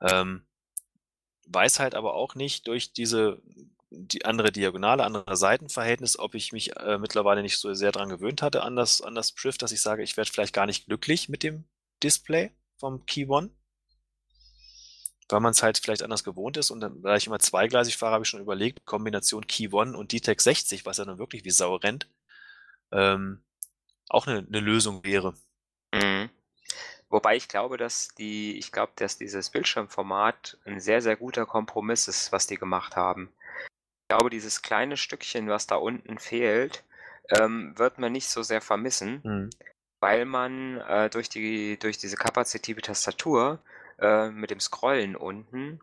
Ähm, 0.00 0.46
weiß 1.46 1.80
halt 1.80 1.94
aber 1.94 2.14
auch 2.14 2.34
nicht 2.34 2.66
durch 2.68 2.92
diese 2.92 3.40
die 3.90 4.24
andere 4.24 4.52
Diagonale, 4.52 5.04
andere 5.04 5.36
Seitenverhältnis, 5.36 6.18
ob 6.18 6.34
ich 6.34 6.52
mich 6.52 6.76
äh, 6.76 6.98
mittlerweile 6.98 7.42
nicht 7.42 7.58
so 7.58 7.72
sehr 7.74 7.92
dran 7.92 8.08
gewöhnt 8.08 8.42
hatte 8.42 8.62
an 8.62 8.76
das, 8.76 9.00
an 9.00 9.14
das 9.14 9.32
Priv, 9.32 9.58
dass 9.58 9.72
ich 9.72 9.80
sage, 9.80 10.02
ich 10.02 10.16
werde 10.16 10.30
vielleicht 10.30 10.54
gar 10.54 10.66
nicht 10.66 10.86
glücklich 10.86 11.28
mit 11.28 11.42
dem 11.42 11.64
Display 12.02 12.50
vom 12.78 13.06
Key 13.06 13.26
One 13.26 13.50
weil 15.28 15.40
man 15.40 15.52
es 15.52 15.62
halt 15.62 15.78
vielleicht 15.78 16.02
anders 16.02 16.24
gewohnt 16.24 16.56
ist. 16.56 16.70
Und 16.70 16.80
dann, 16.80 17.02
da 17.02 17.16
ich 17.16 17.26
immer 17.26 17.38
zweigleisig 17.38 17.96
fahre, 17.96 18.14
habe 18.14 18.24
ich 18.24 18.28
schon 18.28 18.40
überlegt, 18.40 18.84
Kombination 18.86 19.46
Key 19.46 19.68
One 19.72 19.96
und 19.96 20.12
DTEC 20.12 20.40
60, 20.40 20.86
was 20.86 20.98
ja 20.98 21.04
nun 21.04 21.18
wirklich 21.18 21.44
wie 21.44 21.50
Sau 21.50 21.76
rennt, 21.76 22.08
ähm, 22.92 23.42
auch 24.08 24.26
eine, 24.26 24.38
eine 24.46 24.60
Lösung 24.60 25.04
wäre. 25.04 25.34
Mhm. 25.92 26.30
Wobei 27.10 27.36
ich 27.36 27.48
glaube, 27.48 27.76
dass 27.78 28.08
die, 28.18 28.58
ich 28.58 28.70
glaube, 28.70 28.92
dass 28.96 29.18
dieses 29.18 29.50
Bildschirmformat 29.50 30.58
ein 30.64 30.80
sehr, 30.80 31.00
sehr 31.00 31.16
guter 31.16 31.46
Kompromiss 31.46 32.08
ist, 32.08 32.32
was 32.32 32.46
die 32.46 32.56
gemacht 32.56 32.96
haben. 32.96 33.32
Ich 34.08 34.16
glaube, 34.16 34.30
dieses 34.30 34.62
kleine 34.62 34.96
Stückchen, 34.96 35.50
was 35.50 35.66
da 35.66 35.76
unten 35.76 36.18
fehlt, 36.18 36.82
ähm, 37.28 37.78
wird 37.78 37.98
man 37.98 38.10
nicht 38.10 38.30
so 38.30 38.42
sehr 38.42 38.62
vermissen, 38.62 39.20
mhm. 39.22 39.50
weil 40.00 40.24
man 40.24 40.78
äh, 40.78 41.10
durch 41.10 41.28
die, 41.28 41.78
durch 41.78 41.98
diese 41.98 42.16
kapazitive 42.16 42.80
Tastatur 42.80 43.58
äh, 43.98 44.30
mit 44.30 44.50
dem 44.50 44.60
Scrollen 44.60 45.14
unten 45.14 45.80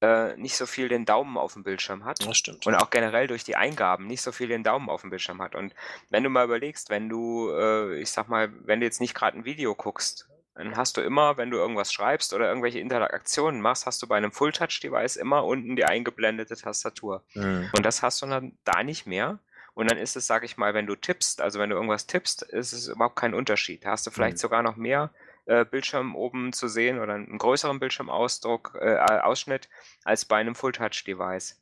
äh, 0.00 0.36
nicht 0.38 0.56
so 0.56 0.66
viel 0.66 0.88
den 0.88 1.04
Daumen 1.04 1.36
auf 1.36 1.52
dem 1.52 1.62
Bildschirm 1.62 2.04
hat. 2.04 2.26
Das 2.26 2.36
stimmt. 2.36 2.66
Und 2.66 2.74
auch 2.74 2.90
generell 2.90 3.28
durch 3.28 3.44
die 3.44 3.54
Eingaben 3.54 4.08
nicht 4.08 4.22
so 4.22 4.32
viel 4.32 4.48
den 4.48 4.64
Daumen 4.64 4.90
auf 4.90 5.02
dem 5.02 5.10
Bildschirm 5.10 5.40
hat. 5.40 5.54
Und 5.54 5.72
wenn 6.10 6.24
du 6.24 6.30
mal 6.30 6.44
überlegst, 6.44 6.90
wenn 6.90 7.08
du, 7.08 7.48
äh, 7.52 8.00
ich 8.00 8.10
sag 8.10 8.28
mal, 8.28 8.52
wenn 8.66 8.80
du 8.80 8.86
jetzt 8.86 9.00
nicht 9.00 9.14
gerade 9.14 9.38
ein 9.38 9.44
Video 9.44 9.76
guckst, 9.76 10.28
dann 10.54 10.76
hast 10.76 10.96
du 10.96 11.00
immer, 11.00 11.36
wenn 11.38 11.50
du 11.50 11.56
irgendwas 11.56 11.92
schreibst 11.92 12.34
oder 12.34 12.48
irgendwelche 12.48 12.78
Interaktionen 12.78 13.60
machst, 13.60 13.86
hast 13.86 14.02
du 14.02 14.06
bei 14.06 14.16
einem 14.16 14.32
Full-Touch-Device 14.32 15.16
immer 15.16 15.44
unten 15.44 15.76
die 15.76 15.84
eingeblendete 15.84 16.56
Tastatur. 16.56 17.22
Mhm. 17.34 17.70
Und 17.74 17.86
das 17.86 18.02
hast 18.02 18.20
du 18.20 18.26
dann 18.26 18.58
da 18.64 18.82
nicht 18.82 19.06
mehr. 19.06 19.38
Und 19.74 19.90
dann 19.90 19.96
ist 19.96 20.16
es, 20.16 20.26
sag 20.26 20.44
ich 20.44 20.58
mal, 20.58 20.74
wenn 20.74 20.86
du 20.86 20.94
tippst, 20.94 21.40
also 21.40 21.58
wenn 21.58 21.70
du 21.70 21.76
irgendwas 21.76 22.06
tippst, 22.06 22.42
ist 22.42 22.74
es 22.74 22.88
überhaupt 22.88 23.16
kein 23.16 23.32
Unterschied. 23.32 23.84
Da 23.84 23.92
hast 23.92 24.06
du 24.06 24.10
vielleicht 24.10 24.36
mhm. 24.36 24.40
sogar 24.40 24.62
noch 24.62 24.76
mehr 24.76 25.10
äh, 25.46 25.64
Bildschirm 25.64 26.14
oben 26.14 26.52
zu 26.52 26.68
sehen 26.68 27.00
oder 27.00 27.14
einen 27.14 27.38
größeren 27.38 27.80
Bildschirmausdruck, 27.80 28.78
äh, 28.80 28.96
Ausschnitt 28.98 29.70
als 30.04 30.26
bei 30.26 30.36
einem 30.36 30.54
Full-Touch-Device. 30.54 31.60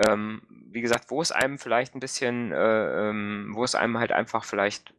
Ähm, 0.00 0.42
wie 0.70 0.82
gesagt, 0.82 1.10
wo 1.10 1.22
es 1.22 1.32
einem 1.32 1.58
vielleicht 1.58 1.94
ein 1.94 2.00
bisschen, 2.00 2.52
äh, 2.52 3.08
ähm, 3.08 3.50
wo 3.54 3.64
es 3.64 3.74
einem 3.74 3.98
halt 3.98 4.12
einfach 4.12 4.44
vielleicht 4.44 4.94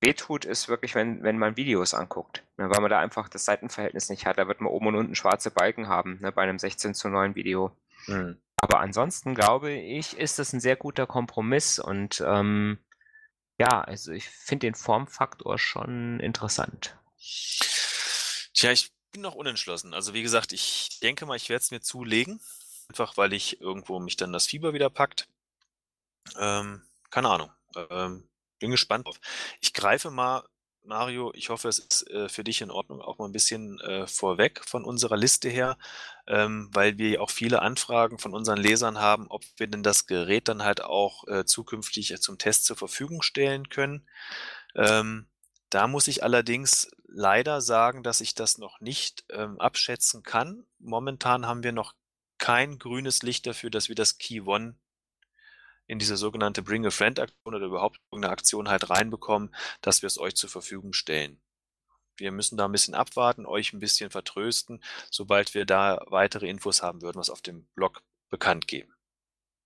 wehtut, 0.00 0.44
ist 0.44 0.68
wirklich, 0.68 0.94
wenn, 0.94 1.22
wenn 1.22 1.38
man 1.38 1.56
Videos 1.56 1.94
anguckt. 1.94 2.44
Ne, 2.56 2.70
weil 2.70 2.80
man 2.80 2.90
da 2.90 2.98
einfach 2.98 3.28
das 3.28 3.44
Seitenverhältnis 3.44 4.08
nicht 4.08 4.26
hat. 4.26 4.38
Da 4.38 4.48
wird 4.48 4.60
man 4.60 4.72
oben 4.72 4.88
und 4.88 4.96
unten 4.96 5.14
schwarze 5.14 5.50
Balken 5.50 5.88
haben, 5.88 6.18
ne, 6.20 6.32
bei 6.32 6.42
einem 6.42 6.58
16 6.58 6.94
zu 6.94 7.08
9 7.08 7.34
Video. 7.34 7.76
Mhm. 8.06 8.40
Aber 8.56 8.80
ansonsten 8.80 9.34
glaube 9.34 9.72
ich, 9.72 10.16
ist 10.16 10.38
das 10.38 10.52
ein 10.52 10.60
sehr 10.60 10.76
guter 10.76 11.06
Kompromiss 11.06 11.78
und 11.78 12.22
ähm, 12.26 12.78
ja, 13.58 13.80
also 13.82 14.12
ich 14.12 14.28
finde 14.28 14.66
den 14.66 14.74
Formfaktor 14.74 15.58
schon 15.58 16.20
interessant. 16.20 16.96
Tja, 18.54 18.72
ich 18.72 18.92
bin 19.12 19.22
noch 19.22 19.34
unentschlossen. 19.34 19.94
Also 19.94 20.14
wie 20.14 20.22
gesagt, 20.22 20.52
ich 20.52 20.98
denke 21.02 21.26
mal, 21.26 21.36
ich 21.36 21.48
werde 21.48 21.62
es 21.62 21.70
mir 21.70 21.80
zulegen. 21.80 22.40
Einfach 22.88 23.16
weil 23.16 23.32
ich 23.32 23.60
irgendwo 23.60 23.98
mich 23.98 24.16
dann 24.16 24.32
das 24.32 24.46
Fieber 24.46 24.72
wieder 24.72 24.90
packt. 24.90 25.28
Ähm, 26.38 26.82
keine 27.10 27.30
Ahnung. 27.30 27.50
Ähm, 27.90 28.28
bin 28.58 28.70
gespannt 28.70 29.06
drauf. 29.06 29.20
Ich 29.60 29.72
greife 29.72 30.10
mal, 30.10 30.44
Mario, 30.86 31.32
ich 31.34 31.48
hoffe, 31.48 31.68
es 31.68 31.78
ist 31.78 32.08
äh, 32.10 32.28
für 32.28 32.44
dich 32.44 32.60
in 32.60 32.70
Ordnung, 32.70 33.00
auch 33.00 33.18
mal 33.18 33.26
ein 33.26 33.32
bisschen 33.32 33.80
äh, 33.80 34.06
vorweg 34.06 34.62
von 34.64 34.84
unserer 34.84 35.16
Liste 35.16 35.48
her, 35.48 35.78
ähm, 36.26 36.70
weil 36.72 36.96
wir 36.96 37.20
auch 37.20 37.30
viele 37.30 37.60
Anfragen 37.62 38.18
von 38.18 38.32
unseren 38.32 38.58
Lesern 38.58 38.98
haben, 38.98 39.26
ob 39.28 39.42
wir 39.56 39.66
denn 39.66 39.82
das 39.82 40.06
Gerät 40.06 40.48
dann 40.48 40.62
halt 40.62 40.82
auch 40.82 41.26
äh, 41.26 41.44
zukünftig 41.44 42.16
zum 42.20 42.38
Test 42.38 42.66
zur 42.66 42.76
Verfügung 42.76 43.22
stellen 43.22 43.68
können. 43.68 44.06
Ähm, 44.74 45.26
da 45.70 45.88
muss 45.88 46.08
ich 46.08 46.22
allerdings 46.22 46.90
leider 47.08 47.60
sagen, 47.60 48.02
dass 48.02 48.20
ich 48.20 48.34
das 48.34 48.58
noch 48.58 48.80
nicht 48.80 49.24
ähm, 49.30 49.60
abschätzen 49.60 50.22
kann. 50.22 50.64
Momentan 50.78 51.46
haben 51.46 51.62
wir 51.62 51.72
noch 51.72 51.94
kein 52.38 52.78
grünes 52.78 53.22
Licht 53.22 53.46
dafür, 53.46 53.70
dass 53.70 53.88
wir 53.88 53.96
das 53.96 54.18
Key 54.18 54.42
One 54.42 54.76
in 55.86 55.98
diese 55.98 56.16
sogenannte 56.16 56.62
Bring 56.62 56.86
a 56.86 56.90
Friend 56.90 57.18
Aktion 57.18 57.54
oder 57.54 57.66
überhaupt 57.66 58.00
irgendeine 58.10 58.32
Aktion 58.32 58.68
halt 58.68 58.90
reinbekommen, 58.90 59.54
dass 59.80 60.02
wir 60.02 60.08
es 60.08 60.18
euch 60.18 60.34
zur 60.34 60.50
Verfügung 60.50 60.92
stellen. 60.92 61.40
Wir 62.16 62.32
müssen 62.32 62.56
da 62.56 62.64
ein 62.64 62.72
bisschen 62.72 62.94
abwarten, 62.94 63.46
euch 63.46 63.72
ein 63.72 63.78
bisschen 63.78 64.10
vertrösten. 64.10 64.82
Sobald 65.10 65.54
wir 65.54 65.66
da 65.66 66.02
weitere 66.06 66.48
Infos 66.48 66.82
haben, 66.82 67.02
würden 67.02 67.16
wir 67.16 67.22
es 67.22 67.30
auf 67.30 67.42
dem 67.42 67.66
Blog 67.74 68.02
bekannt 68.30 68.66
geben. 68.66 68.94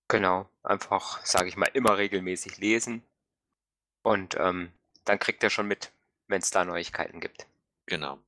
Genau, 0.09 0.48
einfach, 0.64 1.24
sage 1.24 1.48
ich 1.48 1.56
mal, 1.56 1.70
immer 1.72 1.96
regelmäßig 1.96 2.59
lesen 2.59 3.04
und 4.02 4.37
ähm, 4.38 4.72
dann 5.04 5.20
kriegt 5.20 5.42
er 5.44 5.50
schon 5.50 5.68
mit, 5.68 5.92
wenn 6.26 6.40
es 6.40 6.50
da 6.50 6.64
Neuigkeiten 6.64 7.20
gibt. 7.20 7.46
Genau. 7.87 8.18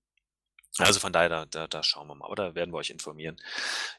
Also 0.78 1.00
von 1.00 1.12
daher, 1.12 1.28
da, 1.28 1.44
da, 1.44 1.66
da 1.66 1.82
schauen 1.82 2.08
wir 2.08 2.14
mal, 2.14 2.28
oder 2.28 2.54
werden 2.54 2.72
wir 2.72 2.78
euch 2.78 2.90
informieren. 2.90 3.36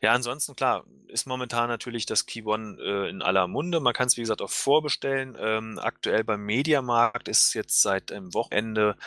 Ja, 0.01 0.13
ansonsten, 0.13 0.55
klar, 0.55 0.85
ist 1.07 1.27
momentan 1.27 1.67
natürlich 1.69 2.07
das 2.07 2.25
Key 2.25 2.43
One 2.43 2.77
äh, 2.81 3.09
in 3.09 3.21
aller 3.21 3.47
Munde. 3.47 3.79
Man 3.79 3.93
kann 3.93 4.07
es, 4.07 4.17
wie 4.17 4.21
gesagt, 4.21 4.41
auch 4.41 4.49
vorbestellen. 4.49 5.37
Ähm, 5.39 5.79
aktuell 5.79 6.23
beim 6.23 6.41
Mediamarkt 6.41 7.27
ist 7.27 7.53
jetzt 7.53 7.81
seit 7.81 8.09
dem 8.09 8.33
Wochenende 8.33 8.97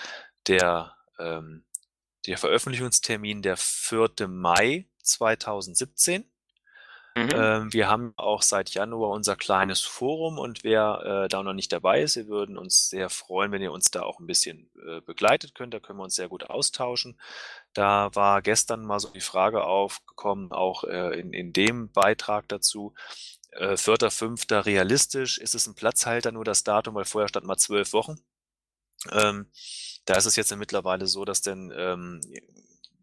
der, 0.47 0.95
ähm, 1.19 1.65
der 2.27 2.39
Veröffentlichungstermin 2.39 3.43
der 3.43 3.57
4. 3.57 4.29
Mai 4.29 4.87
2017. 5.03 6.25
Mhm. 7.17 7.31
Ähm, 7.33 7.73
wir 7.73 7.89
haben 7.89 8.13
auch 8.17 8.43
seit 8.43 8.69
Januar 8.75 9.11
unser 9.11 9.37
kleines 9.37 9.81
Forum 9.81 10.39
und 10.39 10.65
wer 10.65 11.25
äh, 11.25 11.29
da 11.29 11.43
noch 11.43 11.55
nicht 11.55 11.73
dabei 11.73 12.03
ist, 12.03 12.17
wir 12.17 12.29
würden 12.29 12.59
uns 12.59 12.91
sehr 12.91 13.09
freuen, 13.09 13.53
wenn 13.53 13.63
ihr 13.63 13.73
uns 13.73 13.91
da 13.91 14.03
auch 14.03 14.21
ein 14.21 14.27
bisschen 14.27 14.71
äh, 14.87 15.01
begleitet 15.01 15.55
könnt. 15.55 15.73
Da 15.73 15.81
können 15.81 15.99
wir 15.99 16.05
uns 16.05 16.15
sehr 16.15 16.29
gut 16.29 16.51
austauschen. 16.51 17.19
Da 17.73 18.15
war 18.15 18.43
gestern 18.43 18.85
mal 18.85 19.01
so 19.01 19.09
die 19.09 19.23
Frage 19.23 19.65
aufgekommen, 19.65 20.53
auch 20.53 20.85
äh, 20.85 21.19
in, 21.19 21.33
in 21.33 21.55
dem 21.55 21.91
Beitrag 21.91 22.49
dazu, 22.49 22.93
äh, 23.53 23.77
4.5. 23.77 24.67
realistisch, 24.67 25.39
ist 25.39 25.55
es 25.55 25.67
ein 25.67 25.75
Platzhalter 25.75 26.33
nur 26.33 26.45
das 26.45 26.65
Datum, 26.65 26.97
weil 26.97 27.07
vorher 27.07 27.29
stand 27.29 27.47
mal 27.47 27.57
zwölf 27.57 27.95
Wochen. 27.95 28.17
Ähm, 29.11 29.51
da 30.05 30.17
ist 30.17 30.27
es 30.27 30.37
jetzt 30.37 30.55
mittlerweile 30.55 31.07
so, 31.07 31.25
dass 31.25 31.41
denn 31.41 31.73
ähm, 31.75 32.21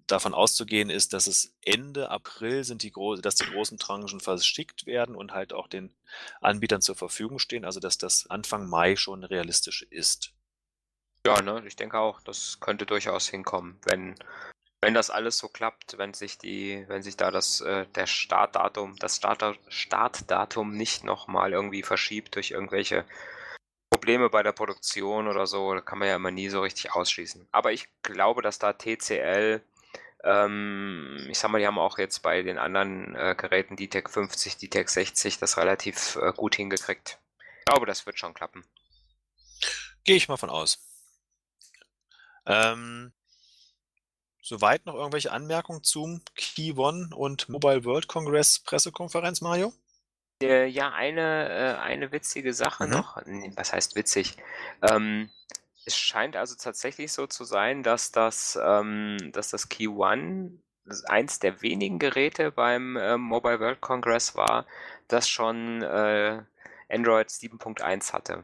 davon 0.08 0.34
auszugehen 0.34 0.90
ist, 0.90 1.14
dass 1.14 1.28
es 1.28 1.54
Ende 1.64 2.10
April 2.10 2.64
sind 2.64 2.84
die 2.84 2.92
große, 2.92 3.22
dass 3.22 3.36
die 3.36 3.50
großen 3.50 3.78
Tranchen 3.78 4.20
verschickt 4.20 4.86
werden 4.86 5.16
und 5.16 5.34
halt 5.34 5.54
auch 5.54 5.68
den 5.68 5.94
Anbietern 6.42 6.82
zur 6.82 6.96
Verfügung 6.96 7.40
stehen, 7.40 7.66
also 7.66 7.80
dass 7.80 7.98
das 7.98 8.30
Anfang 8.30 8.68
Mai 8.68 8.96
schon 8.96 9.24
realistisch 9.24 9.84
ist. 9.90 10.34
Ja, 11.26 11.42
ne, 11.42 11.64
ich 11.66 11.76
denke 11.76 12.00
auch, 12.00 12.22
das 12.22 12.60
könnte 12.60 12.86
durchaus 12.86 13.30
hinkommen, 13.30 13.80
wenn 13.86 14.16
wenn 14.84 14.94
das 14.94 15.10
alles 15.10 15.38
so 15.38 15.48
klappt, 15.48 15.98
wenn 15.98 16.14
sich 16.14 16.38
die, 16.38 16.84
wenn 16.90 17.04
sich 17.04 17.16
da 17.16 17.32
das 17.32 17.62
äh, 17.62 17.86
der 17.96 18.06
Startdatum, 18.06 18.98
das 18.98 19.16
Starter, 19.16 19.56
Startdatum 19.70 20.76
nicht 20.76 21.06
nochmal 21.06 21.54
irgendwie 21.54 21.84
verschiebt 21.84 22.36
durch 22.36 22.52
irgendwelche 22.52 23.06
Probleme 23.90 24.30
bei 24.30 24.44
der 24.44 24.52
Produktion 24.52 25.30
oder 25.30 25.48
so, 25.48 25.80
kann 25.86 26.00
man 26.00 26.10
ja 26.10 26.18
immer 26.18 26.32
nie 26.32 26.50
so 26.50 26.62
richtig 26.62 26.92
ausschließen. 26.92 27.48
Aber 27.54 27.72
ich 27.72 27.88
glaube, 28.02 28.42
dass 28.42 28.60
da 28.60 28.74
TCL 28.74 29.62
ich 30.26 31.38
sag 31.38 31.52
mal, 31.52 31.60
die 31.60 31.68
haben 31.68 31.80
auch 31.80 31.98
jetzt 31.98 32.20
bei 32.22 32.44
den 32.44 32.58
anderen 32.58 33.14
äh, 33.14 33.36
Geräten, 33.38 33.76
die 33.76 33.90
Tech 33.90 34.08
50, 34.08 34.56
die 34.56 34.70
Tech 34.70 34.88
60, 34.88 35.38
das 35.38 35.58
relativ 35.58 36.16
äh, 36.16 36.32
gut 36.32 36.56
hingekriegt. 36.56 37.20
Ich 37.60 37.66
glaube, 37.66 37.86
das 37.86 38.06
wird 38.06 38.18
schon 38.18 38.34
klappen. 38.34 38.64
Gehe 40.06 40.16
ich 40.16 40.30
mal 40.30 40.38
von 40.38 40.50
aus. 40.50 40.80
Ähm, 42.46 43.12
soweit 44.42 44.86
noch 44.86 44.96
irgendwelche 44.96 45.32
Anmerkungen 45.32 45.84
zum 45.84 46.22
Key 46.36 46.74
One 46.74 47.10
und 47.14 47.50
Mobile 47.50 47.84
World 47.84 48.08
Congress 48.08 48.60
Pressekonferenz, 48.60 49.42
Mario? 49.42 49.74
Äh, 50.42 50.68
ja, 50.68 50.92
eine, 50.92 51.50
äh, 51.50 51.82
eine 51.82 52.12
witzige 52.14 52.54
Sache 52.54 52.86
mhm. 52.86 52.92
noch. 52.92 53.18
Was 53.56 53.74
heißt 53.74 53.96
witzig? 53.96 54.38
Ähm, 54.82 55.30
es 55.86 55.98
scheint 55.98 56.36
also 56.36 56.56
tatsächlich 56.56 57.12
so 57.12 57.28
zu 57.28 57.44
sein, 57.44 57.84
dass 57.84 58.12
das, 58.12 58.58
ähm, 58.62 59.18
dass 59.34 59.50
das 59.50 59.70
Key 59.70 59.88
One 59.88 60.60
eins 61.06 61.40
der 61.40 61.62
wenigen 61.62 62.00
Geräte 62.00 62.52
beim 62.52 62.98
äh, 62.98 63.18
Mobile 63.18 63.60
World 63.60 63.82
Congress 63.82 64.36
war, 64.36 64.66
das 65.08 65.30
schon 65.30 65.82
äh, 65.82 66.44
Android 66.90 67.30
7.1 67.30 68.14
hatte. 68.14 68.44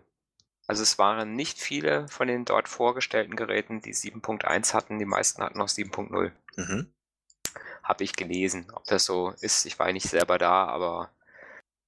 Also 0.67 0.83
es 0.83 0.97
waren 0.97 1.35
nicht 1.35 1.59
viele 1.59 2.07
von 2.07 2.27
den 2.27 2.45
dort 2.45 2.69
vorgestellten 2.69 3.35
Geräten, 3.35 3.81
die 3.81 3.93
7.1 3.93 4.73
hatten. 4.73 4.99
Die 4.99 5.05
meisten 5.05 5.41
hatten 5.41 5.57
noch 5.57 5.67
7.0. 5.67 6.31
Mhm. 6.57 6.93
Habe 7.83 8.03
ich 8.03 8.15
gelesen. 8.15 8.71
Ob 8.73 8.85
das 8.85 9.05
so 9.05 9.33
ist, 9.41 9.65
ich 9.65 9.79
war 9.79 9.87
ja 9.87 9.93
nicht 9.93 10.07
selber 10.07 10.37
da, 10.37 10.65
aber 10.65 11.11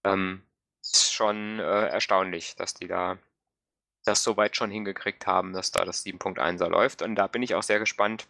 ähm, 0.04 0.42
ist 0.82 1.14
schon 1.14 1.60
äh, 1.60 1.90
erstaunlich, 1.90 2.56
dass 2.56 2.74
die 2.74 2.88
da 2.88 3.20
das 4.04 4.24
soweit 4.24 4.56
schon 4.56 4.72
hingekriegt 4.72 5.28
haben, 5.28 5.54
dass 5.54 5.72
da 5.72 5.86
das 5.86 6.06
7.1er 6.06 6.68
läuft. 6.68 7.02
Und 7.02 7.16
da 7.16 7.28
bin 7.28 7.44
ich 7.44 7.56
auch 7.56 7.64
sehr 7.64 7.80
gespannt, 7.80 8.28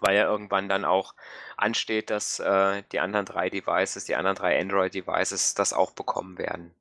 weil 0.00 0.16
ja 0.16 0.24
irgendwann 0.24 0.68
dann 0.68 0.84
auch 0.84 1.14
ansteht, 1.56 2.10
dass 2.10 2.38
äh, 2.38 2.82
die 2.92 3.00
anderen 3.00 3.26
drei 3.26 3.50
Devices, 3.50 4.04
die 4.04 4.14
anderen 4.16 4.36
drei 4.36 4.60
Android-Devices 4.60 5.54
das 5.54 5.72
auch 5.72 5.92
bekommen 5.92 6.38
werden. 6.38 6.74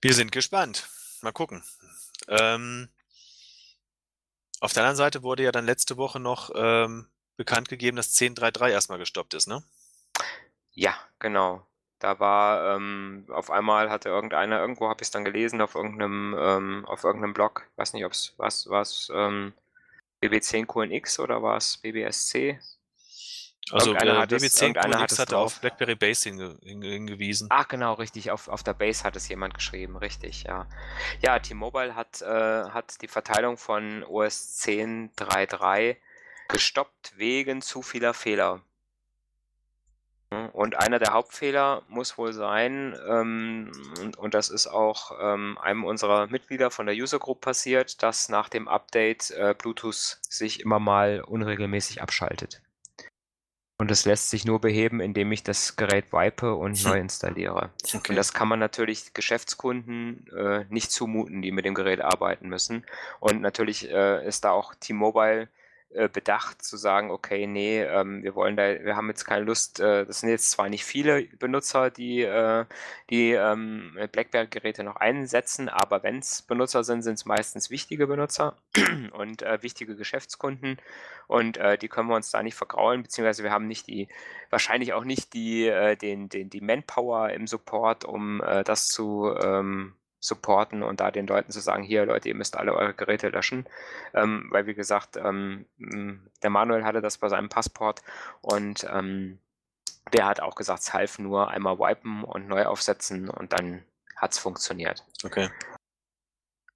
Wir 0.00 0.14
sind 0.14 0.32
gespannt. 0.32 0.88
Mal 1.22 1.32
gucken. 1.32 1.64
Ähm, 2.28 2.88
auf 4.60 4.72
der 4.72 4.82
anderen 4.82 4.96
Seite 4.96 5.22
wurde 5.22 5.42
ja 5.42 5.52
dann 5.52 5.66
letzte 5.66 5.96
Woche 5.96 6.20
noch 6.20 6.50
ähm, 6.54 7.10
bekannt 7.36 7.68
gegeben, 7.68 7.96
dass 7.96 8.14
10.3.3 8.14 8.70
erstmal 8.70 8.98
gestoppt 8.98 9.34
ist, 9.34 9.46
ne? 9.46 9.62
Ja, 10.72 10.94
genau. 11.18 11.66
Da 11.98 12.18
war 12.18 12.76
ähm, 12.76 13.26
auf 13.30 13.50
einmal 13.50 13.90
hatte 13.90 14.08
irgendeiner, 14.08 14.60
irgendwo 14.60 14.88
habe 14.88 15.02
ich 15.02 15.06
es 15.06 15.10
dann 15.10 15.24
gelesen, 15.24 15.60
auf 15.60 15.74
irgendeinem, 15.74 16.36
ähm, 16.38 16.84
auf 16.86 17.04
irgendeinem 17.04 17.32
Blog, 17.32 17.66
weiß 17.76 17.92
nicht, 17.92 18.04
ob 18.04 18.12
es 18.12 18.34
was, 18.36 18.68
was 18.68 19.10
ähm, 19.14 19.54
BB10QNX 20.22 21.20
oder 21.20 21.42
war 21.42 21.56
es 21.56 21.78
BBSC? 21.78 22.58
Also 23.70 23.94
äh, 23.94 23.98
BB10QNX 23.98 25.18
hatte 25.18 25.38
auf 25.38 25.60
BlackBerry 25.60 25.94
Base 25.94 26.28
hinge 26.28 26.58
hingewiesen. 26.62 27.48
Ach 27.50 27.66
genau, 27.66 27.94
richtig, 27.94 28.30
auf, 28.30 28.48
auf 28.48 28.62
der 28.62 28.74
Base 28.74 29.04
hat 29.04 29.16
es 29.16 29.28
jemand 29.28 29.54
geschrieben, 29.54 29.96
richtig, 29.96 30.44
ja. 30.44 30.66
Ja, 31.22 31.38
T-Mobile 31.38 31.94
hat, 31.94 32.20
äh, 32.20 32.26
hat 32.26 33.00
die 33.00 33.08
Verteilung 33.08 33.56
von 33.56 34.04
OS 34.04 34.60
10.3.3 34.62 35.96
gestoppt 36.48 37.16
wegen 37.16 37.62
zu 37.62 37.80
vieler 37.80 38.12
Fehler. 38.12 38.60
Und 40.52 40.76
einer 40.76 40.98
der 40.98 41.12
Hauptfehler 41.12 41.82
muss 41.88 42.18
wohl 42.18 42.32
sein, 42.32 42.96
ähm, 43.08 43.72
und, 44.00 44.16
und, 44.16 44.34
das 44.34 44.50
ist 44.50 44.66
auch 44.66 45.12
ähm, 45.20 45.58
einem 45.58 45.84
unserer 45.84 46.26
Mitglieder 46.28 46.70
von 46.70 46.86
der 46.86 46.94
User 46.94 47.18
Group 47.18 47.40
passiert, 47.40 48.02
dass 48.02 48.28
nach 48.28 48.48
dem 48.48 48.68
Update 48.68 49.30
äh, 49.30 49.54
Bluetooth 49.56 50.18
sich 50.28 50.60
immer 50.60 50.78
mal 50.78 51.20
unregelmäßig 51.20 52.02
abschaltet. 52.02 52.62
Und 53.76 53.90
das 53.90 54.04
lässt 54.04 54.30
sich 54.30 54.44
nur 54.44 54.60
beheben, 54.60 55.00
indem 55.00 55.32
ich 55.32 55.42
das 55.42 55.74
Gerät 55.74 56.12
wipe 56.12 56.54
und 56.54 56.76
hm. 56.76 56.90
neu 56.90 56.98
installiere. 57.00 57.70
Okay. 57.82 58.10
Und 58.10 58.16
das 58.16 58.32
kann 58.32 58.48
man 58.48 58.58
natürlich 58.58 59.14
Geschäftskunden 59.14 60.26
äh, 60.36 60.64
nicht 60.68 60.92
zumuten, 60.92 61.42
die 61.42 61.50
mit 61.50 61.64
dem 61.64 61.74
Gerät 61.74 62.00
arbeiten 62.00 62.48
müssen. 62.48 62.86
Und 63.20 63.40
natürlich 63.40 63.90
äh, 63.90 64.26
ist 64.26 64.44
da 64.44 64.52
auch 64.52 64.74
T-Mobile 64.74 65.48
äh, 65.94 66.08
bedacht 66.08 66.62
zu 66.62 66.76
sagen, 66.76 67.10
okay, 67.10 67.46
nee, 67.46 67.80
ähm, 67.82 68.22
wir 68.24 68.34
wollen 68.34 68.56
da, 68.56 68.62
wir 68.84 68.96
haben 68.96 69.08
jetzt 69.08 69.24
keine 69.24 69.44
Lust, 69.44 69.78
äh, 69.78 70.04
das 70.04 70.20
sind 70.20 70.28
jetzt 70.28 70.50
zwar 70.50 70.68
nicht 70.68 70.84
viele 70.84 71.22
Benutzer, 71.38 71.90
die, 71.90 72.22
äh, 72.22 72.64
die 73.10 73.30
ähm, 73.30 73.96
BlackBerry-Geräte 74.10 74.82
noch 74.82 74.96
einsetzen, 74.96 75.68
aber 75.68 76.02
wenn 76.02 76.18
es 76.18 76.42
Benutzer 76.42 76.82
sind, 76.82 77.02
sind 77.02 77.14
es 77.14 77.24
meistens 77.24 77.70
wichtige 77.70 78.08
Benutzer 78.08 78.56
und 79.12 79.42
äh, 79.42 79.62
wichtige 79.62 79.94
Geschäftskunden 79.94 80.78
und 81.28 81.58
äh, 81.58 81.78
die 81.78 81.88
können 81.88 82.08
wir 82.08 82.16
uns 82.16 82.30
da 82.32 82.42
nicht 82.42 82.56
vergraulen, 82.56 83.02
beziehungsweise 83.02 83.44
wir 83.44 83.52
haben 83.52 83.68
nicht 83.68 83.86
die, 83.86 84.08
wahrscheinlich 84.50 84.94
auch 84.94 85.04
nicht 85.04 85.32
die, 85.32 85.72
den, 86.00 86.28
den, 86.28 86.50
die 86.50 86.60
Manpower 86.60 87.30
im 87.30 87.46
Support, 87.46 88.04
um 88.04 88.42
das 88.64 88.88
zu 88.88 89.34
ähm, 89.42 89.94
supporten 90.24 90.82
und 90.82 91.00
da 91.00 91.10
den 91.10 91.26
Leuten 91.26 91.52
zu 91.52 91.60
sagen, 91.60 91.82
hier 91.82 92.06
Leute, 92.06 92.28
ihr 92.28 92.34
müsst 92.34 92.56
alle 92.56 92.74
eure 92.74 92.94
Geräte 92.94 93.28
löschen, 93.28 93.66
ähm, 94.14 94.48
weil 94.50 94.66
wie 94.66 94.74
gesagt, 94.74 95.16
ähm, 95.16 95.66
der 96.42 96.50
Manuel 96.50 96.84
hatte 96.84 97.02
das 97.02 97.18
bei 97.18 97.28
seinem 97.28 97.48
Passport 97.48 98.02
und 98.40 98.86
ähm, 98.90 99.38
der 100.12 100.26
hat 100.26 100.40
auch 100.40 100.54
gesagt, 100.54 100.80
es 100.80 100.94
half 100.94 101.18
nur 101.18 101.50
einmal 101.50 101.78
wipen 101.78 102.24
und 102.24 102.48
neu 102.48 102.64
aufsetzen 102.64 103.28
und 103.28 103.52
dann 103.52 103.84
hat 104.16 104.32
es 104.32 104.38
funktioniert. 104.38 105.04
Okay. 105.24 105.50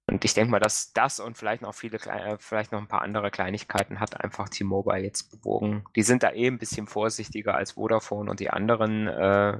Und 0.05 0.25
ich 0.25 0.33
denke 0.33 0.51
mal, 0.51 0.59
dass 0.59 0.91
das 0.93 1.19
und 1.19 1.37
vielleicht 1.37 1.61
noch 1.61 1.73
viele, 1.73 1.97
äh, 1.97 2.37
vielleicht 2.39 2.71
noch 2.71 2.79
ein 2.79 2.87
paar 2.87 3.03
andere 3.03 3.29
Kleinigkeiten 3.29 3.99
hat 3.99 4.19
einfach 4.19 4.49
T-Mobile 4.49 5.03
jetzt 5.03 5.29
bewogen. 5.29 5.85
Die 5.95 6.01
sind 6.01 6.23
da 6.23 6.31
eh 6.31 6.47
ein 6.47 6.57
bisschen 6.57 6.87
vorsichtiger 6.87 7.55
als 7.55 7.73
Vodafone 7.73 8.29
und 8.29 8.39
die 8.39 8.49
anderen 8.49 9.07
äh, 9.07 9.59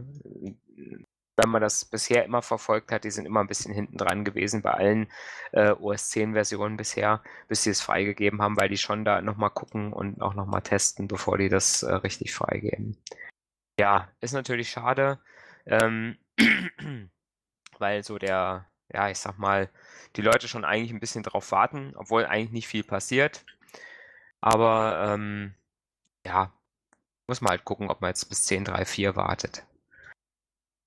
wenn 1.41 1.49
man 1.49 1.61
das 1.61 1.85
bisher 1.85 2.25
immer 2.25 2.41
verfolgt 2.41 2.91
hat, 2.91 3.03
die 3.03 3.11
sind 3.11 3.25
immer 3.25 3.39
ein 3.39 3.47
bisschen 3.47 3.73
hinten 3.73 3.97
dran 3.97 4.25
gewesen 4.25 4.61
bei 4.61 4.71
allen 4.71 5.11
äh, 5.53 5.71
OS 5.71 6.09
10 6.09 6.33
Versionen 6.33 6.77
bisher, 6.77 7.23
bis 7.47 7.63
sie 7.63 7.69
es 7.69 7.81
freigegeben 7.81 8.41
haben, 8.41 8.57
weil 8.57 8.69
die 8.69 8.77
schon 8.77 9.05
da 9.05 9.21
nochmal 9.21 9.51
gucken 9.51 9.93
und 9.93 10.21
auch 10.21 10.33
nochmal 10.33 10.61
testen, 10.61 11.07
bevor 11.07 11.37
die 11.37 11.49
das 11.49 11.83
äh, 11.83 11.93
richtig 11.93 12.33
freigeben. 12.33 12.97
Ja, 13.79 14.09
ist 14.19 14.33
natürlich 14.33 14.69
schade, 14.69 15.19
ähm, 15.65 16.17
weil 17.79 18.03
so 18.03 18.17
der, 18.17 18.65
ja, 18.93 19.09
ich 19.09 19.19
sag 19.19 19.37
mal, 19.37 19.69
die 20.17 20.21
Leute 20.21 20.47
schon 20.49 20.65
eigentlich 20.65 20.91
ein 20.91 20.99
bisschen 20.99 21.23
drauf 21.23 21.51
warten, 21.51 21.93
obwohl 21.95 22.25
eigentlich 22.25 22.51
nicht 22.51 22.67
viel 22.67 22.83
passiert. 22.83 23.45
Aber 24.41 25.13
ähm, 25.13 25.53
ja, 26.25 26.51
muss 27.27 27.41
man 27.41 27.51
halt 27.51 27.65
gucken, 27.65 27.89
ob 27.89 28.01
man 28.01 28.09
jetzt 28.09 28.25
bis 28.29 28.47
10.3.4 28.47 29.15
wartet 29.15 29.63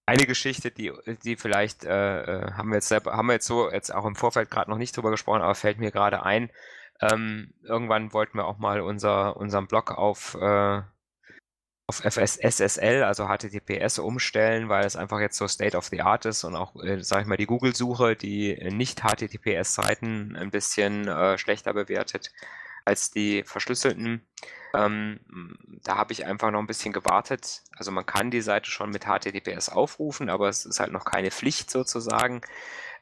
eine 0.07 0.27
Geschichte, 0.27 0.71
die, 0.71 0.93
die 1.25 1.37
vielleicht 1.37 1.85
äh, 1.85 2.23
äh, 2.23 2.53
haben 2.53 2.71
wir 2.71 2.77
jetzt 2.77 2.91
haben 2.91 3.27
wir 3.27 3.35
jetzt 3.35 3.47
so 3.47 3.71
jetzt 3.71 3.95
auch 3.95 4.05
im 4.05 4.17
Vorfeld 4.17 4.51
gerade 4.51 4.71
noch 4.71 4.79
nicht 4.79 4.97
drüber 4.97 5.11
gesprochen, 5.11 5.43
aber 5.43 5.55
fällt 5.55 5.79
mir 5.79 5.91
gerade 5.93 6.23
ein. 6.23 6.51
Ähm, 7.01 7.53
irgendwann 7.63 8.13
wollten 8.13 8.39
wir 8.39 8.47
auch 8.47 8.59
mal 8.59 8.81
unser, 8.81 9.37
unseren 9.37 9.67
Blog 9.67 9.91
auf, 9.91 10.37
äh, 10.41 10.83
auf 11.89 12.05
FS, 12.05 12.37
SSL, 12.37 13.03
also 13.03 13.27
HTTPS, 13.27 13.99
umstellen, 13.99 14.69
weil 14.69 14.85
es 14.85 14.97
einfach 14.97 15.19
jetzt 15.21 15.37
so 15.37 15.49
State 15.49 15.77
of 15.77 15.87
the 15.87 16.03
Art 16.03 16.27
ist 16.27 16.45
und 16.45 16.55
auch, 16.55 16.77
äh, 16.83 17.03
sag 17.03 17.23
ich 17.23 17.27
mal, 17.27 17.37
die 17.37 17.47
Google-Suche, 17.47 18.15
die 18.15 18.55
nicht 18.73 19.01
HTTPS-Seiten 19.03 20.37
ein 20.37 20.51
bisschen 20.51 21.09
äh, 21.09 21.39
schlechter 21.39 21.75
bewertet 21.75 22.33
als 22.85 23.11
die 23.11 23.43
verschlüsselten. 23.45 24.27
Ähm, 24.75 25.21
da 25.85 25.97
habe 25.97 26.13
ich 26.13 26.25
einfach 26.25 26.51
noch 26.51 26.61
ein 26.61 26.67
bisschen 26.67 26.93
gewartet. 26.93 27.63
Also 27.77 27.91
man 27.91 28.07
kann 28.07 28.31
die 28.31 28.41
Seite 28.41 28.71
schon 28.71 28.91
mit 28.91 29.05
HTTPS 29.05 29.69
aufrufen, 29.69 30.31
aber 30.31 30.49
es 30.49 30.65
ist 30.65 30.81
halt 30.81 30.93
noch 30.93 31.05
keine 31.05 31.31
Pflicht 31.31 31.71
sozusagen. 31.71 32.41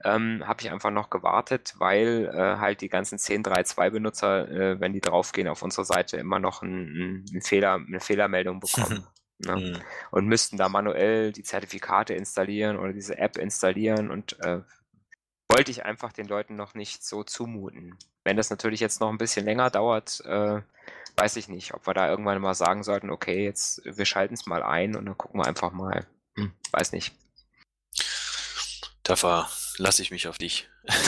Ähm, 0.03 0.43
habe 0.47 0.62
ich 0.62 0.70
einfach 0.70 0.91
noch 0.91 1.11
gewartet, 1.11 1.74
weil 1.78 2.31
äh, 2.35 2.59
halt 2.59 2.81
die 2.81 2.89
ganzen 2.89 3.18
10.3.2 3.18 3.91
Benutzer, 3.91 4.49
äh, 4.49 4.81
wenn 4.81 4.95
die 4.95 5.01
draufgehen 5.01 5.47
auf 5.47 5.62
unsere 5.62 5.85
Seite, 5.85 6.16
immer 6.16 6.39
noch 6.39 6.62
ein, 6.62 7.26
ein 7.33 7.43
Fehler, 7.43 7.74
eine 7.74 8.01
Fehlermeldung 8.01 8.61
bekommen. 8.61 9.07
Ne? 9.43 9.57
Mhm. 9.57 9.76
Und 10.11 10.26
müssten 10.26 10.59
da 10.59 10.68
manuell 10.68 11.33
die 11.33 11.43
Zertifikate 11.43 12.12
installieren 12.12 12.78
oder 12.78 12.93
diese 12.93 13.16
App 13.16 13.39
installieren 13.39 14.11
und 14.11 14.39
äh, 14.41 14.61
wollte 15.51 15.70
ich 15.70 15.84
einfach 15.84 16.12
den 16.12 16.26
Leuten 16.26 16.57
noch 16.57 16.74
nicht 16.74 17.05
so 17.05 17.24
zumuten. 17.24 17.98
Wenn 18.24 18.36
das 18.36 18.51
natürlich 18.51 18.80
jetzt 18.80 19.01
noch 19.01 19.09
ein 19.09 19.18
bisschen 19.18 19.44
länger 19.44 19.70
dauert, 19.70 20.20
äh, 20.24 20.62
weiß 21.16 21.36
ich 21.36 21.48
nicht, 21.48 21.74
ob 21.74 21.86
wir 21.86 21.94
da 21.94 22.09
irgendwann 22.09 22.40
mal 22.40 22.55
sagen 22.55 22.82
sollten, 22.82 23.11
okay, 23.11 23.44
jetzt 23.44 23.82
wir 23.84 24.05
schalten 24.05 24.34
es 24.34 24.46
mal 24.46 24.62
ein 24.62 24.96
und 24.96 25.07
dann 25.07 25.18
gucken 25.18 25.40
wir 25.40 25.46
einfach 25.46 25.72
mal. 25.72 26.07
Hm, 26.36 26.53
weiß 26.72 26.92
nicht. 26.92 27.12
Da 29.03 29.16
verlasse 29.16 30.03
ich 30.03 30.11
mich 30.11 30.28
auf 30.28 30.38
dich. 30.38 30.68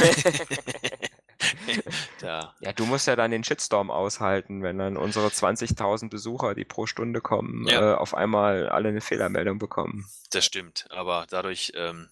da. 2.20 2.54
Ja, 2.60 2.72
du 2.72 2.86
musst 2.86 3.06
ja 3.06 3.14
dann 3.16 3.30
den 3.30 3.44
Shitstorm 3.44 3.90
aushalten, 3.90 4.62
wenn 4.62 4.78
dann 4.78 4.96
unsere 4.96 5.28
20.000 5.28 6.10
Besucher, 6.10 6.54
die 6.54 6.64
pro 6.64 6.86
Stunde 6.86 7.20
kommen, 7.20 7.68
ja. 7.68 7.92
äh, 7.92 7.94
auf 7.94 8.14
einmal 8.14 8.68
alle 8.68 8.88
eine 8.88 9.00
Fehlermeldung 9.00 9.58
bekommen. 9.58 10.06
Das 10.30 10.44
stimmt, 10.44 10.86
aber 10.90 11.26
dadurch 11.28 11.72
ähm, 11.76 12.08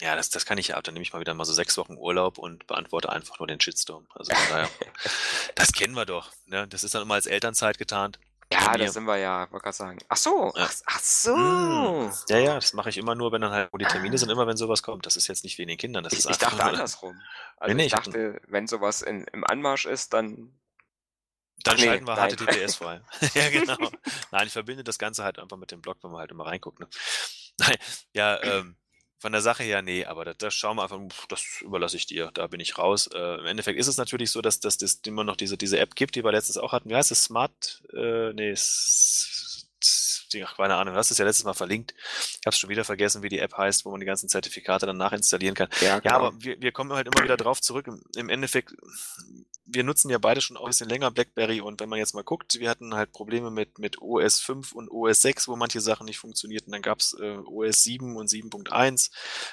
ja, 0.00 0.16
das, 0.16 0.30
das 0.30 0.46
kann 0.46 0.58
ich 0.58 0.68
ja. 0.68 0.80
Dann 0.80 0.94
nehme 0.94 1.02
ich 1.02 1.12
mal 1.12 1.20
wieder 1.20 1.34
mal 1.34 1.44
so 1.44 1.52
sechs 1.52 1.76
Wochen 1.76 1.96
Urlaub 1.96 2.38
und 2.38 2.66
beantworte 2.66 3.10
einfach 3.10 3.38
nur 3.38 3.46
den 3.46 3.60
Shitstorm. 3.60 4.06
Also 4.14 4.32
von 4.34 4.48
daher, 4.48 4.70
das 5.54 5.72
kennen 5.72 5.94
wir 5.94 6.06
doch. 6.06 6.30
Ne? 6.46 6.66
Das 6.68 6.84
ist 6.84 6.94
dann 6.94 7.02
immer 7.02 7.14
als 7.14 7.26
Elternzeit 7.26 7.78
getarnt. 7.78 8.18
Ja, 8.52 8.76
da 8.76 8.88
sind 8.88 9.04
wir 9.04 9.16
ja, 9.16 9.48
wollte 9.52 9.62
gerade 9.62 9.76
sagen. 9.76 9.98
Ach 10.08 10.16
so, 10.16 10.52
ja. 10.56 10.68
ach, 10.86 10.98
so. 11.00 11.36
Hm. 11.36 12.12
Ja, 12.28 12.38
ja, 12.38 12.54
das 12.56 12.72
mache 12.72 12.88
ich 12.88 12.98
immer 12.98 13.14
nur, 13.14 13.30
wenn 13.30 13.40
dann 13.40 13.52
halt, 13.52 13.72
wo 13.72 13.78
die 13.78 13.84
Termine 13.84 14.18
sind, 14.18 14.28
immer 14.28 14.48
wenn 14.48 14.56
sowas 14.56 14.82
kommt. 14.82 15.06
Das 15.06 15.16
ist 15.16 15.28
jetzt 15.28 15.44
nicht 15.44 15.56
wie 15.58 15.62
in 15.62 15.68
den 15.68 15.78
Kindern. 15.78 16.02
Das 16.02 16.14
ich, 16.14 16.20
ist 16.20 16.30
ich 16.30 16.38
dachte 16.38 16.64
andersrum. 16.64 17.20
Also 17.58 17.76
nee, 17.76 17.86
ich 17.86 17.92
dachte, 17.92 18.40
wenn 18.48 18.66
sowas 18.66 19.02
in, 19.02 19.24
im 19.32 19.44
Anmarsch 19.44 19.86
ist, 19.86 20.12
dann 20.14 20.52
dann 21.62 21.76
nee, 21.76 21.84
schalten 21.84 22.06
wir 22.06 22.16
nein. 22.16 22.30
HTTPS 22.30 22.76
frei. 22.76 23.02
ja, 23.34 23.50
genau. 23.50 23.76
Nein, 24.32 24.46
ich 24.46 24.52
verbinde 24.52 24.82
das 24.82 24.98
Ganze 24.98 25.22
halt 25.22 25.38
einfach 25.38 25.56
mit 25.56 25.70
dem 25.70 25.80
Blog, 25.80 25.98
wenn 26.02 26.10
man 26.10 26.20
halt 26.20 26.30
immer 26.30 26.46
reinguckt. 26.46 26.80
Ne? 26.80 26.88
Nein, 27.58 27.76
ja, 28.14 28.42
ähm, 28.42 28.76
von 29.20 29.32
der 29.32 29.42
Sache 29.42 29.62
her, 29.62 29.82
nee, 29.82 30.06
aber 30.06 30.24
das, 30.24 30.38
das 30.38 30.54
schauen 30.54 30.76
wir 30.78 30.82
einfach, 30.82 30.98
das 31.28 31.60
überlasse 31.60 31.96
ich 31.96 32.06
dir, 32.06 32.30
da 32.32 32.46
bin 32.46 32.58
ich 32.58 32.78
raus. 32.78 33.06
Äh, 33.12 33.38
Im 33.38 33.46
Endeffekt 33.46 33.78
ist 33.78 33.86
es 33.86 33.98
natürlich 33.98 34.30
so, 34.30 34.40
dass, 34.40 34.60
dass 34.60 34.78
das 34.78 35.00
immer 35.06 35.24
noch 35.24 35.36
diese, 35.36 35.58
diese 35.58 35.78
App 35.78 35.94
gibt, 35.94 36.14
die 36.14 36.24
wir 36.24 36.32
letztens 36.32 36.56
auch 36.56 36.72
hatten. 36.72 36.88
Wie 36.88 36.94
heißt 36.96 37.12
es? 37.12 37.24
Smart? 37.24 37.82
Äh, 37.92 38.32
nee, 38.32 38.52
ach, 40.44 40.56
keine 40.56 40.76
Ahnung, 40.76 40.94
du 40.94 40.98
hast 40.98 41.10
es 41.10 41.18
ja 41.18 41.24
letztes 41.24 41.44
Mal 41.44 41.54
verlinkt. 41.54 41.94
Ich 41.96 42.46
habe 42.46 42.50
es 42.50 42.58
schon 42.58 42.70
wieder 42.70 42.84
vergessen, 42.84 43.22
wie 43.22 43.28
die 43.28 43.38
App 43.38 43.56
heißt, 43.56 43.84
wo 43.84 43.90
man 43.90 44.00
die 44.00 44.06
ganzen 44.06 44.28
Zertifikate 44.28 44.86
dann 44.86 44.96
nachinstallieren 44.96 45.54
kann. 45.54 45.68
Ja, 45.80 46.00
ja 46.02 46.12
aber 46.12 46.32
wir, 46.42 46.60
wir 46.60 46.72
kommen 46.72 46.92
halt 46.92 47.08
immer 47.08 47.24
wieder 47.24 47.36
drauf 47.36 47.60
zurück. 47.60 47.86
Im, 47.86 48.02
Im, 48.16 48.28
Endeffekt, 48.28 48.74
wir 49.66 49.84
nutzen 49.84 50.10
ja 50.10 50.18
beide 50.18 50.40
schon 50.40 50.56
auch 50.56 50.64
ein 50.64 50.70
bisschen 50.70 50.88
länger 50.88 51.10
BlackBerry 51.10 51.60
und 51.60 51.80
wenn 51.80 51.88
man 51.88 51.98
jetzt 51.98 52.14
mal 52.14 52.24
guckt, 52.24 52.58
wir 52.58 52.70
hatten 52.70 52.94
halt 52.94 53.12
Probleme 53.12 53.50
mit, 53.50 53.78
mit 53.78 54.00
OS 54.00 54.40
5 54.40 54.72
und 54.72 54.90
OS 54.90 55.22
6, 55.22 55.48
wo 55.48 55.56
manche 55.56 55.80
Sachen 55.80 56.06
nicht 56.06 56.18
funktionierten. 56.18 56.72
Dann 56.72 56.82
gab's 56.82 57.14
äh, 57.20 57.38
OS 57.38 57.82
7 57.82 58.16
und 58.16 58.28
7.1, 58.28 59.10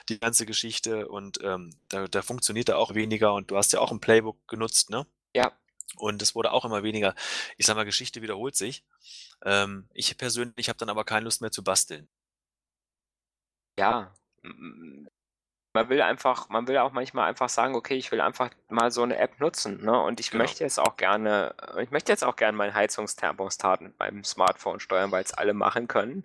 die 0.09 0.19
ganze 0.19 0.45
Geschichte 0.45 1.07
und 1.07 1.39
ähm, 1.43 1.75
da, 1.89 2.07
da 2.07 2.21
funktioniert 2.21 2.69
da 2.69 2.75
auch 2.75 2.93
weniger 2.93 3.33
und 3.33 3.51
du 3.51 3.57
hast 3.57 3.73
ja 3.73 3.79
auch 3.79 3.91
ein 3.91 3.99
Playbook 3.99 4.47
genutzt, 4.47 4.89
ne? 4.89 5.05
Ja. 5.35 5.51
Und 5.95 6.21
es 6.21 6.35
wurde 6.35 6.51
auch 6.51 6.65
immer 6.65 6.83
weniger. 6.83 7.15
Ich 7.57 7.65
sag 7.65 7.75
mal, 7.75 7.85
Geschichte 7.85 8.21
wiederholt 8.21 8.55
sich. 8.55 8.83
Ähm, 9.43 9.87
ich 9.93 10.17
persönlich 10.17 10.69
habe 10.69 10.77
dann 10.77 10.89
aber 10.89 11.05
keine 11.05 11.23
Lust 11.23 11.41
mehr 11.41 11.51
zu 11.51 11.63
basteln. 11.63 12.07
Ja, 13.79 14.13
man 15.77 15.89
will 15.89 16.01
einfach, 16.01 16.49
man 16.49 16.67
will 16.67 16.77
auch 16.79 16.91
manchmal 16.91 17.29
einfach 17.29 17.49
sagen, 17.49 17.75
okay, 17.75 17.95
ich 17.95 18.11
will 18.11 18.19
einfach 18.19 18.49
mal 18.67 18.89
so 18.89 19.03
eine 19.03 19.17
App 19.17 19.39
nutzen, 19.39 19.83
ne? 19.83 20.01
Und 20.01 20.19
ich 20.19 20.31
genau. 20.31 20.43
möchte 20.43 20.63
jetzt 20.63 20.79
auch 20.79 20.97
gerne, 20.97 21.53
ich 21.79 21.91
möchte 21.91 22.11
jetzt 22.11 22.23
auch 22.23 22.35
gerne 22.35 22.57
meinen 22.57 22.73
Heizungsthermostat 22.73 23.81
mit 23.81 23.99
meinem 23.99 24.23
Smartphone 24.23 24.79
steuern, 24.79 25.11
weil 25.11 25.23
es 25.23 25.35
alle 25.35 25.53
machen 25.53 25.87
können. 25.87 26.23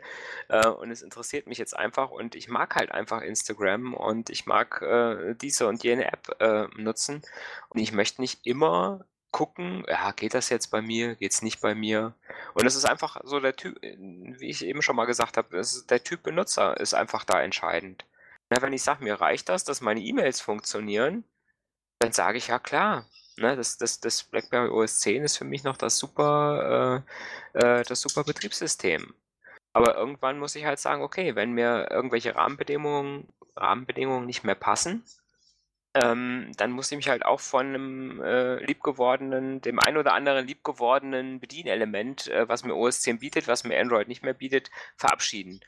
Äh, 0.48 0.68
und 0.68 0.90
es 0.90 1.02
interessiert 1.02 1.46
mich 1.46 1.58
jetzt 1.58 1.76
einfach 1.76 2.10
und 2.10 2.34
ich 2.34 2.48
mag 2.48 2.74
halt 2.76 2.92
einfach 2.92 3.20
Instagram 3.20 3.92
und 3.92 4.30
ich 4.30 4.46
mag 4.46 4.80
äh, 4.80 5.34
diese 5.34 5.66
und 5.66 5.82
jene 5.84 6.10
App 6.10 6.34
äh, 6.40 6.68
nutzen. 6.80 7.20
Und 7.68 7.80
ich 7.80 7.92
möchte 7.92 8.22
nicht 8.22 8.46
immer 8.46 9.04
gucken, 9.32 9.84
ja, 9.88 10.12
geht 10.12 10.34
das 10.34 10.48
jetzt 10.50 10.68
bei 10.68 10.82
mir, 10.82 11.16
geht's 11.16 11.42
nicht 11.42 11.60
bei 11.60 11.74
mir? 11.74 12.14
Und 12.54 12.66
es 12.66 12.76
ist 12.76 12.84
einfach 12.84 13.20
so 13.24 13.40
der 13.40 13.56
Typ, 13.56 13.80
wie 13.82 14.50
ich 14.50 14.64
eben 14.64 14.82
schon 14.82 14.96
mal 14.96 15.06
gesagt 15.06 15.36
habe, 15.36 15.60
der 15.90 16.04
Typ 16.04 16.22
Benutzer 16.22 16.78
ist 16.78 16.94
einfach 16.94 17.24
da 17.24 17.42
entscheidend. 17.42 18.04
Na, 18.50 18.62
wenn 18.62 18.72
ich 18.72 18.82
sage, 18.82 19.02
mir 19.02 19.20
reicht 19.20 19.48
das, 19.48 19.64
dass 19.64 19.80
meine 19.80 20.00
E-Mails 20.00 20.40
funktionieren, 20.40 21.24
dann 21.98 22.12
sage 22.12 22.38
ich 22.38 22.48
ja 22.48 22.58
klar. 22.58 23.06
Ne, 23.38 23.56
das, 23.56 23.78
das, 23.78 24.00
das 24.00 24.24
BlackBerry 24.24 24.68
OS 24.68 25.00
10 25.00 25.22
ist 25.24 25.38
für 25.38 25.44
mich 25.46 25.64
noch 25.64 25.78
das 25.78 25.98
super, 25.98 27.02
äh, 27.54 27.80
äh, 27.80 27.82
das 27.84 28.02
super 28.02 28.24
Betriebssystem. 28.24 29.14
Aber 29.72 29.96
irgendwann 29.96 30.38
muss 30.38 30.54
ich 30.54 30.66
halt 30.66 30.78
sagen, 30.78 31.02
okay, 31.02 31.34
wenn 31.34 31.52
mir 31.52 31.88
irgendwelche 31.90 32.34
Rahmenbedingungen, 32.34 33.26
Rahmenbedingungen 33.56 34.26
nicht 34.26 34.44
mehr 34.44 34.54
passen, 34.54 35.04
ähm, 35.94 36.52
dann 36.56 36.72
muss 36.72 36.90
ich 36.90 36.96
mich 36.96 37.08
halt 37.08 37.24
auch 37.24 37.40
von 37.40 37.66
einem 37.66 38.22
äh, 38.22 38.64
liebgewordenen, 38.64 39.60
dem 39.60 39.78
ein 39.78 39.96
oder 39.96 40.14
anderen 40.14 40.46
liebgewordenen 40.46 41.38
Bedienelement, 41.38 42.28
äh, 42.28 42.48
was 42.48 42.64
mir 42.64 42.74
OS 42.74 43.02
10 43.02 43.18
bietet, 43.18 43.46
was 43.46 43.64
mir 43.64 43.78
Android 43.78 44.08
nicht 44.08 44.22
mehr 44.22 44.32
bietet, 44.34 44.70
verabschieden. 44.96 45.60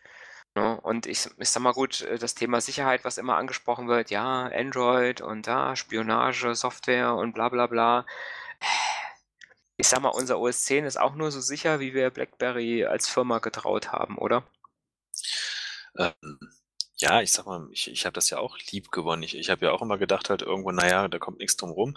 Ja, 0.57 0.75
ne? 0.75 0.81
und 0.81 1.07
ich, 1.07 1.29
ich 1.39 1.49
sag 1.51 1.63
mal 1.63 1.73
gut, 1.73 2.03
äh, 2.03 2.19
das 2.19 2.35
Thema 2.35 2.61
Sicherheit, 2.61 3.05
was 3.05 3.19
immer 3.19 3.37
angesprochen 3.37 3.89
wird, 3.89 4.11
ja, 4.11 4.47
Android 4.47 5.21
und 5.21 5.47
da 5.47 5.77
Spionage, 5.77 6.55
Software 6.55 7.15
und 7.15 7.35
bla 7.35 7.49
bla 7.51 7.67
bla. 7.67 8.07
Ich 9.77 9.89
sag 9.89 10.01
mal, 10.01 10.11
unser 10.11 10.39
OS 10.39 10.65
10 10.65 10.85
ist 10.85 10.97
auch 10.99 11.15
nur 11.17 11.31
so 11.33 11.41
sicher, 11.41 11.81
wie 11.81 11.95
wir 11.95 12.11
BlackBerry 12.11 12.85
als 12.87 13.09
Firma 13.09 13.41
getraut 13.41 13.93
haben, 13.93 14.17
oder? 14.19 14.45
Ähm, 15.99 16.39
ja, 16.97 17.21
ich 17.21 17.33
sag 17.33 17.47
mal, 17.47 17.67
ich, 17.73 17.91
ich 17.91 18.07
habe 18.07 18.15
das 18.15 18.31
ja 18.31 18.39
auch 18.39 18.57
lieb 18.71 18.93
gewonnen. 18.93 19.25
Ich, 19.25 19.37
ich 19.37 19.51
habe 19.51 19.67
ja 19.67 19.73
auch 19.73 19.83
immer 19.83 19.99
gedacht, 19.99 20.31
halt 20.31 20.43
irgendwo, 20.43 20.71
naja, 20.71 21.09
da 21.09 21.19
kommt 21.19 21.39
nichts 21.39 21.57
drum 21.57 21.71
rum. 21.71 21.97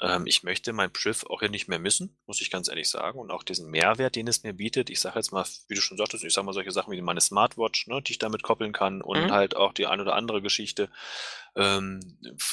Ähm, 0.00 0.26
ich 0.26 0.42
möchte 0.42 0.72
mein 0.72 0.90
Priv 0.90 1.24
auch 1.28 1.40
hier 1.40 1.50
nicht 1.50 1.68
mehr 1.68 1.78
missen, 1.78 2.16
muss 2.26 2.40
ich 2.40 2.50
ganz 2.50 2.68
ehrlich 2.68 2.88
sagen. 2.88 3.18
Und 3.18 3.30
auch 3.30 3.42
diesen 3.42 3.70
Mehrwert, 3.70 4.16
den 4.16 4.28
es 4.28 4.42
mir 4.42 4.54
bietet. 4.54 4.88
Ich 4.88 5.00
sage 5.00 5.18
jetzt 5.18 5.32
mal, 5.32 5.44
wie 5.68 5.74
du 5.74 5.82
schon 5.82 5.98
sagtest, 5.98 6.24
ich 6.24 6.32
sag 6.32 6.44
mal 6.44 6.54
solche 6.54 6.70
Sachen 6.70 6.92
wie 6.92 7.02
meine 7.02 7.20
Smartwatch, 7.20 7.86
ne, 7.86 8.00
die 8.00 8.12
ich 8.12 8.18
damit 8.18 8.42
koppeln 8.42 8.72
kann 8.72 9.02
und 9.02 9.24
mhm. 9.24 9.30
halt 9.30 9.56
auch 9.56 9.74
die 9.74 9.86
ein 9.86 10.00
oder 10.00 10.14
andere 10.14 10.40
Geschichte. 10.40 10.90
Ähm, 11.54 12.00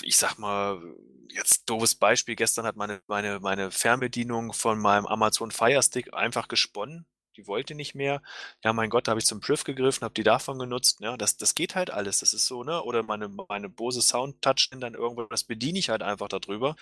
ich 0.01 0.17
sag 0.17 0.37
mal, 0.37 0.81
jetzt 1.29 1.69
doofes 1.69 1.95
Beispiel, 1.95 2.35
gestern 2.35 2.65
hat 2.65 2.75
meine, 2.75 3.01
meine, 3.07 3.39
meine 3.39 3.71
Fernbedienung 3.71 4.51
von 4.51 4.77
meinem 4.77 5.05
Amazon 5.05 5.51
Fire 5.51 5.81
Stick 5.81 6.13
einfach 6.13 6.49
gesponnen 6.49 7.05
die 7.37 7.47
wollte 7.47 7.75
nicht 7.75 7.95
mehr. 7.95 8.21
Ja, 8.63 8.73
mein 8.73 8.89
Gott, 8.89 9.07
da 9.07 9.11
habe 9.11 9.19
ich 9.19 9.25
zum 9.25 9.39
Priv 9.39 9.63
gegriffen, 9.63 10.03
habe 10.03 10.13
die 10.13 10.23
davon 10.23 10.59
genutzt. 10.59 10.99
Ja, 11.01 11.15
das, 11.17 11.37
das 11.37 11.55
geht 11.55 11.75
halt 11.75 11.91
alles. 11.91 12.19
Das 12.19 12.33
ist 12.33 12.47
so, 12.47 12.63
ne? 12.63 12.83
Oder 12.83 13.03
meine, 13.03 13.29
meine 13.29 13.69
Bose 13.69 14.01
Sound 14.01 14.41
Touch 14.41 14.69
dann 14.71 14.95
irgendwo, 14.95 15.23
das 15.23 15.43
bediene 15.43 15.79
ich 15.79 15.89
halt 15.89 16.01
einfach 16.03 16.27
darüber. 16.27 16.75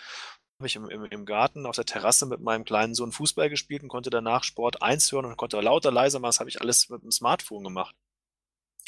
Habe 0.60 0.68
ich 0.68 0.76
im, 0.78 0.90
im, 0.90 1.06
im 1.06 1.26
Garten 1.26 1.66
auf 1.66 1.76
der 1.76 1.86
Terrasse 1.86 2.26
mit 2.26 2.40
meinem 2.42 2.64
kleinen 2.66 2.96
Sohn 2.96 3.12
Fußball 3.12 3.50
gespielt 3.50 3.84
und 3.84 3.90
konnte 3.90 4.10
danach 4.10 4.44
Sport 4.44 4.82
1 4.82 5.12
hören 5.12 5.26
und 5.26 5.38
konnte 5.38 5.60
lauter, 5.60 5.92
leiser 5.92 6.20
machen. 6.20 6.30
Das 6.30 6.40
habe 6.40 6.50
ich 6.50 6.62
alles 6.62 6.90
mit 6.90 7.04
dem 7.04 7.12
Smartphone 7.12 7.64
gemacht. 7.64 7.96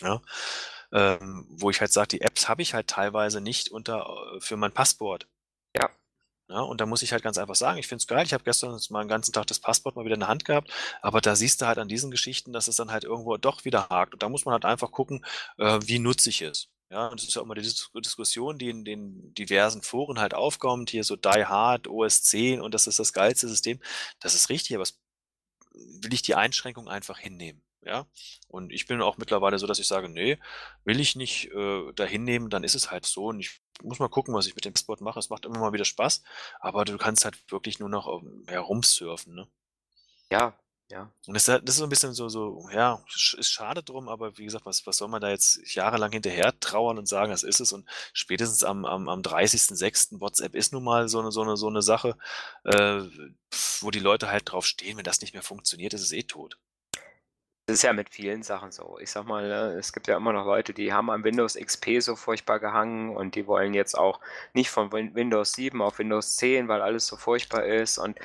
Ja. 0.01 0.21
Ähm, 0.93 1.45
wo 1.49 1.69
ich 1.69 1.81
halt 1.81 1.91
sage, 1.91 2.07
die 2.09 2.21
Apps 2.21 2.47
habe 2.47 2.61
ich 2.61 2.73
halt 2.73 2.87
teilweise 2.87 3.41
nicht 3.41 3.69
unter 3.69 4.07
äh, 4.35 4.39
für 4.41 4.55
mein 4.57 4.71
Passport. 4.73 5.27
Ja. 6.49 6.55
Ja, 6.55 6.61
und 6.61 6.79
da 6.79 6.85
muss 6.85 7.01
ich 7.01 7.11
halt 7.11 7.23
ganz 7.23 7.37
einfach 7.37 7.55
sagen, 7.55 7.77
ich 7.77 7.87
finde 7.87 8.01
es 8.01 8.07
geil. 8.07 8.25
Ich 8.25 8.33
habe 8.33 8.43
gestern 8.43 8.79
mal 8.89 9.01
einen 9.01 9.09
ganzen 9.09 9.33
Tag 9.33 9.47
das 9.47 9.59
Passport 9.59 9.95
mal 9.95 10.05
wieder 10.05 10.13
in 10.15 10.21
der 10.21 10.29
Hand 10.29 10.45
gehabt, 10.45 10.71
aber 11.01 11.19
da 11.21 11.35
siehst 11.35 11.61
du 11.61 11.67
halt 11.67 11.77
an 11.77 11.89
diesen 11.89 12.09
Geschichten, 12.11 12.53
dass 12.53 12.67
es 12.67 12.77
dann 12.77 12.91
halt 12.91 13.03
irgendwo 13.03 13.35
doch 13.37 13.65
wieder 13.65 13.89
hakt. 13.89 14.13
Und 14.13 14.23
da 14.23 14.29
muss 14.29 14.45
man 14.45 14.53
halt 14.53 14.65
einfach 14.65 14.91
gucken, 14.91 15.25
äh, 15.57 15.79
wie 15.83 15.99
nutze 15.99 16.29
ich 16.29 16.41
es. 16.41 16.69
Ja, 16.89 17.07
und 17.07 17.19
das 17.19 17.27
ist 17.27 17.35
ja 17.35 17.41
auch 17.41 17.45
immer 17.45 17.55
die 17.55 17.61
Diskussion, 18.01 18.57
die 18.57 18.69
in 18.69 18.85
den 18.85 19.33
diversen 19.33 19.81
Foren 19.81 20.19
halt 20.19 20.33
aufkommt, 20.33 20.89
hier 20.89 21.03
so 21.03 21.17
Die 21.17 21.45
Hard, 21.45 21.87
OS 21.89 22.23
10 22.23 22.61
und 22.61 22.73
das 22.73 22.87
ist 22.87 22.99
das 22.99 23.11
geilste 23.11 23.49
System. 23.49 23.79
Das 24.21 24.33
ist 24.33 24.49
richtig, 24.49 24.73
aber 24.75 24.83
es 24.83 24.97
will 25.73 26.13
ich 26.13 26.21
die 26.21 26.35
Einschränkung 26.35 26.87
einfach 26.87 27.19
hinnehmen. 27.19 27.61
Ja, 27.83 28.05
und 28.49 28.73
ich 28.73 28.85
bin 28.87 29.01
auch 29.01 29.17
mittlerweile 29.17 29.59
so, 29.59 29.67
dass 29.67 29.79
ich 29.79 29.87
sage, 29.87 30.09
nee, 30.09 30.37
will 30.83 30.99
ich 30.99 31.15
nicht 31.15 31.51
äh, 31.53 31.93
da 31.95 32.03
hinnehmen, 32.03 32.49
dann 32.49 32.63
ist 32.65 32.75
es 32.75 32.91
halt 32.91 33.05
so. 33.05 33.27
Und 33.27 33.39
ich 33.39 33.61
muss 33.83 33.99
mal 33.99 34.09
gucken, 34.09 34.33
was 34.33 34.47
ich 34.47 34.55
mit 34.55 34.65
dem 34.65 34.75
Sport 34.75 35.01
mache. 35.01 35.19
Es 35.19 35.29
macht 35.29 35.45
immer 35.45 35.59
mal 35.59 35.73
wieder 35.73 35.85
Spaß, 35.85 36.23
aber 36.59 36.85
du 36.85 36.97
kannst 36.97 37.25
halt 37.25 37.39
wirklich 37.51 37.79
nur 37.79 37.89
noch 37.89 38.07
ähm, 38.21 38.43
herumsurfen, 38.47 39.35
ne? 39.35 39.47
Ja, 40.31 40.53
ja. 40.89 41.11
Und 41.25 41.33
das, 41.33 41.45
das 41.45 41.61
ist 41.65 41.77
so 41.77 41.83
ein 41.83 41.89
bisschen 41.89 42.13
so, 42.13 42.29
so, 42.29 42.69
ja, 42.71 43.03
ist 43.13 43.51
schade 43.51 43.83
drum, 43.83 44.07
aber 44.07 44.37
wie 44.37 44.45
gesagt, 44.45 44.65
was, 44.65 44.87
was 44.87 44.97
soll 44.97 45.09
man 45.09 45.21
da 45.21 45.29
jetzt 45.29 45.59
jahrelang 45.75 46.11
hinterher 46.13 46.57
trauern 46.59 46.97
und 46.97 47.07
sagen, 47.07 47.31
das 47.31 47.43
ist 47.43 47.59
es. 47.59 47.73
Und 47.73 47.87
spätestens 48.13 48.63
am, 48.63 48.85
am, 48.85 49.09
am 49.09 49.21
30.06. 49.21 50.21
WhatsApp 50.21 50.55
ist 50.55 50.71
nun 50.71 50.83
mal 50.83 51.09
so 51.09 51.19
eine, 51.19 51.31
so 51.31 51.41
eine, 51.41 51.57
so 51.57 51.67
eine 51.67 51.81
Sache, 51.81 52.17
äh, 52.63 53.01
wo 53.81 53.91
die 53.91 53.99
Leute 53.99 54.29
halt 54.29 54.51
drauf 54.51 54.65
stehen, 54.65 54.97
wenn 54.97 55.03
das 55.03 55.21
nicht 55.21 55.33
mehr 55.33 55.43
funktioniert, 55.43 55.93
ist 55.93 56.01
es 56.01 56.13
eh 56.13 56.23
tot. 56.23 56.57
Das 57.67 57.73
ist 57.75 57.81
ja 57.81 57.91
mit 57.91 58.09
vielen 58.09 58.43
Sachen 58.43 58.71
so. 58.71 58.97
Ich 59.01 59.11
sag 59.11 59.25
mal, 59.25 59.45
ne, 59.45 59.77
es 59.77 59.91
gibt 59.91 60.07
ja 60.07 60.15
immer 60.15 60.31
noch 60.31 60.45
Leute, 60.45 60.73
die 60.73 60.93
haben 60.93 61.09
am 61.09 61.25
Windows 61.25 61.55
XP 61.55 61.99
so 61.99 62.15
furchtbar 62.15 62.61
gehangen 62.61 63.13
und 63.13 63.35
die 63.35 63.45
wollen 63.45 63.73
jetzt 63.73 63.97
auch 63.97 64.21
nicht 64.53 64.69
von 64.69 64.89
Windows 64.93 65.51
7 65.51 65.81
auf 65.81 65.99
Windows 65.99 66.37
10, 66.37 66.69
weil 66.69 66.81
alles 66.81 67.07
so 67.07 67.17
furchtbar 67.17 67.65
ist. 67.65 67.97
Und 67.97 68.17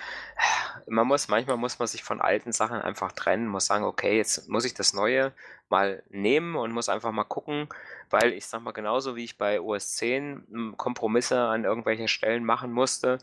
man 0.87 1.09
muss, 1.09 1.27
manchmal 1.27 1.57
muss 1.57 1.81
man 1.81 1.89
sich 1.89 2.05
von 2.05 2.21
alten 2.21 2.53
Sachen 2.53 2.81
einfach 2.81 3.11
trennen, 3.11 3.49
muss 3.49 3.67
sagen, 3.67 3.85
okay, 3.85 4.17
jetzt 4.17 4.49
muss 4.49 4.65
ich 4.65 4.75
das 4.75 4.93
Neue 4.93 5.33
mal 5.69 6.05
nehmen 6.09 6.55
und 6.55 6.71
muss 6.71 6.89
einfach 6.89 7.11
mal 7.11 7.25
gucken, 7.25 7.69
weil 8.11 8.35
ich 8.35 8.47
sag 8.47 8.63
mal, 8.63 8.71
genauso 8.71 9.17
wie 9.17 9.25
ich 9.25 9.39
bei 9.39 9.61
OS 9.61 9.97
10 9.97 10.47
hm, 10.53 10.77
Kompromisse 10.77 11.41
an 11.41 11.65
irgendwelchen 11.65 12.07
Stellen 12.07 12.45
machen 12.45 12.71
musste, 12.71 13.19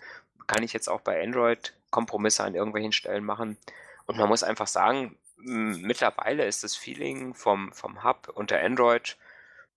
kann 0.48 0.64
ich 0.64 0.74
jetzt 0.74 0.90
auch 0.90 1.00
bei 1.00 1.24
Android 1.24 1.74
Kompromisse 1.92 2.44
an 2.44 2.56
irgendwelchen 2.56 2.92
Stellen 2.92 3.24
machen. 3.24 3.56
Und 4.06 4.18
man 4.18 4.28
muss 4.28 4.44
einfach 4.44 4.68
sagen, 4.68 5.16
mittlerweile 5.42 6.46
ist 6.46 6.64
das 6.64 6.76
Feeling 6.76 7.34
vom, 7.34 7.72
vom 7.74 8.04
Hub 8.04 8.32
unter 8.34 8.60
Android 8.60 9.18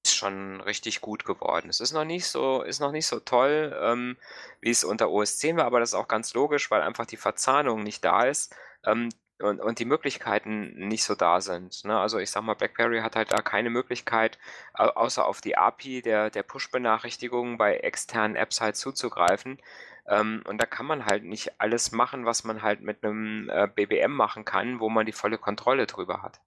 schon 0.06 0.60
richtig 0.60 1.00
gut 1.00 1.24
geworden. 1.24 1.68
Es 1.68 1.80
ist 1.80 1.92
noch 1.92 2.04
nicht 2.04 2.26
so, 2.26 2.62
ist 2.62 2.80
noch 2.80 2.92
nicht 2.92 3.06
so 3.06 3.20
toll, 3.20 3.76
ähm, 3.80 4.16
wie 4.60 4.70
es 4.70 4.84
unter 4.84 5.10
OS 5.10 5.38
10 5.38 5.56
war, 5.56 5.64
aber 5.64 5.80
das 5.80 5.90
ist 5.90 5.94
auch 5.94 6.08
ganz 6.08 6.34
logisch, 6.34 6.70
weil 6.70 6.82
einfach 6.82 7.06
die 7.06 7.16
Verzahnung 7.16 7.82
nicht 7.82 8.04
da 8.04 8.24
ist 8.24 8.54
ähm, 8.84 9.10
und, 9.38 9.60
und 9.60 9.78
die 9.78 9.84
Möglichkeiten 9.84 10.88
nicht 10.88 11.04
so 11.04 11.14
da 11.14 11.40
sind. 11.40 11.84
Ne? 11.84 11.98
Also 11.98 12.18
ich 12.18 12.30
sag 12.30 12.42
mal, 12.42 12.54
BlackBerry 12.54 13.00
hat 13.00 13.16
halt 13.16 13.32
da 13.32 13.42
keine 13.42 13.70
Möglichkeit, 13.70 14.38
außer 14.74 15.24
auf 15.24 15.40
die 15.40 15.56
API 15.56 16.02
der, 16.02 16.30
der 16.30 16.42
Push-Benachrichtigungen 16.42 17.56
bei 17.58 17.76
externen 17.76 18.36
Apps 18.36 18.60
halt 18.60 18.76
zuzugreifen. 18.76 19.58
Ähm, 20.06 20.42
und 20.46 20.58
da 20.58 20.66
kann 20.66 20.86
man 20.86 21.06
halt 21.06 21.24
nicht 21.24 21.60
alles 21.60 21.92
machen, 21.92 22.24
was 22.24 22.44
man 22.44 22.62
halt 22.62 22.80
mit 22.80 23.04
einem 23.04 23.48
äh, 23.48 23.68
BBM 23.68 24.12
machen 24.12 24.44
kann, 24.44 24.80
wo 24.80 24.88
man 24.88 25.06
die 25.06 25.12
volle 25.12 25.38
Kontrolle 25.38 25.86
drüber 25.86 26.22
hat. 26.22 26.40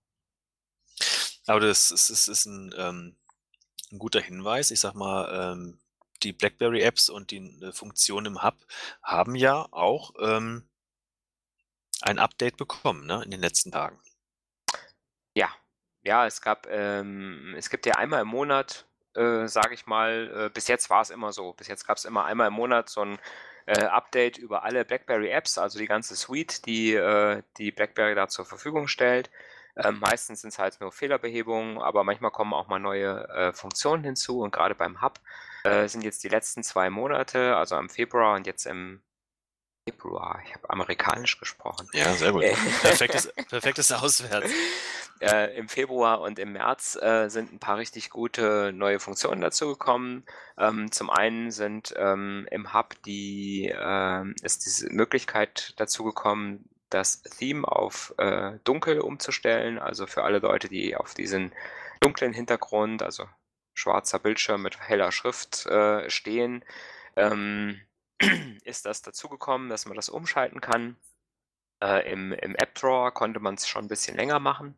Aber 1.48 1.60
das 1.60 1.92
ist, 1.92 2.10
ist, 2.10 2.28
ist 2.28 2.46
ein, 2.46 2.74
ähm, 2.78 3.16
ein 3.92 4.00
guter 4.00 4.20
Hinweis. 4.20 4.72
Ich 4.72 4.80
sag 4.80 4.94
mal, 4.94 5.54
ähm, 5.54 5.80
die 6.24 6.34
BlackBerry-Apps 6.34 7.10
und 7.10 7.32
die 7.32 7.38
äh, 7.62 7.72
Funktionen 7.72 8.28
im 8.28 8.44
Hub 8.44 8.56
haben 9.04 9.36
ja 9.36 9.68
auch 9.72 10.12
ähm, 10.20 10.68
ein 12.02 12.20
Update 12.20 12.58
bekommen 12.58 13.06
ne, 13.06 13.22
in 13.24 13.32
den 13.32 13.40
letzten 13.40 13.72
Tagen. 13.72 14.00
Ja, 15.34 15.50
ja, 16.04 16.26
es 16.26 16.42
gab, 16.42 16.68
ähm, 16.68 17.54
es 17.58 17.70
gibt 17.70 17.86
ja 17.86 17.96
einmal 17.96 18.22
im 18.22 18.28
Monat 18.28 18.86
äh, 19.16 19.48
sage 19.48 19.74
ich 19.74 19.86
mal, 19.86 20.46
äh, 20.48 20.50
bis 20.50 20.68
jetzt 20.68 20.90
war 20.90 21.02
es 21.02 21.10
immer 21.10 21.32
so. 21.32 21.54
Bis 21.54 21.68
jetzt 21.68 21.88
gab 21.88 21.98
es 21.98 22.06
immer 22.06 22.26
einmal 22.26 22.48
im 22.48 22.54
Monat 22.54 22.90
so 22.90 23.02
ein 23.02 23.20
äh, 23.66 23.84
Update 23.84 24.38
über 24.38 24.64
alle 24.64 24.86
BlackBerry 24.86 25.30
Apps, 25.30 25.58
also 25.58 25.80
die 25.80 25.88
ganze 25.88 26.16
Suite, 26.16 26.66
die, 26.66 26.94
äh, 26.94 27.42
die 27.58 27.72
BlackBerry 27.72 28.16
da 28.16 28.28
zur 28.28 28.46
Verfügung 28.46 28.88
stellt. 28.88 29.30
Ähm, 29.78 30.00
meistens 30.00 30.42
sind 30.42 30.52
es 30.52 30.60
halt 30.60 30.80
nur 30.80 30.92
Fehlerbehebungen, 30.92 31.80
aber 31.80 32.04
manchmal 32.04 32.32
kommen 32.32 32.54
auch 32.54 32.68
mal 32.68 32.80
neue 32.80 33.28
äh, 33.30 33.54
Funktionen 33.54 34.04
hinzu 34.04 34.40
und 34.40 34.52
gerade 34.52 34.74
beim 34.74 35.02
Hub 35.02 35.20
äh, 35.66 35.88
sind 35.88 36.04
jetzt 36.04 36.24
die 36.24 36.30
letzten 36.30 36.64
zwei 36.64 36.90
Monate, 36.90 37.58
also 37.58 37.78
im 37.78 37.90
Februar 37.90 38.36
und 38.36 38.48
jetzt 38.48 38.66
im 38.66 39.02
Februar. 39.88 40.42
Ich 40.46 40.54
habe 40.54 40.70
amerikanisch 40.70 41.40
gesprochen. 41.40 41.90
Ja, 41.94 42.14
sehr 42.14 42.32
gut. 42.32 42.44
Perfektes, 42.82 43.34
perfektes 43.50 43.92
Auswärts. 43.92 44.52
Äh, 45.22 45.58
Im 45.58 45.70
Februar 45.70 46.20
und 46.20 46.40
im 46.40 46.52
März 46.52 46.98
äh, 47.02 47.30
sind 47.30 47.54
ein 47.54 47.60
paar 47.60 47.78
richtig 47.78 48.10
gute 48.10 48.74
neue 48.74 49.00
Funktionen 49.00 49.40
dazugekommen. 49.40 50.26
Ähm, 50.58 50.92
zum 50.92 51.10
einen 51.10 51.52
sind 51.52 51.94
ähm, 51.96 52.46
im 52.52 52.74
Hub 52.74 52.96
die 53.06 53.74
äh, 53.74 54.26
ist 54.44 54.66
diese 54.66 54.92
Möglichkeit 54.92 55.74
dazugekommen, 55.78 56.70
das 56.90 57.22
Theme 57.22 57.66
auf 57.66 58.14
äh, 58.18 58.60
dunkel 58.66 59.00
umzustellen. 59.00 59.80
Also 59.80 60.06
für 60.06 60.24
alle 60.24 60.40
Leute, 60.40 60.68
die 60.68 60.98
auf 60.98 61.14
diesen 61.14 61.54
dunklen 62.02 62.34
Hintergrund, 62.34 63.02
also 63.02 63.26
schwarzer 63.74 64.20
Bildschirm 64.20 64.62
mit 64.62 64.80
heller 64.80 65.12
Schrift 65.14 65.66
äh, 65.68 66.10
stehen. 66.10 66.64
Ähm, 67.16 67.80
ist 68.64 68.86
das 68.86 69.02
dazugekommen, 69.02 69.70
dass 69.70 69.86
man 69.86 69.96
das 69.96 70.10
umschalten 70.10 70.62
kann. 70.62 70.98
Äh, 71.84 72.12
Im 72.12 72.32
im 72.32 72.56
App 72.56 72.76
Drawer 72.76 73.12
konnte 73.12 73.40
man 73.40 73.56
es 73.56 73.68
schon 73.68 73.86
ein 73.86 73.90
bisschen 73.90 74.16
länger 74.16 74.40
machen. 74.40 74.78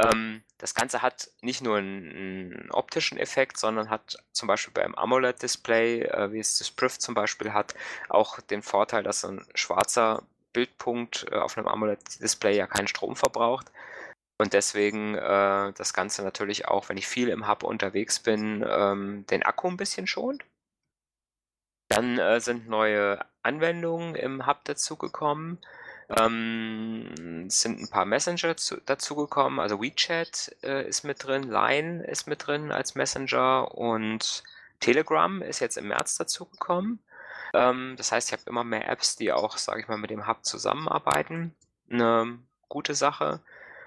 Ähm, 0.00 0.42
das 0.58 0.74
Ganze 0.74 1.02
hat 1.02 1.30
nicht 1.40 1.62
nur 1.62 1.78
einen, 1.78 2.10
einen, 2.10 2.70
optischen 2.72 3.16
Effekt, 3.18 3.58
sondern 3.58 3.90
hat 3.90 4.16
zum 4.32 4.48
Beispiel 4.48 4.72
beim 4.74 4.94
AMOLED-Display, 4.94 6.02
äh, 6.02 6.32
wie 6.32 6.40
es 6.40 6.58
das 6.58 6.70
Priv 6.70 6.98
zum 6.98 7.14
Beispiel 7.14 7.52
hat, 7.52 7.74
auch 8.08 8.40
den 8.40 8.62
Vorteil, 8.62 9.04
dass 9.04 9.24
ein 9.24 9.46
schwarzer 9.54 10.22
Bildpunkt 10.52 11.26
äh, 11.30 11.36
auf 11.36 11.56
einem 11.56 11.68
AMOLED-Display 11.68 12.56
ja 12.56 12.66
keinen 12.66 12.88
Strom 12.88 13.14
verbraucht. 13.14 13.70
Und 14.40 14.52
deswegen 14.52 15.14
äh, 15.14 15.72
das 15.74 15.92
Ganze 15.92 16.22
natürlich 16.24 16.66
auch, 16.66 16.88
wenn 16.88 16.96
ich 16.96 17.06
viel 17.06 17.28
im 17.28 17.46
Hub 17.48 17.62
unterwegs 17.62 18.18
bin, 18.18 18.64
ähm, 18.68 19.24
den 19.30 19.44
Akku 19.44 19.68
ein 19.68 19.76
bisschen 19.76 20.08
schont. 20.08 20.44
Dann 21.88 22.18
äh, 22.18 22.40
sind 22.40 22.68
neue 22.68 23.24
Anwendungen 23.42 24.16
im 24.16 24.46
Hub 24.46 24.64
dazugekommen. 24.64 25.58
Ähm, 26.08 27.46
es 27.46 27.62
sind 27.62 27.80
ein 27.80 27.88
paar 27.88 28.04
Messenger 28.04 28.56
zu, 28.56 28.76
dazugekommen. 28.84 29.60
Also 29.60 29.80
WeChat 29.80 30.56
äh, 30.62 30.86
ist 30.86 31.04
mit 31.04 31.24
drin, 31.24 31.44
Line 31.44 32.04
ist 32.04 32.26
mit 32.26 32.46
drin 32.46 32.72
als 32.72 32.94
Messenger 32.94 33.74
und 33.74 34.42
Telegram 34.80 35.42
ist 35.42 35.60
jetzt 35.60 35.78
im 35.78 35.88
März 35.88 36.16
dazugekommen. 36.16 36.98
Ähm, 37.54 37.94
das 37.96 38.12
heißt, 38.12 38.28
ich 38.28 38.32
habe 38.32 38.48
immer 38.48 38.64
mehr 38.64 38.88
Apps, 38.88 39.16
die 39.16 39.32
auch, 39.32 39.56
sage 39.56 39.80
ich 39.80 39.88
mal, 39.88 39.96
mit 39.96 40.10
dem 40.10 40.26
Hub 40.26 40.44
zusammenarbeiten. 40.44 41.54
Eine 41.90 42.38
gute 42.68 42.94
Sache. 42.94 43.40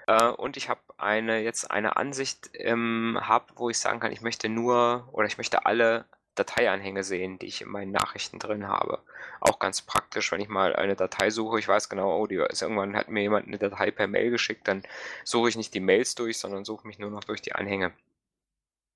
Äh, 0.07 0.29
und 0.29 0.57
ich 0.57 0.69
habe 0.69 0.81
eine 0.97 1.41
jetzt 1.41 1.69
eine 1.69 1.97
Ansicht 1.97 2.49
im 2.53 3.19
Hub, 3.27 3.51
wo 3.55 3.69
ich 3.69 3.77
sagen 3.77 3.99
kann, 3.99 4.11
ich 4.11 4.21
möchte 4.21 4.49
nur 4.49 5.07
oder 5.11 5.27
ich 5.27 5.37
möchte 5.37 5.65
alle 5.65 6.05
Dateianhänge 6.37 7.03
sehen, 7.03 7.39
die 7.39 7.47
ich 7.47 7.61
in 7.61 7.69
meinen 7.69 7.91
Nachrichten 7.91 8.39
drin 8.39 8.67
habe. 8.67 8.99
Auch 9.39 9.59
ganz 9.59 9.81
praktisch, 9.81 10.31
wenn 10.31 10.41
ich 10.41 10.49
mal 10.49 10.75
eine 10.75 10.95
Datei 10.95 11.29
suche, 11.29 11.59
ich 11.59 11.67
weiß 11.67 11.89
genau, 11.89 12.17
oh, 12.17 12.27
die 12.27 12.35
ist, 12.35 12.61
irgendwann 12.61 12.95
hat 12.95 13.09
mir 13.09 13.21
jemand 13.21 13.47
eine 13.47 13.57
Datei 13.57 13.91
per 13.91 14.07
Mail 14.07 14.31
geschickt, 14.31 14.67
dann 14.67 14.83
suche 15.23 15.49
ich 15.49 15.57
nicht 15.57 15.73
die 15.73 15.79
Mails 15.79 16.15
durch, 16.15 16.37
sondern 16.37 16.65
suche 16.65 16.87
mich 16.87 16.99
nur 16.99 17.09
noch 17.09 17.23
durch 17.23 17.41
die 17.41 17.53
Anhänge. 17.53 17.93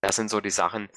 Das 0.02 0.16
sind 0.16 0.30
so 0.30 0.42
die 0.42 0.50
Sachen, 0.50 0.89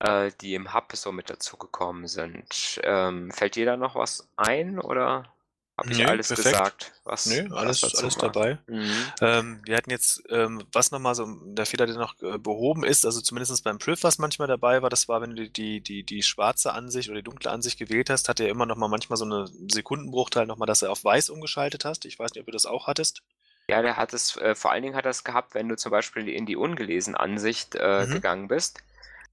äh, 0.00 0.30
die 0.40 0.54
im 0.54 0.74
Hub 0.74 0.92
so 0.94 1.12
mit 1.12 1.30
dazugekommen 1.30 2.06
sind. 2.08 2.80
Ähm, 2.84 3.30
fällt 3.30 3.56
da 3.56 3.76
noch 3.76 3.94
was 3.94 4.28
ein 4.36 4.78
oder 4.78 5.33
habe 5.76 5.90
ich 5.92 6.06
alles 6.06 6.28
perfekt. 6.28 6.46
gesagt? 6.46 6.92
Was, 7.04 7.26
Nö, 7.26 7.46
was 7.50 7.58
alles, 7.58 7.80
dazu 7.80 7.96
alles 7.98 8.16
war? 8.16 8.30
dabei. 8.32 8.58
Mhm. 8.68 8.90
Ähm, 9.20 9.60
wir 9.64 9.76
hatten 9.76 9.90
jetzt, 9.90 10.22
ähm, 10.30 10.62
was 10.72 10.90
nochmal 10.90 11.14
so, 11.14 11.26
der 11.46 11.66
Fehler, 11.66 11.86
der 11.86 11.96
noch 11.96 12.14
äh, 12.22 12.38
behoben 12.38 12.84
ist, 12.84 13.04
also 13.04 13.20
zumindest 13.20 13.62
beim 13.64 13.78
Priv, 13.78 14.02
was 14.02 14.18
manchmal 14.18 14.48
dabei 14.48 14.82
war, 14.82 14.90
das 14.90 15.08
war, 15.08 15.20
wenn 15.20 15.34
du 15.34 15.50
die, 15.50 15.80
die, 15.80 16.04
die 16.04 16.22
schwarze 16.22 16.72
Ansicht 16.72 17.08
oder 17.08 17.18
die 17.18 17.24
dunkle 17.24 17.50
Ansicht 17.50 17.78
gewählt 17.78 18.08
hast, 18.10 18.28
hat 18.28 18.40
er 18.40 18.48
immer 18.48 18.66
nochmal 18.66 18.88
manchmal 18.88 19.16
so 19.16 19.24
eine 19.24 19.46
Sekundenbruchteil 19.70 20.46
nochmal, 20.46 20.66
dass 20.66 20.82
er 20.82 20.90
auf 20.90 21.04
weiß 21.04 21.30
umgeschaltet 21.30 21.84
hast. 21.84 22.04
Ich 22.04 22.18
weiß 22.18 22.32
nicht, 22.34 22.40
ob 22.40 22.46
du 22.46 22.52
das 22.52 22.66
auch 22.66 22.86
hattest. 22.86 23.22
Ja, 23.68 23.80
der 23.82 23.96
hat 23.96 24.12
es, 24.12 24.36
äh, 24.36 24.54
vor 24.54 24.72
allen 24.72 24.82
Dingen 24.82 24.94
hat 24.94 25.06
er 25.06 25.10
es 25.10 25.24
gehabt, 25.24 25.54
wenn 25.54 25.68
du 25.68 25.76
zum 25.76 25.90
Beispiel 25.90 26.28
in 26.28 26.46
die 26.46 26.56
ungelesen 26.56 27.14
Ansicht 27.14 27.74
äh, 27.74 28.06
Mhm. 28.06 28.12
gegangen 28.12 28.48
bist. 28.48 28.80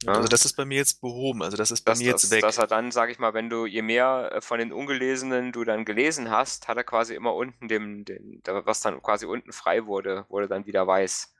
Ja. 0.03 0.13
Also 0.13 0.27
das 0.27 0.45
ist 0.45 0.53
bei 0.53 0.65
mir 0.65 0.77
jetzt 0.77 0.99
behoben, 1.01 1.43
also 1.43 1.57
das 1.57 1.69
ist 1.69 1.83
bei 1.83 1.91
Dass, 1.91 1.99
mir 1.99 2.05
jetzt 2.05 2.23
dass, 2.23 2.31
weg. 2.31 2.41
dass 2.41 2.57
er 2.57 2.67
dann, 2.67 2.91
sag 2.91 3.11
ich 3.11 3.19
mal, 3.19 3.33
wenn 3.33 3.49
du, 3.49 3.65
je 3.65 3.81
mehr 3.81 4.31
äh, 4.33 4.41
von 4.41 4.57
den 4.57 4.73
Ungelesenen 4.73 5.51
du 5.51 5.63
dann 5.63 5.85
gelesen 5.85 6.31
hast, 6.31 6.67
hat 6.67 6.77
er 6.77 6.83
quasi 6.83 7.13
immer 7.13 7.35
unten 7.35 7.67
dem, 7.67 8.03
dem 8.05 8.41
was 8.43 8.81
dann 8.81 9.01
quasi 9.01 9.25
unten 9.25 9.51
frei 9.51 9.85
wurde, 9.85 10.25
wurde 10.29 10.47
dann 10.47 10.65
wieder 10.65 10.87
weiß. 10.87 11.33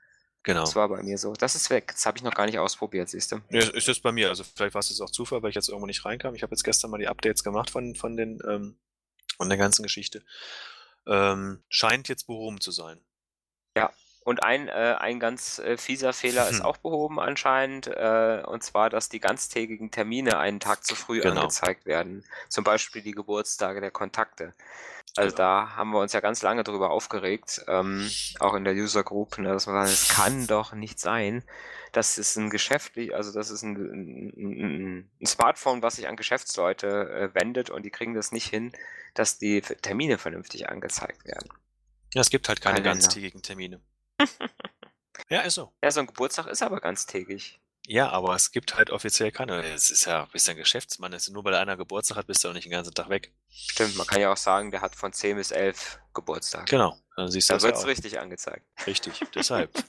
Genau. 0.44 0.62
Das 0.62 0.76
war 0.76 0.90
bei 0.90 1.04
mir 1.04 1.18
so. 1.18 1.34
Das 1.34 1.56
ist 1.56 1.70
weg. 1.70 1.90
Das 1.92 2.06
habe 2.06 2.18
ich 2.18 2.24
noch 2.24 2.34
gar 2.34 2.48
nicht 2.48 2.58
ausprobiert, 2.58 3.10
siehst 3.10 3.32
du. 3.32 3.42
Ja, 3.50 3.62
ist 3.62 3.88
jetzt 3.88 4.02
bei 4.02 4.12
mir. 4.12 4.30
Also 4.30 4.44
vielleicht 4.44 4.74
war 4.74 4.80
es 4.80 4.90
jetzt 4.90 5.02
auch 5.02 5.12
Zufall, 5.12 5.44
weil 5.44 5.50
ich 5.50 5.56
jetzt 5.56 5.70
irgendwo 5.70 5.86
nicht 5.86 6.04
reinkam. 6.04 6.34
Ich 6.34 6.42
habe 6.42 6.52
jetzt 6.54 6.64
gestern 6.64 6.90
mal 6.90 6.98
die 6.98 7.08
Updates 7.08 7.44
gemacht 7.44 7.70
von, 7.70 7.96
von 7.96 8.18
den 8.18 8.40
ähm, 8.48 8.76
von 9.38 9.50
der 9.50 9.58
ganzen 9.58 9.84
Geschichte. 9.84 10.24
Ähm, 11.08 11.64
scheint 11.70 12.08
jetzt 12.10 12.28
behoben 12.28 12.60
zu 12.60 12.72
sein. 12.72 13.00
Und 14.24 14.44
ein, 14.44 14.68
äh, 14.68 14.96
ein 15.00 15.20
ganz 15.20 15.58
äh, 15.60 15.78
fieser 15.78 16.14
Fehler 16.14 16.48
ist 16.48 16.60
Hm. 16.60 16.66
auch 16.66 16.78
behoben 16.78 17.20
anscheinend, 17.20 17.88
äh, 17.88 18.44
und 18.46 18.62
zwar, 18.62 18.92
dass 18.92 19.10
die 19.10 19.20
ganztägigen 19.20 19.90
Termine 19.90 20.38
einen 20.38 20.60
Tag 20.60 20.84
zu 20.86 20.96
früh 20.96 21.22
Genau. 21.22 21.42
angezeigt 21.42 21.86
werden. 21.88 22.24
Zum 22.48 22.64
Beispiel 22.64 23.02
die 23.02 23.14
Geburtstage 23.14 23.82
der 23.82 23.90
Kontakte. 23.90 24.54
Also 25.18 25.36
Genau. 25.36 25.38
da 25.38 25.76
haben 25.76 25.90
wir 25.90 26.00
uns 26.00 26.14
ja 26.14 26.20
ganz 26.20 26.42
lange 26.44 26.64
drüber 26.64 26.92
aufgeregt, 26.92 27.64
ähm, 27.68 28.10
auch 28.40 28.54
in 28.54 28.64
der 28.64 28.76
User 28.76 29.04
Group, 29.04 29.40
ne, 29.40 29.50
dass 29.50 29.66
man 29.66 29.88
sagt, 29.88 29.90
es 29.90 30.10
kann 30.16 30.46
doch 30.48 30.74
nicht 30.74 31.00
sein. 31.00 31.44
Das 31.92 32.18
ist 32.18 32.38
ein 32.38 32.50
geschäftlich, 32.52 33.14
also 33.16 33.34
das 33.34 33.50
ist 33.50 33.64
ein, 33.64 33.76
ein, 33.76 34.34
ein, 34.38 35.12
ein 35.20 35.26
Smartphone, 35.26 35.82
was 35.82 35.96
sich 35.96 36.08
an 36.08 36.16
Geschäftsleute 36.16 36.88
äh, 37.10 37.36
wendet 37.36 37.70
und 37.72 37.84
die 37.84 37.90
kriegen 37.92 38.14
das 38.14 38.32
nicht 38.32 38.48
hin, 38.48 38.72
dass 39.16 39.40
die 39.40 39.60
Termine 39.62 40.18
vernünftig 40.18 40.70
angezeigt 40.70 41.26
werden. 41.26 41.50
Ja, 42.14 42.22
es 42.22 42.30
gibt 42.30 42.48
halt 42.48 42.62
keine 42.62 42.76
Kalender. 42.76 42.92
ganztägigen 43.02 43.42
Termine. 43.42 43.82
Ja, 45.30 45.42
ist 45.42 45.56
so. 45.56 45.72
Ja, 45.84 45.92
so 45.92 46.00
ein 46.02 46.08
Geburtstag 46.08 46.48
ist 46.48 46.62
aber 46.64 46.80
ganztägig. 46.80 47.60
Ja, 47.88 48.10
aber 48.10 48.36
es 48.36 48.52
gibt 48.52 48.76
halt 48.76 48.92
offiziell 48.92 49.32
keine. 49.32 49.64
Es 49.64 49.90
ist 49.90 50.06
ja, 50.06 50.26
bist 50.32 50.48
ja 50.48 50.52
ein 50.54 50.58
Geschäftsmann. 50.58 51.14
Es 51.14 51.28
ist 51.28 51.34
nur 51.34 51.44
weil 51.44 51.56
einer 51.56 51.78
Geburtstag 51.78 52.18
hat, 52.18 52.28
bist 52.28 52.44
du 52.44 52.50
auch 52.50 52.54
nicht 52.54 52.66
den 52.66 52.72
ganzen 52.72 52.94
Tag 52.94 53.10
weg. 53.10 53.34
Stimmt, 53.50 53.96
man 53.96 54.06
kann 54.06 54.22
ja 54.22 54.32
auch 54.32 54.38
sagen, 54.38 54.72
der 54.72 54.82
hat 54.82 54.96
von 54.96 55.12
10 55.12 55.36
bis 55.38 55.52
11 55.52 56.00
Geburtstag. 56.14 56.68
Genau. 56.68 56.98
Dann 57.16 57.30
siehst 57.32 57.50
du 57.50 57.56
Da 57.56 57.62
wird 57.64 57.76
es 57.76 57.86
richtig 57.86 58.20
angezeigt. 58.20 58.66
Richtig, 58.86 59.22
deshalb. 59.36 59.72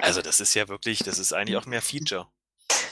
Also 0.00 0.20
das 0.20 0.40
ist 0.40 0.54
ja 0.54 0.68
wirklich, 0.68 0.98
das 1.00 1.20
ist 1.20 1.32
eigentlich 1.32 1.56
auch 1.56 1.66
mehr 1.66 1.80
Feature. 1.82 2.28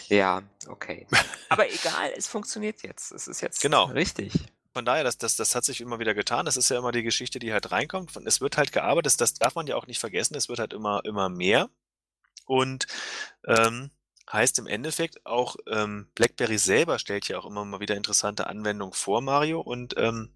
Ja, 0.07 0.43
okay. 0.69 1.07
Aber 1.49 1.69
egal, 1.69 2.13
es 2.17 2.29
funktioniert 2.29 2.83
jetzt. 2.83 3.11
Es 3.11 3.27
ist 3.27 3.41
jetzt 3.41 3.61
Genau. 3.61 3.87
richtig. 3.87 4.33
Von 4.73 4.85
daher, 4.85 5.03
das, 5.03 5.19
das, 5.19 5.37
das 5.37 5.55
hat 5.55 5.65
sich 5.65 5.81
immer 5.81 5.99
wieder 5.99 6.15
getan. 6.15 6.47
Das 6.47 6.57
ist 6.57 6.69
ja 6.71 6.79
immer 6.79 6.93
die 6.93 7.03
Geschichte, 7.03 7.39
die 7.39 7.53
halt 7.53 7.73
reinkommt. 7.73 8.17
Es 8.25 8.41
wird 8.41 8.57
halt 8.57 8.73
gearbeitet, 8.73 9.21
das, 9.21 9.35
darf 9.35 9.55
man 9.55 9.67
ja 9.67 9.77
auch 9.77 9.87
nicht 9.87 9.99
vergessen. 9.99 10.37
Es 10.37 10.49
wird 10.49 10.61
halt 10.61 10.73
immer, 10.73 11.05
immer 11.05 11.29
mehr. 11.29 11.71
Und 12.47 12.87
ähm, 13.47 13.91
heißt 14.33 14.59
im 14.59 14.67
Endeffekt 14.67 15.27
auch, 15.27 15.57
ähm, 15.69 16.09
BlackBerry 16.15 16.59
selber 16.59 16.99
stellt 16.99 17.27
ja 17.29 17.39
auch 17.39 17.47
immer 17.47 17.65
mal 17.65 17.81
wieder 17.81 17.97
interessante 17.97 18.47
Anwendungen 18.47 18.95
vor, 18.95 19.21
Mario. 19.21 19.61
Und 19.61 19.95
ähm, 19.97 20.35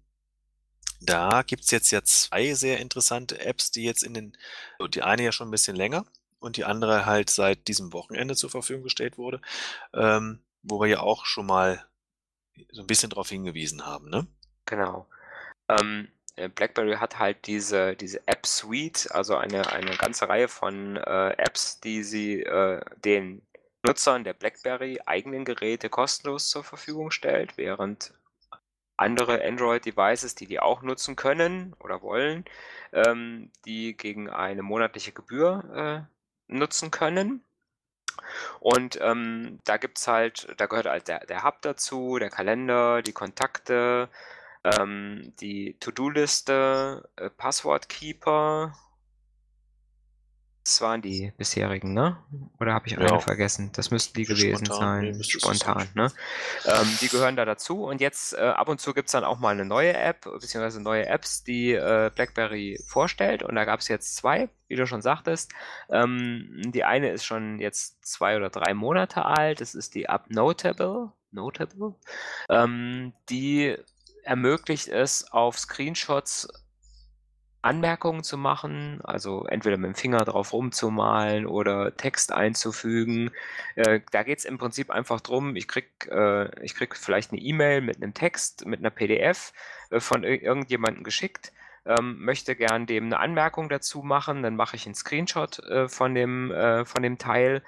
da 1.01 1.43
gibt's 1.43 1.71
jetzt 1.71 1.91
ja 1.91 2.03
zwei 2.03 2.53
sehr 2.53 2.79
interessante 2.79 3.39
Apps, 3.39 3.71
die 3.71 3.83
jetzt 3.83 4.03
in 4.03 4.13
den, 4.13 4.37
also 4.79 4.87
die 4.87 5.01
eine 5.01 5.23
ja 5.23 5.31
schon 5.31 5.47
ein 5.47 5.51
bisschen 5.51 5.75
länger 5.75 6.05
und 6.39 6.57
die 6.57 6.65
andere 6.65 7.05
halt 7.05 7.29
seit 7.29 7.67
diesem 7.67 7.93
Wochenende 7.93 8.35
zur 8.35 8.49
Verfügung 8.49 8.83
gestellt 8.83 9.17
wurde, 9.17 9.41
ähm, 9.93 10.43
wo 10.61 10.79
wir 10.79 10.87
ja 10.87 10.99
auch 10.99 11.25
schon 11.25 11.45
mal 11.45 11.85
so 12.71 12.81
ein 12.81 12.87
bisschen 12.87 13.09
darauf 13.09 13.29
hingewiesen 13.29 13.85
haben, 13.85 14.09
ne? 14.09 14.27
Genau. 14.65 15.07
Ähm, 15.67 16.07
äh, 16.35 16.49
BlackBerry 16.49 16.95
hat 16.95 17.19
halt 17.19 17.47
diese, 17.47 17.95
diese 17.95 18.27
App 18.27 18.45
Suite, 18.45 19.09
also 19.11 19.37
eine, 19.37 19.71
eine 19.71 19.95
ganze 19.97 20.27
Reihe 20.27 20.47
von 20.47 20.97
äh, 20.97 21.29
Apps, 21.37 21.79
die 21.79 22.03
sie 22.03 22.41
äh, 22.41 22.81
den 22.97 23.41
Nutzern 23.83 24.23
der 24.23 24.33
BlackBerry 24.33 24.99
eigenen 25.05 25.45
Geräte 25.45 25.89
kostenlos 25.89 26.49
zur 26.49 26.63
Verfügung 26.63 27.11
stellt, 27.11 27.57
während 27.57 28.13
andere 28.97 29.43
Android-Devices, 29.43 30.35
die 30.35 30.47
die 30.47 30.59
auch 30.59 30.81
nutzen 30.81 31.15
können 31.15 31.73
oder 31.79 32.01
wollen, 32.01 32.45
ähm, 32.93 33.51
die 33.65 33.95
gegen 33.95 34.29
eine 34.29 34.63
monatliche 34.63 35.11
Gebühr 35.11 36.07
äh, 36.49 36.53
nutzen 36.53 36.91
können. 36.91 37.43
Und 38.59 38.99
ähm, 39.01 39.59
da 39.65 39.77
gibt's 39.77 40.07
halt, 40.07 40.47
da 40.57 40.65
gehört 40.65 40.87
halt 40.87 41.07
der, 41.07 41.25
der 41.25 41.43
Hub 41.43 41.61
dazu, 41.61 42.17
der 42.19 42.29
Kalender, 42.29 43.01
die 43.01 43.13
Kontakte, 43.13 44.09
ähm, 44.63 45.33
die 45.39 45.77
To-Do-Liste, 45.79 47.07
äh, 47.17 47.29
Passwortkeeper 47.29 48.73
Das 50.65 50.81
waren 50.81 50.99
die 51.03 51.31
bisherigen, 51.37 51.93
ne? 51.93 52.17
Oder 52.59 52.73
habe 52.73 52.87
ich 52.87 52.93
Ja. 52.93 52.99
eine 52.99 53.21
vergessen? 53.21 53.69
Das 53.73 53.91
müssten 53.91 54.15
die 54.15 54.25
gewesen 54.25 54.65
Spontan, 54.65 55.01
nee, 55.01 55.11
sein. 55.11 55.21
es 55.21 55.29
Spontan, 55.29 55.87
ne? 55.93 56.11
Ähm, 56.65 56.97
die 57.01 57.07
gehören 57.07 57.35
da 57.35 57.45
dazu 57.45 57.83
und 57.83 58.01
jetzt 58.01 58.33
äh, 58.33 58.37
ab 58.41 58.67
und 58.67 58.81
zu 58.81 58.95
gibt's 58.95 59.11
dann 59.11 59.23
auch 59.23 59.37
mal 59.37 59.51
eine 59.51 59.63
neue 59.63 59.93
App, 59.93 60.21
beziehungsweise 60.23 60.81
neue 60.81 61.05
Apps, 61.05 61.43
die 61.43 61.73
äh, 61.73 62.09
BlackBerry 62.15 62.79
vorstellt. 62.87 63.43
Und 63.43 63.53
da 63.53 63.63
gab's 63.63 63.87
jetzt 63.89 64.15
zwei, 64.15 64.49
wie 64.67 64.75
du 64.75 64.87
schon 64.87 65.03
sagtest. 65.03 65.51
Ähm, 65.91 66.63
die 66.73 66.83
eine 66.83 67.11
ist 67.11 67.25
schon 67.25 67.59
jetzt 67.59 68.03
zwei 68.03 68.35
oder 68.35 68.49
drei 68.49 68.73
Monate 68.73 69.23
alt. 69.23 69.61
Das 69.61 69.75
ist 69.75 69.93
die 69.93 70.05
App 70.05 70.31
Notable. 70.31 71.11
Notable. 71.29 71.93
Ähm, 72.49 73.13
die 73.29 73.77
ermöglicht 74.23 74.87
es, 74.87 75.31
auf 75.31 75.59
Screenshots 75.59 76.47
Anmerkungen 77.65 78.23
zu 78.23 78.37
machen, 78.37 78.99
also 79.03 79.45
entweder 79.45 79.77
mit 79.77 79.87
dem 79.87 79.95
Finger 79.95 80.23
drauf 80.23 80.53
rumzumalen 80.53 81.47
oder 81.47 81.97
Text 81.97 82.31
einzufügen. 82.31 83.31
Äh, 83.75 84.01
da 84.11 84.23
geht's 84.23 84.45
im 84.45 84.57
Prinzip 84.57 84.91
einfach 84.91 85.19
drum, 85.19 85.55
ich 85.55 85.67
krieg, 85.67 86.07
äh, 86.11 86.47
krieg 86.67 86.95
vielleicht 86.95 87.31
eine 87.31 87.41
E-Mail 87.41 87.81
mit 87.81 87.97
einem 87.97 88.13
Text, 88.13 88.65
mit 88.65 88.79
einer 88.79 88.91
PDF 88.91 89.51
äh, 89.89 89.99
von 89.99 90.23
ir 90.23 90.43
irgendjemandem 90.43 91.03
geschickt, 91.03 91.51
ähm, 91.85 92.23
möchte 92.23 92.55
gern 92.55 92.85
dem 92.85 93.05
eine 93.05 93.19
Anmerkung 93.19 93.67
dazu 93.67 94.03
machen, 94.03 94.43
dann 94.43 94.55
mache 94.55 94.75
ich 94.75 94.85
einen 94.85 94.95
Screenshot 94.95 95.59
äh, 95.59 95.89
von, 95.89 96.13
dem, 96.13 96.51
äh, 96.51 96.85
von 96.85 97.01
dem 97.01 97.17
Teil, 97.17 97.63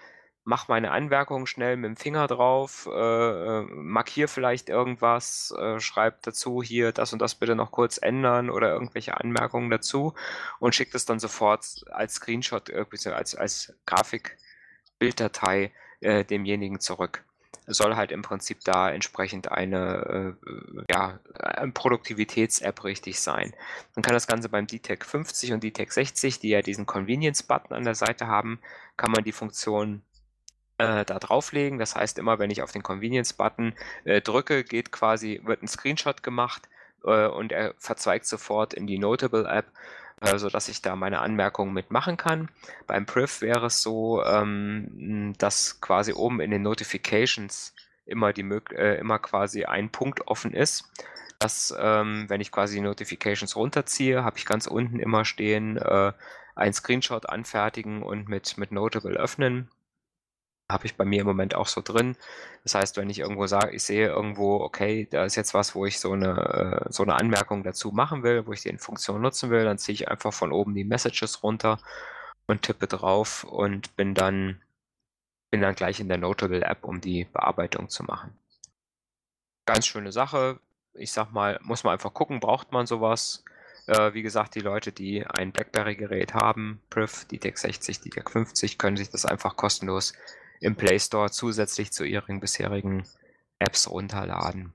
mache 0.47 0.67
meine 0.69 0.91
Anmerkung 0.91 1.45
schnell 1.45 1.75
mit 1.75 1.89
dem 1.89 1.97
Finger 1.97 2.25
drauf, 2.25 2.87
äh, 2.89 2.89
äh, 2.89 3.65
markiere 3.69 4.29
vielleicht 4.29 4.69
irgendwas, 4.69 5.53
äh, 5.59 5.81
schreibe 5.81 6.19
dazu 6.21 6.63
hier 6.63 6.93
das 6.93 7.11
und 7.11 7.21
das 7.21 7.35
bitte 7.35 7.53
noch 7.53 7.69
kurz 7.69 7.97
ändern 7.97 8.49
oder 8.49 8.71
irgendwelche 8.71 9.19
Anmerkungen 9.19 9.69
dazu 9.69 10.13
und 10.59 10.73
schicke 10.73 10.93
das 10.93 11.03
dann 11.03 11.19
sofort 11.19 11.83
als 11.91 12.13
Screenshot, 12.13 12.69
äh, 12.69 12.85
als, 13.11 13.35
als 13.35 13.73
Grafik-Bilddatei 13.85 15.73
äh, 15.99 16.23
demjenigen 16.23 16.79
zurück. 16.79 17.25
Soll 17.65 17.97
halt 17.97 18.13
im 18.13 18.21
Prinzip 18.21 18.61
da 18.63 18.89
entsprechend 18.89 19.51
eine 19.51 20.37
äh, 20.47 20.83
ja, 20.89 21.19
Produktivitäts-App 21.73 22.85
richtig 22.85 23.19
sein. 23.19 23.53
Man 23.95 24.03
kann 24.03 24.13
das 24.13 24.27
Ganze 24.27 24.47
beim 24.47 24.65
DTEC 24.65 25.03
50 25.03 25.51
und 25.51 25.61
DTEC 25.61 25.91
60, 25.91 26.39
die 26.39 26.49
ja 26.49 26.61
diesen 26.61 26.85
Convenience-Button 26.85 27.75
an 27.75 27.83
der 27.83 27.95
Seite 27.95 28.27
haben, 28.27 28.61
kann 28.95 29.11
man 29.11 29.25
die 29.25 29.33
Funktion 29.33 30.03
äh, 30.77 31.05
da 31.05 31.19
drauflegen. 31.19 31.79
Das 31.79 31.95
heißt, 31.95 32.19
immer 32.19 32.39
wenn 32.39 32.51
ich 32.51 32.61
auf 32.61 32.71
den 32.71 32.83
Convenience-Button 32.83 33.73
äh, 34.05 34.21
drücke, 34.21 34.63
geht 34.63 34.91
quasi, 34.91 35.41
wird 35.43 35.63
ein 35.63 35.67
Screenshot 35.67 36.23
gemacht 36.23 36.69
äh, 37.03 37.27
und 37.27 37.51
er 37.51 37.73
verzweigt 37.77 38.25
sofort 38.25 38.73
in 38.73 38.87
die 38.87 38.99
Notable-App, 38.99 39.65
äh, 40.21 40.37
sodass 40.37 40.69
ich 40.69 40.81
da 40.81 40.95
meine 40.95 41.19
Anmerkungen 41.19 41.73
mitmachen 41.73 42.17
kann. 42.17 42.49
Beim 42.85 43.05
Priv 43.05 43.41
wäre 43.41 43.67
es 43.67 43.81
so, 43.81 44.23
ähm, 44.23 45.33
dass 45.37 45.81
quasi 45.81 46.13
oben 46.13 46.39
in 46.39 46.51
den 46.51 46.61
Notifications 46.61 47.73
immer, 48.05 48.33
die, 48.33 48.41
äh, 48.41 48.99
immer 48.99 49.19
quasi 49.19 49.65
ein 49.65 49.89
Punkt 49.89 50.27
offen 50.27 50.53
ist. 50.53 50.91
Dass, 51.39 51.75
ähm, 51.79 52.25
wenn 52.29 52.41
ich 52.41 52.51
quasi 52.51 52.75
die 52.75 52.81
Notifications 52.81 53.55
runterziehe, 53.55 54.23
habe 54.23 54.39
ich 54.39 54.45
ganz 54.47 54.65
unten 54.65 54.99
immer 54.99 55.23
stehen, 55.23 55.77
äh, 55.77 56.11
ein 56.55 56.73
Screenshot 56.73 57.29
anfertigen 57.29 58.01
und 58.01 58.27
mit, 58.27 58.57
mit 58.57 58.71
Notable 58.71 59.15
öffnen 59.15 59.69
habe 60.69 60.85
ich 60.85 60.95
bei 60.95 61.05
mir 61.05 61.21
im 61.21 61.27
Moment 61.27 61.55
auch 61.55 61.67
so 61.67 61.81
drin. 61.81 62.17
Das 62.63 62.75
heißt, 62.75 62.97
wenn 62.97 63.09
ich 63.09 63.19
irgendwo 63.19 63.47
sage, 63.47 63.75
ich 63.75 63.83
sehe 63.83 64.07
irgendwo, 64.07 64.57
okay, 64.57 65.07
da 65.09 65.23
ist 65.23 65.35
jetzt 65.35 65.53
was, 65.53 65.75
wo 65.75 65.85
ich 65.85 65.99
so 65.99 66.11
eine, 66.11 66.83
äh, 66.87 66.91
so 66.91 67.03
eine 67.03 67.15
Anmerkung 67.15 67.63
dazu 67.63 67.91
machen 67.91 68.23
will, 68.23 68.45
wo 68.45 68.53
ich 68.53 68.61
die 68.61 68.77
Funktion 68.77 69.21
nutzen 69.21 69.49
will, 69.49 69.63
dann 69.63 69.77
ziehe 69.77 69.93
ich 69.93 70.09
einfach 70.09 70.33
von 70.33 70.51
oben 70.51 70.75
die 70.75 70.83
Messages 70.83 71.43
runter 71.43 71.79
und 72.47 72.63
tippe 72.63 72.87
drauf 72.87 73.45
und 73.45 73.95
bin 73.95 74.13
dann, 74.13 74.61
bin 75.51 75.61
dann 75.61 75.75
gleich 75.75 75.99
in 75.99 76.09
der 76.09 76.17
Notable 76.17 76.63
App, 76.63 76.83
um 76.83 76.99
die 76.99 77.25
Bearbeitung 77.25 77.89
zu 77.89 78.03
machen. 78.03 78.37
Ganz 79.65 79.87
schöne 79.87 80.11
Sache. 80.11 80.59
Ich 80.93 81.11
sag 81.11 81.31
mal, 81.31 81.59
muss 81.63 81.83
man 81.83 81.93
einfach 81.93 82.13
gucken, 82.13 82.39
braucht 82.39 82.71
man 82.71 82.87
sowas? 82.87 83.43
Äh, 83.87 84.13
wie 84.13 84.21
gesagt, 84.21 84.55
die 84.55 84.61
Leute, 84.61 84.91
die 84.91 85.25
ein 85.25 85.53
BlackBerry-Gerät 85.53 86.33
haben, 86.33 86.81
Priv, 86.89 87.25
DTEC 87.25 87.57
60, 87.57 88.01
DTEC 88.01 88.29
50, 88.29 88.77
können 88.77 88.97
sich 88.97 89.09
das 89.09 89.25
einfach 89.25 89.55
kostenlos 89.55 90.13
im 90.59 90.75
Play 90.75 90.99
Store 90.99 91.31
zusätzlich 91.31 91.91
zu 91.91 92.03
ihren 92.03 92.39
bisherigen 92.39 93.03
Apps 93.59 93.89
runterladen. 93.89 94.73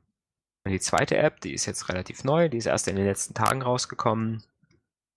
Und 0.65 0.73
die 0.73 0.81
zweite 0.81 1.17
App, 1.17 1.41
die 1.41 1.55
ist 1.55 1.67
jetzt 1.67 1.89
relativ 1.89 2.25
neu, 2.25 2.49
die 2.49 2.59
ist 2.59 2.67
erst 2.67 2.89
in 2.89 2.97
den 2.97 3.07
letzten 3.07 3.35
Tagen 3.35 3.63
rausgekommen. 3.63 4.45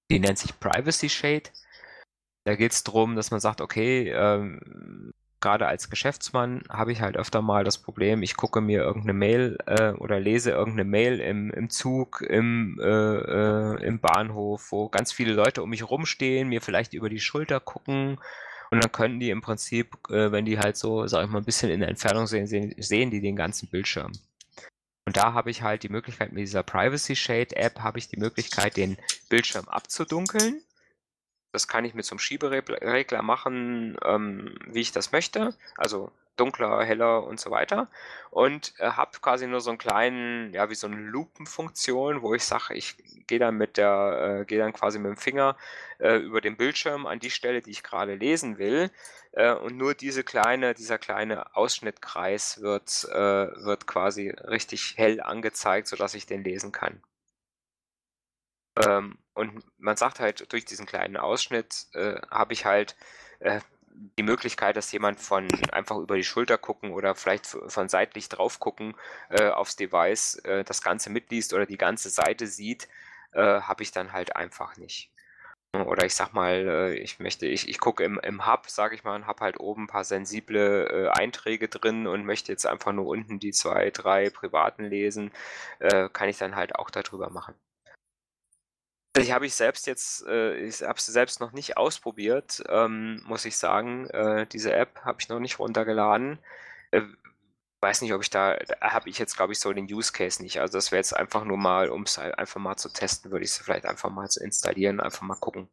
Die 0.10 0.20
nennt 0.20 0.40
sich 0.40 0.60
Privacy 0.60 1.10
Shade. 1.10 1.50
Da 2.46 2.56
geht 2.56 2.72
es 2.72 2.84
darum, 2.84 3.16
dass 3.16 3.32
man 3.32 3.40
sagt, 3.40 3.62
okay, 3.62 4.10
ähm, 4.12 5.12
gerade 5.42 5.68
als 5.68 5.90
Geschäftsmann 5.90 6.64
habe 6.70 6.92
ich 6.92 7.02
halt 7.02 7.18
öfter 7.18 7.42
mal 7.42 7.64
das 7.64 7.78
Problem, 7.78 8.24
ich 8.24 8.36
gucke 8.36 8.62
mir 8.62 8.82
irgendeine 8.82 9.14
Mail 9.14 9.58
äh, 9.68 9.92
oder 9.92 10.20
lese 10.20 10.52
irgendeine 10.52 10.90
Mail 10.90 11.20
im, 11.20 11.52
im 11.52 11.70
Zug, 11.70 12.22
im, 12.22 12.80
äh, 12.82 12.86
äh, 12.86 13.84
im 13.84 14.00
Bahnhof, 14.00 14.72
wo 14.72 14.90
ganz 14.90 15.12
viele 15.12 15.34
Leute 15.34 15.62
um 15.62 15.70
mich 15.70 15.88
rumstehen, 15.88 16.50
mir 16.50 16.62
vielleicht 16.62 16.94
über 16.94 17.10
die 17.10 17.20
Schulter 17.20 17.60
gucken 17.60 18.18
und 18.72 18.84
dann 18.84 18.92
können 18.92 19.20
die 19.20 19.30
im 19.30 19.42
Prinzip, 19.42 19.96
äh, 20.10 20.32
wenn 20.32 20.46
die 20.46 20.60
halt 20.60 20.78
so, 20.78 21.08
sag 21.08 21.26
ich 21.26 21.30
mal, 21.30 21.40
ein 21.40 21.46
bisschen 21.46 21.70
in 21.70 21.80
der 21.80 21.90
Entfernung 21.90 22.28
sehen, 22.28 22.48
sehen, 22.48 22.74
sehen 22.78 23.12
die 23.12 23.22
den 23.22 23.36
ganzen 23.36 23.70
Bildschirm. 23.70 24.12
Und 25.06 25.18
da 25.18 25.34
habe 25.34 25.52
ich 25.52 25.62
halt 25.62 25.84
die 25.84 25.90
Möglichkeit, 25.90 26.32
mit 26.32 26.42
dieser 26.42 26.64
Privacy 26.64 27.16
Shade 27.16 27.56
App 27.56 27.80
habe 27.80 28.00
ich 28.00 28.08
die 28.08 28.18
Möglichkeit, 28.18 28.76
den 28.76 28.98
Bildschirm 29.30 29.68
abzudunkeln. 29.68 30.62
Das 31.52 31.68
kann 31.68 31.86
ich 31.86 31.94
mit 31.94 32.06
so 32.06 32.14
einem 32.14 32.20
Schieberegler 32.20 33.22
machen, 33.22 33.98
ähm, 34.04 34.56
wie 34.68 34.82
ich 34.82 34.92
das 34.92 35.12
möchte. 35.12 35.56
Also 35.78 36.12
dunkler, 36.36 36.84
heller 36.84 37.24
und 37.24 37.40
so 37.40 37.52
weiter. 37.52 37.90
Und 38.32 38.74
äh, 38.80 38.92
habe 38.92 39.20
quasi 39.20 39.48
nur 39.48 39.62
so 39.62 39.70
einen 39.70 39.78
kleinen, 39.80 40.54
ja, 40.54 40.70
wie 40.70 40.76
so 40.76 40.88
eine 40.88 40.98
Lupenfunktion, 40.98 42.22
wo 42.22 42.34
ich 42.34 42.44
sage, 42.44 42.74
ich 42.74 42.98
gehe 43.28 43.40
dann 43.40 43.56
mit 43.56 43.78
der, 43.78 44.42
äh, 44.42 44.46
gehe 44.46 44.60
dann 44.60 44.74
quasi 44.74 45.00
mit 45.00 45.10
dem 45.10 45.18
Finger 45.18 45.58
äh, 46.00 46.18
über 46.18 46.42
den 46.42 46.58
Bildschirm 46.58 47.06
an 47.06 47.20
die 47.20 47.30
Stelle, 47.32 47.62
die 47.62 47.72
ich 47.72 47.84
gerade 47.84 48.16
lesen 48.16 48.58
will. 48.58 48.92
Äh, 49.32 49.54
und 49.54 49.78
nur 49.78 49.94
diese 49.94 50.24
kleine, 50.24 50.74
dieser 50.74 50.98
kleine 50.98 51.56
Ausschnittkreis 51.56 52.62
wird, 52.62 53.06
äh, 53.12 53.66
wird 53.66 53.88
quasi 53.88 54.30
richtig 54.30 54.96
hell 54.98 55.22
angezeigt, 55.22 55.88
sodass 55.88 56.14
ich 56.16 56.26
den 56.26 56.44
lesen 56.44 56.72
kann. 56.72 57.02
Ähm, 58.86 59.18
und 59.34 59.64
man 59.78 59.98
sagt 59.98 60.20
halt, 60.20 60.52
durch 60.52 60.66
diesen 60.66 60.86
kleinen 60.86 61.18
Ausschnitt 61.18 61.88
äh, 61.94 62.20
habe 62.32 62.54
ich 62.54 62.66
halt 62.66 62.96
die 64.18 64.24
Möglichkeit, 64.24 64.76
dass 64.78 64.92
jemand 64.92 65.20
von 65.20 65.48
einfach 65.72 65.98
über 65.98 66.16
die 66.16 66.24
Schulter 66.24 66.58
gucken 66.58 66.92
oder 66.92 67.16
vielleicht 67.16 67.46
von 67.46 67.90
seitlich 67.90 68.30
drauf 68.30 68.60
gucken 68.60 68.96
äh, 69.30 69.50
aufs 69.50 69.76
Device 69.76 70.36
äh, 70.46 70.64
das 70.64 70.82
Ganze 70.82 71.10
mitliest 71.10 71.54
oder 71.54 71.66
die 71.66 71.78
ganze 71.78 72.10
Seite 72.10 72.48
sieht, 72.48 72.88
äh, 73.34 73.62
habe 73.62 73.84
ich 73.84 73.92
dann 73.92 74.14
halt 74.14 74.36
einfach 74.36 74.78
nicht. 74.78 75.12
Oder 75.74 76.06
ich 76.06 76.16
sag 76.16 76.34
mal, 76.34 76.68
äh, 76.68 76.94
ich 76.96 77.20
möchte, 77.20 77.48
ich, 77.48 77.68
ich 77.68 77.80
gucke 77.80 78.04
im, 78.04 78.20
im 78.20 78.46
Hub, 78.46 78.70
sage 78.70 78.96
ich 78.96 79.04
mal, 79.04 79.16
und 79.16 79.28
habe 79.28 79.42
halt 79.42 79.60
oben 79.60 79.84
ein 79.84 79.88
paar 79.88 80.06
sensible 80.06 80.88
äh, 80.88 81.10
Einträge 81.10 81.68
drin 81.68 82.08
und 82.08 82.26
möchte 82.26 82.52
jetzt 82.52 82.66
einfach 82.66 82.94
nur 82.94 83.08
unten 83.08 83.40
die 83.40 83.52
zwei, 83.52 83.90
drei 83.92 84.30
privaten 84.30 84.86
lesen, 84.86 85.32
äh, 85.80 86.10
kann 86.10 86.30
ich 86.30 86.38
dann 86.38 86.56
halt 86.56 86.76
auch 86.76 86.90
darüber 86.90 87.30
machen. 87.30 87.56
Ich 89.18 89.32
habe 89.32 89.46
ich 89.46 89.56
selbst 89.56 89.88
jetzt, 89.88 90.26
äh, 90.28 90.58
ich 90.58 90.82
habe 90.82 90.98
es 90.98 91.06
selbst 91.06 91.40
noch 91.40 91.54
nicht 91.54 91.78
ausprobiert, 91.78 92.62
ähm, 92.68 93.22
muss 93.26 93.46
ich 93.46 93.58
sagen. 93.58 94.10
Äh, 94.10 94.46
diese 94.48 94.74
App 94.74 95.00
habe 95.06 95.20
ich 95.22 95.30
noch 95.30 95.40
nicht 95.40 95.60
runtergeladen. 95.60 96.40
Äh, 96.92 97.02
weiß 97.82 98.02
nicht, 98.02 98.14
ob 98.14 98.22
ich 98.22 98.30
da, 98.30 98.58
da 98.58 98.76
habe 98.82 99.10
ich 99.10 99.18
jetzt, 99.18 99.38
glaube 99.38 99.54
ich, 99.54 99.60
so 99.60 99.72
den 99.72 99.86
Use 99.86 100.12
Case 100.12 100.42
nicht. 100.42 100.60
Also 100.60 100.78
das 100.78 100.92
wäre 100.92 101.00
jetzt 101.00 101.16
einfach 101.16 101.46
nur 101.46 101.58
mal, 101.58 101.90
um 101.90 102.04
es 102.04 102.18
halt 102.18 102.38
einfach 102.38 102.60
mal 102.60 102.76
zu 102.78 102.90
testen, 102.90 103.32
würde 103.32 103.46
ich 103.46 103.52
es 103.52 103.58
vielleicht 103.58 103.86
einfach 103.86 104.10
mal 104.10 104.30
zu 104.30 104.44
installieren, 104.44 105.00
einfach 105.00 105.22
mal 105.22 105.36
gucken. 105.36 105.70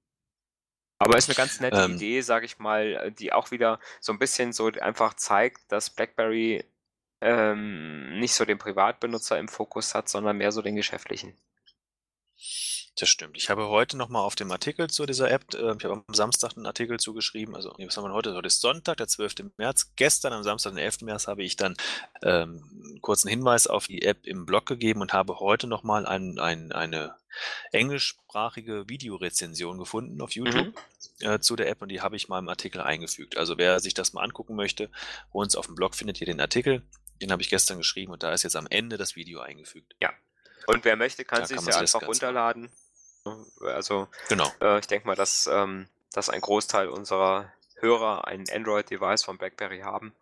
Aber 0.99 1.17
ist 1.17 1.29
eine 1.29 1.35
ganz 1.35 1.59
nette 1.59 1.83
ähm, 1.83 1.97
Idee, 1.97 2.21
sage 2.21 2.47
ich 2.47 2.61
mal, 2.61 3.11
die 3.11 3.33
auch 3.33 3.51
wieder 3.51 3.81
so 4.01 4.13
ein 4.13 4.21
bisschen 4.21 4.53
so 4.53 4.69
einfach 4.69 5.15
zeigt, 5.15 5.73
dass 5.73 5.91
BlackBerry 5.91 6.65
ähm, 7.21 8.21
nicht 8.21 8.35
so 8.35 8.45
den 8.45 8.59
Privatbenutzer 8.59 9.39
im 9.39 9.49
Fokus 9.49 9.97
hat, 9.97 10.09
sondern 10.09 10.37
mehr 10.37 10.53
so 10.53 10.63
den 10.63 10.77
geschäftlichen. 10.77 11.37
Das 12.97 13.09
stimmt. 13.09 13.39
Ich 13.39 13.49
habe 13.49 13.69
heute 13.69 13.97
nochmal 13.97 14.23
auf 14.23 14.35
dem 14.35 14.51
Artikel 14.53 14.91
zu 14.91 15.07
dieser 15.07 15.31
App, 15.31 15.55
äh, 15.55 15.75
ich 15.77 15.85
habe 15.85 16.05
am 16.07 16.15
Samstag 16.15 16.57
einen 16.57 16.67
Artikel 16.67 17.01
zugeschrieben, 17.01 17.57
also 17.57 17.75
was 17.79 17.97
haben 17.97 18.05
wir 18.05 18.13
heute? 18.13 18.35
Heute 18.35 18.49
ist 18.49 18.61
Sonntag, 18.61 18.99
der 18.99 19.09
12. 19.09 19.57
März. 19.57 19.93
Gestern 19.97 20.35
am 20.35 20.43
Samstag, 20.43 20.73
den 20.73 20.79
11. 20.79 21.03
März, 21.03 21.27
habe 21.27 21.43
ich 21.43 21.57
dann 21.57 21.75
ähm, 22.23 22.63
einen 22.85 23.01
kurzen 23.01 23.29
Hinweis 23.29 23.67
auf 23.67 23.87
die 23.87 24.03
App 24.03 24.27
im 24.27 24.45
Blog 24.45 24.67
gegeben 24.67 25.01
und 25.01 25.15
habe 25.15 25.41
heute 25.41 25.67
nochmal 25.67 26.05
ein, 26.05 26.39
ein, 26.39 26.73
eine 26.73 27.15
englischsprachige 27.73 28.89
Videorezension 28.91 29.79
gefunden 29.79 30.21
auf 30.21 30.33
YouTube 30.33 30.75
mhm. 31.21 31.27
äh, 31.27 31.41
zu 31.41 31.57
der 31.57 31.71
App 31.71 31.81
und 31.81 31.89
die 31.89 32.03
habe 32.03 32.17
ich 32.17 32.29
mal 32.29 32.41
im 32.41 32.49
Artikel 32.51 32.83
eingefügt. 32.83 33.39
Also 33.39 33.57
wer 33.57 33.81
sich 33.81 33.95
das 33.95 34.13
mal 34.13 34.23
angucken 34.23 34.55
möchte, 34.55 34.91
bei 35.33 35.39
uns 35.39 35.57
auf 35.57 35.65
dem 35.65 35.77
Blog 35.77 35.95
findet 35.95 36.21
ihr 36.21 36.27
den 36.27 36.41
Artikel. 36.41 36.83
Den 37.23 37.33
habe 37.33 37.41
ich 37.41 37.49
gestern 37.49 37.79
geschrieben 37.79 38.13
und 38.13 38.23
da 38.23 38.33
ist 38.35 38.43
jetzt 38.43 38.57
am 38.57 38.67
Ende 38.69 38.99
das 38.99 39.17
Video 39.17 39.41
eingefügt. 39.41 39.95
Ja. 40.01 40.13
Und 40.67 40.85
wer 40.85 40.97
möchte, 40.97 41.25
kann 41.25 41.45
sich 41.47 41.61
ja 41.61 41.77
einfach 41.77 42.03
runterladen. 42.03 42.71
Also 43.61 44.09
genau. 44.29 44.51
Äh, 44.61 44.81
ich 44.81 44.87
denke 44.87 45.07
mal, 45.07 45.15
dass 45.15 45.47
ähm, 45.47 45.89
dass 46.13 46.29
ein 46.29 46.41
Großteil 46.41 46.89
unserer 46.89 47.53
Hörer 47.77 48.27
ein 48.27 48.45
Android-Device 48.51 49.25
von 49.25 49.39
BlackBerry 49.39 49.81
haben. 49.81 50.15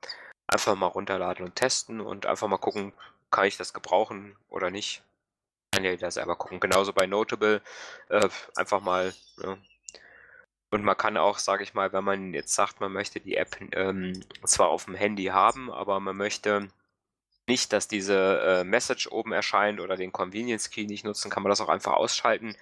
Einfach 0.47 0.75
mal 0.75 0.87
runterladen 0.87 1.45
und 1.45 1.55
testen 1.55 2.01
und 2.01 2.27
einfach 2.27 2.49
mal 2.49 2.59
gucken, 2.59 2.93
kann 3.31 3.47
ich 3.47 3.57
das 3.57 3.73
gebrauchen 3.73 4.37
oder 4.49 4.71
nicht. 4.71 5.03
Kann 5.73 5.85
ja 5.85 5.91
jeder 5.91 6.11
selber 6.11 6.37
gucken. 6.37 6.59
Genauso 6.59 6.93
bei 6.93 7.07
Notable. 7.07 7.63
Äh, 8.09 8.29
einfach 8.57 8.81
mal. 8.81 9.15
Ja. 9.43 9.57
Und 10.71 10.85
man 10.85 10.97
kann 10.97 11.17
auch, 11.17 11.39
sage 11.39 11.63
ich 11.63 11.75
mal, 11.75 11.93
wenn 11.93 12.05
man 12.05 12.35
jetzt 12.35 12.55
sagt, 12.55 12.81
man 12.81 12.93
möchte 12.93 13.21
die 13.21 13.37
App 13.37 13.57
ähm, 13.73 14.25
zwar 14.45 14.69
auf 14.69 14.85
dem 14.85 14.95
Handy 14.95 15.27
haben, 15.27 15.71
aber 15.71 16.01
man 16.01 16.17
möchte 16.17 16.69
nicht, 17.47 17.73
dass 17.73 17.89
diese 17.89 18.41
äh, 18.41 18.65
Message 18.65 19.09
oben 19.09 19.33
erscheint 19.33 19.81
oder 19.81 19.97
den 19.97 20.13
Convenience 20.13 20.71
Key 20.71 20.87
nicht 20.87 21.05
nutzen, 21.05 21.31
kann 21.31 21.43
man 21.43 21.51
das 21.51 21.61
auch 21.61 21.69
einfach 21.69 21.95
ausschalten. 21.95 22.57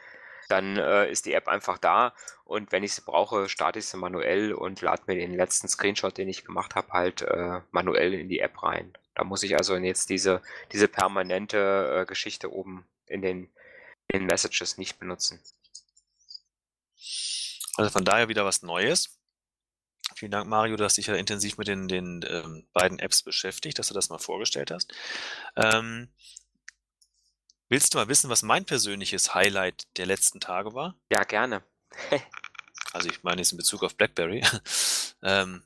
Dann 0.48 0.76
äh, 0.76 1.10
ist 1.10 1.26
die 1.26 1.34
App 1.34 1.48
einfach 1.48 1.78
da 1.78 2.14
und 2.44 2.72
wenn 2.72 2.82
ich 2.82 2.94
sie 2.94 3.02
brauche, 3.02 3.48
starte 3.48 3.78
ich 3.78 3.86
sie 3.86 3.98
manuell 3.98 4.54
und 4.54 4.80
lade 4.80 5.02
mir 5.06 5.16
den 5.16 5.34
letzten 5.34 5.68
Screenshot, 5.68 6.16
den 6.16 6.28
ich 6.28 6.44
gemacht 6.44 6.74
habe, 6.74 6.92
halt 6.92 7.22
äh, 7.22 7.60
manuell 7.70 8.14
in 8.14 8.28
die 8.28 8.40
App 8.40 8.62
rein. 8.62 8.96
Da 9.14 9.24
muss 9.24 9.42
ich 9.42 9.56
also 9.56 9.76
jetzt 9.76 10.08
diese, 10.10 10.40
diese 10.72 10.88
permanente 10.88 12.00
äh, 12.00 12.06
Geschichte 12.06 12.52
oben 12.52 12.86
in 13.06 13.20
den, 13.20 13.50
in 14.06 14.24
Messages 14.24 14.78
nicht 14.78 14.98
benutzen. 14.98 15.42
Also 17.76 17.90
von 17.90 18.04
daher 18.04 18.28
wieder 18.28 18.44
was 18.44 18.62
Neues. 18.62 19.18
Vielen 20.14 20.32
Dank, 20.32 20.48
Mario, 20.48 20.76
du 20.76 20.84
hast 20.84 20.96
dich 20.96 21.08
ja 21.08 21.14
intensiv 21.14 21.58
mit 21.58 21.68
den, 21.68 21.86
den 21.86 22.24
ähm, 22.28 22.66
beiden 22.72 22.98
Apps 22.98 23.22
beschäftigt, 23.22 23.78
dass 23.78 23.88
du 23.88 23.94
das 23.94 24.08
mal 24.08 24.18
vorgestellt 24.18 24.70
hast. 24.70 24.92
Ähm, 25.54 26.08
willst 27.68 27.94
du 27.94 27.98
mal 27.98 28.08
wissen, 28.08 28.30
was 28.30 28.42
mein 28.42 28.64
persönliches 28.64 29.34
Highlight 29.34 29.86
der 29.96 30.06
letzten 30.06 30.40
Tage 30.40 30.74
war? 30.74 30.94
Ja, 31.12 31.24
gerne. 31.24 31.62
also 32.92 33.08
ich 33.08 33.22
meine 33.22 33.40
jetzt 33.40 33.52
in 33.52 33.58
Bezug 33.58 33.82
auf 33.82 33.96
BlackBerry. 33.96 34.44
ähm, 35.22 35.62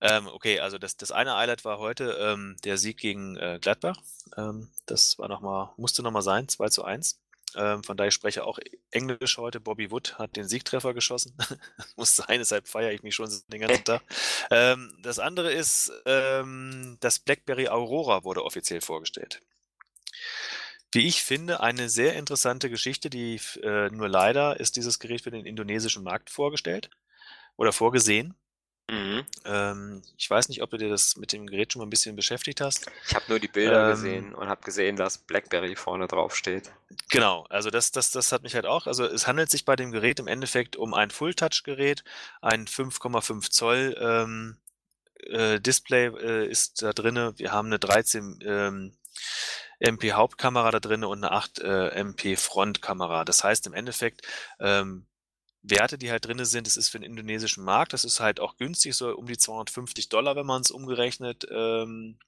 ähm, 0.00 0.28
okay, 0.28 0.60
also 0.60 0.78
das, 0.78 0.96
das 0.96 1.12
eine 1.12 1.36
Highlight 1.36 1.64
war 1.64 1.78
heute 1.78 2.16
ähm, 2.20 2.56
der 2.64 2.78
Sieg 2.78 2.98
gegen 2.98 3.36
äh, 3.36 3.58
Gladbach. 3.60 3.96
Ähm, 4.36 4.70
das 4.86 5.18
war 5.18 5.28
noch 5.28 5.40
mal, 5.40 5.74
musste 5.76 6.02
nochmal 6.02 6.22
sein, 6.22 6.48
2 6.48 6.68
zu 6.68 6.84
1. 6.84 7.18
Ähm, 7.56 7.82
von 7.82 7.96
daher 7.96 8.12
spreche 8.12 8.40
ich 8.40 8.46
auch 8.46 8.58
Englisch 8.92 9.36
heute. 9.36 9.60
Bobby 9.60 9.90
Wood 9.90 10.18
hat 10.18 10.36
den 10.36 10.48
Siegtreffer 10.48 10.94
geschossen. 10.94 11.36
Muss 11.96 12.16
sein, 12.16 12.38
deshalb 12.38 12.68
feiere 12.68 12.92
ich 12.92 13.02
mich 13.02 13.14
schon 13.14 13.30
den 13.48 13.60
ganzen 13.60 13.84
Tag. 13.84 14.02
Ähm, 14.50 14.96
das 15.02 15.18
andere 15.18 15.52
ist, 15.52 15.92
das 16.04 17.18
BlackBerry 17.18 17.68
Aurora 17.68 18.24
wurde 18.24 18.44
offiziell 18.44 18.80
vorgestellt. 18.80 19.40
Wie 20.92 21.06
ich 21.06 21.22
finde, 21.22 21.60
eine 21.60 21.88
sehr 21.88 22.14
interessante 22.14 22.68
Geschichte, 22.68 23.10
die 23.10 23.40
äh, 23.62 23.90
nur 23.90 24.08
leider 24.08 24.58
ist 24.58 24.76
dieses 24.76 24.98
Gerät 24.98 25.22
für 25.22 25.30
den 25.30 25.46
indonesischen 25.46 26.02
Markt 26.02 26.30
vorgestellt 26.30 26.90
oder 27.56 27.72
vorgesehen. 27.72 28.34
Mhm. 28.90 29.24
Ähm, 29.44 30.02
ich 30.16 30.28
weiß 30.28 30.48
nicht, 30.48 30.62
ob 30.62 30.70
du 30.70 30.76
dir 30.76 30.88
das 30.88 31.16
mit 31.16 31.32
dem 31.32 31.46
Gerät 31.46 31.72
schon 31.72 31.80
mal 31.80 31.86
ein 31.86 31.90
bisschen 31.90 32.16
beschäftigt 32.16 32.60
hast. 32.60 32.90
Ich 33.06 33.14
habe 33.14 33.24
nur 33.28 33.38
die 33.38 33.46
Bilder 33.46 33.84
ähm, 33.84 33.90
gesehen 33.92 34.34
und 34.34 34.48
habe 34.48 34.62
gesehen, 34.62 34.96
dass 34.96 35.18
BlackBerry 35.18 35.76
vorne 35.76 36.08
drauf 36.08 36.34
steht. 36.34 36.72
Genau, 37.08 37.46
also 37.50 37.70
das, 37.70 37.92
das, 37.92 38.10
das 38.10 38.32
hat 38.32 38.42
mich 38.42 38.56
halt 38.56 38.66
auch. 38.66 38.88
Also 38.88 39.04
es 39.04 39.28
handelt 39.28 39.48
sich 39.48 39.64
bei 39.64 39.76
dem 39.76 39.92
Gerät 39.92 40.18
im 40.18 40.26
Endeffekt 40.26 40.74
um 40.74 40.92
ein 40.92 41.10
Full-Touch-Gerät, 41.10 42.02
ein 42.40 42.66
5,5 42.66 43.50
Zoll 43.50 43.96
ähm, 44.00 44.56
äh, 45.26 45.60
Display 45.60 46.06
äh, 46.06 46.48
ist 46.48 46.82
da 46.82 46.92
drin. 46.92 47.34
Wir 47.36 47.52
haben 47.52 47.66
eine 47.66 47.78
13 47.78 48.40
ähm, 48.44 48.92
MP 49.80 50.12
Hauptkamera 50.12 50.70
da 50.70 50.80
drin 50.80 51.04
und 51.04 51.24
eine 51.24 51.32
8 51.32 51.58
äh, 51.60 51.88
MP 52.00 52.36
Frontkamera. 52.36 53.24
Das 53.24 53.42
heißt 53.42 53.66
im 53.66 53.74
Endeffekt 53.74 54.26
ähm, 54.60 55.06
Werte, 55.62 55.98
die 55.98 56.10
halt 56.10 56.24
drin 56.24 56.42
sind. 56.44 56.66
Das 56.66 56.76
ist 56.76 56.88
für 56.88 56.98
den 56.98 57.10
indonesischen 57.10 57.64
Markt. 57.64 57.92
Das 57.92 58.04
ist 58.04 58.20
halt 58.20 58.40
auch 58.40 58.56
günstig, 58.56 58.94
so 58.94 59.14
um 59.14 59.26
die 59.26 59.36
250 59.36 60.08
Dollar, 60.08 60.36
wenn 60.36 60.46
man 60.46 60.62
es 60.62 60.70
umgerechnet. 60.70 61.46
Ähm, 61.50 62.18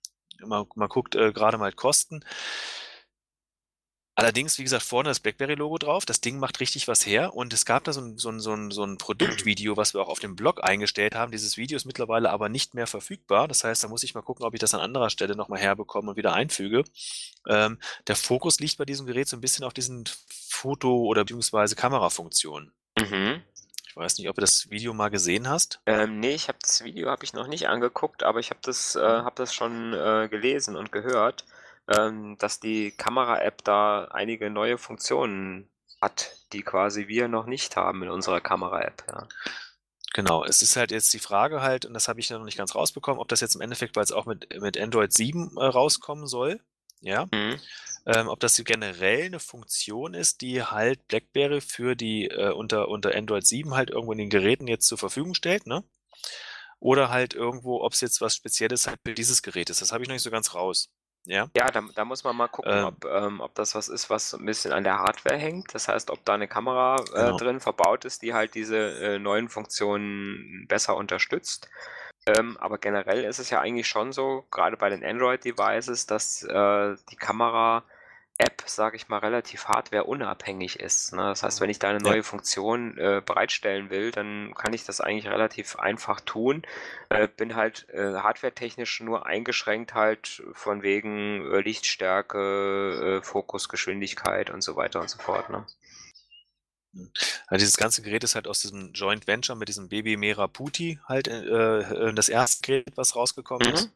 man, 0.41 0.67
man 0.75 0.89
guckt 0.89 1.15
äh, 1.15 1.33
gerade 1.33 1.59
mal 1.59 1.73
Kosten. 1.73 2.25
Allerdings, 4.15 4.59
wie 4.59 4.63
gesagt, 4.63 4.83
vorne 4.83 5.09
das 5.09 5.21
BlackBerry-Logo 5.21 5.79
drauf. 5.79 6.05
Das 6.05 6.21
Ding 6.21 6.39
macht 6.39 6.61
richtig 6.61 6.87
was 6.87 7.07
her. 7.07 7.35
Und 7.35 7.53
es 7.55 7.65
gab 7.65 7.85
da 7.85 7.95
so 7.95 8.03
ein, 8.03 8.19
so, 8.19 8.29
ein, 8.29 8.41
so, 8.41 8.53
ein, 8.53 8.71
so 8.71 8.85
ein 8.85 8.99
Produktvideo, 8.99 9.79
was 9.79 9.95
wir 9.95 10.03
auch 10.03 10.09
auf 10.09 10.21
dem 10.21 10.37
Blog 10.37 10.63
eingestellt 10.63 11.15
haben. 11.15 11.33
Dieses 11.33 11.57
Video 11.57 11.77
ist 11.77 11.87
mittlerweile 11.87 12.31
aber 12.31 12.51
nicht 12.51 12.75
mehr 12.75 12.87
verfügbar. 12.87 13.49
Das 13.49 13.65
heißt, 13.65 13.83
da 13.83 13.89
muss 13.89 14.03
ich 14.03 14.15
mal 14.15 14.21
gucken, 14.21 14.45
ob 14.45 14.53
ich 14.53 14.61
das 14.61 14.75
an 14.75 14.81
anderer 14.81 15.09
Stelle 15.09 15.35
nochmal 15.35 15.61
herbekomme 15.61 16.11
und 16.11 16.17
wieder 16.17 16.35
einfüge. 16.35 16.85
Ähm, 17.49 17.79
der 18.07 18.17
Fokus 18.17 18.61
liegt 18.61 18.77
bei 18.77 18.85
diesem 18.85 19.07
Gerät 19.07 19.29
so 19.29 19.37
ein 19.37 19.41
bisschen 19.41 19.65
auf 19.65 19.73
diesen 19.73 20.05
Foto- 20.29 21.05
oder 21.05 21.23
beziehungsweise 21.23 21.75
Kamerafunktionen. 21.75 22.73
Mhm. 22.99 23.43
Ich 23.93 23.97
weiß 23.97 24.17
nicht, 24.17 24.29
ob 24.29 24.37
du 24.37 24.41
das 24.41 24.71
Video 24.71 24.95
mal 24.95 25.11
gesehen 25.11 25.49
hast? 25.49 25.81
Ähm, 25.85 26.19
ne, 26.21 26.33
ich 26.33 26.49
habe 26.49 26.59
das 26.63 26.83
Video 26.83 27.11
habe 27.11 27.25
ich 27.25 27.35
noch 27.35 27.47
nicht 27.47 27.69
angeguckt, 27.69 28.23
aber 28.23 28.41
ich 28.41 28.49
habe 28.49 28.61
das, 28.63 28.97
äh, 28.97 29.01
habe 29.01 29.35
das 29.37 29.53
schon 29.55 29.93
äh, 29.93 30.29
gelesen 30.31 30.77
und 30.77 30.93
gehört, 30.93 31.45
ähm, 31.89 32.37
dass 32.39 32.61
die 32.61 32.93
Kamera-App 32.93 33.65
da 33.65 34.05
einige 34.07 34.51
neue 34.51 34.79
Funktionen 34.79 35.69
hat, 36.01 36.37
die 36.53 36.63
quasi 36.63 37.09
wir 37.09 37.29
noch 37.29 37.47
nicht 37.47 37.77
haben 37.77 38.03
in 38.03 38.11
unserer 38.11 38.41
Kamera-App, 38.41 39.05
ja. 39.09 39.29
Genau, 40.15 40.45
es 40.45 40.61
ist 40.61 40.77
halt 40.77 40.91
jetzt 40.91 41.15
die 41.15 41.19
Frage 41.19 41.63
halt, 41.63 41.87
und 41.87 41.95
das 41.95 42.07
habe 42.07 42.21
ich 42.21 42.29
noch 42.29 42.45
nicht 42.45 42.59
ganz 42.59 42.75
rausbekommen, 42.75 43.19
ob 43.19 43.29
das 43.29 43.41
jetzt 43.41 43.55
im 43.55 43.63
Endeffekt, 43.63 43.97
weil 43.97 44.05
es 44.05 44.13
auch 44.13 44.27
mit, 44.27 44.47
mit 44.61 44.79
Android 44.79 45.11
7 45.11 45.57
äh, 45.57 45.65
rauskommen 45.65 46.27
soll, 46.27 46.61
ja, 47.01 47.27
mhm 47.33 47.59
ähm, 48.07 48.29
ob 48.29 48.41
das 48.41 48.57
generell 48.65 49.27
eine 49.27 49.39
Funktion 49.39 50.15
ist, 50.15 50.41
die 50.41 50.63
halt 50.63 51.07
BlackBerry 51.09 51.61
für 51.61 51.95
die 51.95 52.27
äh, 52.29 52.51
unter, 52.51 52.89
unter 52.89 53.15
Android 53.15 53.47
7 53.47 53.75
halt 53.75 53.91
irgendwo 53.91 54.13
in 54.13 54.19
den 54.19 54.31
Geräten 54.31 54.67
jetzt 54.67 54.87
zur 54.89 54.99
Verfügung 54.99 55.35
stellt, 55.35 55.67
ne? 55.67 55.85
Oder 56.81 57.11
halt 57.11 57.35
irgendwo, 57.35 57.81
ob 57.83 57.93
es 57.93 58.01
jetzt 58.01 58.21
was 58.21 58.35
Spezielles 58.35 58.89
halt 58.89 58.99
für 59.05 59.15
dieses 59.15 59.43
Gerät 59.43 59.71
ist. 59.71 59.81
Das 59.81 59.93
habe 59.93 60.03
ich 60.03 60.09
noch 60.09 60.15
nicht 60.15 60.25
so 60.25 60.33
ganz 60.33 60.55
raus. 60.55 60.91
Ja, 61.25 61.49
ja 61.57 61.71
da, 61.71 61.83
da 61.95 62.05
muss 62.05 62.25
man 62.25 62.37
mal 62.37 62.49
gucken, 62.49 62.73
ähm, 62.73 62.85
ob, 62.85 63.05
ähm, 63.05 63.41
ob 63.41 63.55
das 63.55 63.75
was 63.75 63.89
ist, 63.89 64.11
was 64.11 64.35
ein 64.35 64.45
bisschen 64.45 64.73
an 64.73 64.85
der 64.85 64.99
Hardware 64.99 65.37
hängt. 65.37 65.75
Das 65.75 65.89
heißt, 65.89 66.11
ob 66.11 66.25
da 66.25 66.35
eine 66.35 66.49
Kamera 66.49 66.97
äh, 66.97 67.15
genau. 67.15 67.37
drin 67.37 67.61
verbaut 67.61 68.05
ist, 68.05 68.23
die 68.23 68.35
halt 68.35 68.55
diese 68.55 68.77
äh, 68.77 69.19
neuen 69.19 69.49
Funktionen 69.49 70.67
besser 70.69 70.97
unterstützt. 70.97 71.69
Ähm, 72.27 72.57
aber 72.59 72.79
generell 72.79 73.25
ist 73.25 73.39
es 73.39 73.51
ja 73.51 73.61
eigentlich 73.61 73.89
schon 73.89 74.13
so, 74.13 74.45
gerade 74.51 74.77
bei 74.77 74.89
den 74.89 75.05
Android-Devices, 75.05 76.07
dass 76.07 76.43
äh, 76.43 76.97
die 77.11 77.17
Kamera 77.17 77.83
App, 78.39 78.63
sage 78.67 78.97
ich 78.97 79.09
mal, 79.09 79.19
relativ 79.19 79.67
hardwareunabhängig 79.67 80.81
ist. 80.81 81.13
Ne? 81.13 81.23
Das 81.23 81.43
heißt, 81.43 81.61
wenn 81.61 81.71
ich 81.71 81.79
da 81.79 81.91
eine 81.91 82.01
neue 82.01 82.19
ja. 82.19 82.23
Funktion 82.23 82.97
äh, 82.99 83.23
bereitstellen 83.25 83.91
will, 83.91 84.11
dann 84.11 84.55
kann 84.55 84.73
ich 84.73 84.85
das 84.85 85.01
eigentlich 85.01 85.29
relativ 85.29 85.77
einfach 85.77 86.21
tun. 86.21 86.63
Äh, 87.09 87.29
bin 87.29 87.55
halt 87.55 87.89
äh, 87.91 88.15
hardwaretechnisch 88.15 89.01
nur 89.01 89.27
eingeschränkt 89.27 89.95
halt 89.95 90.43
von 90.53 90.83
wegen 90.83 91.53
äh, 91.53 91.61
Lichtstärke, 91.61 93.21
äh, 93.21 93.25
Fokusgeschwindigkeit 93.25 94.51
und 94.51 94.63
so 94.63 94.77
weiter 94.77 95.01
und 95.01 95.11
so 95.11 95.19
fort. 95.19 95.51
Ne? 95.51 95.67
Ja, 96.95 97.57
dieses 97.57 97.77
ganze 97.77 98.03
Gerät 98.03 98.25
ist 98.25 98.35
halt 98.35 98.47
aus 98.47 98.61
diesem 98.61 98.93
Joint 98.93 99.27
Venture 99.27 99.57
mit 99.57 99.69
diesem 99.69 99.89
Baby 99.89 100.17
Mera 100.17 100.47
Puti 100.47 100.99
halt 101.07 101.29
äh, 101.29 101.81
äh, 101.81 102.13
das 102.13 102.29
erste 102.29 102.63
Gerät, 102.67 102.97
was 102.97 103.17
rausgekommen 103.17 103.69
mhm. 103.69 103.75
ist. 103.75 103.91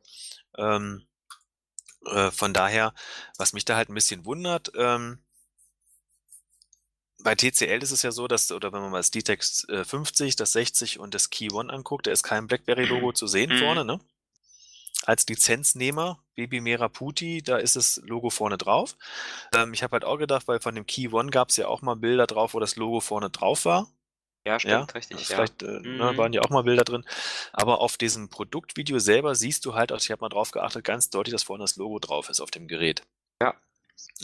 Ähm, 0.56 1.06
äh, 2.10 2.30
von 2.30 2.52
daher, 2.52 2.94
was 3.38 3.52
mich 3.52 3.64
da 3.64 3.76
halt 3.76 3.88
ein 3.88 3.94
bisschen 3.94 4.24
wundert, 4.24 4.72
ähm, 4.76 5.18
bei 7.22 7.34
TCL 7.34 7.82
ist 7.82 7.90
es 7.90 8.02
ja 8.02 8.12
so, 8.12 8.28
dass, 8.28 8.52
oder 8.52 8.72
wenn 8.72 8.82
man 8.82 8.90
mal 8.92 8.98
das 8.98 9.10
D-Tex 9.10 9.68
äh, 9.68 9.84
50, 9.84 10.36
das 10.36 10.52
60 10.52 11.00
und 11.00 11.14
das 11.14 11.30
Key 11.30 11.50
One 11.50 11.72
anguckt, 11.72 12.06
da 12.06 12.12
ist 12.12 12.22
kein 12.22 12.46
BlackBerry-Logo 12.46 13.12
zu 13.12 13.26
sehen 13.26 13.52
mhm. 13.52 13.58
vorne, 13.58 13.84
ne? 13.84 14.00
Als 15.02 15.26
Lizenznehmer, 15.26 16.22
Baby 16.34 16.60
Mera 16.60 16.88
Puti, 16.88 17.42
da 17.42 17.58
ist 17.58 17.76
das 17.76 18.00
Logo 18.04 18.30
vorne 18.30 18.58
drauf. 18.58 18.96
Ähm, 19.54 19.74
ich 19.74 19.82
habe 19.82 19.92
halt 19.92 20.04
auch 20.04 20.18
gedacht, 20.18 20.48
weil 20.48 20.60
von 20.60 20.74
dem 20.74 20.86
Key 20.86 21.08
One 21.12 21.30
gab 21.30 21.50
es 21.50 21.56
ja 21.56 21.68
auch 21.68 21.82
mal 21.82 21.96
Bilder 21.96 22.26
drauf, 22.26 22.54
wo 22.54 22.60
das 22.60 22.76
Logo 22.76 23.00
vorne 23.00 23.30
drauf 23.30 23.64
war. 23.64 23.88
Ja, 24.46 24.60
stimmt, 24.60 24.92
ja, 24.92 24.94
richtig. 24.94 25.28
Ja. 25.28 25.36
Vielleicht 25.36 25.62
äh, 25.64 25.66
ne, 25.66 25.80
mhm. 25.80 25.96
ne, 25.96 26.16
waren 26.16 26.32
ja 26.32 26.42
auch 26.42 26.50
mal 26.50 26.62
Bilder 26.62 26.84
drin. 26.84 27.04
Aber 27.52 27.80
auf 27.80 27.96
diesem 27.96 28.28
Produktvideo 28.28 29.00
selber 29.00 29.34
siehst 29.34 29.64
du 29.66 29.74
halt, 29.74 29.90
also 29.90 30.04
ich 30.04 30.12
habe 30.12 30.20
mal 30.20 30.28
drauf 30.28 30.52
geachtet, 30.52 30.84
ganz 30.84 31.10
deutlich, 31.10 31.32
dass 31.32 31.42
vorne 31.42 31.64
das 31.64 31.74
Logo 31.74 31.98
drauf 31.98 32.30
ist 32.30 32.40
auf 32.40 32.52
dem 32.52 32.68
Gerät. 32.68 33.02
Ja. 33.42 33.54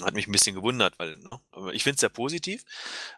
Hat 0.00 0.14
mich 0.14 0.28
ein 0.28 0.32
bisschen 0.32 0.54
gewundert, 0.54 0.96
weil 0.98 1.16
ne, 1.16 1.40
ich 1.72 1.82
finde 1.82 1.94
es 1.96 2.00
sehr 2.00 2.08
positiv. 2.08 2.64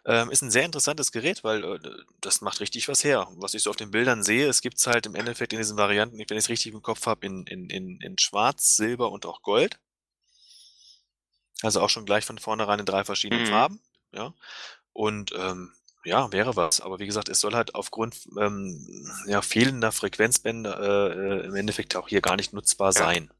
Ähm, 0.05 0.31
ist 0.31 0.41
ein 0.41 0.49
sehr 0.49 0.65
interessantes 0.65 1.11
Gerät, 1.11 1.43
weil 1.43 1.63
äh, 1.63 1.79
das 2.21 2.41
macht 2.41 2.59
richtig 2.59 2.87
was 2.87 3.03
her. 3.03 3.27
Was 3.35 3.53
ich 3.53 3.61
so 3.61 3.69
auf 3.69 3.75
den 3.75 3.91
Bildern 3.91 4.23
sehe, 4.23 4.47
es 4.47 4.61
gibt 4.61 4.79
es 4.79 4.87
halt 4.87 5.05
im 5.05 5.13
Endeffekt 5.13 5.53
in 5.53 5.59
diesen 5.59 5.77
Varianten, 5.77 6.17
wenn 6.17 6.23
ich 6.23 6.31
es 6.31 6.49
richtig 6.49 6.73
im 6.73 6.81
Kopf 6.81 7.05
habe, 7.05 7.23
in, 7.27 7.45
in, 7.45 7.69
in, 7.69 8.01
in 8.01 8.17
Schwarz, 8.17 8.77
Silber 8.77 9.11
und 9.11 9.27
auch 9.27 9.43
Gold. 9.43 9.77
Also 11.61 11.81
auch 11.81 11.89
schon 11.89 12.05
gleich 12.05 12.25
von 12.25 12.39
vornherein 12.39 12.79
in 12.79 12.85
drei 12.87 13.03
verschiedenen 13.03 13.43
mhm. 13.43 13.49
Farben. 13.49 13.81
Ja. 14.11 14.33
Und 14.91 15.33
ähm, 15.37 15.71
ja, 16.05 16.31
wäre 16.31 16.55
was. 16.55 16.81
Aber 16.81 16.99
wie 16.99 17.05
gesagt, 17.05 17.29
es 17.29 17.39
soll 17.39 17.53
halt 17.53 17.75
aufgrund 17.75 18.15
ähm, 18.39 19.07
ja, 19.27 19.41
fehlender 19.41 19.91
Frequenzbänder 19.91 20.79
äh, 20.79 21.13
äh 21.13 21.45
im 21.45 21.55
Endeffekt 21.55 21.95
auch 21.95 22.07
hier 22.07 22.21
gar 22.21 22.35
nicht 22.35 22.53
nutzbar 22.53 22.93
ja. 22.93 22.99
sein. 22.99 23.31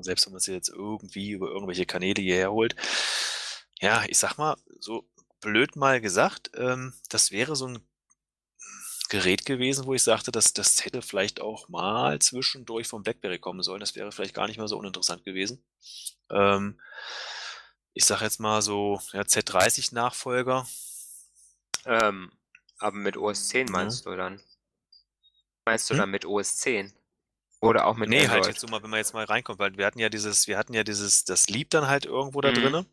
Selbst 0.00 0.26
wenn 0.26 0.32
man 0.32 0.40
sie 0.40 0.52
jetzt 0.52 0.68
irgendwie 0.68 1.30
über 1.30 1.48
irgendwelche 1.48 1.86
Kanäle 1.86 2.20
hierher 2.20 2.52
holt. 2.52 2.76
Ja, 3.80 4.04
ich 4.08 4.18
sag 4.18 4.36
mal, 4.36 4.56
so 4.80 5.08
blöd 5.40 5.76
mal 5.76 6.00
gesagt, 6.00 6.50
ähm, 6.56 6.92
das 7.08 7.30
wäre 7.30 7.56
so 7.56 7.68
ein 7.68 7.78
Gerät 9.08 9.46
gewesen, 9.46 9.86
wo 9.86 9.94
ich 9.94 10.02
sagte, 10.02 10.30
dass 10.30 10.52
das 10.52 10.84
hätte 10.84 11.00
vielleicht 11.00 11.40
auch 11.40 11.68
mal 11.68 12.18
zwischendurch 12.18 12.86
vom 12.86 13.02
BlackBerry 13.02 13.38
kommen 13.38 13.62
sollen. 13.62 13.80
Das 13.80 13.94
wäre 13.94 14.12
vielleicht 14.12 14.34
gar 14.34 14.46
nicht 14.46 14.58
mal 14.58 14.68
so 14.68 14.76
uninteressant 14.76 15.24
gewesen. 15.24 15.64
Ähm, 16.30 16.78
ich 17.94 18.04
sage 18.04 18.24
jetzt 18.24 18.38
mal 18.38 18.60
so 18.60 19.00
ja, 19.12 19.22
Z30-Nachfolger. 19.22 20.66
Ähm, 21.88 22.30
aber 22.78 22.96
mit 22.96 23.16
OS 23.16 23.48
10 23.48 23.70
meinst 23.70 24.04
ja. 24.04 24.10
du 24.10 24.16
dann? 24.16 24.40
Meinst 25.64 25.90
du 25.90 25.94
hm? 25.94 26.00
dann 26.00 26.10
mit 26.10 26.24
OS 26.24 26.58
10? 26.58 26.92
Oder 27.60 27.86
auch 27.86 27.96
mit 27.96 28.08
Nee, 28.08 28.18
halt 28.18 28.26
Android? 28.28 28.44
halt 28.44 28.54
jetzt 28.54 28.60
so 28.60 28.68
mal, 28.68 28.82
wenn 28.82 28.90
man 28.90 28.98
jetzt 28.98 29.14
mal 29.14 29.24
reinkommt, 29.24 29.58
weil 29.58 29.76
wir 29.76 29.86
hatten 29.86 29.98
ja 29.98 30.08
dieses, 30.08 30.46
wir 30.46 30.56
hatten 30.56 30.74
ja 30.74 30.84
dieses, 30.84 31.24
das 31.24 31.48
Lieb 31.48 31.70
dann 31.70 31.88
halt 31.88 32.06
irgendwo 32.06 32.40
da 32.40 32.50
mhm. 32.50 32.54
drinne. 32.54 32.86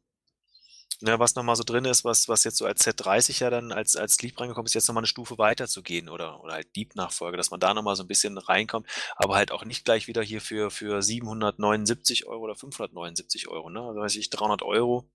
Ja, 1.02 1.20
was 1.20 1.36
nochmal 1.36 1.58
so 1.58 1.64
drin 1.64 1.84
ist, 1.84 2.06
was, 2.06 2.30
was 2.30 2.46
jetzt 2.46 2.58
so 2.58 2.66
als 2.66 2.86
Z30 2.86 3.42
ja 3.42 3.50
dann 3.50 3.74
als, 3.74 3.98
als 3.98 4.22
Leap 4.22 4.40
reingekommen 4.40 4.66
ist, 4.66 4.74
jetzt 4.74 4.88
nochmal 4.88 5.02
eine 5.02 5.08
Stufe 5.08 5.38
weiter 5.38 5.68
zu 5.68 5.84
gehen 5.84 6.08
oder, 6.08 6.42
oder 6.42 6.54
halt 6.54 6.74
Deep-Nachfolge, 6.74 7.36
dass 7.36 7.52
man 7.52 7.60
da 7.60 7.74
nochmal 7.74 7.98
so 7.98 8.04
ein 8.04 8.08
bisschen 8.08 8.38
reinkommt, 8.38 8.88
aber 9.18 9.36
halt 9.36 9.52
auch 9.52 9.66
nicht 9.66 9.84
gleich 9.84 10.08
wieder 10.08 10.24
hier 10.24 10.40
für, 10.40 10.72
für 10.72 11.02
779 11.02 12.28
Euro 12.28 12.46
oder 12.46 12.56
579 12.56 13.50
Euro, 13.50 13.70
ne? 13.70 13.82
Also 13.82 14.00
weiß 14.00 14.16
ich, 14.16 14.30
300 14.30 14.62
Euro 14.62 15.10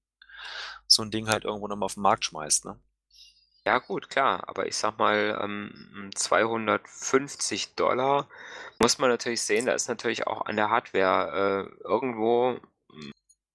so 0.86 1.02
ein 1.02 1.10
Ding 1.10 1.28
halt 1.28 1.44
irgendwo 1.44 1.66
nochmal 1.66 1.86
auf 1.86 1.94
den 1.94 2.02
Markt 2.02 2.26
schmeißt, 2.26 2.66
ne? 2.66 2.78
Ja 3.70 3.78
gut, 3.78 4.10
klar, 4.10 4.42
aber 4.48 4.66
ich 4.66 4.76
sag 4.76 4.98
mal, 4.98 5.38
ähm, 5.40 6.10
250 6.12 7.76
Dollar 7.76 8.28
muss 8.80 8.98
man 8.98 9.10
natürlich 9.10 9.42
sehen, 9.42 9.66
da 9.66 9.74
ist 9.74 9.88
natürlich 9.88 10.26
auch 10.26 10.44
an 10.46 10.56
der 10.56 10.70
Hardware 10.70 11.70
äh, 11.70 11.84
irgendwo 11.84 12.58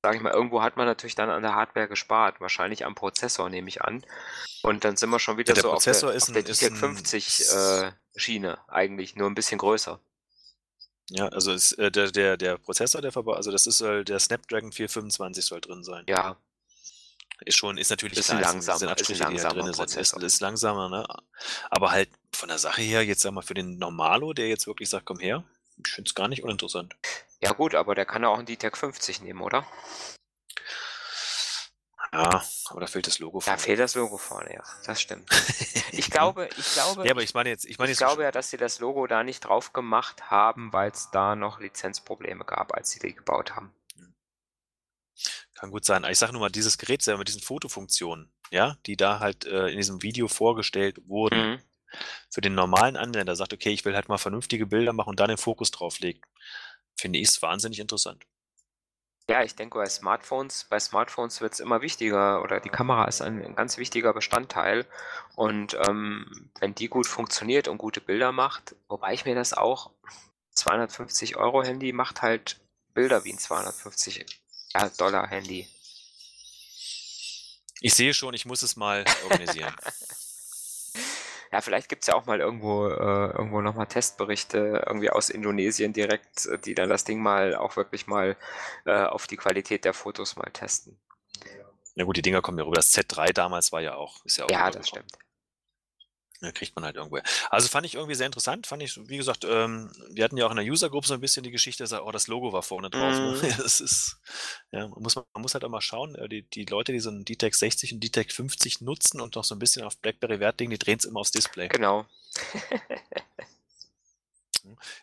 sage 0.01 0.16
ich 0.16 0.24
mal, 0.24 0.32
irgendwo 0.32 0.61
hat 0.61 0.78
man 0.78 0.86
natürlich 0.86 1.16
dann 1.16 1.30
an 1.30 1.41
der 1.41 1.55
Hardware 1.55 1.89
gespart, 1.89 2.39
wahrscheinlich 2.39 2.86
am 2.86 2.95
Prozessor, 2.95 3.49
nehme 3.49 3.68
ich 3.68 3.82
an. 3.82 4.05
Und 4.61 4.86
dann 4.86 4.95
sind 4.95 5.09
wir 5.09 5.20
schon 5.20 5.38
wieder 5.38 5.53
ja, 5.53 5.61
so 5.61 5.72
auf 5.74 5.84
der, 5.84 5.95
auf 5.95 6.26
der 6.28 6.43
DTEC 6.43 6.78
50 6.78 7.41
äh, 7.51 7.91
Schiene, 8.16 8.57
eigentlich, 8.70 9.18
nur 9.18 9.30
ein 9.30 9.36
bisschen 9.36 9.57
größer. 9.57 9.99
Ja, 11.09 11.28
also 11.28 11.51
ist, 11.51 11.74
äh, 11.74 11.91
der, 11.91 12.11
der, 12.11 12.38
der 12.38 12.57
Prozessor, 12.57 13.01
der 13.01 13.11
verbaut, 13.11 13.36
also 13.36 13.51
das 13.51 13.68
ist 13.68 13.80
soll 13.80 14.05
der 14.05 14.20
Snapdragon 14.20 14.72
425 14.72 15.43
soll 15.43 15.59
drin 15.59 15.84
sein. 15.84 16.05
Ja. 16.07 16.38
Ist 17.42 17.58
schon, 17.58 17.78
ist 17.78 17.90
natürlich 17.90 18.18
ist 18.18 18.30
klar, 18.30 18.62
sind 18.62 18.90
Abstriche, 18.90 19.14
ist 19.14 19.22
ein 19.22 19.34
langsamer 19.34 19.64
drin 19.64 19.74
sind, 19.74 19.96
ist, 19.98 20.14
ist 20.14 20.42
langsamer, 20.42 20.90
ne? 20.90 21.06
Aber 21.70 21.92
halt 21.92 22.10
von 22.34 22.50
der 22.50 22.58
Sache 22.58 22.82
her, 22.82 23.04
jetzt 23.04 23.22
sag 23.22 23.34
mal, 23.34 23.42
für 23.42 23.54
den 23.54 23.78
Normalo, 23.78 24.34
der 24.34 24.48
jetzt 24.48 24.68
wirklich 24.68 24.90
sagt, 24.90 25.06
komm 25.06 25.20
her, 25.20 25.44
ich 25.86 25.92
finde 25.92 26.08
es 26.08 26.16
gar 26.16 26.28
nicht 26.28 26.44
uninteressant. 26.44 26.96
Ja 27.42 27.52
gut, 27.52 27.76
aber 27.76 27.96
der 27.96 28.06
kann 28.06 28.24
ja 28.24 28.30
auch 28.30 28.38
einen 28.38 28.46
DTEC 28.46 28.78
50 28.78 29.22
nehmen, 29.22 29.42
oder? 29.42 29.68
Ja, 32.14 32.42
aber 32.70 32.80
da 32.80 32.88
fehlt 32.88 33.08
das 33.08 33.20
Logo 33.20 33.42
vorne. 33.42 33.58
Da 33.58 33.62
fehlt 33.62 33.80
das 33.80 33.96
Logo 33.96 34.18
vorne, 34.18 34.54
ja. 34.54 34.64
Das 34.86 35.02
stimmt. 35.02 35.30
Ich 35.92 36.10
glaube, 36.10 36.50
ich 36.58 36.74
glaube. 36.74 37.06
Ja, 37.06 37.12
aber 37.12 37.24
ich 37.24 37.34
meine 37.34 37.50
jetzt, 37.50 37.66
ich 37.66 37.78
meine 37.78 37.92
ich 37.92 37.98
glaube 37.98 38.24
ja, 38.24 38.32
dass 38.32 38.50
sie 38.50 38.58
das 38.58 38.80
Logo 38.80 39.08
da 39.08 39.24
nicht 39.24 39.42
drauf 39.42 39.74
gemacht 39.74 40.30
haben, 40.30 40.72
weil 40.72 40.92
es 40.92 41.10
da 41.12 41.36
noch 41.36 41.60
Lizenzprobleme 41.60 42.46
gab, 42.46 42.74
als 42.74 42.92
sie 42.92 43.00
die 43.00 43.14
gebaut 43.14 43.56
haben. 43.56 43.74
Kann 45.53 45.72
gut 45.72 45.86
sein. 45.86 46.05
Ich 46.09 46.20
sage 46.20 46.34
nur 46.34 46.41
mal, 46.41 46.49
dieses 46.49 46.78
Gerät 46.78 47.01
selber 47.01 47.20
mit 47.20 47.28
diesen 47.28 47.41
Fotofunktionen, 47.41 48.32
ja, 48.51 48.78
die 48.86 48.97
da 48.97 49.20
halt 49.20 49.45
äh, 49.45 49.68
in 49.68 49.78
diesem 49.78 50.01
Video 50.01 50.28
vorgestellt 50.28 50.99
wurden, 51.07 51.51
mhm. 51.51 51.59
für 52.30 52.41
den 52.41 52.55
normalen 52.55 52.97
Anwender 52.97 53.36
sagt, 53.36 53.53
okay, 53.53 53.72
ich 53.72 53.86
will 53.86 53.95
halt 53.95 54.09
mal 54.09 54.18
vernünftige 54.18 54.66
Bilder 54.66 54.93
machen 54.93 55.09
und 55.09 55.20
da 55.20 55.28
den 55.28 55.38
Fokus 55.38 55.72
drauf 55.72 55.99
legt, 55.99 56.26
finde 56.97 57.20
ich 57.20 57.30
es 57.30 57.41
wahnsinnig 57.41 57.80
interessant. 57.80 58.26
Ja, 59.28 59.41
ich 59.41 59.55
denke 59.55 59.80
bei 59.80 59.88
Smartphones, 59.88 60.66
bei 60.70 60.80
Smartphones 60.80 61.41
wird 61.41 61.53
es 61.53 61.59
immer 61.59 61.82
wichtiger 61.82 62.43
oder 62.43 62.59
die 62.59 62.70
Kamera 62.70 63.05
ist 63.05 63.22
ein 63.22 63.55
ganz 63.55 63.78
wichtiger 63.78 64.13
Bestandteil. 64.13 64.86
Und 65.36 65.76
ähm, 65.88 66.51
wenn 66.59 66.76
die 66.76 66.89
gut 66.89 67.07
funktioniert 67.07 67.68
und 67.68 67.80
gute 67.80 68.01
Bilder 68.01 68.32
macht, 68.32 68.76
wobei 68.88 69.13
ich 69.13 69.26
mir 69.26 69.34
das 69.34 69.53
auch 69.53 69.89
250 70.51 71.38
Euro 71.38 71.63
Handy 71.63 71.91
macht 71.91 72.22
halt 72.22 72.59
Bilder 72.93 73.26
wie 73.26 73.34
ein 73.34 73.39
250 73.39 74.26
ja, 74.76 74.90
Dollar 74.90 75.28
Handy. 75.28 75.68
Ich 77.82 77.94
sehe 77.94 78.14
schon, 78.14 78.34
ich 78.34 78.46
muss 78.46 78.62
es 78.62 78.76
mal 78.76 79.06
organisieren. 79.24 79.76
Ja, 81.52 81.62
vielleicht 81.62 81.88
gibt 81.88 82.04
es 82.04 82.08
ja 82.08 82.16
auch 82.16 82.26
mal 82.26 82.40
irgendwo, 82.42 82.88
äh, 82.88 83.32
irgendwo 83.32 83.62
nochmal 83.62 83.88
Testberichte 83.88 84.84
irgendwie 84.86 85.10
aus 85.10 85.30
Indonesien 85.30 85.94
direkt, 85.94 86.48
äh, 86.48 86.60
die 86.60 86.76
dann 86.76 86.90
das 86.90 87.06
Ding 87.06 87.22
mal 87.22 87.56
auch 87.56 87.78
wirklich 87.78 88.08
mal 88.08 88.36
äh, 88.86 89.04
auf 89.04 89.28
die 89.28 89.38
Qualität 89.38 89.86
der 89.86 89.94
Fotos 89.94 90.36
mal 90.36 90.50
testen. 90.52 90.98
Ja 91.96 92.04
gut, 92.04 92.18
die 92.18 92.22
Dinger 92.22 92.42
kommen 92.42 92.58
ja 92.58 92.66
rüber. 92.66 92.76
Das 92.76 92.94
Z3 92.94 93.32
damals 93.32 93.72
war 93.72 93.82
ja 93.82 93.96
auch, 93.96 94.26
ist 94.26 94.38
ja 94.38 94.46
auch. 94.46 94.50
Ja, 94.50 94.70
das 94.70 94.90
stimmt. 94.90 95.14
Ja, 96.46 96.52
kriegt 96.52 96.76
man 96.76 96.86
halt 96.86 96.96
irgendwo. 96.96 97.18
Also 97.50 97.68
fand 97.68 97.88
ich 97.88 97.96
irgendwie 97.96 98.14
sehr 98.14 98.28
interessant. 98.28 98.68
Fand 98.68 98.84
ich, 98.84 99.00
wie 99.10 99.18
gesagt, 99.18 99.46
ähm, 99.50 99.91
wir 100.12 100.24
hatten 100.24 100.38
ja 100.38 100.46
auch 100.46 100.52
in 100.52 100.58
der 100.58 100.66
User 100.66 100.91
Group 100.91 101.08
so 101.08 101.16
ein 101.16 101.20
bisschen 101.20 101.41
die 101.41 101.50
Geschichte, 101.50 101.84
dass, 101.84 101.91
oh, 101.91 102.12
das 102.12 102.28
Logo 102.28 102.54
war 102.54 102.62
vorne 102.62 102.91
drauf. 102.91 103.14
Ne? 103.14 103.39
Mm. 103.41 103.58
das 103.58 103.82
ist, 103.82 104.18
ja, 104.72 104.88
man 104.88 105.02
muss, 105.02 105.16
man 105.16 105.26
muss 105.38 105.56
halt 105.56 105.64
auch 105.64 105.70
mal 105.70 105.82
schauen, 105.82 106.14
äh, 106.14 106.30
die, 106.30 106.43
die 106.43 106.66
Leute, 106.66 106.91
die 106.91 107.00
so 107.00 107.10
einen 107.10 107.26
DTEC 107.26 107.56
60 107.56 107.93
und 107.93 108.04
DTEC 108.04 108.32
50 108.32 108.82
nutzen 108.82 109.22
und 109.22 109.36
noch 109.36 109.43
so 109.43 109.56
ein 109.56 109.60
bisschen 109.60 109.84
auf 109.84 109.98
BlackBerry 109.98 110.39
Wert 110.39 110.60
legen, 110.60 110.70
die 110.70 110.78
drehen 110.78 111.00
es 111.00 111.06
immer 111.06 111.22
aufs 111.22 111.32
Display. 111.32 111.68
Genau. 111.70 112.06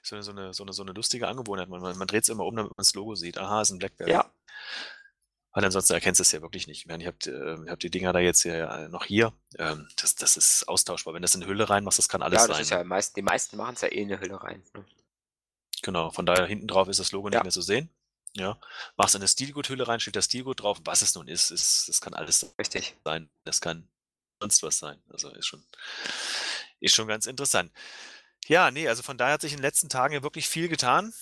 so, 0.03 0.14
eine, 0.14 0.22
so, 0.22 0.30
eine, 0.30 0.55
so, 0.55 0.62
eine, 0.62 0.72
so 0.72 0.82
eine 0.82 0.93
lustige 0.93 1.26
Angewohnheit. 1.26 1.68
Man, 1.68 1.80
man, 1.80 1.99
man 1.99 2.07
dreht 2.07 2.22
es 2.22 2.28
immer 2.28 2.47
um, 2.47 2.55
damit 2.55 2.70
man 2.70 2.84
das 2.84 2.95
Logo 2.95 3.16
sieht. 3.16 3.36
Aha, 3.38 3.62
ist 3.62 3.70
ein 3.70 3.80
BlackBerry. 3.80 4.12
Ja. 4.12 4.30
Weil 5.53 5.64
ansonsten 5.64 5.92
erkennst 5.92 6.18
du 6.18 6.22
es 6.22 6.32
ja 6.32 6.40
wirklich 6.40 6.66
nicht. 6.66 6.78
Ich 6.78 6.86
meine, 6.86 7.05
ihr 7.05 7.09
habt, 7.09 7.26
äh, 7.26 7.57
habt 7.68 7.82
die 7.82 7.90
Dinger 7.90 8.12
da 8.12 8.20
jetzt 8.20 8.42
ja 8.44 8.88
noch 8.88 9.05
hier. 9.05 9.34
Ähm, 9.59 9.86
das, 9.96 10.14
das 10.14 10.36
ist 10.36 10.66
austauschbar. 10.66 11.12
Wenn 11.12 11.20
du 11.20 11.26
das 11.26 11.34
in 11.34 11.42
eine 11.42 11.50
Hülle 11.50 11.68
reinmachst, 11.68 11.98
das 11.98 12.09
kann 12.09 12.22
alles 12.22 12.40
ja, 12.40 12.46
das 12.46 12.57
sein. 12.57 12.62
Ist 12.62 12.70
ja 12.70 12.84
meist, 12.84 13.16
die 13.16 13.22
meisten 13.22 13.57
machen 13.59 13.74
es 13.74 13.82
ja 13.82 13.88
eh 13.88 14.03
in 14.03 14.11
eine 14.11 14.20
Hülle 14.20 14.42
rein. 14.42 14.62
Ne? 14.74 14.84
Genau, 15.82 16.11
von 16.11 16.24
daher 16.24 16.46
hinten 16.46 16.68
drauf 16.68 16.88
ist 16.88 17.00
das 17.00 17.12
Logo 17.12 17.28
ja. 17.28 17.38
nicht 17.38 17.44
mehr 17.44 17.53
zu 17.53 17.61
sehen. 17.62 17.90
Ja, 18.34 18.59
machst 18.96 19.14
eine 19.14 19.28
Stilgut-Hülle 19.28 19.86
rein, 19.86 20.00
steht 20.00 20.16
das 20.16 20.24
Stilgut 20.24 20.62
drauf. 20.62 20.78
Was 20.84 21.03
es 21.03 21.14
nun 21.14 21.28
ist, 21.28 21.50
ist, 21.50 21.86
das 21.88 22.00
kann 22.00 22.14
alles 22.14 22.55
Richtig. 22.59 22.96
sein. 23.05 23.28
Das 23.44 23.61
kann 23.61 23.86
sonst 24.40 24.62
was 24.62 24.78
sein. 24.78 25.03
Also 25.11 25.28
ist 25.30 25.46
schon, 25.46 25.62
ist 26.80 26.94
schon 26.94 27.09
ganz 27.09 27.26
interessant. 27.26 27.70
Ja, 28.46 28.70
nee, 28.70 28.88
also 28.88 29.03
von 29.03 29.18
daher 29.18 29.34
hat 29.34 29.42
sich 29.42 29.53
in 29.53 29.59
den 29.59 29.64
letzten 29.64 29.90
Tagen 29.90 30.14
ja 30.14 30.22
wirklich 30.22 30.48
viel 30.48 30.68
getan. 30.68 31.12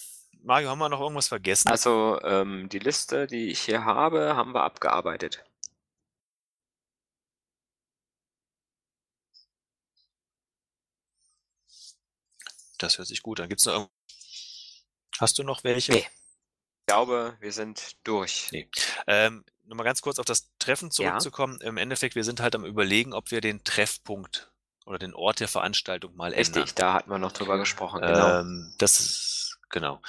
Mario, 0.43 0.71
haben 0.71 0.79
wir 0.79 0.89
noch 0.89 1.01
irgendwas 1.01 1.29
vergessen? 1.29 1.69
Also 1.69 2.21
ähm, 2.23 2.69
die 2.69 2.79
Liste, 2.79 3.27
die 3.27 3.51
ich 3.51 3.61
hier 3.61 3.85
habe, 3.85 4.35
haben 4.37 4.55
wir 4.55 4.63
abgearbeitet. 4.63 5.45
Das 12.79 12.97
hört 12.97 13.09
sich 13.09 13.23
gut 13.23 13.41
an. 13.41 13.49
Gibt's 13.49 13.67
noch 13.67 13.91
Hast 15.21 15.39
du 15.39 15.43
noch 15.43 15.65
welche? 15.65 15.93
Nee. 15.93 15.99
Ich 15.99 16.87
glaube, 16.87 17.37
wir 17.41 17.53
sind 17.53 17.97
durch. 18.05 18.49
Nee. 18.53 18.71
Ähm, 19.07 19.45
nur 19.65 19.77
mal 19.77 19.85
ganz 19.85 20.01
kurz 20.01 20.19
auf 20.19 20.25
das 20.25 20.51
Treffen 20.59 20.91
zurückzukommen. 20.91 21.59
Ja. 21.61 21.69
Im 21.69 21.77
Endeffekt, 21.77 22.15
wir 22.15 22.25
sind 22.25 22.41
halt 22.41 22.55
am 22.55 22.65
überlegen, 22.65 23.13
ob 23.13 23.31
wir 23.31 23.43
den 23.43 23.63
Treffpunkt 23.63 24.51
oder 24.87 24.99
den 24.99 25.15
Ort 25.15 25.41
der 25.41 25.49
Veranstaltung 25.49 26.17
mal 26.17 26.33
Richtig, 26.33 26.47
ändern. 26.47 26.63
Richtig, 26.63 26.75
da 26.77 26.95
hatten 26.95 27.11
wir 27.11 27.19
noch 27.19 27.33
drüber 27.33 27.59
gesprochen, 27.59 28.01
genau. 28.01 28.41
Ähm, 28.41 28.75
das 28.79 28.99
ist 28.99 29.40
Genau. 29.71 30.01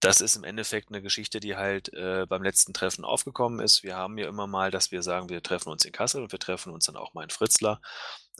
Das 0.00 0.20
ist 0.20 0.36
im 0.36 0.44
Endeffekt 0.44 0.90
eine 0.90 1.02
Geschichte, 1.02 1.40
die 1.40 1.56
halt 1.56 1.92
äh, 1.92 2.24
beim 2.28 2.42
letzten 2.42 2.72
Treffen 2.72 3.04
aufgekommen 3.04 3.58
ist. 3.58 3.82
Wir 3.82 3.96
haben 3.96 4.16
ja 4.16 4.28
immer 4.28 4.46
mal, 4.46 4.70
dass 4.70 4.92
wir 4.92 5.02
sagen, 5.02 5.28
wir 5.28 5.42
treffen 5.42 5.70
uns 5.70 5.84
in 5.84 5.92
Kassel 5.92 6.22
und 6.22 6.30
wir 6.30 6.38
treffen 6.38 6.72
uns 6.72 6.86
dann 6.86 6.96
auch 6.96 7.14
mal 7.14 7.24
in 7.24 7.30
Fritzlar. 7.30 7.80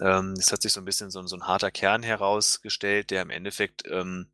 Ähm, 0.01 0.35
es 0.39 0.53
hat 0.53 0.63
sich 0.63 0.73
so 0.73 0.81
ein 0.81 0.85
bisschen 0.85 1.11
so, 1.11 1.27
so, 1.27 1.35
ein 1.35 1.49
harter 1.49 1.73
Kern 1.73 2.05
herausgestellt, 2.05 3.11
der 3.11 3.23
im 3.23 3.31
Endeffekt, 3.31 3.83
ähm, 3.89 4.31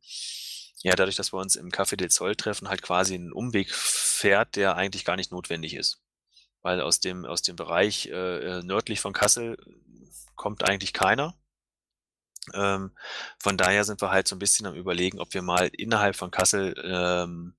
ja, 0.83 0.93
dadurch, 0.95 1.15
dass 1.15 1.33
wir 1.33 1.39
uns 1.39 1.55
im 1.55 1.69
Café 1.69 1.95
del 1.95 2.11
Zoll 2.11 2.35
treffen, 2.35 2.69
halt 2.69 2.83
quasi 2.83 3.15
einen 3.15 3.33
Umweg 3.33 3.73
fährt, 3.73 4.55
der 4.55 4.75
eigentlich 4.75 5.03
gar 5.03 5.15
nicht 5.15 5.31
notwendig 5.31 5.73
ist. 5.73 6.01
Weil 6.61 6.79
aus 6.81 6.99
dem, 6.99 7.25
aus 7.25 7.41
dem 7.41 7.55
Bereich 7.55 8.07
äh, 8.07 8.61
nördlich 8.61 8.99
von 8.99 9.13
Kassel 9.13 9.57
kommt 10.35 10.63
eigentlich 10.63 10.93
keiner. 10.93 11.35
Ähm, 12.53 12.91
von 13.39 13.57
daher 13.57 13.83
sind 13.83 14.01
wir 14.01 14.11
halt 14.11 14.27
so 14.27 14.35
ein 14.35 14.39
bisschen 14.39 14.65
am 14.65 14.75
Überlegen, 14.75 15.19
ob 15.19 15.33
wir 15.33 15.41
mal 15.41 15.67
innerhalb 15.67 16.15
von 16.15 16.31
Kassel 16.31 16.75
ähm, 16.83 17.55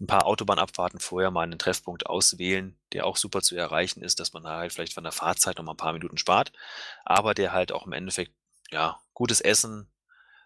ein 0.00 0.06
paar 0.06 0.26
Autobahnabfahrten 0.26 1.00
vorher 1.00 1.30
mal 1.30 1.42
einen 1.42 1.58
Treffpunkt 1.58 2.06
auswählen, 2.06 2.76
der 2.92 3.06
auch 3.06 3.16
super 3.16 3.40
zu 3.40 3.56
erreichen 3.56 4.02
ist, 4.02 4.18
dass 4.18 4.32
man 4.32 4.46
halt 4.46 4.72
vielleicht 4.72 4.94
von 4.94 5.04
der 5.04 5.12
Fahrzeit 5.12 5.58
noch 5.58 5.64
mal 5.64 5.72
ein 5.72 5.76
paar 5.76 5.92
Minuten 5.92 6.18
spart, 6.18 6.52
aber 7.04 7.34
der 7.34 7.52
halt 7.52 7.72
auch 7.72 7.86
im 7.86 7.92
Endeffekt, 7.92 8.32
ja, 8.70 9.00
gutes 9.14 9.40
Essen, 9.40 9.88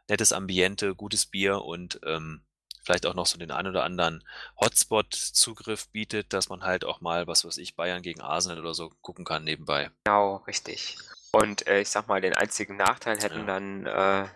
nettes 0.08 0.32
Ambiente, 0.32 0.94
gutes 0.94 1.26
Bier 1.26 1.62
und 1.62 2.00
ähm, 2.04 2.42
vielleicht 2.82 3.06
auch 3.06 3.14
noch 3.14 3.26
so 3.26 3.38
den 3.38 3.50
ein 3.50 3.66
oder 3.66 3.84
anderen 3.84 4.22
Hotspot-Zugriff 4.60 5.88
bietet, 5.88 6.32
dass 6.32 6.48
man 6.48 6.62
halt 6.62 6.84
auch 6.84 7.00
mal, 7.00 7.26
was 7.26 7.44
weiß 7.44 7.58
ich, 7.58 7.74
Bayern 7.74 8.02
gegen 8.02 8.20
Arsenal 8.20 8.60
oder 8.60 8.74
so 8.74 8.90
gucken 9.00 9.24
kann 9.24 9.44
nebenbei. 9.44 9.90
Genau, 10.04 10.36
richtig. 10.46 10.96
Und 11.36 11.66
äh, 11.66 11.82
ich 11.82 11.90
sag 11.90 12.08
mal, 12.08 12.22
den 12.22 12.32
einzigen 12.32 12.76
Nachteil 12.76 13.18
hätten 13.20 13.40
ja. 13.40 13.44
dann 13.44 13.86
äh, 13.86 14.26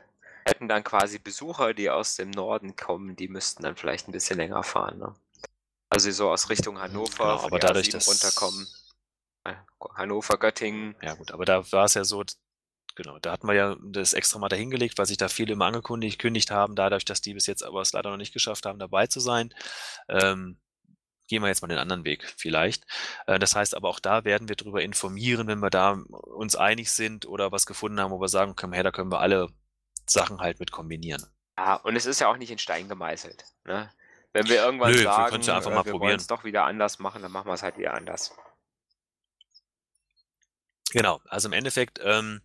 hätten 0.45 0.69
dann 0.69 0.85
quasi 0.85 1.19
Besucher, 1.19 1.73
die 1.73 1.89
aus 1.89 2.17
dem 2.17 2.31
Norden 2.31 2.77
kommen, 2.77 3.17
die 3.17 3.29
müssten 3.29 3.63
dann 3.63 3.75
vielleicht 3.75 4.07
ein 4.07 4.13
bisschen 4.13 4.37
länger 4.37 4.63
fahren. 4.63 4.99
Ne? 4.99 5.15
Also 5.89 6.11
so 6.11 6.31
aus 6.31 6.51
Richtung 6.51 6.79
Hannover, 6.79 7.17
genau, 7.17 7.47
aber 7.47 7.59
dadurch, 7.59 7.89
dass 7.89 8.07
runterkommen. 8.07 8.69
Äh, 9.45 9.55
Hannover, 9.95 10.37
Göttingen. 10.37 10.95
Ja 11.01 11.15
gut, 11.15 11.33
aber 11.33 11.47
da 11.47 11.73
war 11.73 11.87
es 11.87 11.95
ja 11.95 12.05
so, 12.05 12.23
genau. 12.97 13.19
Da 13.19 13.33
hatten 13.33 13.47
wir 13.47 13.55
ja 13.55 13.77
das 13.83 14.13
extra 14.13 14.39
mal 14.39 14.51
dahingelegt, 14.51 14.99
weil 14.99 15.07
sich 15.07 15.17
da 15.17 15.29
viele 15.29 15.55
immer 15.55 15.65
angekündigt 15.65 16.51
haben, 16.51 16.77
dadurch, 16.77 17.07
dass 17.07 17.23
die 17.23 17.33
bis 17.33 17.47
jetzt 17.47 17.63
aber 17.63 17.81
es 17.81 17.95
leider 17.95 18.11
noch 18.11 18.19
nicht 18.19 18.35
geschafft 18.35 18.67
haben, 18.67 18.79
dabei 18.79 19.07
zu 19.07 19.21
sein. 19.21 19.55
Ähm, 20.11 20.59
gehen 21.31 21.43
wir 21.43 21.49
jetzt 21.49 21.63
mal 21.63 21.69
den 21.69 21.79
anderen 21.79 22.05
Weg 22.05 22.35
vielleicht. 22.37 22.85
Äh, 23.27 23.39
das 23.39 23.57
heißt 23.57 23.75
aber 23.75 23.89
auch 23.89 24.01
da 24.01 24.25
werden 24.25 24.49
wir 24.49 24.57
darüber 24.57 24.83
informieren, 24.83 25.47
wenn 25.47 25.61
wir 25.61 25.71
da 25.71 25.93
uns 26.11 26.57
einig 26.57 26.93
sind 26.93 27.25
oder 27.25 27.53
was 27.53 27.65
gefunden 27.65 28.01
haben, 28.01 28.11
wo 28.11 28.21
wir 28.21 28.29
sagen 28.29 28.57
können, 28.57 28.75
hey, 28.75 28.83
da 28.83 28.91
können 28.91 29.11
wir 29.11 29.21
alle 29.21 29.49
Sachen 30.07 30.41
halt 30.41 30.61
mit 30.61 30.73
kombinieren. 30.73 31.25
Ja, 31.57 31.77
und 31.77 31.97
es 31.97 32.05
ist 32.05 32.21
ja 32.21 32.29
auch 32.29 32.37
nicht 32.37 32.51
in 32.51 32.59
Stein 32.59 32.89
gemeißelt. 32.89 33.45
Ne? 33.65 33.91
Wenn 34.33 34.49
wir 34.49 34.57
irgendwann 34.57 34.91
Nö, 34.91 34.99
wir 34.99 35.05
sagen, 35.05 35.43
ja 35.43 35.57
einfach 35.57 35.71
äh, 35.71 35.75
mal 35.75 35.85
wir 35.85 36.01
wollen 36.01 36.17
es 36.17 36.27
doch 36.27 36.45
wieder 36.45 36.65
anders 36.65 36.99
machen, 36.99 37.23
dann 37.23 37.33
machen 37.33 37.47
wir 37.47 37.55
es 37.55 37.63
halt 37.63 37.79
wieder 37.79 37.95
anders. 37.95 38.37
Genau, 40.93 41.21
also 41.29 41.49
im 41.49 41.53
Endeffekt, 41.53 42.01
ähm, 42.03 42.43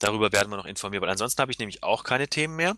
darüber 0.00 0.32
werden 0.32 0.50
wir 0.50 0.56
noch 0.56 0.66
informieren, 0.66 1.02
weil 1.02 1.10
ansonsten 1.10 1.40
habe 1.40 1.52
ich 1.52 1.60
nämlich 1.60 1.84
auch 1.84 2.02
keine 2.02 2.26
Themen 2.26 2.56
mehr. 2.56 2.76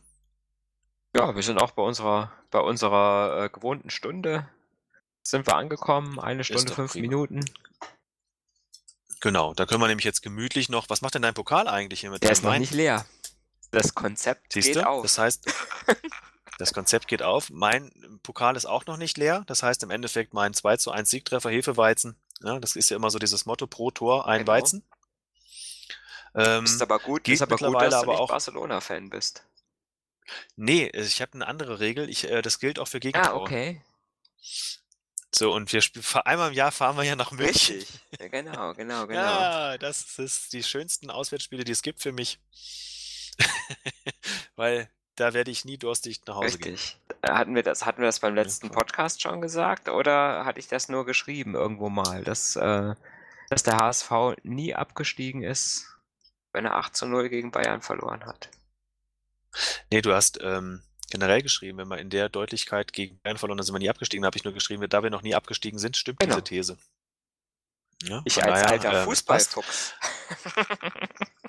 Ja, 1.17 1.35
wir 1.35 1.43
sind 1.43 1.59
auch 1.59 1.71
bei 1.71 1.83
unserer, 1.83 2.33
bei 2.51 2.61
unserer 2.61 3.45
äh, 3.45 3.49
gewohnten 3.49 3.89
Stunde 3.89 4.47
sind 5.31 5.47
wir 5.47 5.57
angekommen. 5.57 6.19
Eine 6.21 6.45
Stunde, 6.45 6.73
fünf 6.75 6.93
prima. 6.93 7.03
Minuten. 7.03 7.45
Genau, 9.21 9.53
da 9.55 9.67
können 9.67 9.81
wir 9.83 9.89
nämlich 9.89 10.05
jetzt 10.05 10.23
gemütlich 10.23 10.69
noch. 10.69 10.89
Was 10.89 11.03
macht 11.03 11.15
denn 11.15 11.23
dein 11.23 11.35
Pokal 11.35 11.69
eigentlich 11.69 12.01
hier 12.01 12.11
mit 12.11 12.23
Der 12.23 12.31
ist 12.33 12.43
noch 12.43 12.57
nicht 12.57 12.73
leer. 12.73 13.05
Das 13.71 13.95
Konzept 13.95 14.53
Siehst 14.55 14.69
geht 14.73 14.85
auf. 14.85 15.03
Das 15.03 15.19
heißt, 15.19 15.45
das 16.59 16.73
Konzept 16.73 17.07
geht 17.07 17.23
auf. 17.23 17.51
Mein 17.51 17.93
Pokal 18.23 18.57
ist 18.57 18.65
auch 18.67 18.87
noch 18.87 18.97
nicht 18.97 19.19
leer. 19.19 19.45
Das 19.47 19.63
heißt 19.63 19.83
im 19.83 19.91
Endeffekt 19.91 20.33
mein 20.35 20.55
2 20.55 20.79
zu 20.79 20.91
1 20.91 21.11
Siegtreffer 21.11 21.51
Hefeweizen. 21.51 22.17
Ja, 22.43 22.59
das 22.59 22.75
ist 22.77 22.89
ja 22.91 22.97
immer 22.97 23.11
so 23.11 23.19
dieses 23.19 23.45
Motto 23.45 23.67
pro 23.67 23.91
Tor 23.91 24.27
ein 24.27 24.41
Genau. 24.41 24.53
Weizen. 24.53 24.83
Ähm, 26.35 26.65
ist 26.65 26.81
aber 26.81 26.99
gut, 27.01 27.25
geht 27.25 27.35
ist 27.35 27.43
aber 27.43 27.57
gut, 27.57 27.63
mittlerweile 27.63 27.91
dass 27.91 28.03
du 28.03 28.11
aber 28.11 28.21
auch- 28.21 28.29
Barcelona-Fan 28.29 29.11
bist. 29.11 29.45
nee, 30.57 30.87
ich 30.95 31.21
habe 31.21 31.35
eine 31.35 31.47
andere 31.47 31.81
Regel. 31.81 32.09
Ich, 32.09 32.25
äh, 32.31 32.41
das 32.41 32.59
gilt 32.61 32.79
auch 32.79 32.89
für 32.89 32.99
Ah, 32.99 33.01
Gegentore. 33.01 33.41
okay. 33.41 33.83
So, 35.33 35.53
und 35.55 35.73
wir 35.73 35.81
spielen 35.81 36.05
einmal 36.25 36.49
im 36.49 36.55
Jahr 36.55 36.73
fahren 36.73 36.97
wir 36.97 37.05
ja 37.05 37.17
nach 37.17 37.31
München. 37.31 37.77
Richtig. 37.77 38.01
Ja, 38.19 38.29
genau, 38.29 38.75
genau, 38.75 39.07
genau. 39.07 39.21
Ja, 39.21 39.79
das 39.79 40.19
ist 40.19 40.53
die 40.53 40.63
schönsten 40.63 41.11
Auswärtsspiele, 41.11 41.65
die 41.65 41.73
es 41.73 41.83
gibt 41.83 42.01
für 42.03 42.13
mich. 42.13 42.41
Weil 44.57 44.91
da 45.15 45.33
werde 45.35 45.51
ich 45.51 45.65
nie 45.65 45.79
durstig 45.79 46.21
nach 46.27 46.37
Hause 46.37 46.59
gehen. 46.59 46.75
Richtig. 46.75 46.99
Äh, 47.23 47.31
Hatten 47.33 47.55
wir 47.55 47.63
das, 47.63 47.85
hatten 47.87 48.01
wir 48.01 48.07
das 48.07 48.21
beim 48.21 48.35
letzten. 48.35 48.71
Podcast 48.71 49.23
schon 49.23 49.41
gesagt 49.41 49.89
oder 49.89 50.45
hatte 50.45 50.59
ich 50.59 50.69
das 50.69 50.89
nur 50.89 51.05
geschrieben 51.07 51.55
irgendwo 51.55 51.89
mal, 51.91 52.25
dass, 52.25 52.57
äh, 52.57 52.95
dass 53.51 53.63
der 53.63 53.77
HSV 53.77 54.11
nie 54.43 54.75
abgestiegen 54.75 55.43
ist, 55.43 55.97
wenn 56.53 56.65
er 56.65 56.77
8 56.77 56.97
zu 56.97 57.07
0 57.07 57.29
gegen 57.29 57.51
Bayern 57.51 57.83
verloren 57.83 58.25
hat? 58.25 58.51
Nee, 59.91 60.01
du 60.01 60.15
hast 60.15 60.39
ähm, 60.43 60.83
generell 61.11 61.43
geschrieben, 61.43 61.79
wenn 61.79 61.89
wir 61.89 61.99
in 61.99 62.11
der 62.11 62.29
Deutlichkeit 62.29 62.93
gegen 62.93 63.19
Bayern 63.21 63.39
verloren, 63.39 63.59
dann 63.59 63.67
sind 63.67 63.75
wir 63.75 63.79
nie 63.81 63.91
abgestiegen. 63.91 64.23
Da 64.23 64.27
habe 64.27 64.37
ich 64.39 64.45
nur 64.45 64.55
geschrieben, 64.55 64.89
da 64.89 65.03
wir 65.03 65.11
noch 65.11 65.23
nie 65.23 65.35
abgestiegen 65.35 65.79
sind, 65.79 65.97
stimmt 65.97 66.21
Genau. 66.21 66.41
diese 66.41 66.45
These. 66.45 66.79
Ja, 68.03 68.23
Ich 68.25 68.43
als 68.43 68.63
daher, 68.63 68.71
alter 68.71 68.91
passt. 68.91 69.05
Fußballfuchs. 69.05 69.95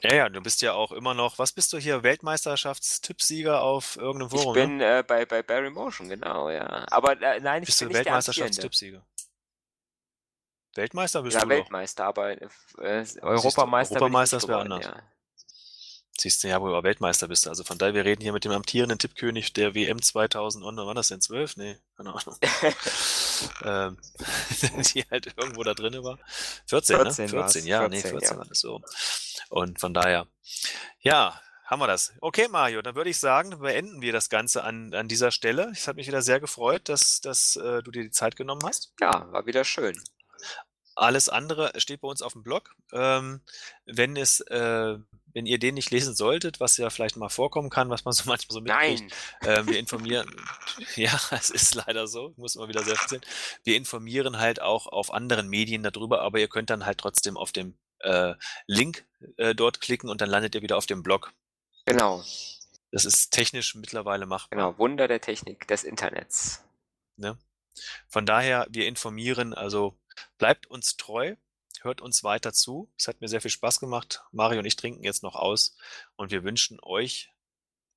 Ja, 0.03 0.15
ja, 0.15 0.29
du 0.29 0.41
bist 0.41 0.63
ja 0.63 0.73
auch 0.73 0.91
immer 0.91 1.13
noch, 1.13 1.37
was 1.37 1.51
bist 1.51 1.71
du 1.73 1.77
hier, 1.77 2.01
Weltmeisterschaftstippsieger 2.01 3.61
auf 3.61 3.97
irgendeinem 3.97 4.33
Ich 4.35 4.41
Forum? 4.41 4.55
ne? 4.55 4.61
bin 4.67 4.81
äh, 4.81 5.03
bei, 5.07 5.27
bei 5.27 5.43
Barry 5.43 5.69
Motion, 5.69 6.09
genau, 6.09 6.49
ja. 6.49 6.87
Aber 6.89 7.21
äh, 7.21 7.39
nein, 7.39 7.61
ich 7.61 7.67
Bist 7.67 7.79
bin 7.81 7.89
du 7.89 7.93
nicht. 7.93 8.05
Weltmeisterschaftstippsieger? 8.05 9.05
Weltmeister 10.73 11.21
bist 11.21 11.35
Ja, 11.35 11.41
du 11.41 11.49
doch. 11.49 11.55
Weltmeister, 11.55 12.05
aber 12.05 12.31
äh, 12.31 12.47
Europameister, 13.21 13.95
Europameister 13.95 14.37
ich 14.37 14.43
ist 14.43 14.49
wer 14.49 14.57
anders. 14.57 14.85
ja. 14.85 15.03
Siehst 16.21 16.43
du, 16.43 16.49
ja, 16.49 16.61
wo 16.61 16.67
du 16.67 16.75
aber 16.75 16.83
Weltmeister 16.83 17.27
bist. 17.27 17.47
Also 17.47 17.63
von 17.63 17.79
daher, 17.79 17.95
wir 17.95 18.05
reden 18.05 18.21
hier 18.21 18.31
mit 18.31 18.45
dem 18.45 18.51
amtierenden 18.51 18.99
Tippkönig 18.99 19.53
der 19.53 19.73
WM 19.73 19.99
2000 19.99 20.63
und 20.63 20.77
wann 20.77 20.85
war 20.85 20.93
das 20.93 21.07
denn? 21.07 21.19
12? 21.19 21.57
Nee, 21.57 21.77
keine 21.97 22.13
Ahnung. 22.13 22.37
ähm, 23.63 23.97
die 24.93 25.03
halt 25.09 25.33
irgendwo 25.35 25.63
da 25.63 25.73
drin 25.73 25.95
war. 26.03 26.19
14, 26.67 26.97
14 26.97 27.25
ne? 27.25 27.31
war's. 27.33 27.53
14, 27.53 27.67
ja, 27.67 27.87
nee, 27.87 28.01
14, 28.01 28.11
14 28.11 28.29
ja. 28.29 28.37
war 28.37 28.45
das 28.45 28.59
so. 28.59 28.83
Und 29.49 29.79
von 29.79 29.95
daher, 29.95 30.27
ja, 30.99 31.41
haben 31.65 31.79
wir 31.79 31.87
das. 31.87 32.13
Okay, 32.21 32.47
Mario, 32.51 32.83
dann 32.83 32.93
würde 32.93 33.09
ich 33.09 33.17
sagen, 33.17 33.57
beenden 33.57 34.01
wir 34.03 34.13
das 34.13 34.29
Ganze 34.29 34.63
an, 34.63 34.93
an 34.93 35.07
dieser 35.07 35.31
Stelle. 35.31 35.71
Es 35.71 35.87
hat 35.87 35.95
mich 35.95 36.05
wieder 36.05 36.21
sehr 36.21 36.39
gefreut, 36.39 36.87
dass, 36.87 37.21
dass 37.21 37.55
äh, 37.55 37.81
du 37.81 37.89
dir 37.89 38.03
die 38.03 38.11
Zeit 38.11 38.35
genommen 38.35 38.61
hast. 38.63 38.93
ja, 38.99 39.25
war 39.31 39.47
wieder 39.47 39.63
schön. 39.63 39.99
Alles 41.01 41.29
andere 41.29 41.71
steht 41.77 42.01
bei 42.01 42.07
uns 42.07 42.21
auf 42.21 42.33
dem 42.33 42.43
Blog. 42.43 42.75
Ähm, 42.93 43.41
wenn 43.85 44.15
es, 44.15 44.39
äh, 44.41 44.99
wenn 45.33 45.47
ihr 45.47 45.57
den 45.57 45.73
nicht 45.73 45.89
lesen 45.89 46.13
solltet, 46.13 46.59
was 46.59 46.77
ja 46.77 46.91
vielleicht 46.91 47.17
mal 47.17 47.29
vorkommen 47.29 47.71
kann, 47.71 47.89
was 47.89 48.05
man 48.05 48.13
so 48.13 48.25
manchmal 48.27 48.53
so 48.53 48.61
mitkriegt, 48.61 49.11
ähm, 49.41 49.67
wir 49.67 49.79
informieren, 49.79 50.29
ja, 50.95 51.19
es 51.31 51.49
ist 51.49 51.73
leider 51.73 52.05
so, 52.05 52.35
muss 52.37 52.55
man 52.55 52.69
wieder 52.69 52.83
selbst 52.83 53.09
sehen. 53.09 53.21
Wir 53.63 53.77
informieren 53.77 54.37
halt 54.37 54.61
auch 54.61 54.85
auf 54.85 55.11
anderen 55.11 55.47
Medien 55.47 55.81
darüber, 55.81 56.21
aber 56.21 56.39
ihr 56.39 56.47
könnt 56.47 56.69
dann 56.69 56.85
halt 56.85 56.99
trotzdem 56.99 57.35
auf 57.35 57.51
dem 57.51 57.75
äh, 58.01 58.35
Link 58.67 59.03
äh, 59.37 59.55
dort 59.55 59.81
klicken 59.81 60.07
und 60.07 60.21
dann 60.21 60.29
landet 60.29 60.53
ihr 60.53 60.61
wieder 60.61 60.77
auf 60.77 60.85
dem 60.85 61.01
Blog. 61.01 61.33
genau, 61.85 62.23
Das 62.91 63.05
ist 63.05 63.31
technisch 63.31 63.73
mittlerweile 63.73 64.27
machbar. 64.27 64.55
genau. 64.55 64.77
Wunder 64.77 65.07
der 65.07 65.19
Technik, 65.19 65.67
des 65.67 65.83
Internets. 65.83 66.63
Ne? 67.17 67.39
Von 68.07 68.27
daher, 68.27 68.67
wir 68.69 68.85
informieren, 68.85 69.55
also 69.55 69.97
bleibt 70.37 70.67
uns 70.67 70.97
treu, 70.97 71.35
hört 71.81 72.01
uns 72.01 72.23
weiter 72.23 72.53
zu. 72.53 72.91
Es 72.97 73.07
hat 73.07 73.21
mir 73.21 73.27
sehr 73.27 73.41
viel 73.41 73.51
Spaß 73.51 73.79
gemacht. 73.79 74.23
Mario 74.31 74.59
und 74.59 74.65
ich 74.65 74.75
trinken 74.75 75.03
jetzt 75.03 75.23
noch 75.23 75.35
aus 75.35 75.75
und 76.15 76.31
wir 76.31 76.43
wünschen 76.43 76.79
euch, 76.81 77.31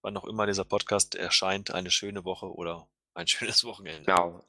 wann 0.02 0.16
auch 0.16 0.24
immer 0.24 0.46
dieser 0.46 0.64
Podcast 0.64 1.14
erscheint, 1.14 1.72
eine 1.72 1.90
schöne 1.90 2.24
Woche 2.24 2.52
oder 2.52 2.88
ein 3.14 3.26
schönes 3.28 3.64
Wochenende. 3.64 4.04
Genau. 4.04 4.44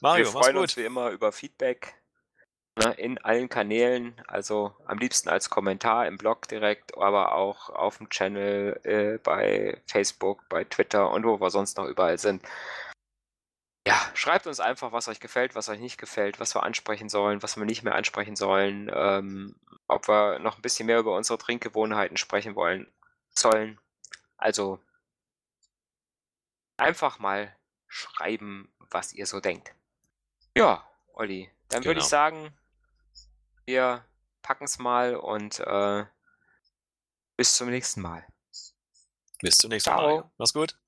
Mario, 0.00 0.26
wir 0.26 0.32
mach's 0.32 0.46
freuen 0.46 0.56
gut. 0.56 0.62
uns 0.62 0.76
wie 0.76 0.84
immer 0.84 1.10
über 1.10 1.32
Feedback 1.32 1.94
ne, 2.78 2.92
in 2.94 3.18
allen 3.18 3.48
Kanälen, 3.48 4.20
also 4.26 4.74
am 4.86 4.98
liebsten 4.98 5.28
als 5.28 5.50
Kommentar 5.50 6.06
im 6.06 6.16
Blog 6.16 6.48
direkt, 6.48 6.96
aber 6.96 7.34
auch 7.34 7.70
auf 7.70 7.98
dem 7.98 8.08
Channel, 8.08 8.80
äh, 8.84 9.18
bei 9.18 9.80
Facebook, 9.86 10.48
bei 10.48 10.64
Twitter 10.64 11.10
und 11.10 11.24
wo 11.24 11.40
wir 11.40 11.50
sonst 11.50 11.76
noch 11.76 11.86
überall 11.86 12.18
sind. 12.18 12.42
Ja, 13.88 14.10
schreibt 14.14 14.46
uns 14.46 14.60
einfach, 14.60 14.92
was 14.92 15.08
euch 15.08 15.20
gefällt, 15.20 15.54
was 15.54 15.68
euch 15.68 15.80
nicht 15.80 15.98
gefällt, 15.98 16.38
was 16.40 16.54
wir 16.54 16.62
ansprechen 16.62 17.08
sollen, 17.08 17.42
was 17.42 17.56
wir 17.56 17.64
nicht 17.64 17.82
mehr 17.82 17.94
ansprechen 17.94 18.36
sollen, 18.36 18.90
ähm, 18.94 19.56
ob 19.86 20.08
wir 20.08 20.38
noch 20.38 20.56
ein 20.56 20.62
bisschen 20.62 20.86
mehr 20.86 20.98
über 20.98 21.16
unsere 21.16 21.38
Trinkgewohnheiten 21.38 22.16
sprechen 22.16 22.54
wollen 22.54 22.90
sollen. 23.30 23.80
Also 24.36 24.80
einfach 26.76 27.18
mal 27.18 27.54
schreiben, 27.86 28.72
was 28.90 29.12
ihr 29.12 29.26
so 29.26 29.40
denkt. 29.40 29.74
Ja, 30.56 30.88
Olli, 31.14 31.50
dann 31.68 31.84
würde 31.84 32.00
ich 32.00 32.04
Genau. 32.04 32.08
sagen, 32.10 32.58
wir 33.64 34.04
packen 34.42 34.64
es 34.64 34.78
mal 34.78 35.16
und 35.16 35.60
äh, 35.60 36.04
bis 37.36 37.56
zum 37.56 37.70
nächsten 37.70 38.00
Mal. 38.02 38.26
Bis 39.40 39.58
zum 39.58 39.70
nächsten 39.70 39.90
Mal. 39.90 39.96
Ciao. 39.96 40.06
Mario. 40.06 40.30
Mach's 40.38 40.52
gut. 40.52 40.78